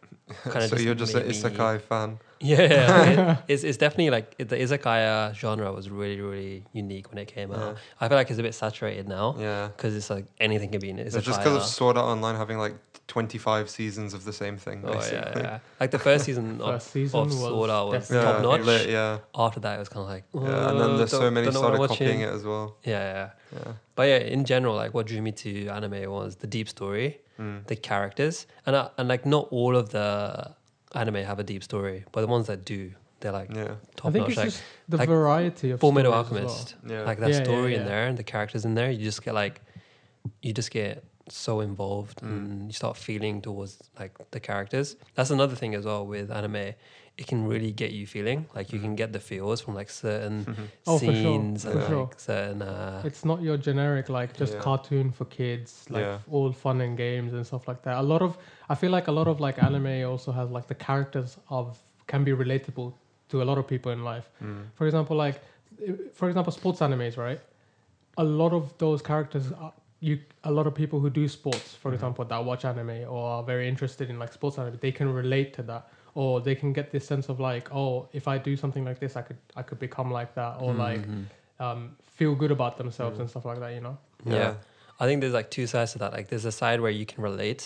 kinda 0.43 0.61
so 0.69 0.75
just 0.75 0.83
you're 0.85 0.95
just 0.95 1.15
an 1.15 1.23
made 1.25 1.35
isekai 1.35 1.81
fan. 1.81 2.19
Yeah, 2.39 3.31
it, 3.31 3.37
it's 3.47 3.63
it's 3.63 3.77
definitely 3.77 4.09
like 4.11 4.35
it, 4.37 4.49
the 4.49 4.57
isekai 4.57 5.33
genre 5.33 5.71
was 5.71 5.89
really 5.89 6.21
really 6.21 6.63
unique 6.73 7.09
when 7.09 7.17
it 7.17 7.27
came 7.27 7.51
Yeah. 7.51 7.57
out. 7.69 7.77
I 8.01 8.07
feel 8.07 8.17
like 8.17 8.29
it's 8.29 8.39
a 8.39 8.43
bit 8.43 8.53
saturated 8.55 9.07
now 9.07 9.35
Yeah. 9.39 9.67
because 9.67 9.95
it's 9.95 10.09
like 10.09 10.25
anything 10.39 10.69
can 10.71 10.79
be 10.79 10.89
in 10.89 10.99
it. 10.99 11.07
It's 11.07 11.15
just 11.25 11.39
because 11.39 11.55
of 11.55 11.63
Sword 11.63 11.97
Art 11.97 12.05
Online 12.07 12.35
having 12.35 12.57
like 12.57 12.75
25 13.07 13.69
seasons 13.69 14.13
of 14.13 14.25
the 14.25 14.33
same 14.33 14.57
thing. 14.57 14.83
Oh 14.85 14.91
yeah, 14.93 15.33
yeah. 15.37 15.59
Like 15.79 15.91
the 15.91 15.99
first 15.99 16.25
season 16.27 16.59
of, 16.61 16.75
First 16.75 16.91
season 16.91 17.19
of 17.21 17.25
was 17.27 17.35
Sword 17.39 17.69
Art 17.69 17.87
was 17.87 18.07
definitely- 18.09 18.27
Yeah, 18.27 18.31
top 18.33 18.41
notch. 18.59 18.61
lit, 18.65 18.89
yeah, 18.89 19.17
After 19.33 19.59
that, 19.61 19.75
it 19.75 19.79
was 19.79 19.89
kind 19.89 20.03
of 20.03 20.09
like 20.09 20.23
yeah, 20.33 20.69
and 20.69 20.79
then 20.81 20.89
"Uh, 20.91 20.97
there's 20.97 21.11
so 21.11 21.31
many 21.31 21.45
don't 21.45 21.53
know 21.53 21.61
what 21.61 21.75
started 21.75 21.87
copying 21.87 22.21
it 22.21 22.29
as 22.33 22.43
well. 22.43 22.75
Yeah, 22.83 22.91
yeah. 23.13 23.29
Yeah, 23.65 23.71
But 23.95 24.03
yeah, 24.09 24.17
in 24.17 24.43
general, 24.43 24.75
like 24.75 24.93
what 24.93 25.07
drew 25.07 25.21
me 25.21 25.31
to 25.31 25.67
anime 25.69 26.11
was 26.11 26.35
the 26.37 26.47
deep 26.47 26.67
story, 26.69 27.21
Mm. 27.39 27.65
the 27.67 27.75
characters, 27.75 28.47
and 28.65 28.75
uh, 28.75 28.89
and 28.97 29.07
like 29.07 29.23
not 29.25 29.47
all 29.51 29.75
of 29.77 29.89
the 29.89 30.55
anime 30.97 31.15
have 31.15 31.39
a 31.39 31.43
deep 31.43 31.63
story, 31.63 32.03
but 32.11 32.21
the 32.21 32.27
ones 32.27 32.47
that 32.47 32.65
do, 32.65 32.91
they're 33.19 33.31
like 33.31 33.49
yeah, 33.55 33.75
top 33.95 34.09
I 34.09 34.11
think 34.11 34.15
notch. 34.23 34.29
it's 34.29 34.37
Like 34.37 34.45
just 34.49 34.63
the 34.89 34.97
like 34.97 35.09
variety 35.09 35.71
of 35.71 35.79
Full 35.79 35.91
Metal 35.91 36.11
stories 36.11 36.25
as 36.27 36.31
well. 36.33 36.41
Alchemist, 36.43 36.75
yeah. 36.87 37.01
like 37.03 37.19
that 37.19 37.29
Yeah, 37.31 37.37
yeah, 37.37 37.43
story 37.43 37.75
in 37.75 37.85
there 37.85 38.07
and 38.07 38.17
the 38.17 38.23
characters 38.23 38.63
in 38.65 38.75
there, 38.75 38.91
you 38.91 39.03
just 39.03 39.23
get 39.23 39.33
like, 39.33 39.61
you 40.41 40.53
just 40.53 40.71
get 40.71 41.03
so 41.29 41.59
involved 41.61 42.19
Mm. 42.21 42.27
and 42.29 42.67
you 42.69 42.73
start 42.73 42.95
feeling 42.97 43.41
towards 43.41 43.77
like 43.99 44.13
the 44.31 44.39
characters. 44.39 44.95
That's 45.15 45.29
another 45.31 45.55
thing 45.55 45.75
as 45.75 45.83
well 45.85 46.05
with 46.05 46.31
anime. 46.31 46.73
It 47.17 47.25
can 47.25 47.47
really 47.47 47.71
get 47.71 47.91
you 47.93 48.05
feeling 48.05 48.45
like 48.53 48.71
you 48.71 48.79
can 48.79 48.95
get 48.95 49.11
the 49.11 49.19
feels 49.19 49.59
from 49.59 49.73
like 49.73 49.89
certain 49.89 50.45
Oh, 50.85 50.99
for 50.99 51.05
sure, 51.05 51.13
scenes 51.15 51.63
for 51.63 51.71
and 51.71 51.79
like 51.79 51.87
sure. 51.89 52.09
certain. 52.17 52.61
Uh, 52.61 53.01
It's 53.03 53.25
not 53.25 53.41
your 53.41 53.57
generic 53.57 54.07
like 54.09 54.37
just 54.37 54.53
Yeah. 54.53 54.59
cartoon 54.61 55.11
for 55.11 55.25
kids, 55.25 55.85
like 55.89 56.05
Yeah. 56.05 56.19
all 56.29 56.51
fun 56.51 56.79
and 56.81 56.95
games 56.95 57.33
and 57.33 57.43
stuff 57.45 57.67
like 57.67 57.81
that. 57.83 57.97
A 57.97 58.03
lot 58.03 58.21
of 58.21 58.37
I 58.69 58.75
feel 58.75 58.91
like 58.91 59.07
a 59.07 59.11
lot 59.11 59.27
of 59.27 59.39
like 59.39 59.57
anime 59.57 60.07
also 60.07 60.31
has 60.31 60.51
like 60.51 60.67
the 60.67 60.75
characters 60.75 61.37
of 61.49 61.81
can 62.05 62.23
be 62.23 62.31
relatable 62.33 62.93
to 63.29 63.41
a 63.41 63.45
lot 63.45 63.57
of 63.57 63.65
people 63.67 63.91
in 63.91 64.03
life. 64.03 64.29
Mm. 64.43 64.65
For 64.75 64.85
example, 64.85 65.15
like 65.17 65.41
for 66.13 66.27
example, 66.29 66.51
sports 66.53 66.81
animes, 66.81 67.17
right? 67.17 67.41
A 68.17 68.23
lot 68.23 68.53
of 68.53 68.77
those 68.77 69.01
characters 69.01 69.51
are 69.53 69.73
you 69.99 70.19
a 70.43 70.51
lot 70.51 70.67
of 70.67 70.75
people 70.75 70.99
who 70.99 71.09
do 71.09 71.27
sports, 71.27 71.73
for 71.73 71.89
Mhm. 71.89 71.95
example, 71.95 72.25
that 72.25 72.45
watch 72.45 72.63
anime 72.63 73.05
or 73.09 73.21
are 73.37 73.43
very 73.43 73.67
interested 73.67 74.09
in 74.11 74.19
like 74.19 74.31
sports 74.31 74.59
anime, 74.59 74.77
they 74.79 74.91
can 74.91 75.11
relate 75.11 75.51
to 75.53 75.63
that. 75.63 75.89
Or 76.21 76.41
they 76.47 76.55
can 76.61 76.73
get 76.73 76.87
this 76.95 77.05
sense 77.11 77.25
of 77.31 77.37
like, 77.39 77.65
oh, 77.81 77.93
if 78.19 78.25
I 78.27 78.35
do 78.49 78.53
something 78.63 78.83
like 78.89 78.99
this, 79.03 79.13
I 79.15 79.21
could 79.27 79.37
I 79.59 79.61
could 79.67 79.79
become 79.87 80.09
like 80.19 80.31
that, 80.39 80.53
or 80.63 80.73
like 80.87 81.03
mhm. 81.07 81.25
um, 81.65 81.79
feel 82.17 82.33
good 82.41 82.51
about 82.57 82.73
themselves 82.81 83.15
Mm. 83.17 83.21
and 83.21 83.29
stuff 83.29 83.45
like 83.45 83.59
that. 83.63 83.71
You 83.77 83.81
know? 83.85 83.97
yeah. 84.25 84.53
I 84.99 85.05
think 85.07 85.21
there's 85.21 85.37
like 85.41 85.49
two 85.57 85.67
sides 85.73 85.91
to 85.93 85.99
that. 85.99 86.11
Like 86.17 86.27
there's 86.29 86.45
a 86.45 86.51
side 86.61 86.79
where 86.81 86.95
you 87.01 87.05
can 87.11 87.21
relate 87.29 87.63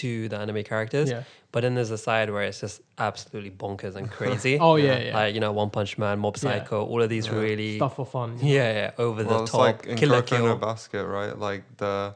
to 0.00 0.10
the 0.30 0.38
anime 0.44 0.62
characters, 0.72 1.10
Yeah. 1.10 1.24
but 1.52 1.60
then 1.64 1.74
there's 1.76 1.90
a 1.90 1.98
side 2.08 2.28
where 2.34 2.44
it's 2.48 2.60
just 2.64 2.80
absolutely 3.08 3.50
bonkers 3.62 3.94
and 3.98 4.10
crazy. 4.10 4.54
Oh 4.66 4.76
yeah, 4.76 4.84
Yeah. 4.86 4.98
yeah. 5.08 5.14
Like 5.18 5.34
you 5.34 5.40
know, 5.44 5.52
One 5.62 5.68
Punch 5.76 5.98
Man, 5.98 6.18
Mob 6.24 6.36
Yeah. 6.36 6.44
Psycho, 6.44 6.78
all 6.90 7.02
of 7.02 7.10
these 7.14 7.26
Yeah. 7.26 7.34
really 7.44 7.76
Stuff 7.76 7.96
for 7.96 8.06
fun. 8.06 8.38
you 8.40 8.54
yeah, 8.56 8.72
yeah, 8.80 8.90
over 9.06 9.22
well, 9.22 9.36
the 9.38 9.42
it's 9.42 9.52
top, 9.52 9.60
like 9.66 9.80
in 9.90 9.96
killer 10.00 10.22
Kuroko 10.22 10.38
no 10.38 10.44
kill. 10.46 10.56
Basket, 10.70 11.04
right? 11.18 11.34
Like 11.48 11.62
the 11.76 12.14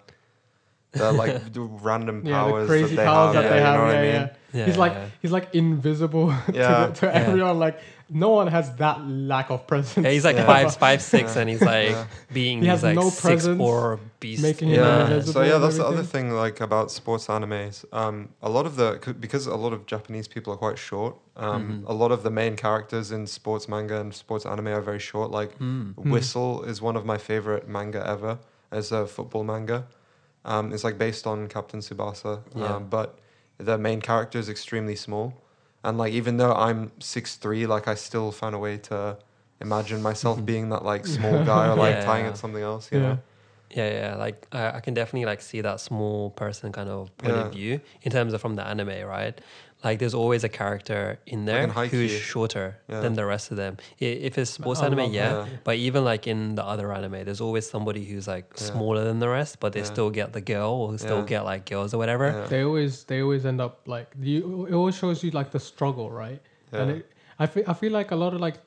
the 0.98 1.12
like 1.12 1.52
the 1.52 1.60
random 1.60 2.22
Yeah, 2.24 2.42
powers 2.42 2.68
the 2.68 2.72
crazy 2.74 2.96
that 2.96 3.02
they 3.02 3.06
powers 3.06 3.34
have. 3.34 3.44
that 3.44 3.48
they 3.50 3.56
yeah, 3.60 3.66
have. 3.66 3.74
You 3.74 3.78
know 3.80 3.86
what 3.86 3.94
yeah, 3.94 4.00
I 4.00 4.02
mean? 4.02 4.12
yeah. 4.14 4.58
Yeah, 4.60 4.66
he's 4.66 4.78
like 4.78 4.92
yeah. 4.92 5.06
he's 5.22 5.32
like 5.32 5.54
invisible 5.54 6.28
to, 6.46 6.52
Yeah. 6.54 6.86
the, 6.86 6.92
to 6.94 7.06
Yeah. 7.06 7.12
everyone. 7.12 7.58
Like 7.58 7.78
no 8.08 8.30
one 8.30 8.46
has 8.46 8.72
that 8.76 9.04
lack 9.04 9.50
of 9.50 9.66
presence. 9.66 10.04
Yeah, 10.04 10.12
he's 10.12 10.24
like 10.24 10.36
Yeah. 10.36 10.46
five, 10.46 10.74
five, 10.76 11.02
six, 11.02 11.34
Yeah. 11.34 11.40
and 11.40 11.50
he's 11.50 11.60
like 11.60 11.90
Yeah. 11.90 12.06
being 12.32 12.58
He 12.58 12.62
these 12.62 12.70
has 12.70 12.82
like 12.84 12.94
no 12.94 13.10
six 13.10 13.46
four 13.46 13.98
beast. 14.20 14.42
making 14.42 14.68
him 14.68 14.76
Yeah. 14.80 15.20
So 15.20 15.42
yeah, 15.42 15.58
that's 15.58 15.76
the 15.76 15.84
other 15.86 16.04
thing 16.04 16.30
like 16.30 16.60
about 16.60 16.90
sports 16.90 17.26
animes. 17.26 17.84
Um, 17.92 18.30
a 18.42 18.48
lot 18.48 18.64
of 18.64 18.76
the 18.76 18.98
c- 19.04 19.12
because 19.12 19.46
a 19.46 19.56
lot 19.56 19.72
of 19.72 19.84
Japanese 19.86 20.28
people 20.28 20.52
are 20.54 20.56
quite 20.66 20.78
short. 20.78 21.16
Um, 21.36 21.82
Mhm. 21.84 21.90
a 21.90 21.92
lot 21.92 22.12
of 22.12 22.22
the 22.22 22.30
main 22.30 22.54
characters 22.56 23.10
in 23.12 23.26
sports 23.26 23.68
manga 23.68 24.00
and 24.00 24.14
sports 24.14 24.46
anime 24.46 24.68
are 24.68 24.80
very 24.80 25.00
short. 25.00 25.30
Like 25.30 25.58
Mm. 25.58 25.94
Whistle 26.12 26.62
is 26.62 26.80
one 26.80 26.96
of 26.96 27.04
my 27.04 27.18
favorite 27.18 27.68
manga 27.68 28.02
ever 28.06 28.38
as 28.70 28.90
a 28.92 29.06
football 29.06 29.44
manga. 29.44 29.84
Um, 30.46 30.72
it's 30.72 30.84
like 30.84 30.96
based 30.96 31.26
on 31.26 31.48
Captain 31.48 31.80
Tsubasa, 31.80 32.40
Yeah. 32.54 32.76
um, 32.76 32.88
but 32.88 33.18
the 33.58 33.76
main 33.76 34.00
character 34.00 34.38
is 34.38 34.48
extremely 34.48 34.96
small, 34.96 35.34
and 35.84 35.98
like 35.98 36.12
even 36.12 36.36
though 36.36 36.54
I'm 36.54 36.92
six 37.00 37.34
three, 37.36 37.66
like 37.66 37.88
I 37.88 37.94
still 37.96 38.30
found 38.32 38.54
a 38.54 38.58
way 38.58 38.78
to 38.90 39.18
imagine 39.60 40.00
myself 40.02 40.44
being 40.52 40.68
that 40.70 40.84
like 40.84 41.06
small 41.06 41.44
guy 41.44 41.66
or 41.68 41.74
like 41.76 42.00
tying 42.04 42.24
Yeah. 42.26 42.30
it 42.32 42.36
something 42.38 42.62
else. 42.62 42.90
You 42.92 42.98
Yeah. 43.00 43.04
know? 43.08 43.18
Yeah, 43.74 43.90
yeah. 43.90 44.14
Like 44.16 44.46
I, 44.52 44.76
I 44.76 44.80
can 44.80 44.94
definitely 44.94 45.26
like 45.26 45.40
see 45.40 45.60
that 45.60 45.80
small 45.80 46.30
person 46.30 46.70
kind 46.72 46.88
of 46.88 47.16
point 47.18 47.34
Yeah. 47.34 47.46
of 47.46 47.52
view 47.52 47.80
in 48.02 48.12
terms 48.12 48.32
of 48.32 48.40
from 48.40 48.54
the 48.54 48.64
anime, 48.64 49.04
right? 49.04 49.38
Like 49.86 49.98
there's 50.00 50.14
always 50.22 50.42
a 50.42 50.48
character 50.62 51.02
in 51.34 51.44
there 51.48 51.62
in 51.62 51.70
who 51.70 52.00
is 52.08 52.10
shorter 52.32 52.68
Yeah. 52.88 53.00
than 53.04 53.12
the 53.20 53.24
rest 53.34 53.46
of 53.52 53.56
them. 53.62 53.72
If 54.00 54.36
it's 54.40 54.50
sports 54.58 54.80
I 54.82 54.86
anime, 54.86 54.98
love 54.98 55.12
yeah. 55.20 55.46
But 55.68 55.76
even 55.88 56.02
like 56.12 56.26
in 56.26 56.56
the 56.58 56.64
other 56.72 56.88
anime, 56.98 57.18
there's 57.26 57.40
always 57.40 57.64
somebody 57.74 58.02
who's 58.04 58.26
like 58.34 58.46
Yeah. 58.56 58.64
smaller 58.72 59.02
than 59.08 59.18
the 59.24 59.28
rest, 59.38 59.52
but 59.60 59.70
they 59.74 59.84
Yeah. 59.84 59.94
still 59.94 60.10
get 60.20 60.28
the 60.38 60.40
girl 60.54 60.72
or 60.84 60.98
still 60.98 61.20
Yeah. 61.22 61.34
get 61.34 61.42
like 61.52 61.62
girls 61.72 61.90
or 61.94 61.98
whatever. 62.02 62.26
Yeah. 62.30 62.46
They 62.52 62.62
always 62.68 63.04
they 63.10 63.18
always 63.22 63.44
end 63.46 63.60
up 63.66 63.74
like 63.96 64.08
you. 64.30 64.66
It 64.70 64.74
always 64.80 64.96
shows 65.02 65.16
you 65.24 65.30
like 65.40 65.50
the 65.56 65.60
struggle, 65.72 66.08
right? 66.24 66.40
And 66.72 66.86
it, 66.96 67.02
I 67.38 67.46
feel 67.52 67.64
I 67.72 67.74
feel 67.80 67.92
like 68.00 68.10
a 68.10 68.16
lot 68.24 68.32
of 68.34 68.40
like 68.48 68.58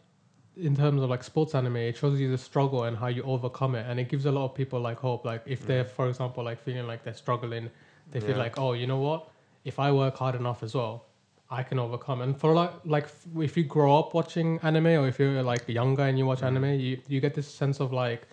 in 0.70 0.74
terms 0.84 1.00
of 1.04 1.10
like 1.10 1.24
sports 1.32 1.52
anime, 1.60 1.78
it 1.92 1.96
shows 2.02 2.16
you 2.24 2.30
the 2.32 2.38
struggle 2.50 2.82
and 2.88 2.96
how 3.04 3.08
you 3.18 3.24
overcome 3.24 3.76
it, 3.80 3.86
and 3.90 3.96
it 4.00 4.08
gives 4.14 4.26
a 4.26 4.32
lot 4.38 4.46
of 4.50 4.54
people 4.62 4.80
like 4.90 5.00
hope. 5.08 5.22
Like 5.32 5.42
if 5.56 5.60
they're, 5.68 5.86
for 5.98 6.06
example, 6.12 6.42
like 6.50 6.60
feeling 6.68 6.88
like 6.92 7.02
they're 7.06 7.22
struggling, 7.26 7.66
they 8.12 8.20
feel 8.22 8.38
Yeah. 8.38 8.46
like, 8.46 8.56
oh, 8.64 8.72
you 8.82 8.88
know 8.88 9.00
what? 9.10 9.22
If 9.72 9.78
I 9.80 9.92
work 9.92 10.16
hard 10.24 10.36
enough 10.36 10.64
as 10.64 10.74
well, 10.76 10.96
I 11.52 11.64
can 11.64 11.80
overcome. 11.80 12.22
And 12.22 12.38
for 12.40 12.54
like 12.54 12.72
like 12.86 13.08
if 13.38 13.58
you 13.58 13.64
grow 13.64 13.98
up 14.00 14.14
watching 14.14 14.60
anime, 14.62 14.88
or 14.88 15.08
if 15.08 15.20
you're 15.20 15.42
like 15.44 15.68
younger 15.68 16.04
and 16.04 16.18
you 16.18 16.26
watch 16.26 16.42
Mm. 16.42 16.48
anime, 16.48 16.80
you 16.80 17.00
you 17.08 17.20
get 17.20 17.34
this 17.34 17.48
sense 17.48 17.80
of 17.80 17.92
like 17.92 18.28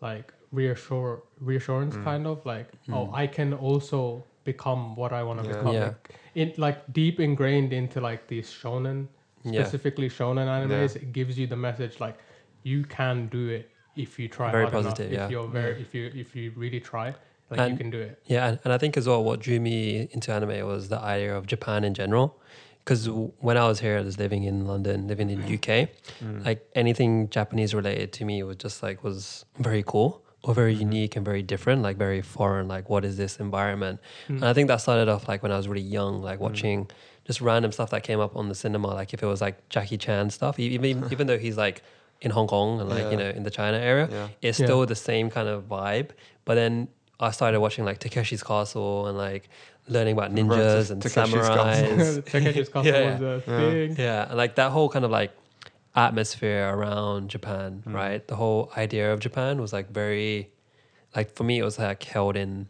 like 0.00 0.32
reassure 0.52 1.22
reassurance 1.40 1.96
Mm. 1.96 2.04
kind 2.04 2.26
of 2.26 2.44
like 2.46 2.68
oh 2.92 3.10
I 3.12 3.26
can 3.26 3.52
also 3.54 4.24
become 4.44 4.94
what 4.96 5.12
I 5.12 5.22
want 5.22 5.40
to 5.42 5.46
Yeah. 5.48 5.52
become. 5.56 5.74
Yeah. 5.74 5.84
Like, 5.86 6.14
in 6.34 6.52
like 6.56 6.92
deep 6.92 7.20
ingrained 7.20 7.72
into 7.72 8.00
like 8.00 8.26
these 8.28 8.48
shonen 8.50 9.08
Yeah. 9.44 9.64
specifically 9.64 10.08
shonen 10.08 10.46
animes, 10.56 10.96
it 10.96 11.12
gives 11.12 11.38
you 11.38 11.46
the 11.46 11.56
message 11.56 12.00
like 12.00 12.18
you 12.62 12.84
can 12.84 13.26
do 13.28 13.48
it 13.48 13.70
if 13.96 14.18
you 14.18 14.28
try 14.28 14.50
Very 14.52 14.64
hard 14.64 14.72
positive, 14.72 15.06
enough. 15.06 15.18
yeah. 15.18 15.24
If 15.24 15.30
you're 15.32 15.48
very 15.48 15.80
if 15.80 15.94
you 15.94 16.10
if 16.14 16.36
you 16.36 16.52
really 16.56 16.80
try, 16.80 17.14
like 17.58 17.70
you 17.72 17.76
can 17.76 17.90
do 17.90 18.00
it. 18.00 18.22
Yeah, 18.26 18.48
and, 18.48 18.58
and 18.64 18.72
I 18.72 18.78
think 18.78 18.96
as 18.96 19.06
well 19.08 19.22
what 19.24 19.40
drew 19.40 19.60
me 19.60 20.08
into 20.12 20.32
anime 20.32 20.66
was 20.66 20.88
the 20.88 20.98
idea 20.98 21.36
of 21.36 21.46
Japan 21.46 21.84
in 21.84 21.94
general. 21.94 22.38
Because 22.84 23.08
when 23.08 23.56
I 23.56 23.66
was 23.68 23.78
here, 23.78 23.96
I 23.98 24.00
was 24.00 24.18
living 24.18 24.42
in 24.42 24.66
London, 24.66 25.06
living 25.06 25.30
in 25.30 25.40
UK, 25.42 25.88
Mm. 26.20 26.44
like 26.44 26.66
anything 26.74 27.28
Japanese 27.30 27.74
related 27.74 28.12
to 28.14 28.24
me 28.24 28.42
was 28.42 28.56
just 28.56 28.82
like 28.82 29.04
was 29.04 29.44
very 29.58 29.84
cool 29.86 30.24
or 30.42 30.52
very 30.52 30.72
Mm-hmm. 30.74 30.82
unique 30.92 31.14
and 31.16 31.24
very 31.24 31.42
different, 31.42 31.82
like 31.82 31.96
very 31.96 32.20
foreign. 32.22 32.66
Like 32.66 32.90
what 32.90 33.04
is 33.04 33.16
this 33.16 33.38
environment? 33.38 34.00
Mm. 34.28 34.36
And 34.36 34.44
I 34.46 34.52
think 34.52 34.66
that 34.66 34.78
started 34.80 35.08
off 35.08 35.28
like 35.28 35.44
when 35.44 35.52
I 35.52 35.56
was 35.56 35.68
really 35.68 35.80
young, 35.98 36.22
like 36.22 36.38
Mm. 36.40 36.42
watching 36.48 36.90
just 37.24 37.40
random 37.40 37.70
stuff 37.70 37.90
that 37.90 38.02
came 38.02 38.18
up 38.18 38.34
on 38.34 38.48
the 38.48 38.54
cinema. 38.56 38.88
Like 38.88 39.14
if 39.14 39.22
it 39.22 39.26
was 39.26 39.40
like 39.40 39.68
Jackie 39.68 39.96
Chan 39.98 40.30
stuff, 40.30 40.58
even 40.58 40.84
even 41.14 41.28
though 41.28 41.38
he's 41.38 41.56
like 41.56 41.82
in 42.20 42.32
Hong 42.32 42.48
Kong 42.48 42.80
and 42.80 42.88
like 42.90 43.12
you 43.12 43.16
know 43.16 43.30
in 43.30 43.44
the 43.44 43.50
China 43.60 43.78
area, 43.78 44.08
Yeah. 44.10 44.28
it's 44.42 44.58
Yeah. 44.58 44.66
still 44.66 44.84
the 44.86 44.96
same 44.96 45.30
kind 45.30 45.46
of 45.48 45.68
vibe. 45.68 46.08
But 46.44 46.56
then 46.56 46.88
I 47.22 47.30
started 47.30 47.60
watching 47.60 47.84
like 47.84 47.98
Takeshi's 48.00 48.42
Castle 48.42 49.06
and 49.06 49.16
like 49.16 49.48
learning 49.88 50.14
about 50.14 50.30
Right, 50.32 50.44
ninjas 50.44 50.90
and 50.90 51.00
Takeshi's 51.02 51.14
Castle. 51.14 51.40
samurais. 51.40 52.22
Takeshi's 52.32 52.68
Castle 52.68 52.92
Yeah. 52.92 53.12
was 53.12 53.22
a 53.22 53.42
Yeah. 53.46 53.70
thing. 53.70 53.96
yeah, 53.98 54.28
and 54.28 54.36
like 54.36 54.56
that 54.56 54.70
whole 54.72 54.88
kind 54.88 55.04
of 55.04 55.10
like 55.10 55.32
atmosphere 55.94 56.68
around 56.74 57.28
Japan, 57.28 57.82
Mm. 57.86 57.94
right? 57.94 58.26
The 58.26 58.36
whole 58.36 58.72
idea 58.76 59.12
of 59.12 59.20
Japan 59.20 59.60
was 59.60 59.72
like 59.72 59.90
very, 59.90 60.50
like 61.14 61.34
for 61.36 61.44
me, 61.44 61.58
it 61.58 61.64
was 61.64 61.78
like 61.78 62.02
held 62.02 62.36
in 62.36 62.68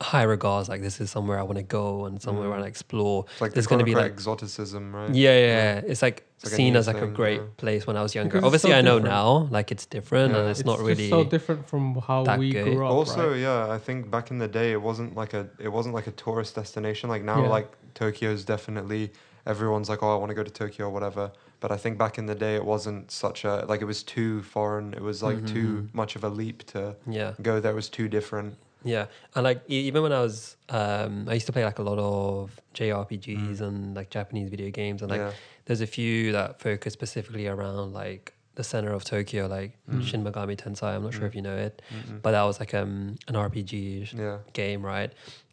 high 0.00 0.22
regards. 0.22 0.68
Like 0.68 0.82
this 0.82 1.00
is 1.00 1.10
somewhere 1.10 1.38
I 1.38 1.42
want 1.42 1.58
to 1.58 1.62
go 1.64 2.04
and 2.06 2.20
somewhere 2.20 2.44
I 2.44 2.48
Mm. 2.48 2.50
want 2.50 2.62
to 2.62 2.68
explore. 2.68 3.24
It's 3.32 3.40
like 3.40 3.52
There's 3.52 3.66
there's 3.66 3.66
gonna 3.66 3.84
be, 3.84 3.94
like- 3.94 4.12
exoticism, 4.12 4.94
right? 4.94 5.10
Yeah, 5.14 5.30
yeah, 5.38 5.46
yeah. 5.46 5.90
It's 5.90 6.02
like 6.02 6.24
It's 6.36 6.44
like 6.52 6.56
seen 6.56 6.72
new 6.74 6.78
as 6.78 6.86
like 6.86 7.00
a 7.02 7.06
great 7.06 7.40
yeah. 7.40 7.46
place 7.56 7.86
when 7.86 7.96
I 7.96 8.02
was 8.02 8.14
younger. 8.14 8.30
Because 8.38 8.44
Obviously, 8.44 8.70
so 8.70 8.76
I 8.76 8.80
know 8.82 8.98
different. 8.98 9.14
now, 9.14 9.48
like 9.50 9.70
it's 9.72 9.86
different 9.86 10.32
Yeah. 10.32 10.40
and 10.40 10.48
it's, 10.50 10.60
It's 10.60 10.66
not 10.66 10.78
really. 10.80 11.08
so 11.10 11.24
different 11.24 11.66
from 11.68 11.94
how 12.06 12.24
we 12.36 12.50
good. 12.50 12.64
grew 12.74 12.86
up. 12.86 12.92
also 12.92 13.30
right? 13.30 13.40
yeah 13.40 13.70
i 13.70 13.78
think 13.78 14.10
back 14.10 14.30
in 14.30 14.38
the 14.38 14.48
day 14.48 14.72
it 14.72 14.82
wasn't 14.82 15.14
like 15.16 15.32
a 15.34 15.48
it 15.58 15.68
wasn't 15.76 15.94
like 15.94 16.06
a 16.06 16.12
tourist 16.12 16.54
destination 16.54 17.08
like 17.14 17.22
now 17.22 17.42
Yeah. 17.42 17.48
like 17.56 17.68
tokyo's 17.94 18.44
definitely 18.44 19.12
everyone's 19.46 19.88
like 19.88 20.02
oh 20.02 20.12
i 20.14 20.16
want 20.16 20.30
to 20.30 20.34
go 20.34 20.42
to 20.42 20.50
tokyo 20.50 20.86
or 20.86 20.90
whatever 20.90 21.30
but 21.60 21.70
i 21.72 21.76
think 21.76 21.98
back 21.98 22.18
in 22.18 22.26
the 22.26 22.34
day 22.34 22.54
it 22.56 22.64
wasn't 22.64 23.10
such 23.10 23.44
a 23.44 23.64
like 23.68 23.80
it 23.80 23.84
was 23.94 24.02
too 24.02 24.42
foreign 24.42 24.92
it 24.94 25.02
was 25.02 25.22
like 25.22 25.44
too 25.46 25.68
Mhm. 25.88 25.94
much 25.94 26.16
of 26.16 26.24
a 26.24 26.28
leap 26.28 26.58
to 26.74 26.96
yeah. 27.06 27.32
go 27.42 27.60
there 27.60 27.72
it 27.72 27.74
was 27.74 27.88
too 27.88 28.08
different 28.08 28.56
Yeah, 28.84 29.06
and 29.34 29.44
like 29.44 29.62
even 29.68 30.02
when 30.02 30.12
I 30.12 30.20
was, 30.20 30.56
um, 30.68 31.26
I 31.28 31.34
used 31.34 31.46
to 31.46 31.52
play 31.52 31.64
like 31.64 31.78
a 31.78 31.82
lot 31.82 31.98
of 31.98 32.60
JRPGs 32.74 33.60
and 33.60 33.94
like 33.96 34.10
Japanese 34.10 34.50
video 34.50 34.70
games, 34.70 35.02
and 35.02 35.10
like 35.10 35.20
yeah 35.20 35.32
there's 35.66 35.80
a 35.80 35.86
few 35.86 36.30
that 36.32 36.60
focus 36.60 36.92
specifically 36.92 37.46
around 37.46 37.94
like 37.94 38.34
the 38.56 38.62
center 38.62 38.92
of 38.92 39.02
Tokyo, 39.04 39.46
like 39.46 39.72
Mm. 39.90 40.02
Shin 40.06 40.22
Megami 40.24 40.56
Tensei. 40.56 40.94
I'm 40.94 41.02
not 41.02 41.12
sure 41.14 41.22
Mm. 41.22 41.26
if 41.28 41.34
you 41.34 41.42
know 41.42 41.56
it, 41.56 41.80
Mm-mm. 41.90 42.20
but 42.22 42.32
that 42.32 42.42
was 42.42 42.60
like 42.60 42.74
um 42.74 43.16
an 43.28 43.34
RPG 43.34 44.12
yeah 44.16 44.38
game, 44.52 44.84
right? 44.84 45.10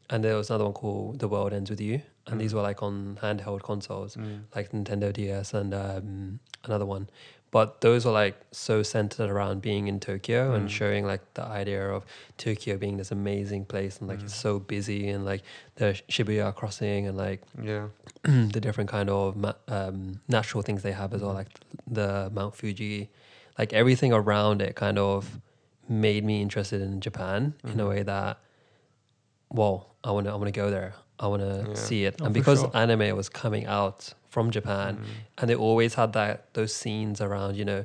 And 0.10 0.24
there 0.24 0.36
was 0.36 0.50
another 0.50 0.66
one 0.66 0.74
called 0.74 1.20
The 1.20 1.30
World 1.30 1.54
Ends 1.54 1.70
with 1.70 1.80
You, 1.80 2.02
and 2.28 2.40
these 2.42 2.52
Mm. 2.52 2.56
were 2.58 2.62
like 2.64 2.84
on 2.84 3.18
handheld 3.22 3.62
consoles, 3.64 4.18
Mm. 4.18 4.42
like 4.56 4.72
Nintendo 4.72 5.14
DS 5.14 5.54
and 5.54 5.74
um, 5.74 6.40
another 6.66 6.86
one. 6.86 7.10
But 7.52 7.82
those 7.82 8.06
were 8.06 8.14
like 8.14 8.36
so 8.52 8.82
centered 8.82 9.30
around 9.30 9.62
being 9.62 9.90
in 9.90 10.00
Tokyo 10.00 10.54
and 10.54 10.68
Mm. 10.70 10.72
showing 10.72 11.06
like 11.06 11.22
the 11.34 11.44
idea 11.44 11.90
of 11.92 12.06
Tokyo 12.38 12.78
being 12.78 12.96
this 12.96 13.12
amazing 13.12 13.66
place 13.66 14.00
and 14.00 14.08
like 14.08 14.20
Mm. 14.20 14.24
it's 14.24 14.36
so 14.36 14.58
busy 14.60 15.10
and 15.10 15.26
like 15.26 15.44
the 15.76 16.00
Shibuya 16.10 16.56
crossing 16.56 17.08
and 17.08 17.18
like 17.18 17.42
yeah 17.62 17.88
the 18.24 18.62
different 18.62 18.90
kind 18.90 19.10
of 19.10 19.36
ma- 19.36 19.54
um, 19.68 20.22
natural 20.30 20.64
things 20.64 20.82
they 20.82 20.94
have 20.94 21.14
as 21.14 21.22
well, 21.22 21.32
Mhm. 21.32 21.36
like 21.44 21.50
the 21.88 22.30
Mount 22.34 22.56
Fuji, 22.56 23.10
like 23.60 23.74
everything 23.74 24.14
around 24.14 24.62
it 24.62 24.76
kind 24.76 24.98
of 24.98 25.42
made 25.90 26.24
me 26.24 26.42
interested 26.42 26.82
in 26.82 27.02
Japan 27.02 27.54
in 27.66 27.80
a 27.80 27.84
Mhm. 27.84 27.90
way 27.90 28.04
that, 28.04 28.38
well, 29.50 29.96
I 30.04 30.12
want 30.12 30.26
to 30.28 30.32
I 30.32 30.36
want 30.36 30.48
to 30.54 30.60
go 30.60 30.70
there. 30.72 30.94
I 31.20 31.28
want 31.28 31.42
to 31.42 31.66
Yeah. 31.68 31.74
see 31.76 32.06
it, 32.06 32.16
Oh, 32.22 32.26
and 32.26 32.34
because 32.34 32.60
sure. 32.62 32.72
anime 32.74 33.16
was 33.16 33.30
coming 33.30 33.66
out 33.66 34.14
from 34.34 34.50
Japan, 34.58 34.92
Mm. 34.98 35.04
and 35.38 35.46
they 35.50 35.56
always 35.68 35.94
had 36.02 36.10
that 36.14 36.36
those 36.58 36.74
scenes 36.82 37.18
around, 37.28 37.52
you 37.60 37.66
know, 37.72 37.84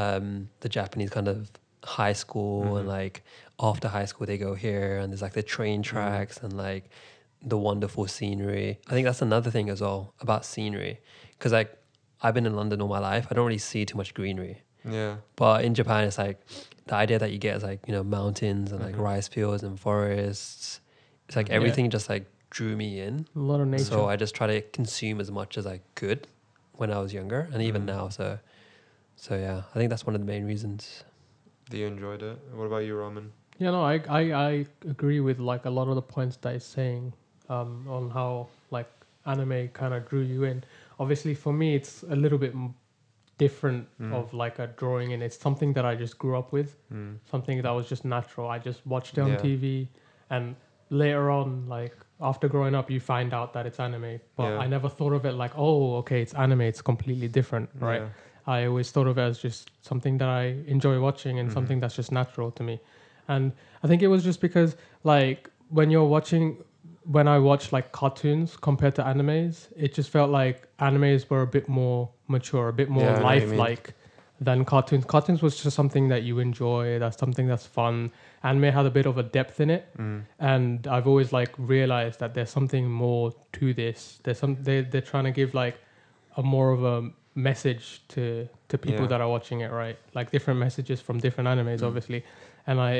um, 0.00 0.26
the 0.64 0.68
Japanese 0.78 1.10
kind 1.10 1.28
of 1.28 1.50
high 1.84 2.14
school 2.24 2.76
and 2.78 2.86
Mhm. 2.86 2.96
like 2.98 3.16
after 3.70 3.88
high 3.88 4.06
school 4.10 4.26
they 4.26 4.38
go 4.38 4.54
here 4.66 4.90
and 4.98 5.06
there's 5.12 5.20
like 5.26 5.34
the 5.40 5.42
train 5.56 5.82
tracks 5.82 6.36
and 6.42 6.52
like 6.68 6.84
the 7.52 7.58
wonderful 7.58 8.06
scenery. 8.16 8.78
I 8.88 8.92
think 8.94 9.04
that's 9.08 9.20
another 9.30 9.50
thing 9.50 9.68
as 9.68 9.80
well 9.80 10.14
about 10.20 10.44
scenery 10.52 10.94
because 11.36 11.52
like 11.52 11.70
I've 12.22 12.34
been 12.34 12.46
in 12.46 12.56
London 12.56 12.80
all 12.80 12.88
my 12.88 13.00
life. 13.12 13.26
I 13.30 13.34
don't 13.34 13.46
really 13.50 13.58
see 13.72 13.84
too 13.84 13.96
much 14.02 14.14
greenery. 14.14 14.62
Yeah. 14.88 15.16
But 15.36 15.64
in 15.66 15.74
Japan, 15.74 16.04
it's 16.08 16.18
like 16.26 16.38
the 16.86 16.94
idea 16.94 17.18
that 17.18 17.30
you 17.32 17.38
get 17.38 17.56
is 17.58 17.62
like 17.70 17.80
you 17.86 17.92
know 17.96 18.02
mountains 18.04 18.72
and 18.72 18.80
like 18.86 18.94
Mhm. 18.96 19.00
rice 19.10 19.28
fields 19.28 19.62
and 19.62 19.78
forests. 19.78 20.80
It's 21.26 21.36
like 21.36 21.46
Mhm. 21.46 21.50
Yeah. 21.50 21.56
everything 21.56 21.90
just 21.90 22.08
like 22.08 22.24
drew 22.52 22.76
me 22.76 23.00
in. 23.00 23.26
A 23.34 23.38
lot 23.38 23.60
of 23.60 23.66
nature. 23.68 23.84
So 23.84 24.08
I 24.08 24.16
just 24.16 24.34
try 24.34 24.46
to 24.46 24.60
consume 24.60 25.20
as 25.20 25.30
much 25.30 25.56
as 25.56 25.66
I 25.66 25.80
could 25.94 26.28
when 26.74 26.90
I 26.92 26.98
was 27.00 27.12
younger, 27.14 27.48
and 27.52 27.62
even 27.62 27.82
Mm. 27.82 27.86
now. 27.86 28.08
So, 28.10 28.38
so 29.16 29.36
yeah, 29.36 29.62
I 29.74 29.78
think 29.78 29.88
that's 29.90 30.06
one 30.06 30.14
of 30.14 30.20
the 30.20 30.26
main 30.26 30.44
reasons. 30.44 31.04
Do 31.70 31.78
you 31.78 31.86
enjoyed 31.86 32.22
it. 32.22 32.38
What 32.54 32.64
about 32.66 32.84
you, 32.84 32.94
Ramin? 32.96 33.32
Yeah, 33.58 33.70
no, 33.70 33.82
I, 33.82 33.94
I, 34.08 34.20
I 34.50 34.66
agree 34.88 35.20
with 35.20 35.38
like 35.38 35.64
a 35.64 35.70
lot 35.70 35.88
of 35.88 35.94
the 35.94 36.02
points 36.02 36.36
that 36.42 36.52
he's 36.52 36.64
saying 36.64 37.12
um, 37.48 37.86
on 37.88 38.10
how 38.10 38.48
like 38.70 38.90
anime 39.24 39.68
kind 39.68 39.94
of 39.94 40.06
drew 40.08 40.20
you 40.22 40.44
in. 40.44 40.62
Obviously, 41.00 41.34
for 41.34 41.52
me, 41.52 41.74
it's 41.74 42.02
a 42.02 42.16
little 42.16 42.38
bit 42.38 42.52
m- 42.54 42.74
different 43.38 43.86
Mm. 44.00 44.12
of 44.12 44.32
like 44.34 44.58
a 44.58 44.66
drawing, 44.66 45.12
and 45.14 45.22
it's 45.22 45.38
something 45.38 45.72
that 45.74 45.84
I 45.84 45.94
just 45.94 46.18
grew 46.18 46.36
up 46.36 46.52
with, 46.52 46.76
Mm. 46.92 47.16
something 47.30 47.62
that 47.62 47.70
was 47.70 47.88
just 47.88 48.04
natural. 48.04 48.48
I 48.48 48.58
just 48.58 48.86
watched 48.86 49.16
it 49.18 49.22
on 49.22 49.30
Yeah. 49.30 49.36
TV, 49.46 49.88
and 50.30 50.54
later 50.90 51.30
on, 51.30 51.66
like 51.68 51.94
after 52.22 52.48
growing 52.48 52.74
up, 52.74 52.90
you 52.90 53.00
find 53.00 53.34
out 53.34 53.52
that 53.54 53.66
it's 53.66 53.80
anime. 53.80 54.20
But 54.36 54.44
Yeah. 54.50 54.58
I 54.60 54.66
never 54.68 54.88
thought 54.88 55.12
of 55.12 55.24
it 55.26 55.32
like, 55.32 55.52
oh, 55.56 55.96
okay, 55.96 56.22
it's 56.22 56.34
anime. 56.34 56.62
It's 56.62 56.80
completely 56.82 57.28
different, 57.28 57.68
right? 57.80 58.00
Yeah. 58.00 58.08
I 58.46 58.66
always 58.66 58.90
thought 58.90 59.06
of 59.06 59.18
it 59.18 59.22
as 59.22 59.38
just 59.38 59.70
something 59.82 60.18
that 60.18 60.28
I 60.28 60.44
enjoy 60.66 61.00
watching 61.00 61.38
and 61.38 61.48
Mhm. 61.48 61.52
something 61.52 61.80
that's 61.80 61.96
just 61.96 62.12
natural 62.12 62.50
to 62.52 62.62
me. 62.62 62.80
And 63.28 63.52
I 63.82 63.86
think 63.88 64.02
it 64.02 64.08
was 64.08 64.24
just 64.24 64.40
because, 64.40 64.76
like, 65.04 65.50
when 65.68 65.90
you're 65.90 66.04
watching, 66.16 66.62
when 67.04 67.26
I 67.28 67.38
watch 67.38 67.72
like 67.72 67.92
cartoons 67.92 68.56
compared 68.56 68.94
to 68.96 69.02
animes, 69.02 69.68
it 69.76 69.94
just 69.94 70.10
felt 70.10 70.30
like 70.30 70.68
animes 70.78 71.28
were 71.30 71.42
a 71.42 71.46
bit 71.46 71.68
more 71.68 72.10
mature, 72.28 72.68
a 72.68 72.72
bit 72.72 72.88
more 72.88 73.04
Yeah, 73.04 73.16
I 73.16 73.18
know 73.18 73.24
what 73.26 73.34
you 73.34 73.46
mean. 73.48 73.58
lifelike 73.58 73.94
than 74.44 74.64
cartoons. 74.64 75.04
Cartoons 75.04 75.40
was 75.42 75.62
just 75.62 75.76
something 75.76 76.08
that 76.08 76.22
you 76.22 76.38
enjoy, 76.38 76.98
that's 76.98 77.18
something 77.18 77.46
that's 77.46 77.66
fun. 77.66 78.10
Anime 78.42 78.72
had 78.78 78.86
a 78.86 78.90
bit 78.90 79.06
of 79.06 79.16
a 79.18 79.22
depth 79.22 79.60
in 79.60 79.70
it 79.70 79.84
Mm. 79.98 80.22
and 80.40 80.86
I've 80.86 81.06
always 81.06 81.32
like 81.32 81.52
realized 81.58 82.18
that 82.20 82.34
there's 82.34 82.50
something 82.50 82.84
more 82.90 83.32
to 83.58 83.74
this. 83.74 84.18
There's 84.24 84.38
some 84.38 84.56
they 84.62 84.80
they're 84.82 85.08
trying 85.12 85.24
to 85.24 85.30
give 85.40 85.54
like 85.54 85.76
a 86.36 86.42
more 86.42 86.70
of 86.76 86.82
a 86.94 87.10
message 87.34 87.84
to 88.14 88.48
to 88.70 88.78
people 88.78 89.02
Yeah. 89.02 89.08
that 89.12 89.20
are 89.20 89.28
watching 89.36 89.60
it, 89.60 89.70
right? 89.70 89.96
Like 90.14 90.30
different 90.30 90.58
messages 90.60 91.00
from 91.00 91.18
different 91.18 91.46
animes, 91.48 91.80
Mm. 91.80 91.86
obviously, 91.88 92.24
and 92.66 92.80
I 92.80 92.92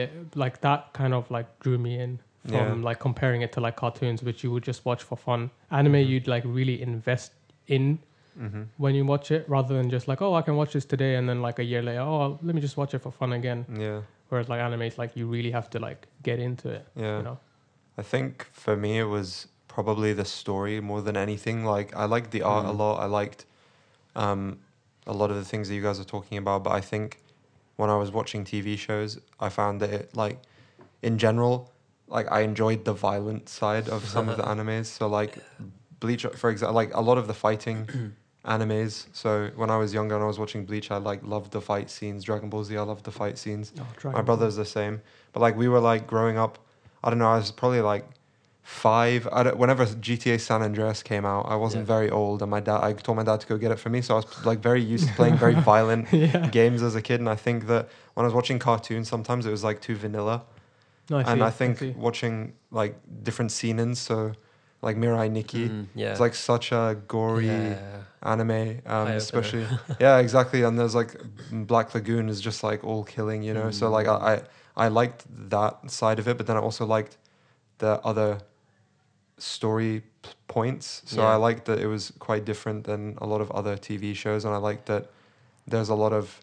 like 0.45 0.61
that 0.61 0.80
kind 0.93 1.12
of 1.14 1.30
like 1.30 1.47
drew 1.61 1.78
me 1.78 1.99
in 2.05 2.18
from 2.47 2.55
Yeah. 2.82 2.88
like 2.88 2.99
comparing 3.09 3.40
it 3.43 3.53
to 3.53 3.61
like 3.61 3.76
cartoons, 3.76 4.22
which 4.22 4.45
you 4.45 4.51
would 4.53 4.64
just 4.64 4.84
watch 4.84 5.03
for 5.03 5.16
fun. 5.16 5.51
Anime, 5.70 5.95
Mhm. 5.95 6.09
you'd 6.11 6.28
like 6.28 6.45
really 6.59 6.80
invest 6.82 7.32
in 7.66 7.99
hmm 8.39 8.62
when 8.76 8.95
you 8.95 9.05
watch 9.05 9.30
it, 9.30 9.49
rather 9.49 9.74
than 9.76 9.91
just 9.91 10.09
like, 10.09 10.20
oh, 10.22 10.35
I 10.35 10.43
can 10.43 10.57
watch 10.57 10.72
this 10.72 10.85
today, 10.85 11.16
and 11.16 11.28
then 11.28 11.43
like 11.43 11.59
a 11.59 11.64
year 11.64 11.83
later, 11.83 12.01
oh, 12.01 12.39
let 12.43 12.55
me 12.55 12.61
just 12.61 12.76
watch 12.76 12.95
it 12.95 13.01
for 13.01 13.12
fun 13.12 13.33
again. 13.33 13.66
Yeah. 13.78 14.01
Whereas 14.28 14.49
like 14.49 14.61
anime, 14.61 14.83
it's 14.83 14.99
like 14.99 15.14
you 15.16 15.26
really 15.26 15.51
have 15.51 15.68
to 15.70 15.78
like 15.78 16.07
get 16.22 16.39
into 16.39 16.68
it, 16.70 16.87
Yeah. 16.97 17.18
you 17.18 17.22
know. 17.22 17.39
I 17.99 18.03
think 18.03 18.49
for 18.53 18.74
me 18.76 18.99
it 18.99 19.05
was 19.05 19.49
probably 19.68 20.12
the 20.14 20.24
story 20.24 20.80
more 20.80 21.03
than 21.03 21.16
anything. 21.16 21.64
Like 21.64 21.95
I 21.95 22.07
liked 22.07 22.30
the 22.30 22.43
art 22.43 22.64
a 22.64 22.68
Mm. 22.72 22.78
lot. 22.78 23.01
I 23.01 23.07
liked 23.07 23.45
um, 24.16 24.59
a 25.07 25.12
lot 25.12 25.30
of 25.30 25.37
the 25.37 25.45
things 25.45 25.68
that 25.68 25.74
you 25.74 25.83
guys 25.83 26.01
are 26.01 26.05
talking 26.16 26.39
about. 26.39 26.64
But 26.64 26.72
I 26.72 26.80
think 26.80 27.20
when 27.76 27.91
I 27.91 27.97
was 27.97 28.11
watching 28.11 28.45
TV 28.45 28.78
shows, 28.78 29.18
I 29.39 29.49
found 29.51 29.80
that 29.80 29.91
it 29.91 30.16
like 30.16 30.39
in 31.03 31.18
general, 31.18 31.70
like 32.09 32.30
I 32.33 32.41
enjoyed 32.41 32.85
the 32.85 32.93
violent 32.95 33.49
side 33.49 33.89
of 33.89 34.09
some 34.09 34.28
of 34.30 34.37
the 34.37 34.43
animes. 34.53 34.87
So 34.87 35.07
like 35.07 35.39
Bleach, 36.01 36.24
for 36.37 36.51
example, 36.51 36.74
like 36.74 36.95
a 36.95 37.01
lot 37.01 37.18
of 37.18 37.26
the 37.26 37.35
fighting 37.35 37.89
animes. 38.45 39.07
So 39.12 39.51
when 39.57 39.70
I 39.70 39.76
was 39.76 39.95
younger 39.95 40.14
and 40.14 40.24
I 40.24 40.26
was 40.26 40.38
watching 40.38 40.64
Bleach, 40.64 40.90
I 40.90 40.97
like 40.97 41.22
loved 41.22 41.53
the 41.53 41.61
fight 41.61 41.90
scenes. 41.90 42.24
Dragon 42.24 42.49
Ball 42.51 42.64
Z, 42.64 42.76
I 42.76 42.82
loved 42.82 43.05
the 43.05 43.12
fight 43.12 43.38
scenes 43.38 43.72
Oh, 43.78 44.11
my 44.11 44.22
brother's 44.22 44.57
the 44.57 44.64
same 44.64 45.01
but 45.32 45.40
like 45.40 45.57
we 45.57 45.68
were 45.68 45.80
like 45.80 46.07
growing 46.07 46.36
up 46.36 46.59
i 47.03 47.09
don't 47.09 47.18
know 47.18 47.26
i 47.30 47.36
was 47.38 47.51
probably 47.51 47.80
like 47.80 48.05
five 48.62 49.26
I 49.32 49.43
don't, 49.45 49.57
whenever 49.57 49.84
gta 49.86 50.38
san 50.38 50.62
andreas 50.62 51.03
came 51.03 51.24
out 51.24 51.47
i 51.49 51.57
wasn't 51.57 51.82
Yeah. 51.88 51.95
very 51.97 52.11
old 52.11 52.43
and 52.43 52.51
my 52.51 52.61
dad 52.61 52.80
i 52.82 52.93
told 52.93 53.16
my 53.16 53.24
dad 53.24 53.40
to 53.40 53.47
go 53.47 53.57
get 53.57 53.70
it 53.72 53.78
for 53.78 53.88
me 53.90 54.03
so 54.03 54.14
i 54.14 54.16
was 54.18 54.45
like 54.47 54.61
very 54.61 54.82
used 54.82 55.09
to 55.09 55.14
playing 55.14 55.36
very 55.36 55.55
violent 55.72 56.12
yeah. 56.12 56.49
games 56.51 56.82
as 56.82 56.95
a 56.95 57.03
kid 57.03 57.18
and 57.20 57.28
i 57.30 57.34
think 57.34 57.66
that 57.66 57.88
when 58.14 58.24
i 58.24 58.26
was 58.26 58.34
watching 58.34 58.59
cartoons 58.59 59.09
sometimes 59.09 59.47
it 59.47 59.51
was 59.51 59.64
like 59.64 59.80
too 59.80 59.97
vanilla 59.97 60.45
No, 61.11 61.16
I 61.18 61.22
and 61.22 61.40
see, 61.40 61.45
i 61.47 61.51
think 61.51 61.78
see. 61.78 61.90
watching 61.97 62.53
like 62.70 62.95
different 63.24 63.51
scenens 63.53 63.99
so 63.99 64.32
like 64.83 64.97
mirai 64.97 65.30
nikki. 65.30 65.68
Mm, 65.68 65.87
yeah, 65.95 66.11
it's 66.11 66.20
like 66.20 66.35
such 66.35 66.72
a 66.72 66.97
gory 67.09 67.47
Yeah. 67.70 68.03
anime 68.22 68.80
um 68.87 69.09
especially 69.22 69.66
yeah 70.01 70.18
exactly 70.18 70.62
and 70.62 70.78
there's 70.78 70.95
like 70.95 71.12
black 71.51 71.95
lagoon 71.95 72.28
is 72.28 72.41
just 72.41 72.62
like 72.62 72.85
all 72.85 73.03
killing 73.05 73.43
you 73.43 73.55
know? 73.55 73.70
So 73.70 73.91
like 73.91 74.07
Mm. 74.07 74.22
I, 74.22 74.35
I 74.35 74.43
i 74.85 74.89
liked 74.89 75.24
that 75.51 75.91
side 75.91 76.18
of 76.20 76.26
it 76.28 76.37
but 76.39 76.47
then 76.47 76.57
i 76.57 76.61
also 76.61 76.85
liked 76.97 77.16
the 77.78 77.93
other 78.11 78.39
story 79.39 80.03
points. 80.49 81.03
So 81.07 81.22
i 81.24 81.37
liked 81.37 81.64
that 81.66 81.78
it 81.78 81.87
was 81.87 82.12
quite 82.18 82.45
different 82.45 82.85
than 82.85 83.16
a 83.18 83.26
lot 83.26 83.41
of 83.41 83.51
other 83.51 83.76
tv 83.76 84.14
shows 84.14 84.45
and 84.45 84.55
i 84.55 84.59
liked 84.59 84.87
that 84.87 85.11
there's 85.66 85.89
a 85.89 85.95
lot 86.05 86.12
of 86.12 86.41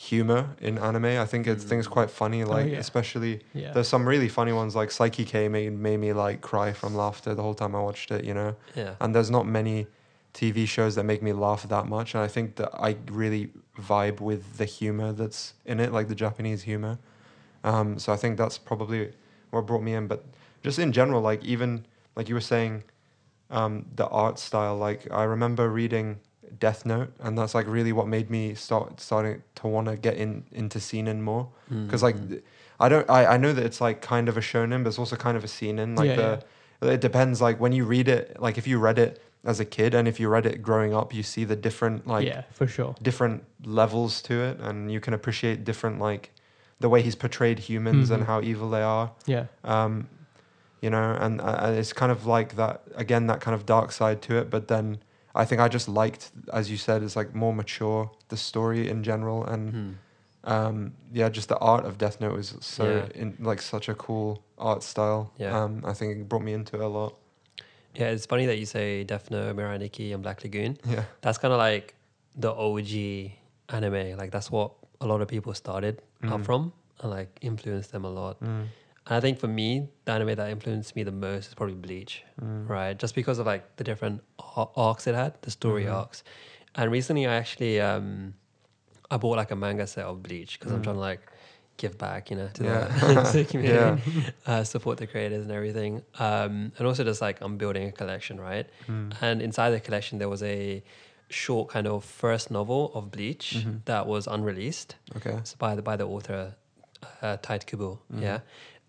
humor 0.00 0.48
in 0.60 0.78
anime 0.78 1.06
i 1.24 1.26
think 1.26 1.44
it's 1.48 1.64
things 1.64 1.88
Mm. 1.88 1.90
quite 1.90 2.10
funny 2.10 2.44
like 2.44 2.66
Oh, 2.66 2.68
yeah. 2.68 2.78
especially 2.78 3.40
Yeah. 3.52 3.72
there's 3.72 3.88
some 3.88 4.06
really 4.06 4.28
funny 4.28 4.52
ones 4.52 4.76
like 4.76 4.90
Saiki 4.90 5.26
K 5.26 5.48
made, 5.48 5.72
made 5.72 5.98
me 5.98 6.12
like 6.12 6.40
cry 6.40 6.72
from 6.72 6.94
laughter 6.94 7.34
the 7.34 7.42
whole 7.42 7.54
time 7.62 7.74
i 7.74 7.80
watched 7.80 8.12
it 8.12 8.24
you 8.24 8.32
know 8.32 8.54
yeah. 8.76 8.94
and 9.00 9.12
there's 9.14 9.30
not 9.30 9.44
many 9.46 9.88
TV 10.34 10.68
shows 10.68 10.94
that 10.94 11.02
make 11.04 11.20
me 11.20 11.32
laugh 11.32 11.66
that 11.68 11.86
much. 11.88 12.14
And 12.14 12.22
I 12.22 12.28
think 12.28 12.56
that 12.56 12.70
I 12.88 12.96
really 13.10 13.50
vibe 13.80 14.20
with 14.20 14.58
the 14.58 14.66
humor 14.66 15.10
that's 15.12 15.54
in 15.64 15.80
it, 15.80 15.90
like 15.90 16.06
the 16.06 16.14
Japanese 16.14 16.62
humor. 16.62 16.98
Um, 17.64 17.98
so 17.98 18.12
I 18.12 18.16
think 18.16 18.36
that's 18.38 18.56
probably 18.56 19.10
what 19.50 19.66
brought 19.66 19.82
me 19.82 19.94
in. 19.94 20.06
But 20.06 20.24
just 20.62 20.78
in 20.78 20.92
general, 20.92 21.22
like 21.22 21.42
even 21.44 21.86
like 22.14 22.28
you 22.28 22.36
were 22.36 22.40
saying, 22.54 22.84
um, 23.50 23.86
the 23.96 24.06
art 24.08 24.38
style. 24.38 24.76
Like 24.76 25.08
I 25.10 25.24
remember 25.24 25.68
reading 25.70 26.20
Death 26.60 26.84
Note, 26.86 27.12
and 27.20 27.36
that's 27.38 27.54
like 27.54 27.66
really 27.66 27.92
what 27.92 28.06
made 28.08 28.30
me 28.30 28.54
start 28.54 29.00
starting 29.00 29.42
to 29.56 29.66
want 29.66 29.86
to 29.88 29.96
get 29.96 30.16
in 30.16 30.44
into 30.52 30.80
seinen 30.80 31.22
more 31.22 31.48
because 31.86 32.02
like 32.02 32.16
Mm. 32.16 32.28
th- 32.30 32.42
I 32.80 32.88
don't 32.88 33.08
I, 33.10 33.26
I 33.34 33.36
know 33.38 33.52
that 33.52 33.64
it's 33.64 33.80
like 33.80 34.00
kind 34.02 34.28
of 34.28 34.36
a 34.36 34.40
shonen, 34.40 34.82
but 34.84 34.88
it's 34.90 34.98
also 34.98 35.16
kind 35.16 35.36
of 35.36 35.44
a 35.44 35.48
seinen. 35.48 35.94
Like 35.96 36.10
Yeah, 36.10 36.40
the 36.80 36.94
it 36.94 37.00
depends. 37.00 37.40
Like 37.40 37.58
when 37.60 37.72
you 37.72 37.84
read 37.84 38.08
it, 38.08 38.36
like 38.40 38.56
if 38.58 38.66
you 38.66 38.78
read 38.78 38.98
it 38.98 39.20
as 39.44 39.58
a 39.60 39.64
kid 39.64 39.94
and 39.94 40.06
if 40.08 40.20
you 40.20 40.28
read 40.28 40.46
it 40.46 40.62
growing 40.62 40.94
up, 40.94 41.12
you 41.14 41.22
see 41.22 41.44
the 41.44 41.56
different 41.56 42.06
like 42.06 42.26
yeah, 42.26 42.42
for 42.52 42.66
sure. 42.66 42.94
different 43.02 43.44
levels 43.64 44.22
to 44.22 44.34
it, 44.48 44.60
and 44.60 44.92
you 44.92 45.00
can 45.00 45.12
appreciate 45.14 45.64
different 45.64 45.98
like 46.00 46.30
the 46.80 46.88
way 46.88 47.02
he's 47.02 47.16
portrayed 47.16 47.58
humans 47.58 48.10
and 48.10 48.22
Mhm. 48.22 48.26
how 48.26 48.40
evil 48.40 48.70
they 48.70 48.82
are. 48.82 49.10
Yeah, 49.26 49.46
Um, 49.64 50.08
you 50.80 50.90
know, 50.90 51.16
and, 51.20 51.40
uh, 51.40 51.58
and 51.62 51.76
it's 51.76 51.92
kind 51.92 52.12
of 52.12 52.24
like 52.26 52.54
that 52.54 52.82
again, 52.94 53.26
that 53.26 53.40
kind 53.40 53.54
of 53.54 53.66
dark 53.66 53.90
side 53.90 54.22
to 54.22 54.36
it. 54.38 54.48
But 54.50 54.68
then 54.68 54.98
I 55.42 55.44
think 55.44 55.60
I 55.60 55.68
just 55.68 55.88
liked, 55.88 56.30
as 56.52 56.64
you 56.70 56.76
said, 56.76 57.02
it's 57.02 57.16
like 57.20 57.30
more 57.34 57.54
mature 57.54 58.10
the 58.28 58.36
story 58.36 58.88
in 58.92 59.02
general, 59.10 59.44
and 59.52 59.62
Mm. 59.72 59.94
um, 60.54 60.92
yeah, 61.12 61.28
just 61.38 61.48
the 61.48 61.58
art 61.58 61.84
of 61.86 61.96
Death 61.96 62.20
Note 62.20 62.34
was 62.36 62.48
so 62.60 62.84
Yeah. 62.84 63.22
in 63.22 63.36
like 63.50 63.62
such 63.62 63.88
a 63.88 63.94
cool 63.94 64.42
art 64.58 64.82
style. 64.82 65.32
Yeah. 65.38 65.56
Um, 65.62 65.72
I 65.90 65.92
think 65.94 66.08
it 66.18 66.28
brought 66.28 66.42
me 66.42 66.52
into 66.52 66.76
it 66.76 66.82
a 66.82 66.88
lot. 66.88 67.12
Yeah, 67.94 68.10
it's 68.14 68.26
funny 68.26 68.46
that 68.46 68.58
you 68.58 68.66
say 68.66 69.04
Death 69.04 69.30
Note, 69.30 69.56
Mirai 69.56 69.78
Nikki, 69.78 70.12
and 70.12 70.22
Black 70.22 70.42
Lagoon. 70.44 70.76
Yeah. 70.94 71.04
That's 71.22 71.38
kind 71.38 71.52
of 71.52 71.58
like 71.58 71.94
the 72.36 72.52
OG 72.52 72.92
anime. 73.68 74.16
Like 74.18 74.30
that's 74.30 74.50
what 74.50 74.72
a 75.00 75.06
lot 75.06 75.20
of 75.22 75.28
people 75.28 75.54
started 75.54 76.02
up 76.24 76.40
Mm. 76.40 76.44
from 76.44 76.72
and 77.00 77.10
like 77.10 77.30
influenced 77.40 77.92
them 77.92 78.04
a 78.04 78.10
lot. 78.10 78.40
Mm. 78.42 78.66
And 79.08 79.16
I 79.16 79.20
think 79.20 79.38
for 79.38 79.48
me, 79.48 79.88
the 80.04 80.12
anime 80.12 80.34
that 80.36 80.50
influenced 80.50 80.94
me 80.94 81.02
the 81.02 81.12
most 81.12 81.48
is 81.48 81.54
probably 81.54 81.74
Bleach, 81.76 82.22
Mm. 82.40 82.68
right? 82.68 82.96
Just 82.98 83.14
because 83.14 83.38
of 83.38 83.46
like 83.46 83.76
the 83.76 83.84
different 83.84 84.20
arcs 84.76 85.06
it 85.06 85.14
had, 85.14 85.32
the 85.42 85.50
story 85.50 85.84
Mhm. 85.84 85.94
arcs. 85.94 86.22
And 86.74 86.92
recently, 86.92 87.26
I 87.26 87.34
actually 87.36 87.80
um, 87.80 88.34
I 89.10 89.16
bought 89.16 89.36
like 89.38 89.50
a 89.50 89.56
manga 89.56 89.86
set 89.86 90.04
of 90.04 90.22
Bleach 90.22 90.58
because 90.58 90.72
I'm 90.72 90.80
Mm. 90.80 90.84
trying 90.84 90.96
to 90.96 91.00
like 91.00 91.22
give 91.78 91.96
back, 91.96 92.30
you 92.30 92.36
know, 92.36 92.48
to 92.54 92.64
Yeah. 92.64 92.88
the, 92.88 93.14
to 93.32 93.38
the 93.38 93.44
community, 93.52 94.02
Yeah. 94.12 94.30
uh, 94.46 94.64
support 94.64 94.98
the 94.98 95.06
creators 95.06 95.42
and 95.46 95.52
everything. 95.52 96.02
Um, 96.18 96.72
and 96.76 96.86
also 96.86 97.02
just 97.04 97.22
like 97.22 97.40
I'm 97.40 97.56
building 97.56 97.88
a 97.88 97.92
collection, 97.92 98.38
right? 98.40 98.66
Mm. 98.88 99.14
And 99.22 99.40
inside 99.40 99.70
the 99.70 99.80
collection, 99.80 100.18
there 100.18 100.28
was 100.28 100.42
a 100.42 100.82
short 101.30 101.68
kind 101.70 101.86
of 101.86 102.04
first 102.04 102.50
novel 102.50 102.90
of 102.94 103.10
Bleach 103.10 103.46
Mhm. 103.64 103.84
that 103.86 104.06
was 104.06 104.26
unreleased. 104.26 104.96
Okay. 105.16 105.36
It's 105.38 105.54
by 105.54 105.74
the 105.74 105.82
by 105.82 105.96
the 105.96 106.06
author 106.06 106.54
uh, 107.22 107.36
Tite 107.40 107.64
Kubo. 107.66 108.00
Mhm. 108.12 108.22
Yeah, 108.22 108.40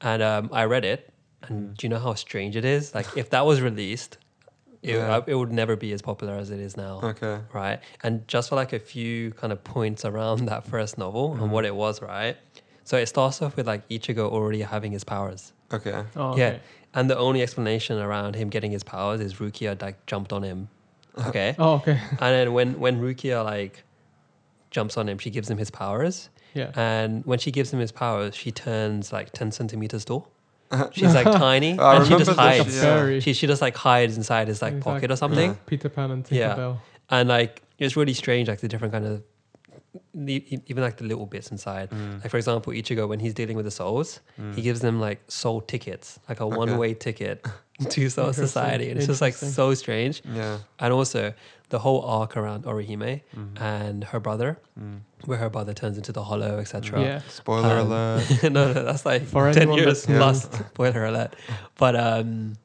and 0.02 0.22
um, 0.22 0.50
I 0.54 0.66
read 0.66 0.86
it, 0.86 1.12
and 1.43 1.70
Mm. 1.70 1.78
do 1.78 1.86
you 1.86 1.89
know 1.89 2.00
how 2.00 2.14
strange 2.16 2.56
it 2.56 2.66
is? 2.66 2.93
Like 2.95 3.08
if 3.18 3.30
that 3.32 3.45
was 3.45 3.62
released, 3.62 4.18
it, 4.82 4.95
Yeah. 4.95 5.16
uh, 5.18 5.22
it 5.28 5.36
would 5.36 5.52
never 5.52 5.76
be 5.76 5.91
as 5.93 6.02
popular 6.02 6.36
as 6.36 6.52
it 6.52 6.60
is 6.60 6.78
now. 6.78 7.00
Okay. 7.04 7.39
Right, 7.54 7.80
and 8.04 8.28
just 8.28 8.50
for 8.50 8.56
like 8.56 8.74
a 8.74 8.80
few 8.80 9.32
kind 9.32 9.52
of 9.54 9.64
points 9.64 10.06
around 10.06 10.45
that 10.52 10.64
first 10.66 10.97
novel 10.97 11.36
Mhm. 11.36 11.41
and 11.43 11.52
what 11.52 11.66
it 11.66 11.76
was, 11.76 12.02
right? 12.02 12.38
So 12.84 12.97
it 12.97 13.06
starts 13.08 13.41
off 13.41 13.56
with 13.56 13.68
like 13.68 13.88
Ichigo 13.89 14.30
already 14.32 14.62
having 14.62 14.91
his 14.91 15.04
powers. 15.04 15.54
Okay. 15.72 15.93
Oh, 16.16 16.36
Yeah. 16.38 16.47
okay. 16.47 16.60
And 16.95 17.08
the 17.10 17.18
only 17.18 17.41
explanation 17.43 18.00
around 18.00 18.36
him 18.36 18.50
getting 18.50 18.72
his 18.72 18.84
powers 18.84 19.22
is 19.22 19.36
Rukia 19.36 19.80
like 19.82 20.04
jumped 20.08 20.34
on 20.34 20.43
him. 20.43 20.70
Okay. 21.28 21.56
Oh, 21.60 21.74
okay. 21.76 22.00
and 22.12 22.32
then 22.36 22.54
when 22.54 22.80
when 22.80 23.00
Rukia 23.02 23.43
like 23.43 23.84
jumps 24.72 24.97
on 24.97 25.08
him, 25.10 25.18
she 25.18 25.30
gives 25.30 25.50
him 25.50 25.58
his 25.58 25.70
powers. 25.70 26.30
Yeah. 26.54 26.72
And 26.76 27.26
when 27.26 27.39
she 27.39 27.52
gives 27.52 27.72
him 27.74 27.80
his 27.80 27.91
powers, 27.91 28.36
she 28.36 28.52
turns 28.52 29.12
like 29.14 29.32
ten 29.32 29.52
centimeters 29.52 30.06
tall. 30.06 30.28
Uh-huh. 30.72 30.89
She's 30.91 31.14
like 31.16 31.26
tiny, 31.32 31.78
I 31.80 31.95
and 31.95 32.06
she 32.06 32.14
remember 32.14 32.26
just 32.26 32.30
this, 32.30 32.38
hides. 32.38 32.76
yeah. 32.76 32.82
fairy. 32.82 33.20
She 33.22 33.34
she 33.34 33.47
just 33.47 33.62
like 33.62 33.76
hides 33.76 34.18
inside 34.18 34.47
his 34.47 34.62
like 34.62 34.74
Exactly. 34.74 34.93
pocket 34.93 35.12
or 35.12 35.16
something. 35.16 35.52
Yeah. 35.52 35.58
Peter 35.66 35.89
Pan 35.89 36.12
and 36.12 36.32
Yeah. 36.32 36.56
Tinkerbell. 36.56 36.78
And 37.10 37.28
like 37.30 37.62
it's 37.80 37.95
really 37.97 38.14
strange, 38.14 38.47
like 38.47 38.60
the 38.60 38.68
different 38.68 38.93
kind 38.93 39.06
of 39.06 39.24
the, 40.14 40.36
e- 40.56 40.62
even 40.68 40.84
like 40.84 40.98
the 40.98 41.06
little 41.06 41.26
bits 41.26 41.50
inside. 41.52 41.90
Mm. 41.90 42.22
Like 42.22 42.30
for 42.32 42.38
example, 42.38 42.74
Ichigo 42.74 43.08
when 43.08 43.20
he's 43.20 43.34
dealing 43.34 43.56
with 43.58 43.66
the 43.66 43.72
souls, 43.72 44.20
Mm. 44.40 44.56
he 44.56 44.62
gives 44.62 44.80
them 44.82 45.00
like 45.00 45.20
soul 45.28 45.62
tickets, 45.62 46.20
like 46.30 46.40
a 46.40 46.44
Okay. 46.44 46.58
one 46.58 46.78
way 46.78 46.94
ticket 46.94 47.46
to 47.90 48.10
Soul 48.10 48.34
Society, 48.34 48.90
and 48.90 48.98
it's 48.98 49.08
just 49.08 49.22
like 49.22 49.34
so 49.34 49.74
strange. 49.74 50.22
Yeah. 50.26 50.60
And 50.80 50.94
also 50.94 51.34
the 51.70 51.80
whole 51.80 52.02
arc 52.02 52.36
around 52.38 52.66
Orihime 52.66 53.22
Mm. 53.36 53.62
and 53.62 54.04
her 54.04 54.20
brother, 54.20 54.58
Mm. 54.80 55.00
where 55.26 55.38
her 55.40 55.50
brother 55.50 55.74
turns 55.74 55.98
into 55.98 56.12
the 56.12 56.24
Hollow, 56.24 56.60
etc. 56.60 57.02
Yeah. 57.02 57.22
Spoiler 57.30 57.78
Um, 57.80 57.88
alert. 57.92 58.44
no, 58.44 58.74
no, 58.74 58.84
that's 58.84 59.06
like 59.06 59.24
For 59.26 59.52
ten 59.54 59.64
anyone 59.64 59.80
years 59.80 60.04
that's- 60.04 60.48
plus. 60.50 60.68
Spoiler 60.74 61.06
alert. 61.06 61.36
But 61.78 61.96
um, 61.96 62.58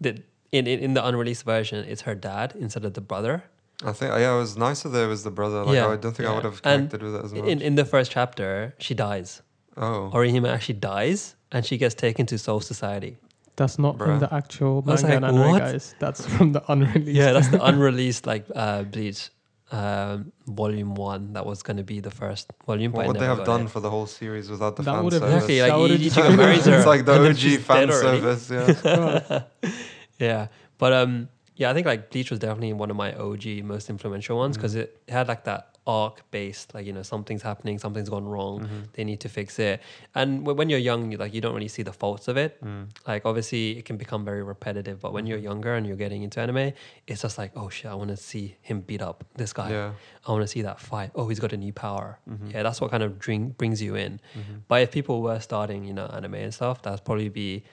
the 0.00 0.22
in, 0.52 0.66
in 0.66 0.78
in 0.80 0.92
the 0.94 1.00
unreleased 1.06 1.44
version, 1.44 1.84
it's 1.88 2.02
her 2.02 2.14
dad 2.14 2.54
instead 2.58 2.84
of 2.84 2.92
the 2.92 3.00
brother. 3.00 3.44
I 3.84 3.92
think 3.92 4.10
yeah, 4.12 4.34
it 4.34 4.38
was 4.38 4.56
nicer 4.56 4.88
there 4.88 5.04
it 5.06 5.08
was 5.08 5.22
the 5.24 5.30
brother. 5.30 5.64
Like 5.64 5.74
Yeah, 5.74 5.88
I 5.88 5.96
don't 5.96 6.14
think 6.16 6.28
I 6.28 6.34
would 6.34 6.44
have 6.44 6.60
And 6.64 6.88
connected 6.90 7.02
with 7.02 7.14
it 7.16 7.24
as 7.24 7.32
much. 7.32 7.44
In 7.52 7.60
in 7.62 7.74
the 7.74 7.84
first 7.84 8.10
chapter, 8.12 8.74
she 8.78 8.94
dies. 8.94 9.42
oh. 9.76 10.10
Orihime 10.14 10.48
actually 10.48 10.78
dies, 10.78 11.34
and 11.52 11.64
she 11.66 11.76
gets 11.78 11.94
taken 11.94 12.26
to 12.26 12.36
Soul 12.38 12.60
Society. 12.60 13.16
That's 13.56 13.78
not 13.78 13.94
Bruh. 13.98 14.06
from 14.06 14.18
the 14.20 14.30
actual 14.32 14.82
I 14.86 14.90
was 14.92 15.02
manga 15.02 15.16
and 15.16 15.24
like, 15.24 15.34
anime, 15.34 15.50
what? 15.52 15.58
guys. 15.60 15.94
That's 15.98 16.24
from 16.34 16.52
the 16.56 16.62
unreleased. 16.72 17.16
Yeah, 17.20 17.32
that's 17.36 17.48
the 17.48 17.62
unreleased 17.70 18.24
like 18.26 18.44
uh, 18.54 18.82
Bleach 18.84 19.30
um, 19.72 20.32
volume 20.46 20.94
one. 20.94 21.32
That 21.34 21.44
was 21.46 21.62
going 21.62 21.76
to 21.76 21.84
be 21.94 22.00
the 22.00 22.10
first 22.10 22.46
volume. 22.66 22.92
What 22.92 22.98
but 23.00 23.04
I 23.04 23.08
would 23.08 23.20
they 23.20 23.26
have 23.34 23.44
done 23.44 23.62
it. 23.66 23.70
for 23.70 23.80
the 23.80 23.90
whole 23.90 24.06
series 24.06 24.48
without 24.48 24.76
the 24.76 24.82
That 24.84 24.94
fan 24.94 25.10
service? 25.10 25.32
Exactly, 25.34 25.58
That 25.58 25.68
like 25.68 25.80
would've 25.80 26.00
Ichigo 26.00 26.14
just- 26.28 26.36
marries 26.36 26.64
her. 26.66 26.76
it's 26.78 26.86
like 26.94 27.04
the 27.04 27.14
OG 27.28 27.36
she's 27.36 27.62
fan 27.64 27.88
service. 27.92 28.50
Yeah. 28.50 29.42
Yeah, 30.18 30.48
but 30.78 30.92
um, 30.92 31.28
yeah, 31.56 31.70
I 31.70 31.74
think 31.74 31.86
like 31.86 32.10
Bleach 32.10 32.30
was 32.30 32.38
definitely 32.40 32.72
one 32.72 32.90
of 32.90 32.96
my 32.96 33.12
OG 33.14 33.46
most 33.64 33.90
influential 33.90 34.36
ones 34.38 34.56
because 34.56 34.74
it 34.74 35.00
had 35.08 35.28
like 35.28 35.44
that 35.44 35.68
arc 35.84 36.22
based, 36.30 36.72
like 36.74 36.86
you 36.86 36.92
know 36.92 37.02
something's 37.02 37.42
happening, 37.42 37.76
something's 37.78 38.08
gone 38.08 38.24
wrong, 38.24 38.60
Mm-hmm. 38.60 38.80
they 38.92 39.02
need 39.04 39.18
to 39.20 39.28
fix 39.28 39.58
it. 39.58 39.80
And 40.14 40.46
when 40.46 40.70
you're 40.70 40.78
young, 40.78 41.10
you 41.10 41.18
like 41.18 41.34
you 41.34 41.40
don't 41.40 41.54
really 41.54 41.68
see 41.68 41.82
the 41.82 41.92
faults 41.92 42.28
of 42.28 42.36
it. 42.36 42.62
Mm. 42.64 42.86
Like 43.06 43.26
obviously 43.26 43.76
it 43.78 43.84
can 43.84 43.96
become 43.96 44.24
very 44.24 44.42
repetitive, 44.44 45.00
but 45.00 45.12
when 45.12 45.26
you're 45.26 45.38
Mm-hmm. 45.38 45.44
younger 45.44 45.74
and 45.74 45.84
you're 45.86 45.96
getting 45.96 46.22
into 46.22 46.40
anime, 46.40 46.72
it's 47.08 47.22
just 47.22 47.36
like 47.36 47.50
oh 47.56 47.68
shit, 47.68 47.90
I 47.90 47.94
want 47.96 48.10
to 48.10 48.16
see 48.16 48.56
him 48.62 48.80
beat 48.80 49.02
up 49.02 49.24
this 49.34 49.52
guy. 49.52 49.70
Yeah. 49.72 49.92
I 50.26 50.30
want 50.30 50.42
to 50.42 50.48
see 50.48 50.62
that 50.62 50.78
fight. 50.80 51.10
Oh, 51.16 51.26
he's 51.28 51.40
got 51.40 51.52
a 51.52 51.56
new 51.56 51.72
power. 51.72 52.18
Mm-hmm. 52.30 52.50
Yeah, 52.52 52.62
that's 52.62 52.80
what 52.80 52.90
kind 52.92 53.02
of 53.02 53.18
drink 53.18 53.58
brings 53.58 53.82
you 53.82 53.96
in. 53.96 54.20
But 54.68 54.82
if 54.82 54.92
people 54.92 55.20
were 55.20 55.40
starting, 55.40 55.84
you 55.84 55.92
know, 55.94 56.06
anime 56.06 56.34
and 56.34 56.54
stuff, 56.54 56.80
that'd 56.82 57.04
probably 57.04 57.28
be 57.28 57.64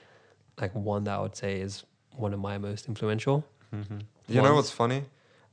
like 0.60 0.74
one 0.74 1.04
that 1.04 1.14
I 1.14 1.20
would 1.20 1.36
say 1.36 1.60
is 1.60 1.84
one 2.16 2.34
of 2.34 2.40
my 2.40 2.58
most 2.58 2.88
influential. 2.88 3.44
You 4.28 4.42
know 4.42 4.54
what's 4.54 4.70
funny? 4.70 5.04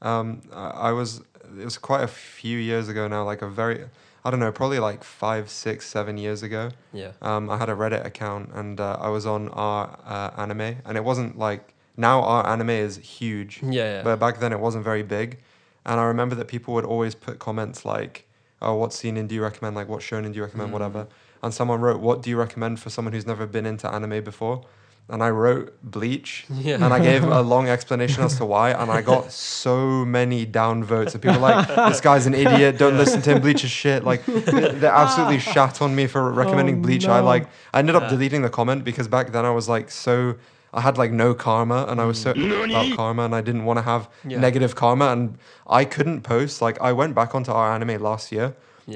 Um, 0.02 0.42
I, 0.54 0.70
I 0.70 0.92
was 0.92 1.22
it 1.60 1.66
was 1.66 1.78
quite 1.78 2.04
a 2.04 2.08
few 2.08 2.58
years 2.58 2.88
ago 2.90 3.08
now. 3.08 3.24
Like 3.24 3.42
a 3.42 3.50
very 3.50 3.86
I 4.26 4.30
don't 4.30 4.40
know, 4.42 4.52
probably 4.52 4.80
like 4.80 5.04
five, 5.04 5.50
six, 5.50 5.88
seven 5.88 6.18
years 6.18 6.44
ago. 6.44 6.72
Yeah. 6.92 7.12
Um, 7.22 7.50
I 7.50 7.58
had 7.58 7.70
a 7.70 7.74
Reddit 7.74 8.06
account 8.06 8.50
and 8.54 8.80
uh, 8.80 8.98
I 9.00 9.08
was 9.08 9.26
on 9.26 9.48
our 9.50 9.98
uh, 10.06 10.32
anime, 10.38 10.78
and 10.86 10.98
it 10.98 11.04
wasn't 11.04 11.38
like 11.38 11.74
now 11.96 12.22
r/anime 12.22 12.70
is 12.72 12.98
huge, 12.98 13.62
Yeah, 13.64 13.72
yeah. 13.72 14.02
but 14.04 14.20
back 14.20 14.40
then 14.40 14.52
it 14.52 14.60
wasn't 14.60 14.84
very 14.84 15.02
big. 15.04 15.40
And 15.86 16.00
I 16.00 16.04
remember 16.04 16.36
that 16.36 16.48
people 16.50 16.74
would 16.74 16.84
always 16.84 17.16
put 17.16 17.40
comments 17.40 17.86
like, 17.86 18.28
"Oh, 18.62 18.76
what 18.76 18.92
scene 18.94 19.26
do 19.28 19.34
you 19.34 19.42
recommend? 19.42 19.76
Like, 19.76 19.88
what 19.88 20.02
shonen 20.02 20.32
do 20.34 20.38
you 20.38 20.44
recommend? 20.44 20.70
Mm. 20.70 20.74
Whatever." 20.74 21.08
And 21.42 21.54
someone 21.54 21.80
wrote, 21.80 22.02
"What 22.02 22.22
do 22.22 22.30
you 22.30 22.38
recommend 22.38 22.80
for 22.82 22.90
someone 22.90 23.14
who's 23.14 23.26
never 23.26 23.48
been 23.48 23.66
into 23.66 23.88
anime 23.90 24.24
before?" 24.24 24.66
And 25.10 25.24
I 25.24 25.30
wrote 25.30 25.74
Bleach, 25.82 26.46
Yeah. 26.50 26.76
and 26.76 26.94
I 26.94 27.00
gave 27.00 27.24
a 27.24 27.42
long 27.42 27.70
explanation 27.76 28.24
as 28.26 28.36
to 28.40 28.46
why, 28.46 28.72
and 28.72 28.92
I 28.92 29.02
got 29.02 29.32
so 29.32 30.04
many 30.04 30.46
down 30.46 30.84
votes. 30.84 31.14
And 31.14 31.22
people 31.24 31.40
like, 31.40 31.66
"This 31.90 32.02
guy's 32.02 32.26
an 32.28 32.34
idiot. 32.34 32.78
Don't 32.78 32.98
listen 32.98 33.22
to 33.22 33.32
him. 33.36 33.42
Bleach 33.42 33.64
is 33.64 33.72
shit." 33.72 34.04
Like, 34.04 34.26
they 34.26 34.74
they 34.82 34.88
absolutely 34.88 35.40
shat 35.40 35.82
on 35.82 35.96
me 35.96 36.08
for 36.08 36.30
recommending 36.34 36.80
Oh, 36.80 36.82
Bleach. 36.82 37.08
I 37.08 37.22
like, 37.22 37.48
I 37.74 37.80
ended 37.80 37.96
up 37.96 38.04
Yeah. 38.04 38.10
deleting 38.10 38.42
the 38.42 38.50
comment 38.50 38.84
because 38.84 39.08
back 39.08 39.32
then 39.32 39.46
I 39.46 39.52
was 39.52 39.70
like 39.70 39.90
so. 39.92 40.36
I 40.74 40.82
had 40.82 40.98
like 40.98 41.14
no 41.14 41.34
karma, 41.34 41.86
and 41.88 42.02
I 42.02 42.06
was 42.06 42.20
so 42.22 42.32
about 42.32 42.88
karma, 42.98 43.24
and 43.24 43.34
I 43.34 43.40
didn't 43.40 43.64
want 43.64 43.78
to 43.80 43.84
have 43.84 44.10
Mm. 44.26 44.32
Yeah. 44.32 44.40
negative 44.42 44.76
karma, 44.76 45.06
and 45.14 45.38
I 45.82 45.86
couldn't 45.86 46.22
post. 46.24 46.62
Like, 46.62 46.78
I 46.82 46.92
went 46.92 47.16
back 47.16 47.34
onto 47.34 47.52
r/anime 47.54 47.98
last 48.10 48.32
year, 48.34 48.48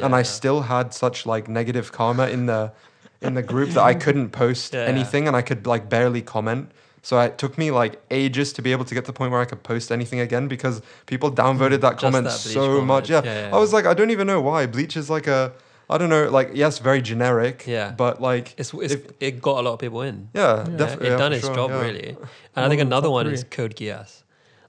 and 0.04 0.14
I 0.14 0.20
Yeah. 0.20 0.24
still 0.40 0.62
had 0.64 0.94
such 0.94 1.26
like 1.26 1.48
negative 1.48 1.94
karma 1.94 2.28
in 2.28 2.48
the 2.48 2.74
in 3.22 3.34
the 3.36 3.44
group 3.44 3.70
that 3.72 3.84
I 3.84 3.94
couldn't 4.06 4.30
post 4.32 4.74
Yeah. 4.74 4.82
anything, 4.82 5.28
and 5.28 5.36
I 5.36 5.42
could 5.42 5.66
like 5.68 5.90
barely 5.90 6.22
comment. 6.22 6.72
So 7.04 7.20
it 7.20 7.38
took 7.38 7.58
me 7.58 7.72
like 7.72 8.00
ages 8.12 8.54
to 8.54 8.62
be 8.62 8.72
able 8.72 8.86
to 8.86 8.94
get 8.94 9.06
to 9.06 9.12
the 9.12 9.18
point 9.18 9.32
where 9.32 9.42
I 9.42 9.46
could 9.46 9.64
post 9.64 9.92
anything 9.92 10.20
again 10.20 10.48
because 10.48 10.82
people 11.08 11.32
downvoted 11.32 11.78
mm, 11.78 11.82
that 11.82 11.94
Just 11.94 12.02
comment 12.02 12.26
that 12.26 12.32
so 12.34 12.66
comment. 12.68 12.86
much. 12.86 13.10
Yeah. 13.10 13.22
Yeah, 13.24 13.48
yeah, 13.50 13.56
I 13.56 13.60
was 13.60 13.74
like, 13.74 13.86
I 13.88 13.94
don't 13.96 14.12
even 14.12 14.28
know 14.28 14.40
why. 14.42 14.68
Bleach 14.68 14.96
is 14.96 15.10
like 15.10 15.26
a, 15.26 15.52
I 15.90 15.98
don't 15.98 16.10
know, 16.10 16.30
like 16.30 16.52
yes, 16.54 16.78
very 16.78 17.02
generic. 17.02 17.66
Yeah. 17.68 17.92
But 17.92 18.22
like, 18.22 18.54
It's, 18.58 18.72
it's 18.74 18.94
if- 18.94 19.12
it 19.20 19.42
got 19.42 19.58
a 19.60 19.62
lot 19.64 19.74
of 19.74 19.80
people 19.80 20.02
in. 20.04 20.30
yeah, 20.36 20.58
Yeah. 20.70 20.78
Definitely. 20.78 21.08
it 21.10 21.18
done 21.18 21.34
its 21.34 21.46
sure, 21.46 21.56
job 21.56 21.72
really. 21.72 22.10
And 22.10 22.18
One 22.54 22.66
I 22.66 22.70
think 22.70 22.82
another 22.82 23.10
one 23.10 23.26
three. 23.26 23.34
is 23.34 23.44
Code 23.46 23.76
Geass. 23.76 24.22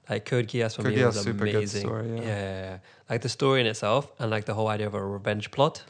Like 0.09 0.25
Code 0.25 0.47
Geass 0.47 0.75
for 0.75 0.81
Code 0.83 0.93
me 0.95 0.99
Geass, 1.01 1.05
was 1.05 1.25
amazing. 1.27 1.81
story, 1.81 2.09
yeah, 2.17 2.25
yeah. 2.25 2.77
Like 3.09 3.21
the 3.21 3.29
story 3.29 3.61
in 3.61 3.67
itself 3.67 4.11
and 4.19 4.31
like 4.31 4.45
the 4.45 4.53
whole 4.55 4.67
idea 4.69 4.87
of 4.87 4.95
a 4.95 5.05
revenge 5.05 5.51
plot 5.51 5.83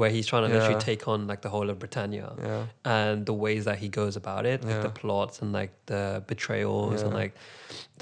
where 0.00 0.10
he's 0.16 0.26
trying 0.32 0.44
to 0.48 0.50
literally 0.54 0.80
take 0.90 1.02
on 1.12 1.18
like 1.32 1.42
the 1.46 1.50
whole 1.54 1.68
of 1.72 1.76
Britannia. 1.78 2.28
Yeah. 2.48 2.64
and 2.98 3.26
the 3.30 3.36
ways 3.44 3.62
that 3.68 3.78
he 3.82 3.88
goes 4.00 4.14
about 4.22 4.42
it, 4.52 4.58
like 4.64 4.74
Yeah. 4.76 4.82
the 4.88 4.94
plots 5.02 5.34
and 5.42 5.48
like 5.60 5.72
the 5.92 6.02
betrayals 6.32 7.02
and 7.02 7.12
like 7.22 7.32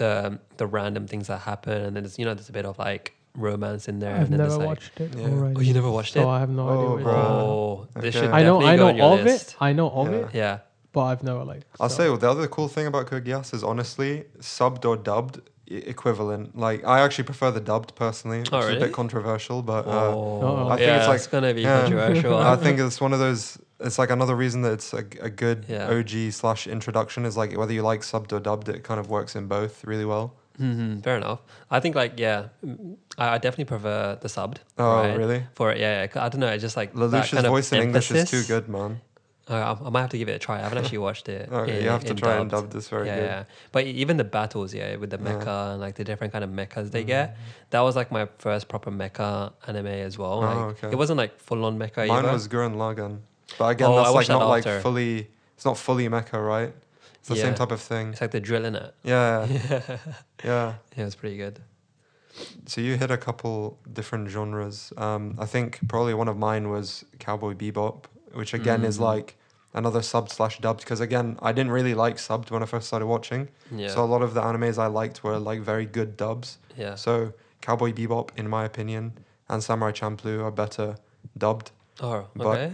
the 0.01 0.11
um, 0.27 0.33
the 0.61 0.67
random 0.79 1.05
things 1.13 1.27
that 1.31 1.41
happen, 1.53 1.79
and 1.87 1.93
then 1.95 2.03
there's 2.05 2.19
you 2.21 2.25
know 2.27 2.35
there's 2.39 2.49
a 2.55 2.59
bit 2.61 2.67
of 2.73 2.79
like 2.79 3.05
romance 3.35 3.85
in 3.93 3.97
there. 4.05 4.15
I've 4.17 4.23
and 4.25 4.33
then 4.33 4.39
never 4.47 4.57
like, 4.59 4.67
watched 4.73 5.01
it 5.05 5.11
Yeah. 5.17 5.27
already. 5.33 5.55
Oh, 5.59 5.61
you 5.69 5.75
never 5.81 5.91
watched 5.99 6.15
it? 6.17 6.21
So 6.23 6.29
I 6.37 6.39
have 6.45 6.51
no 6.61 6.65
Oh, 6.69 6.73
idea. 6.73 6.89
what 6.89 6.97
it 6.97 7.01
is. 7.01 7.05
bro. 7.05 7.15
Oh, 7.15 7.89
this 8.05 8.17
Okay. 8.17 8.27
should 8.27 8.35
I 8.39 8.43
know, 8.49 8.57
I 8.73 8.77
know 8.77 8.89
on 8.89 8.97
your 9.03 9.13
of 9.19 9.25
list. 9.31 9.47
it. 9.51 9.57
I 9.69 9.71
know 9.79 9.89
of 10.01 10.07
Yeah. 10.11 10.19
it, 10.19 10.29
Yeah, 10.43 10.55
but 10.95 11.03
I've 11.11 11.23
never 11.31 11.43
like. 11.53 11.63
I'll 11.81 11.89
so- 11.89 11.99
say 11.99 12.07
well, 12.11 12.19
the 12.25 12.31
other 12.35 12.47
cool 12.57 12.69
thing 12.77 12.87
about 12.93 13.07
Code 13.11 13.25
Geass 13.29 13.49
is 13.59 13.63
honestly 13.73 14.13
subbed 14.57 14.85
or 14.91 14.97
dubbed 15.11 15.37
equivalent. 15.71 16.57
Like 16.59 16.85
I 16.85 17.01
actually 17.01 17.25
prefer 17.25 17.51
the 17.51 17.61
dubbed 17.61 17.95
personally, 17.95 18.41
which 18.41 18.53
Oh, 18.53 18.61
is 18.61 18.77
a 18.77 18.81
bit 18.81 18.93
controversial, 18.93 19.63
but 19.63 19.87
uh, 19.87 20.15
oh, 20.15 20.69
I 20.69 20.77
think 20.77 20.81
yeah, 20.87 20.99
it's 20.99 21.09
like- 21.09 21.17
it's 21.17 21.27
gonna 21.27 21.55
be 21.55 21.63
yeah. 21.63 21.81
controversial. 21.81 22.37
I 22.55 22.57
think 22.57 22.79
it's 22.81 23.01
one 23.01 23.13
of 23.13 23.19
those. 23.19 23.59
It's 23.81 23.99
like 23.99 24.11
another 24.11 24.35
reason 24.35 24.63
that 24.63 24.73
it's 24.73 24.93
a, 24.93 25.05
a 25.21 25.31
good 25.31 25.65
Yeah. 25.69 25.89
OG 25.91 26.33
slash 26.33 26.67
introduction 26.67 27.25
is 27.25 27.37
like 27.37 27.57
whether 27.57 27.73
you 27.73 27.83
like 27.83 28.01
subbed 28.01 28.33
or 28.33 28.41
dubbed, 28.41 28.69
it 28.69 28.83
kind 28.83 28.99
of 28.99 29.09
works 29.09 29.37
in 29.37 29.47
both 29.47 29.85
really 29.85 30.05
well. 30.05 30.35
Mhm, 30.61 31.05
fair 31.05 31.17
enough. 31.17 31.39
I 31.71 31.79
think 31.79 31.95
like 31.95 32.19
yeah, 32.19 32.49
mm, 32.67 32.97
I, 33.17 33.35
I 33.35 33.39
definitely 33.39 33.67
prefer 33.67 34.19
the 34.21 34.27
subbed. 34.27 34.57
Oh, 34.77 35.03
right? 35.03 35.17
really? 35.17 35.45
For 35.55 35.71
it, 35.71 35.79
yeah, 35.79 36.01
yeah. 36.01 36.07
'cause 36.09 36.21
I 36.21 36.29
don't 36.29 36.41
know. 36.41 36.49
It's 36.49 36.63
just 36.63 36.77
like 36.77 36.93
that 36.95 36.99
Lelouch's 36.99 37.31
kind 37.31 37.47
of 37.47 37.51
voice 37.53 37.71
in 37.71 37.81
English 37.83 38.11
is 38.11 38.29
too 38.29 38.43
good, 38.43 38.69
man. 38.69 39.01
Uh, 39.51 39.55
I, 39.81 39.87
I 39.87 39.91
might 39.91 40.01
have 40.03 40.11
to 40.11 40.19
give 40.19 40.29
it 40.29 40.33
a 40.33 40.39
try. 40.39 40.59
I 40.59 40.63
haven't 40.63 40.79
actually 40.79 40.99
watched 40.99 41.29
it. 41.29 41.49
Okay, 41.53 41.79
in- 41.79 41.85
you 41.85 41.91
have 41.91 42.05
to 42.05 42.15
try 42.15 42.37
and 42.37 42.51
dub 42.51 42.71
this 42.71 42.89
very 42.89 43.07
yeah, 43.07 43.17
good. 43.17 43.25
yeah. 43.25 43.45
But 43.73 43.87
even 43.87 44.17
the 44.19 44.25
battles, 44.25 44.75
yeah, 44.75 44.97
with 44.97 45.11
the 45.11 45.19
Yeah. 45.19 45.33
Mm. 45.33 45.43
mecha 45.43 45.73
and 45.73 45.81
like 45.81 45.95
the 45.95 46.05
different 46.05 46.33
kind 46.33 46.45
of 46.45 46.51
mechas 46.51 46.91
they 46.91 47.05
get, 47.05 47.37
that 47.71 47.81
was 47.81 47.97
like 47.97 48.11
my 48.13 48.29
first 48.39 48.69
proper 48.69 48.91
mecha 48.91 49.53
anime 49.67 49.87
as 49.87 50.19
well. 50.19 50.35
Oh, 50.35 50.41
Like, 50.41 50.59
okay. 50.85 50.89
It 50.93 50.99
wasn't 50.99 51.17
like 51.19 51.39
full 51.41 51.65
on 51.65 51.79
mecha 51.79 52.07
Mine 52.09 52.11
either. 52.25 52.33
was 52.33 52.47
Gurren 52.49 52.77
Lagann, 52.77 53.21
but 53.59 53.69
again, 53.69 53.89
Oh, 53.89 53.95
I 53.95 53.97
that's 53.97 54.07
like 54.09 54.15
watched 54.15 54.29
that 54.29 54.35
not 54.39 54.49
like 54.49 54.67
after. 54.67 54.81
fully. 54.81 55.29
It's 55.57 55.65
not 55.65 55.79
fully 55.79 56.09
mecha, 56.09 56.39
right? 56.47 56.73
It's 57.21 57.29
the 57.29 57.37
Yeah. 57.37 57.43
same 57.45 57.55
type 57.55 57.73
of 57.73 57.81
thing. 57.81 58.11
It's 58.11 58.21
like 58.21 58.31
the 58.31 58.41
drill 58.41 58.65
in 58.65 58.77
it. 58.77 58.95
Yeah, 59.03 59.47
yeah. 60.45 60.75
Yeah, 60.97 61.07
it's 61.07 61.15
pretty 61.17 61.37
good. 61.37 61.61
So 62.67 62.81
you 62.81 62.97
hit 62.97 63.11
a 63.11 63.17
couple 63.17 63.79
different 63.93 64.29
genres. 64.29 64.93
Um, 64.97 65.35
I 65.39 65.47
think 65.47 65.79
probably 65.89 66.15
one 66.15 66.29
of 66.29 66.37
mine 66.37 66.69
was 66.71 67.05
Cowboy 67.19 67.55
Bebop, 67.55 68.05
which 68.33 68.55
again 68.55 68.85
is 68.85 68.99
Mhm. 68.99 69.03
like 69.13 69.37
another 69.75 70.03
sub 70.03 70.29
slash 70.31 70.59
dubbed. 70.61 70.81
Because 70.81 71.01
again, 71.01 71.39
I 71.43 71.53
didn't 71.53 71.73
really 71.73 71.95
like 71.95 72.17
subbed 72.17 72.51
when 72.51 72.63
I 72.63 72.67
first 72.67 72.87
started 72.87 73.07
watching. 73.07 73.49
Yeah. 73.71 73.89
So 73.89 74.03
a 74.05 74.07
lot 74.15 74.23
of 74.23 74.35
the 74.35 74.41
animes 74.43 74.79
I 74.79 74.87
liked 74.87 75.23
were 75.25 75.39
like 75.39 75.61
very 75.61 75.87
good 75.87 76.17
dubs. 76.17 76.59
yeah. 76.77 76.95
So 76.97 77.33
Cowboy 77.61 77.93
Bebop, 77.93 78.31
in 78.37 78.49
my 78.49 78.65
opinion, 78.65 79.13
and 79.49 79.63
Samurai 79.63 79.93
Champloo 79.93 80.43
are 80.45 80.51
better 80.53 80.97
dubbed. 81.37 81.71
oh, 82.01 82.27
But 82.37 82.47
okay. 82.47 82.73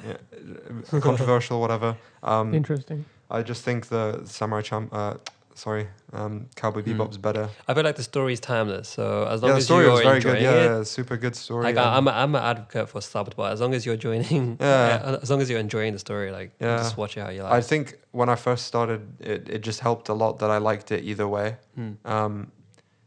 yeah, 0.92 1.00
controversial, 1.00 1.60
whatever. 1.60 1.96
Um, 2.22 2.54
Interesting. 2.54 3.04
I 3.30 3.42
just 3.42 3.62
think 3.64 3.88
the 3.88 4.22
Samurai 4.24 4.62
Champ, 4.62 4.88
uh, 4.92 5.14
sorry, 5.54 5.88
um, 6.12 6.46
Cowboy 6.56 6.82
Hmm. 6.82 6.90
Bebop's 7.00 7.16
better. 7.16 7.48
I 7.68 7.74
feel 7.74 7.84
like 7.84 7.96
the 7.96 8.02
story 8.02 8.32
is 8.32 8.40
timeless. 8.40 8.88
So 8.88 9.24
as 9.24 9.40
long 9.42 9.50
Yeah, 9.50 9.54
the 9.54 9.58
as 9.58 9.64
story 9.64 9.84
you're 9.84 9.92
was 9.92 10.02
very 10.02 10.16
enjoying 10.16 10.34
good. 10.36 10.42
Yeah, 10.42 10.50
it, 10.52 10.78
yeah, 10.78 10.82
super 10.82 11.16
good 11.16 11.36
story. 11.36 11.64
like 11.64 11.76
I, 11.76 11.96
I'm, 11.96 12.08
a, 12.08 12.10
I'm 12.10 12.34
an 12.34 12.42
advocate 12.42 12.88
for 12.88 13.00
subbed, 13.00 13.36
but 13.36 13.52
as 13.52 13.60
long 13.60 13.72
as 13.74 13.86
you're 13.86 13.96
joining, 13.96 14.56
Yeah. 14.60 15.18
as 15.22 15.30
long 15.30 15.40
as 15.40 15.48
you're 15.50 15.60
enjoying 15.60 15.92
the 15.92 15.98
story, 15.98 16.30
like 16.32 16.52
Yeah. 16.60 16.78
just 16.78 16.96
watch 16.96 17.16
it 17.16 17.20
how 17.20 17.30
you 17.30 17.42
like. 17.42 17.52
I 17.52 17.60
think 17.60 17.98
when 18.12 18.28
I 18.28 18.36
first 18.36 18.66
started, 18.66 19.00
it, 19.20 19.48
it 19.48 19.60
just 19.62 19.80
helped 19.80 20.08
a 20.08 20.14
lot 20.14 20.38
that 20.40 20.50
I 20.50 20.58
liked 20.58 20.90
it 20.92 21.04
either 21.04 21.26
way. 21.28 21.56
Hmm. 21.76 21.92
Um, 22.04 22.52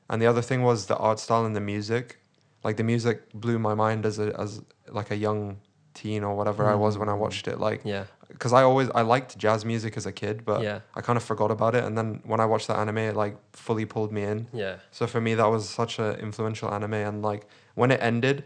and 0.09 0.21
the 0.21 0.27
other 0.27 0.41
thing 0.41 0.63
was 0.63 0.85
the 0.87 0.97
art 0.97 1.19
style 1.19 1.45
and 1.45 1.55
the 1.55 1.61
music. 1.61 2.19
Like 2.63 2.77
the 2.77 2.83
music 2.83 3.31
blew 3.33 3.59
my 3.59 3.73
mind 3.75 4.05
as 4.05 4.19
a 4.19 4.33
as 4.39 4.61
like 4.89 5.11
a 5.11 5.15
young 5.15 5.57
teen 6.01 6.21
or 6.27 6.33
whatever 6.39 6.63
I 6.73 6.75
was 6.75 6.93
when 6.97 7.09
I 7.09 7.15
Mm. 7.15 7.23
watched 7.25 7.45
it. 7.51 7.57
Like 7.67 7.81
Yeah, 7.93 8.03
because 8.35 8.53
I 8.59 8.61
always 8.69 8.87
I 8.99 9.01
liked 9.13 9.31
jazz 9.43 9.59
music 9.71 9.97
as 9.99 10.05
a 10.05 10.11
kid, 10.21 10.35
but 10.49 10.59
yeah, 10.67 10.79
I 10.97 11.01
kind 11.07 11.17
of 11.17 11.23
forgot 11.31 11.49
about 11.57 11.73
it. 11.75 11.83
And 11.85 11.93
then 11.97 12.07
when 12.31 12.39
I 12.39 12.45
watched 12.53 12.67
that 12.69 12.77
anime, 12.83 12.99
it 13.11 13.15
like 13.23 13.35
fully 13.65 13.85
pulled 13.93 14.11
me 14.17 14.23
in. 14.31 14.47
yeah. 14.63 14.75
So 14.97 15.07
for 15.13 15.19
me, 15.27 15.31
that 15.41 15.49
was 15.55 15.63
such 15.81 15.93
an 16.05 16.11
influential 16.27 16.67
anime. 16.77 16.93
And 17.09 17.17
like 17.31 17.41
when 17.75 17.89
it 17.91 17.99
ended, 18.11 18.37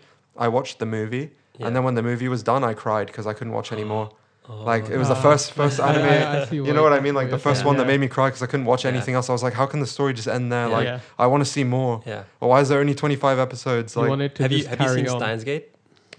I 0.45 0.47
watched 0.57 0.77
the 0.79 0.85
movie, 0.97 1.25
yeah. 1.57 1.65
and 1.67 1.75
then 1.75 1.83
when 1.87 1.95
the 1.95 2.03
movie 2.11 2.29
was 2.35 2.41
done, 2.51 2.63
I 2.71 2.73
cried 2.73 3.07
because 3.07 3.27
I 3.31 3.33
couldn't 3.33 3.53
watch 3.53 3.71
anymore. 3.77 4.07
Oh, 4.49 4.63
like 4.73 4.89
it 4.89 4.97
was 4.97 5.07
the 5.15 5.21
first 5.27 5.45
first 5.61 5.79
anime. 5.79 6.03
I- 6.03 6.41
I 6.41 6.45
see 6.45 6.55
you 6.55 6.73
know 6.73 6.83
what 6.87 6.93
I 6.93 6.99
mean? 6.99 7.13
Like 7.19 7.29
the 7.29 7.37
first 7.47 7.59
saying. 7.59 7.67
one 7.67 7.77
that 7.77 7.85
made 7.85 7.99
me 7.99 8.07
cry 8.07 8.27
because 8.29 8.41
I 8.41 8.47
couldn't 8.47 8.65
watch 8.65 8.83
Yeah. 8.85 8.91
anything 8.93 9.13
else. 9.15 9.29
I 9.29 9.33
was 9.33 9.43
like, 9.43 9.53
how 9.61 9.67
can 9.71 9.79
the 9.85 9.85
story 9.97 10.13
just 10.13 10.27
end 10.27 10.51
there? 10.51 10.67
Yeah. 10.67 10.75
Like 10.77 10.85
yeah. 10.85 10.99
I 11.23 11.27
want 11.27 11.41
to 11.45 11.49
see 11.55 11.63
more. 11.63 12.01
yeah. 12.07 12.23
Or 12.39 12.49
why 12.49 12.59
is 12.61 12.67
there 12.69 12.79
only 12.79 12.95
twenty 12.95 13.15
five 13.15 13.37
episodes? 13.39 13.95
you 13.95 14.01
Like 14.01 14.09
wanted 14.09 14.35
to 14.35 14.43
Have 14.43 14.51
you 14.51 14.65
have 14.65 14.81
you 14.81 14.89
seen 14.95 15.07
on. 15.09 15.19
Steins 15.19 15.43
Gate? 15.43 15.65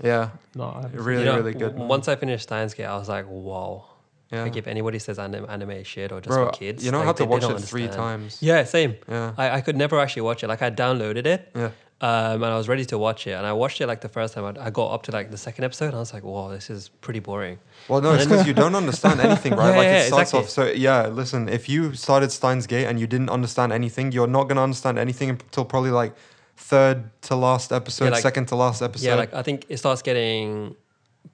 Yeah, 0.02 0.30
No, 0.54 0.64
I 0.76 0.82
haven't 0.82 1.00
Really, 1.02 1.20
you 1.24 1.26
know, 1.26 1.36
really 1.36 1.52
good. 1.52 1.72
w- 1.72 1.86
Once 1.86 2.08
I 2.08 2.16
finished 2.16 2.44
Steins 2.44 2.74
Gate, 2.74 2.84
I 2.86 2.96
was 2.96 3.08
like, 3.08 3.26
wow. 3.28 3.84
yeah. 4.30 4.42
Like 4.44 4.56
if 4.56 4.66
anybody 4.66 4.98
says 4.98 5.18
anime, 5.18 5.46
anime 5.48 5.84
shit 5.84 6.12
or 6.12 6.20
just 6.20 6.28
Bro, 6.34 6.46
for 6.46 6.52
kids, 6.52 6.84
you 6.84 6.90
know 6.90 6.98
like, 6.98 7.06
have 7.08 7.16
to 7.16 7.22
they- 7.22 7.26
they 7.26 7.30
watch 7.30 7.42
don't 7.42 7.52
it 7.56 7.60
three 7.62 7.82
understand. 7.82 8.20
times. 8.22 8.38
Yeah, 8.40 8.64
same. 8.64 8.96
Yeah, 9.08 9.32
I, 9.36 9.50
I 9.58 9.60
could 9.60 9.76
never 9.76 9.98
actually 10.00 10.22
watch 10.22 10.42
it. 10.42 10.48
Like 10.48 10.62
I 10.62 10.70
downloaded 10.70 11.26
it, 11.26 11.50
yeah. 11.54 11.70
um, 12.00 12.42
and 12.42 12.46
I 12.46 12.56
was 12.56 12.68
ready 12.68 12.84
to 12.86 12.96
watch 12.98 13.26
it, 13.26 13.32
and 13.32 13.46
I 13.46 13.52
watched 13.52 13.80
it 13.82 13.86
like 13.86 14.00
the 14.00 14.08
first 14.08 14.34
time. 14.34 14.44
I, 14.44 14.66
I 14.66 14.70
got 14.70 14.88
up 14.94 15.02
to 15.04 15.12
like 15.12 15.30
the 15.30 15.36
second 15.36 15.64
episode, 15.64 15.86
and 15.86 15.96
I 15.96 15.98
was 16.00 16.12
like, 16.14 16.24
"Wow, 16.24 16.48
this 16.48 16.70
is 16.70 16.88
pretty 17.04 17.20
boring." 17.20 17.58
Well, 17.88 18.00
no, 18.00 18.14
it's 18.14 18.24
because 18.24 18.46
you 18.46 18.54
don't 18.62 18.74
understand 18.74 19.20
anything, 19.20 19.54
right? 19.54 19.70
Yeah, 19.72 19.76
like 19.76 19.86
yeah, 19.86 19.98
it 20.04 20.06
starts 20.08 20.30
exactly. 20.32 20.40
off. 20.40 20.48
So 20.50 20.62
yeah, 20.86 21.06
listen, 21.08 21.48
if 21.48 21.68
you 21.68 21.92
started 21.94 22.32
Steins 22.32 22.66
Gate 22.66 22.86
and 22.86 22.98
you 22.98 23.06
didn't 23.06 23.28
understand 23.30 23.72
anything, 23.72 24.12
you're 24.12 24.26
not 24.38 24.44
gonna 24.48 24.62
understand 24.62 24.98
anything 24.98 25.28
until 25.30 25.64
probably 25.66 25.90
like 25.90 26.14
third 26.70 26.98
to 27.28 27.34
last 27.36 27.72
episode, 27.72 28.12
like- 28.12 28.22
second 28.22 28.46
to 28.48 28.56
last 28.56 28.80
episode. 28.82 29.06
yeah, 29.08 29.14
like 29.22 29.32
I 29.34 29.42
think 29.42 29.58
it 29.68 29.78
starts 29.78 30.02
getting 30.02 30.74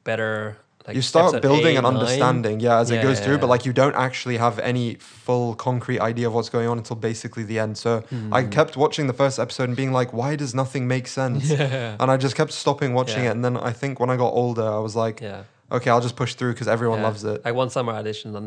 better. 0.04 0.56
Like 0.86 0.96
you 0.96 1.02
start 1.02 1.42
building 1.42 1.74
eight, 1.74 1.76
an 1.76 1.82
nine. 1.84 1.94
understanding, 1.96 2.60
yeah, 2.60 2.78
as 2.82 2.90
it 2.90 3.02
goes 3.02 3.18
yeah, 3.18 3.24
through, 3.26 3.38
but 3.42 3.48
like 3.54 3.66
you 3.66 3.74
don't 3.74 3.94
actually 3.94 4.38
have 4.38 4.58
any 4.60 4.94
full 4.94 5.54
concrete 5.54 6.00
idea 6.00 6.26
of 6.28 6.32
what's 6.34 6.48
going 6.48 6.66
on 6.66 6.78
until 6.78 6.96
basically 6.96 7.44
the 7.44 7.58
end. 7.58 7.76
So 7.76 8.04
I 8.32 8.42
Hmm. 8.42 8.48
kept 8.48 8.74
watching 8.84 9.06
the 9.06 9.12
first 9.12 9.38
episode 9.38 9.64
and 9.70 9.76
being 9.76 9.92
like, 9.92 10.14
why 10.14 10.34
does 10.34 10.54
nothing 10.54 10.88
make 10.88 11.06
sense? 11.06 11.50
Yeah. 11.58 11.96
And 12.00 12.10
I 12.10 12.16
just 12.16 12.36
kept 12.36 12.52
stopping 12.52 12.94
watching 12.94 13.24
Yeah. 13.24 13.30
it. 13.30 13.32
And 13.36 13.44
then 13.44 13.56
I 13.58 13.72
think 13.80 14.00
when 14.00 14.08
I 14.08 14.16
got 14.16 14.30
older, 14.42 14.66
I 14.66 14.78
was 14.78 14.96
like, 14.96 15.20
Yeah. 15.20 15.42
okay, 15.70 15.90
I'll 15.90 16.00
just 16.08 16.16
push 16.16 16.32
through 16.38 16.52
because 16.54 16.68
everyone 16.68 17.00
Yeah. 17.00 17.08
loves 17.08 17.22
it. 17.22 17.44
Like 17.44 17.54
one 17.54 17.68
summer 17.68 17.92
I 17.92 17.96
had 17.98 18.06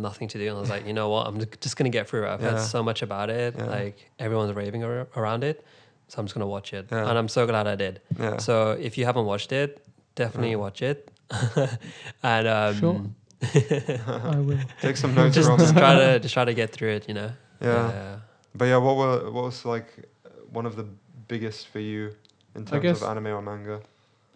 nothing 0.10 0.28
to 0.30 0.38
do, 0.40 0.48
and 0.48 0.58
I 0.58 0.62
was 0.66 0.72
like, 0.72 0.88
you 0.88 0.94
know 0.94 1.10
what? 1.10 1.28
I'm 1.28 1.38
just 1.66 1.76
gonna 1.78 1.92
get 2.00 2.10
through 2.10 2.24
it. 2.26 2.30
I've 2.34 2.42
Yeah. 2.42 2.52
heard 2.52 2.62
so 2.62 2.82
much 2.82 3.04
about 3.04 3.30
it. 3.30 3.54
Yeah. 3.56 3.66
Like 3.66 3.98
everyone's 4.18 4.52
raving 4.56 4.84
ar- 4.84 5.08
around 5.16 5.44
it, 5.44 5.64
so 6.12 6.20
I'm 6.20 6.26
just 6.28 6.36
gonna 6.36 6.46
watch 6.58 6.74
it, 6.74 6.86
Yeah. 6.92 7.08
and 7.10 7.16
I'm 7.18 7.30
so 7.30 7.48
glad 7.48 7.68
I 7.68 7.76
did. 7.86 8.02
Yeah. 8.20 8.38
So 8.38 8.72
if 8.88 8.98
you 8.98 9.06
haven't 9.06 9.26
watched 9.26 9.52
it, 9.54 9.70
definitely 10.16 10.52
Yeah. 10.52 10.66
watch 10.68 10.82
it. 10.82 11.10
and 12.24 12.48
um, 12.48 12.76
Sure. 12.80 13.02
I 14.36 14.40
will. 14.48 14.60
Take 14.82 14.98
some 14.98 15.16
notes, 15.16 15.36
just, 15.36 15.50
just 15.58 15.74
try 15.76 15.96
to 15.96 16.20
just 16.20 16.34
try 16.34 16.44
to 16.46 16.54
get 16.54 16.70
through 16.76 16.92
it. 16.98 17.08
You 17.08 17.16
know. 17.16 17.32
Yeah. 17.62 18.20
But 18.54 18.66
yeah, 18.66 18.78
what 18.78 18.96
were 18.98 19.32
what 19.32 19.44
was 19.46 19.64
like 19.66 19.88
uh, 20.26 20.30
one 20.52 20.66
of 20.66 20.76
the 20.76 20.86
biggest 21.28 21.70
for 21.70 21.80
you 21.80 22.12
in 22.56 22.66
terms 22.66 22.84
guess- 22.84 23.02
of 23.02 23.08
anime 23.10 23.28
or 23.28 23.42
manga? 23.42 23.80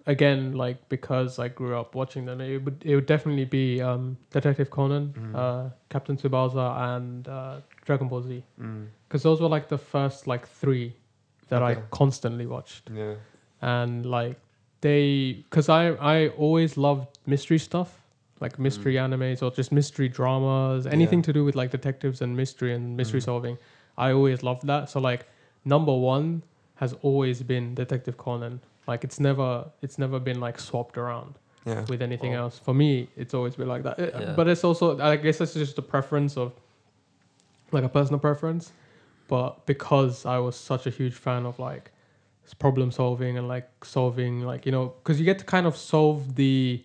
Again, 0.08 0.54
like 0.54 0.78
because 0.88 1.40
I 1.40 1.48
grew 1.50 1.76
up 1.82 1.96
watching 1.96 2.26
them, 2.26 2.40
it 2.40 2.64
would 2.64 2.80
it 2.86 2.94
would 2.96 3.08
definitely 3.08 3.46
be 3.46 3.82
um, 3.82 4.18
Detective 4.32 4.70
Conan, 4.70 5.14
Mhm. 5.18 5.36
uh, 5.36 5.70
Captain 5.90 6.16
Tsubasa, 6.16 6.66
and 6.96 7.28
uh, 7.28 7.56
Dragon 7.86 8.08
Ball 8.08 8.22
Z. 8.22 8.44
Mm. 8.62 8.86
Because 9.08 9.24
those 9.24 9.42
were 9.42 9.50
like 9.50 9.68
the 9.68 9.80
first 9.80 10.28
like 10.28 10.48
three 10.48 10.94
that 11.50 11.62
I 11.64 11.76
constantly 11.92 12.46
watched, 12.46 12.90
Yeah. 12.94 13.16
and 13.62 14.06
like 14.06 14.38
they, 14.82 15.44
because 15.50 15.70
I 15.70 15.90
I 16.16 16.30
always 16.30 16.78
loved 16.78 17.18
mystery 17.26 17.58
stuff, 17.60 17.90
like 18.42 18.60
mystery 18.60 18.96
animes 18.96 19.42
or 19.44 19.52
just 19.52 19.72
mystery 19.72 20.10
dramas, 20.10 20.86
anything 20.88 21.20
Yeah. 21.20 21.26
to 21.26 21.34
do 21.34 21.46
with 21.46 21.56
like 21.56 21.72
detectives 21.72 22.22
and 22.22 22.36
mystery 22.36 22.74
and 22.74 22.96
mystery 22.98 23.20
Mhm. 23.22 23.26
solving. 23.26 23.58
I 23.98 24.12
always 24.12 24.44
loved 24.44 24.66
that. 24.68 24.90
So 24.90 25.00
like 25.00 25.26
number 25.64 25.94
one 25.94 26.44
has 26.76 26.94
always 27.02 27.42
been 27.42 27.74
Detective 27.76 28.18
Conan. 28.18 28.60
Like 28.88 29.04
it's 29.04 29.20
never 29.20 29.66
it's 29.82 29.98
never 29.98 30.20
been 30.20 30.40
like 30.40 30.60
swapped 30.60 30.98
around 30.98 31.36
Yeah. 31.66 31.86
with 31.90 32.02
anything 32.02 32.36
Oh. 32.36 32.42
else. 32.44 32.60
For 32.60 32.74
me, 32.74 33.08
it's 33.16 33.34
always 33.34 33.56
been 33.56 33.68
like 33.70 33.84
that. 33.84 34.00
Uh, 34.00 34.20
Yeah. 34.20 34.34
But 34.36 34.48
it's 34.48 34.64
also 34.64 35.00
I 35.00 35.16
guess 35.16 35.40
it's 35.42 35.54
just 35.54 35.78
a 35.78 35.82
preference 35.82 36.38
of 36.38 36.52
like 37.72 37.84
a 37.86 37.90
personal 37.90 38.20
preference. 38.20 38.72
But 39.28 39.66
because 39.66 40.26
I 40.26 40.38
was 40.40 40.56
such 40.56 40.86
a 40.88 40.90
huge 40.90 41.14
fan 41.14 41.46
of 41.46 41.58
like 41.60 41.92
problem 42.60 42.92
solving 42.92 43.38
and 43.40 43.48
like 43.48 43.68
solving 43.84 44.42
like 44.42 44.66
you 44.68 44.72
know 44.72 44.94
because 45.04 45.20
you 45.20 45.26
get 45.26 45.40
to 45.40 45.46
kind 45.46 45.66
of 45.66 45.76
solve 45.76 46.36
the 46.36 46.82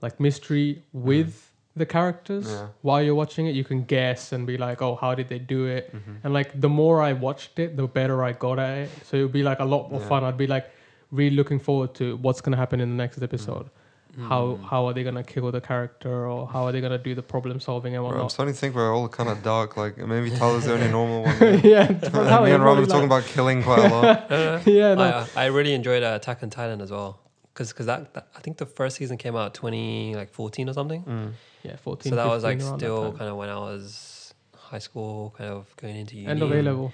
like 0.00 0.20
mystery 0.20 0.82
with 0.92 1.50
the 1.76 1.84
characters 1.84 2.46
Yeah. 2.48 2.68
while 2.82 3.02
you're 3.02 3.16
watching 3.16 3.46
it 3.48 3.54
you 3.56 3.64
can 3.64 3.82
guess 3.82 4.30
and 4.32 4.46
be 4.46 4.56
like 4.56 4.80
oh 4.80 4.94
how 4.94 5.12
did 5.16 5.28
they 5.28 5.40
do 5.40 5.66
it 5.66 5.92
Mhm. 5.92 6.18
and 6.22 6.32
like 6.32 6.58
the 6.60 6.68
more 6.68 7.02
I 7.02 7.12
watched 7.12 7.58
it, 7.58 7.76
the 7.76 7.86
better 7.88 8.22
I 8.22 8.32
got 8.32 8.58
at 8.60 8.78
it. 8.84 8.90
So 9.06 9.16
it 9.18 9.22
would 9.22 9.32
be 9.32 9.42
like 9.42 9.58
a 9.58 9.64
lot 9.64 9.90
more 9.90 10.00
Yeah. 10.00 10.08
fun. 10.08 10.22
I'd 10.24 10.38
be 10.38 10.46
like 10.46 10.66
really 11.10 11.34
looking 11.36 11.58
forward 11.58 11.92
to 11.94 12.16
what's 12.18 12.40
gonna 12.40 12.56
happen 12.64 12.78
in 12.80 12.88
the 12.90 12.96
next 13.04 13.20
episode. 13.20 13.66
How 13.66 13.83
Mm. 14.16 14.62
how 14.64 14.86
are 14.86 14.92
they 14.94 15.02
gonna 15.02 15.24
kill 15.24 15.50
the 15.50 15.60
character 15.60 16.26
or 16.28 16.46
how 16.46 16.64
are 16.66 16.72
they 16.72 16.80
gonna 16.80 16.98
do 16.98 17.14
the 17.16 17.22
problem 17.22 17.58
solving 17.58 17.96
and 17.96 18.08
Bro, 18.08 18.22
I'm 18.22 18.28
starting 18.28 18.54
to 18.54 18.60
think 18.60 18.74
we're 18.76 18.94
all 18.94 19.08
kind 19.08 19.28
of 19.28 19.42
dark. 19.42 19.76
Like 19.76 19.98
maybe 19.98 20.30
Tyler's 20.30 20.64
the 20.66 20.74
only 20.74 20.88
normal 20.98 21.22
one. 21.24 21.36
yeah, 21.64 21.88
Me 21.90 22.52
and 22.52 22.62
Rob 22.62 22.78
everybody 22.78 22.82
are 22.82 22.86
talking 22.86 23.04
about 23.06 23.24
killing 23.24 23.62
quite 23.62 23.84
a 23.84 23.88
lot. 23.88 24.30
Uh, 24.30 24.60
yeah, 24.66 24.94
no. 24.94 25.02
I, 25.02 25.08
uh, 25.08 25.26
I 25.36 25.46
really 25.46 25.74
enjoyed 25.74 26.02
uh, 26.04 26.12
Attack 26.20 26.42
on 26.44 26.50
Titan 26.50 26.80
as 26.80 26.90
well, 26.92 27.18
because 27.52 27.70
that, 27.86 28.14
that 28.14 28.28
I 28.36 28.40
think 28.40 28.58
the 28.58 28.66
first 28.66 28.96
season 28.96 29.16
came 29.18 29.34
out 29.34 29.52
twenty 29.54 30.14
like 30.14 30.30
fourteen 30.32 30.68
or 30.68 30.74
something. 30.74 31.02
Mm. 31.02 31.32
yeah, 31.64 31.76
fourteen. 31.76 32.10
so 32.10 32.16
that 32.16 32.26
was 32.26 32.44
like 32.44 32.60
still 32.60 33.12
kind 33.12 33.28
of 33.30 33.36
when 33.36 33.48
I 33.48 33.56
was 33.58 34.32
high 34.56 34.78
school, 34.78 35.34
kind 35.36 35.50
of 35.50 35.66
going 35.76 35.96
into 35.96 36.16
uni. 36.16 36.28
end 36.30 36.42
of 36.42 36.52
A 36.52 36.62
level. 36.62 36.92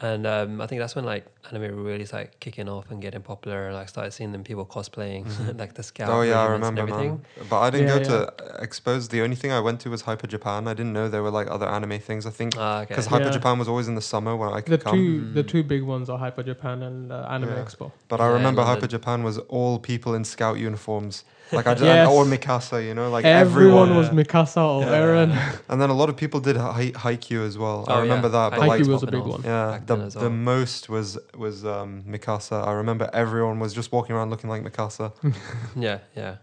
And 0.00 0.26
um, 0.26 0.60
I 0.60 0.66
think 0.66 0.80
that's 0.80 0.96
when 0.96 1.04
like 1.04 1.24
anime 1.48 1.84
really 1.84 2.04
started 2.04 2.30
kicking 2.40 2.68
off 2.68 2.90
and 2.90 3.00
getting 3.00 3.22
popular. 3.22 3.66
And 3.66 3.76
like 3.76 3.88
started 3.88 4.10
seeing 4.12 4.32
them 4.32 4.42
people 4.42 4.66
cosplaying 4.66 5.56
like 5.58 5.74
the 5.74 5.84
scout. 5.84 6.10
Oh 6.10 6.22
yeah, 6.22 6.40
I 6.40 6.46
remember, 6.46 6.82
everything. 6.82 7.22
man. 7.38 7.48
But 7.48 7.60
I 7.60 7.70
didn't 7.70 7.86
Yeah, 7.86 7.98
go 7.98 8.04
to 8.26 8.62
expose. 8.62 9.08
The 9.08 9.22
only 9.22 9.36
thing 9.36 9.52
I 9.52 9.60
went 9.60 9.78
to 9.82 9.90
was 9.90 10.02
Hyper 10.02 10.26
Japan. 10.26 10.66
I 10.66 10.74
didn't 10.74 10.92
know 10.94 11.08
there 11.08 11.22
were 11.22 11.30
like 11.30 11.48
other 11.48 11.68
anime 11.68 12.00
things. 12.00 12.26
I 12.26 12.30
think 12.30 12.54
Ah, 12.58 12.80
okay. 12.80 12.88
because 12.88 13.06
Hyper 13.06 13.26
Yeah. 13.26 13.30
Japan 13.30 13.56
was 13.58 13.68
always 13.68 13.86
in 13.86 13.94
the 13.94 14.00
summer 14.02 14.34
when 14.36 14.48
I 14.52 14.62
The 14.62 14.78
could 14.78 14.84
come. 14.84 14.94
two 14.98 15.32
the 15.32 15.44
Mm. 15.44 15.48
two 15.48 15.62
big 15.62 15.82
ones 15.84 16.10
are 16.10 16.18
Hyper 16.18 16.42
Japan 16.42 16.82
and 16.82 17.12
uh, 17.12 17.28
Anime 17.30 17.50
Yeah. 17.50 17.62
Expo. 17.64 17.92
But 18.08 18.20
I 18.20 18.26
Yeah, 18.26 18.32
remember 18.32 18.64
Hyper 18.64 18.88
Japan 18.88 19.22
was 19.22 19.38
all 19.38 19.78
people 19.78 20.12
in 20.14 20.24
scout 20.24 20.58
uniforms, 20.58 21.22
like 21.52 21.66
I 21.66 21.74
just, 21.74 21.84
Yes. 21.84 22.08
or 22.08 22.24
Mikasa, 22.24 22.84
you 22.84 22.94
know, 22.94 23.10
like 23.10 23.24
everyone, 23.24 23.90
everyone. 23.90 23.96
was 23.96 24.06
Yeah. 24.08 24.14
Mikasa 24.24 24.62
or 24.66 24.80
Yeah. 24.82 24.98
Eren. 25.00 25.58
And 25.68 25.80
then 25.80 25.90
a 25.90 25.94
lot 25.94 26.08
of 26.08 26.16
people 26.16 26.40
did 26.40 26.56
Hai- 26.56 26.92
Haikyuu 26.92 27.46
as 27.46 27.56
well. 27.58 27.84
Oh, 27.86 27.94
I 27.94 28.00
remember 28.00 28.28
yeah. 28.28 28.48
that, 28.50 28.50
but 28.58 28.60
Haikyuu 28.60 28.68
like 28.68 28.86
was 28.86 29.02
a 29.02 29.06
big 29.06 29.22
one. 29.22 29.42
Yeah, 29.44 29.78
the 29.84 29.96
then 29.96 30.06
as 30.06 30.14
the 30.14 30.30
most 30.30 30.88
was 30.88 31.18
was 31.36 31.64
um, 31.64 32.02
Mikasa. 32.08 32.66
I 32.66 32.72
remember 32.72 33.08
everyone 33.12 33.58
was 33.60 33.72
just 33.74 33.92
walking 33.92 34.16
around 34.16 34.30
looking 34.30 34.50
like 34.50 34.62
Mikasa. 34.64 35.12
yeah, 35.76 35.98
yeah. 36.16 36.36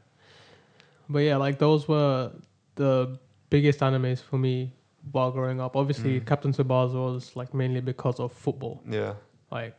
But 1.09 1.19
yeah, 1.19 1.37
like 1.37 1.57
those 1.59 1.87
were 1.87 2.31
the 2.75 3.17
biggest 3.49 3.79
animes 3.79 4.19
for 4.21 4.37
me 4.37 4.71
while 5.11 5.31
growing 5.31 5.59
up. 5.59 5.75
Obviously, 5.75 6.19
Mm. 6.21 6.25
Captain 6.27 6.53
Tsubasa 6.53 6.93
was 6.93 7.35
like 7.35 7.53
mainly 7.53 7.81
because 7.81 8.19
of 8.19 8.31
football. 8.31 8.81
Yeah, 8.89 9.13
Like 9.51 9.75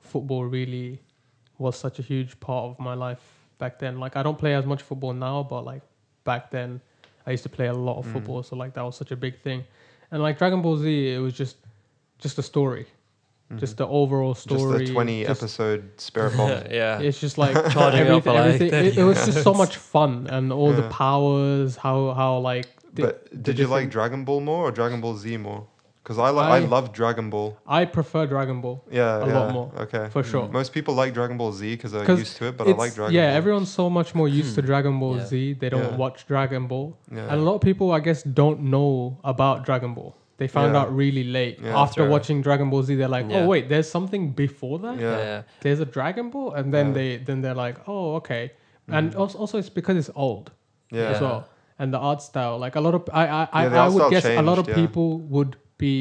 football 0.00 0.44
really 0.46 1.00
was 1.58 1.76
such 1.76 1.98
a 1.98 2.02
huge 2.02 2.38
part 2.40 2.70
of 2.70 2.78
my 2.78 2.94
life 2.94 3.20
back 3.62 3.74
then. 3.84 3.94
Like 4.04 4.14
I 4.20 4.22
don't 4.26 4.38
play 4.44 4.54
as 4.60 4.66
much 4.72 4.82
football 4.88 5.12
now, 5.28 5.36
but 5.52 5.60
like 5.72 5.82
back 6.30 6.42
then 6.56 6.80
I 7.26 7.30
used 7.36 7.44
to 7.48 7.52
play 7.58 7.68
a 7.76 7.78
lot 7.88 7.96
of 8.00 8.06
Mm. 8.06 8.12
football, 8.14 8.40
so 8.48 8.52
like 8.62 8.72
that 8.76 8.84
was 8.88 8.96
such 9.02 9.12
a 9.16 9.16
big 9.26 9.34
thing. 9.46 9.60
And 10.10 10.18
like 10.26 10.34
Dragon 10.42 10.60
Ball 10.64 10.76
Z, 10.76 10.86
it 11.16 11.20
was 11.26 11.34
just 11.42 11.56
just 12.24 12.36
a 12.42 12.42
story. 12.52 12.86
Just 13.62 13.74
Mhm. 13.74 13.80
the 13.82 13.88
overall 14.00 14.34
story. 14.34 14.60
just 14.60 14.78
the 14.78 14.92
twenty 14.94 15.18
just- 15.24 15.42
episode 15.42 15.82
Spirit 16.08 16.32
Bomb. 16.38 16.50
yeah. 16.80 17.06
It's 17.06 17.20
just 17.26 17.36
like 17.44 17.54
Charging 17.76 18.08
up 18.16 18.24
for, 18.24 18.30
everything. 18.36 18.72
like. 18.72 18.84
It, 18.88 18.98
it 19.02 19.04
was 19.10 19.18
just 19.28 19.42
so 19.48 19.52
much 19.62 19.74
fun, 19.94 20.12
and 20.34 20.44
all 20.58 20.72
the 20.82 20.88
powers. 21.04 21.70
How 21.84 21.96
how 22.20 22.30
like. 22.50 22.66
the- 22.96 23.02
but 23.06 23.14
the 23.30 23.36
did 23.46 23.58
you 23.60 23.68
like 23.76 23.86
Dragon 23.96 24.20
Ball 24.28 24.40
more 24.50 24.62
or 24.68 24.70
Dragon 24.80 25.00
Ball 25.04 25.14
Z 25.22 25.36
more? 25.48 25.62
Because 26.02 26.18
I 26.18 26.30
li- 26.30 26.38
I, 26.40 26.56
I- 26.56 26.58
love 26.60 26.92
Dragon 26.92 27.30
Ball. 27.30 27.56
I 27.66 27.84
prefer 27.84 28.26
Dragon 28.26 28.60
Ball 28.60 28.82
Yeah, 28.90 29.22
A 29.22 29.26
yeah. 29.26 29.38
lot 29.38 29.52
more, 29.52 29.70
Okay. 29.84 30.08
for 30.10 30.22
sure. 30.24 30.48
Most 30.48 30.72
people 30.72 30.94
like 30.94 31.14
Dragon 31.14 31.36
Ball 31.36 31.52
Z 31.52 31.76
because 31.76 31.92
they're 31.92 32.04
'Cause 32.04 32.18
used 32.18 32.36
to 32.38 32.46
it, 32.48 32.56
but 32.56 32.66
I 32.66 32.72
like 32.72 32.94
Dragon 32.94 33.12
Ball. 33.12 33.12
yeah, 33.12 33.28
Ball. 33.30 33.36
everyone's 33.36 33.70
so 33.70 33.88
much 33.88 34.12
more 34.14 34.26
used 34.28 34.54
to 34.56 34.60
hmm. 34.62 34.66
Dragon 34.66 34.98
Ball 34.98 35.16
Yeah. 35.18 35.26
Z. 35.26 35.52
They 35.60 35.68
don't 35.68 35.82
Yeah. 35.92 35.96
watch 35.96 36.26
Dragon 36.26 36.66
Ball, 36.66 36.96
Yeah. 37.14 37.28
and 37.30 37.40
a 37.40 37.44
lot 37.44 37.54
of 37.54 37.60
people, 37.60 37.92
I 37.92 38.00
guess, 38.00 38.22
don't 38.24 38.62
know 38.74 39.18
about 39.22 39.64
Dragon 39.64 39.94
Ball. 39.94 40.16
they 40.38 40.48
found 40.48 40.72
Yeah. 40.74 40.80
out 40.80 40.88
really 40.96 41.22
late 41.22 41.60
Yeah. 41.62 41.68
after 41.80 42.00
After- 42.02 42.08
watching 42.10 42.42
Dragon 42.42 42.68
Ball 42.68 42.82
Z. 42.82 42.96
They're 42.96 43.06
like, 43.06 43.26
oh, 43.26 43.32
Yeah. 43.32 43.40
oh 43.44 43.46
wait, 43.46 43.68
there's 43.68 43.88
something 43.88 44.30
before 44.32 44.80
that. 44.80 44.98
Yeah. 44.98 45.16
yeah. 45.18 45.42
There's 45.60 45.78
a 45.78 45.84
Dragon 45.84 46.30
Ball, 46.30 46.54
and 46.54 46.74
then 46.74 46.86
Yeah. 46.88 46.92
they 46.94 47.16
then 47.18 47.42
they're 47.42 47.54
like, 47.66 47.76
oh 47.86 48.16
okay, 48.16 48.50
mm. 48.90 48.96
and 48.98 49.14
also, 49.14 49.38
also 49.38 49.58
it's 49.58 49.68
because 49.68 49.96
it's 49.96 50.10
old 50.16 50.50
Yeah. 50.90 51.10
as 51.12 51.20
well, 51.20 51.44
and 51.78 51.94
the 51.94 51.98
art 51.98 52.20
style. 52.22 52.58
Like 52.58 52.74
a 52.74 52.80
lot 52.80 52.94
of 52.98 53.02
I 53.12 53.24
I, 53.28 53.48
I, 53.52 53.62
Yeah, 53.62 53.68
the 53.68 53.76
I 53.78 53.88
would 53.88 53.94
style 54.00 54.10
guess 54.10 54.24
a 54.24 54.42
lot 54.42 54.58
of 54.58 54.66
people 54.66 55.08
would 55.34 55.54
be 55.86 55.96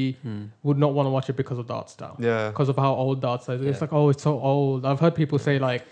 would 0.68 0.80
not 0.84 0.92
want 0.98 1.06
to 1.08 1.14
watch 1.18 1.28
it 1.32 1.38
because 1.42 1.60
of 1.62 1.66
the 1.70 1.76
art 1.80 1.90
style. 1.96 2.16
Yeah. 2.20 2.50
Because 2.52 2.70
of 2.74 2.78
how 2.86 2.94
old 3.04 3.18
the 3.24 3.28
art 3.34 3.42
style 3.44 3.56
is. 3.60 3.62
It's 3.62 3.78
Yeah. 3.78 3.86
like, 3.86 3.94
oh, 4.00 4.08
it's 4.14 4.24
so 4.30 4.34
old. 4.54 4.78
I've 4.90 5.02
heard 5.04 5.16
people 5.24 5.38
say 5.48 5.56
like 5.70 5.84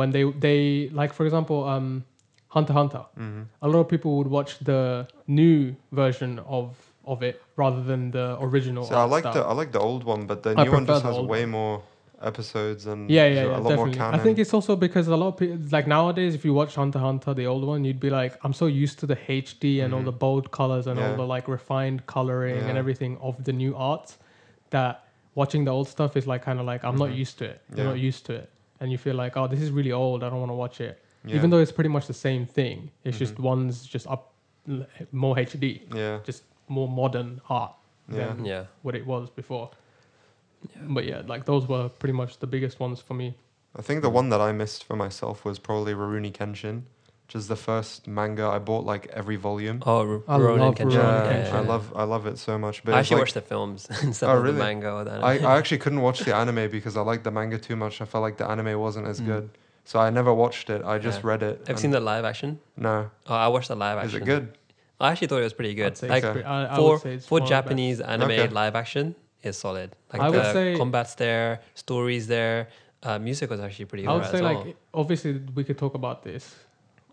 when 0.00 0.08
they 0.16 0.24
they 0.46 0.58
like 1.00 1.12
for 1.18 1.24
example, 1.28 1.58
um, 1.74 1.88
Hunter 2.56 2.74
Hunter. 2.80 3.04
Mm-hmm. 3.18 3.42
A 3.66 3.68
lot 3.72 3.80
of 3.84 3.88
people 3.94 4.10
would 4.18 4.30
watch 4.38 4.50
the 4.70 4.82
new 5.42 5.56
version 6.02 6.30
of 6.58 6.66
of 7.12 7.18
it 7.28 7.36
rather 7.62 7.82
than 7.90 8.10
the 8.18 8.26
original. 8.46 8.84
So 8.84 8.96
I 9.04 9.06
like 9.16 9.26
the. 9.36 9.42
I 9.50 9.54
like 9.60 9.72
the 9.78 9.80
old 9.88 10.02
one, 10.12 10.22
but 10.30 10.38
the 10.46 10.52
new 10.54 10.72
one 10.78 10.86
just 10.86 11.04
has 11.04 11.18
way 11.34 11.42
one. 11.44 11.50
more 11.58 11.76
episodes 12.24 12.86
and 12.86 13.10
Yeah, 13.10 13.24
there's 13.24 13.36
yeah, 13.36 13.42
a 13.42 13.46
yeah, 13.52 13.56
lot 13.58 13.76
more 13.76 13.88
canon. 13.90 14.18
I 14.18 14.22
think 14.22 14.38
it's 14.38 14.52
also 14.54 14.76
because 14.76 15.06
a 15.08 15.16
lot 15.16 15.28
of 15.28 15.36
people, 15.36 15.58
like 15.70 15.86
nowadays, 15.86 16.34
if 16.34 16.44
you 16.44 16.54
watch 16.54 16.74
Hunter 16.74 16.98
Hunter, 16.98 17.34
the 17.34 17.46
old 17.46 17.64
one, 17.64 17.84
you'd 17.84 18.00
be 18.00 18.10
like, 18.10 18.32
I'm 18.44 18.52
so 18.52 18.66
used 18.66 18.98
to 19.00 19.06
the 19.06 19.16
HD 19.16 19.82
and 19.84 19.92
all 19.94 20.02
the 20.02 20.12
bold 20.12 20.50
colors 20.50 20.86
and 20.86 20.98
all 20.98 21.04
Mm-hmm. 21.04 21.16
The 21.18 21.26
like 21.26 21.46
refined 21.48 22.06
coloring 22.06 22.58
and 22.68 22.76
everything 22.78 23.18
of 23.20 23.42
the 23.44 23.52
new 23.52 23.76
art 23.76 24.16
that 24.70 25.04
watching 25.34 25.64
the 25.64 25.70
old 25.70 25.88
stuff 25.88 26.16
is 26.16 26.26
like 26.26 26.42
kind 26.42 26.58
of 26.60 26.66
like, 26.66 26.82
I'm 26.84 26.96
not 26.96 27.12
used 27.12 27.38
to 27.38 27.44
it. 27.44 27.60
You're 27.68 27.76
Mm-hmm. 27.76 27.78
Yeah. 27.78 27.84
not 27.92 27.98
used 27.98 28.26
to 28.26 28.32
it. 28.34 28.50
And 28.80 28.90
you 28.92 28.98
feel 28.98 29.14
like, 29.14 29.36
oh, 29.36 29.46
this 29.46 29.60
is 29.60 29.70
really 29.70 29.92
old. 29.92 30.24
I 30.24 30.30
don't 30.30 30.40
want 30.40 30.50
to 30.50 30.54
watch 30.64 30.80
it. 30.80 30.84
Yeah. 30.86 31.28
Mm-hmm. 31.28 31.36
Even 31.36 31.50
though 31.50 31.58
it's 31.58 31.72
pretty 31.72 31.90
much 31.96 32.06
the 32.06 32.14
same 32.28 32.44
thing. 32.46 32.90
It's 33.04 33.18
just 33.18 33.38
one's 33.38 33.86
just 33.86 34.06
up 34.06 34.32
more 35.12 35.36
HD, 35.36 35.82
yeah, 35.94 36.18
just 36.24 36.42
more 36.68 36.88
modern 36.88 37.40
art 37.50 37.74
Yeah. 38.08 38.28
than 38.28 38.44
Yeah. 38.44 38.64
what 38.82 38.94
it 38.94 39.06
was 39.06 39.28
before. 39.30 39.70
But 40.88 41.04
yeah, 41.04 41.22
like 41.26 41.44
those 41.46 41.66
were 41.68 41.88
pretty 41.88 42.12
much 42.14 42.38
the 42.38 42.46
biggest 42.46 42.80
ones 42.80 43.00
for 43.00 43.14
me. 43.14 43.34
I 43.76 43.82
think 43.82 44.02
the 44.02 44.10
one 44.10 44.28
that 44.30 44.40
I 44.40 44.52
missed 44.52 44.84
for 44.84 44.96
myself 44.96 45.44
was 45.44 45.58
probably 45.58 45.94
Rurouni 45.94 46.32
Kenshin, 46.32 46.82
which 47.26 47.34
is 47.34 47.48
the 47.48 47.56
first 47.56 48.06
manga 48.06 48.46
I 48.46 48.58
bought 48.58 48.84
like 48.84 49.06
every 49.12 49.36
volume. 49.36 49.82
Oh, 49.84 49.98
R- 50.08 50.22
I 50.28 50.38
Rurouni 50.38 50.58
love 50.60 50.74
Kenshin. 50.76 50.92
yeah, 50.92 51.00
Rurouni 51.02 51.46
Kenshin. 51.46 51.52
I 51.52 51.60
love 51.60 51.92
I 51.96 52.04
love 52.04 52.26
it 52.26 52.38
so 52.38 52.56
much. 52.58 52.84
But 52.84 52.94
I 52.94 53.00
actually 53.00 53.16
like- 53.16 53.22
watched 53.22 53.34
the 53.34 53.40
films 53.40 53.88
instead 54.02 54.28
Oh, 54.30 54.38
of 54.38 54.44
the 54.44 54.52
manga 54.52 54.92
or 54.92 55.04
the. 55.04 55.10
I, 55.12 55.38
I 55.38 55.56
actually 55.58 55.78
couldn't 55.78 56.00
watch 56.02 56.20
the 56.20 56.34
anime 56.34 56.70
because 56.70 56.96
I 56.96 57.00
liked 57.00 57.24
the 57.24 57.30
manga 57.30 57.58
too 57.58 57.76
much. 57.76 58.00
I 58.00 58.04
felt 58.04 58.22
like 58.22 58.36
the 58.36 58.48
anime 58.48 58.78
wasn't 58.78 59.06
as 59.08 59.20
Mm. 59.20 59.26
good. 59.26 59.50
So 59.86 59.98
I 59.98 60.08
never 60.10 60.32
watched 60.32 60.70
it. 60.70 60.82
I 60.82 60.98
just 60.98 61.20
Yeah. 61.22 61.28
read 61.30 61.42
it. 61.42 61.64
Have 61.66 61.76
you 61.76 61.80
seen 61.80 61.90
the 61.90 62.00
live 62.00 62.24
action? 62.24 62.58
No. 62.76 63.10
Oh, 63.26 63.34
I 63.34 63.48
watched 63.48 63.68
the 63.68 63.76
live 63.76 63.98
action. 63.98 64.08
Is 64.16 64.22
it 64.22 64.24
good? 64.24 64.56
I 65.00 65.10
actually 65.10 65.26
thought 65.26 65.40
it 65.40 65.44
was 65.44 65.52
pretty 65.52 65.74
good. 65.74 66.00
Like 66.00 66.18
it's 66.18 66.24
Okay. 66.24 66.32
pretty- 66.32 66.46
I, 66.46 66.72
I 66.72 66.76
for 66.76 66.90
would 66.92 67.00
say 67.02 67.14
it's 67.14 67.26
for 67.26 67.34
one 67.34 67.42
of 67.42 67.48
the 67.48 67.52
best. 67.54 67.64
Japanese 67.64 68.00
anime 68.00 68.30
Okay. 68.30 68.48
live 68.48 68.76
action 68.76 69.14
is 69.46 69.56
solid. 69.58 69.94
Like 70.12 70.22
I 70.22 70.30
the 70.30 70.38
would 70.38 70.52
say- 70.52 70.76
combat's 70.76 71.14
there, 71.14 71.60
stories 71.74 72.26
there, 72.26 72.68
uh, 73.02 73.18
music 73.18 73.50
was 73.50 73.60
actually 73.60 73.84
pretty 73.86 74.04
good. 74.04 74.10
I 74.10 74.14
would 74.16 74.26
say 74.26 74.40
well. 74.40 74.54
like 74.64 74.76
obviously 74.92 75.40
we 75.54 75.62
could 75.64 75.78
talk 75.78 75.94
about 75.94 76.22
this. 76.22 76.54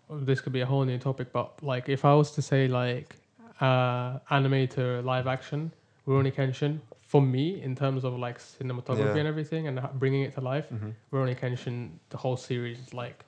This 0.09 0.41
could 0.41 0.53
be 0.53 0.61
a 0.61 0.65
whole 0.65 0.83
new 0.85 0.97
topic, 0.97 1.31
but 1.31 1.61
like 1.63 1.87
if 1.89 2.03
I 2.05 2.13
was 2.13 2.31
to 2.31 2.41
say 2.41 2.67
like 2.67 3.15
uh, 3.61 4.19
anime 4.29 4.67
to 4.69 5.01
live 5.01 5.27
action, 5.27 5.71
Rurouni 6.07 6.33
Kenshin 6.33 6.79
for 7.01 7.21
me 7.21 7.61
in 7.61 7.75
terms 7.75 8.03
of 8.03 8.17
like 8.17 8.37
cinematography 8.39 8.99
Yeah. 9.15 9.17
and 9.23 9.27
everything 9.27 9.67
and 9.67 9.79
bringing 9.95 10.23
it 10.23 10.33
to 10.35 10.41
life, 10.41 10.67
hmm 10.69 10.89
Rurouni 11.13 11.37
Kenshin 11.39 11.91
the 12.09 12.17
whole 12.17 12.37
series 12.37 12.79
is 12.79 12.93
like. 12.93 13.23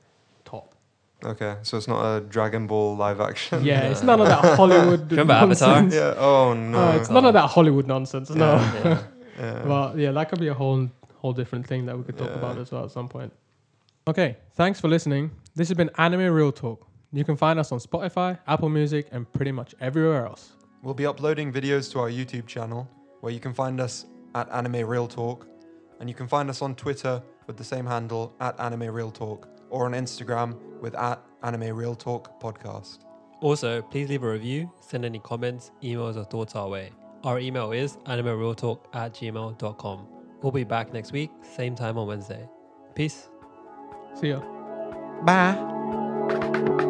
Okay, 1.26 1.56
so 1.62 1.78
it's 1.78 1.88
not 1.88 2.04
a 2.04 2.22
Dragon 2.22 2.68
Ball 2.68 2.96
live 2.98 3.22
action. 3.22 3.64
Yeah, 3.64 3.82
it's 3.90 4.04
none 4.10 4.20
of 4.20 4.28
that 4.28 4.56
Hollywood. 4.58 5.10
Remember 5.12 5.34
Avatar? 5.34 5.82
nonsense. 5.82 5.94
yeah. 5.96 6.14
Oh 6.18 6.54
no. 6.54 6.80
Uh, 6.80 6.98
it's 6.98 7.10
none 7.10 7.26
of 7.26 7.34
that 7.34 7.50
Hollywood 7.50 7.88
nonsense. 7.88 8.30
No. 8.30 8.56
yeah. 8.56 9.04
Yeah. 9.40 9.64
Well, 9.66 9.94
yeah, 10.00 10.12
that 10.12 10.30
could 10.30 10.40
be 10.40 10.50
a 10.50 10.54
whole 10.54 10.90
whole 11.16 11.34
different 11.34 11.66
thing 11.66 11.86
that 11.86 11.98
we 11.98 12.04
could 12.04 12.18
talk 12.18 12.30
Yeah. 12.30 12.38
about 12.38 12.58
as 12.58 12.72
well 12.72 12.84
at 12.86 12.92
some 12.92 13.08
point. 13.08 13.32
Okay, 14.08 14.36
thanks 14.56 14.82
for 14.82 14.90
listening. 14.90 15.32
This 15.56 15.70
has 15.70 15.78
been 15.78 15.90
Anime 15.98 16.32
Real 16.34 16.52
Talk. 16.52 16.86
You 17.14 17.24
can 17.24 17.38
find 17.38 17.58
us 17.60 17.72
on 17.72 17.80
Spotify, 17.80 18.38
Apple 18.48 18.70
Music, 18.70 19.08
and 19.12 19.32
pretty 19.32 19.52
much 19.52 19.74
everywhere 19.80 20.26
else. 20.26 20.52
We'll 20.82 20.94
be 20.96 21.06
uploading 21.06 21.54
videos 21.54 21.90
to 21.94 22.00
our 22.00 22.10
YouTube 22.10 22.46
channel, 22.48 22.90
where 23.22 23.32
you 23.32 23.40
can 23.40 23.54
find 23.54 23.80
us 23.80 24.06
at 24.36 24.52
Anime 24.52 24.86
Real 24.86 25.08
Talk, 25.08 25.48
and 26.02 26.10
you 26.10 26.16
can 26.16 26.28
find 26.28 26.50
us 26.50 26.62
on 26.62 26.76
Twitter 26.76 27.22
with 27.48 27.56
the 27.56 27.64
same 27.64 27.86
handle 27.86 28.34
at 28.42 28.60
Anime 28.60 28.90
Real 28.94 29.12
Talk, 29.12 29.48
or 29.74 29.88
on 29.88 29.94
Instagram 29.94 30.56
with 30.80 30.96
at 30.96 31.20
Anime 31.42 31.76
Real 31.76 31.96
Talk 31.96 32.40
Podcast. 32.40 33.00
Also, 33.42 33.82
please 33.82 34.08
leave 34.08 34.24
a 34.24 34.30
review, 34.32 34.72
send 34.80 35.04
any 35.04 35.20
comments, 35.20 35.72
emails, 35.82 36.16
or 36.16 36.24
thoughts 36.24 36.56
our 36.56 36.70
way. 36.70 36.92
Our 37.24 37.40
email 37.40 37.72
is 37.72 37.98
animerealtalk 38.06 38.80
at 38.94 39.14
gmail.com. 39.14 40.08
We'll 40.42 40.52
be 40.52 40.64
back 40.64 40.94
next 40.94 41.12
week, 41.12 41.32
same 41.42 41.76
time 41.76 41.98
on 41.98 42.08
Wednesday. 42.08 42.48
Peace. 42.96 43.30
See 44.14 44.30
ya. 44.30 44.42
Bye. 45.24 46.90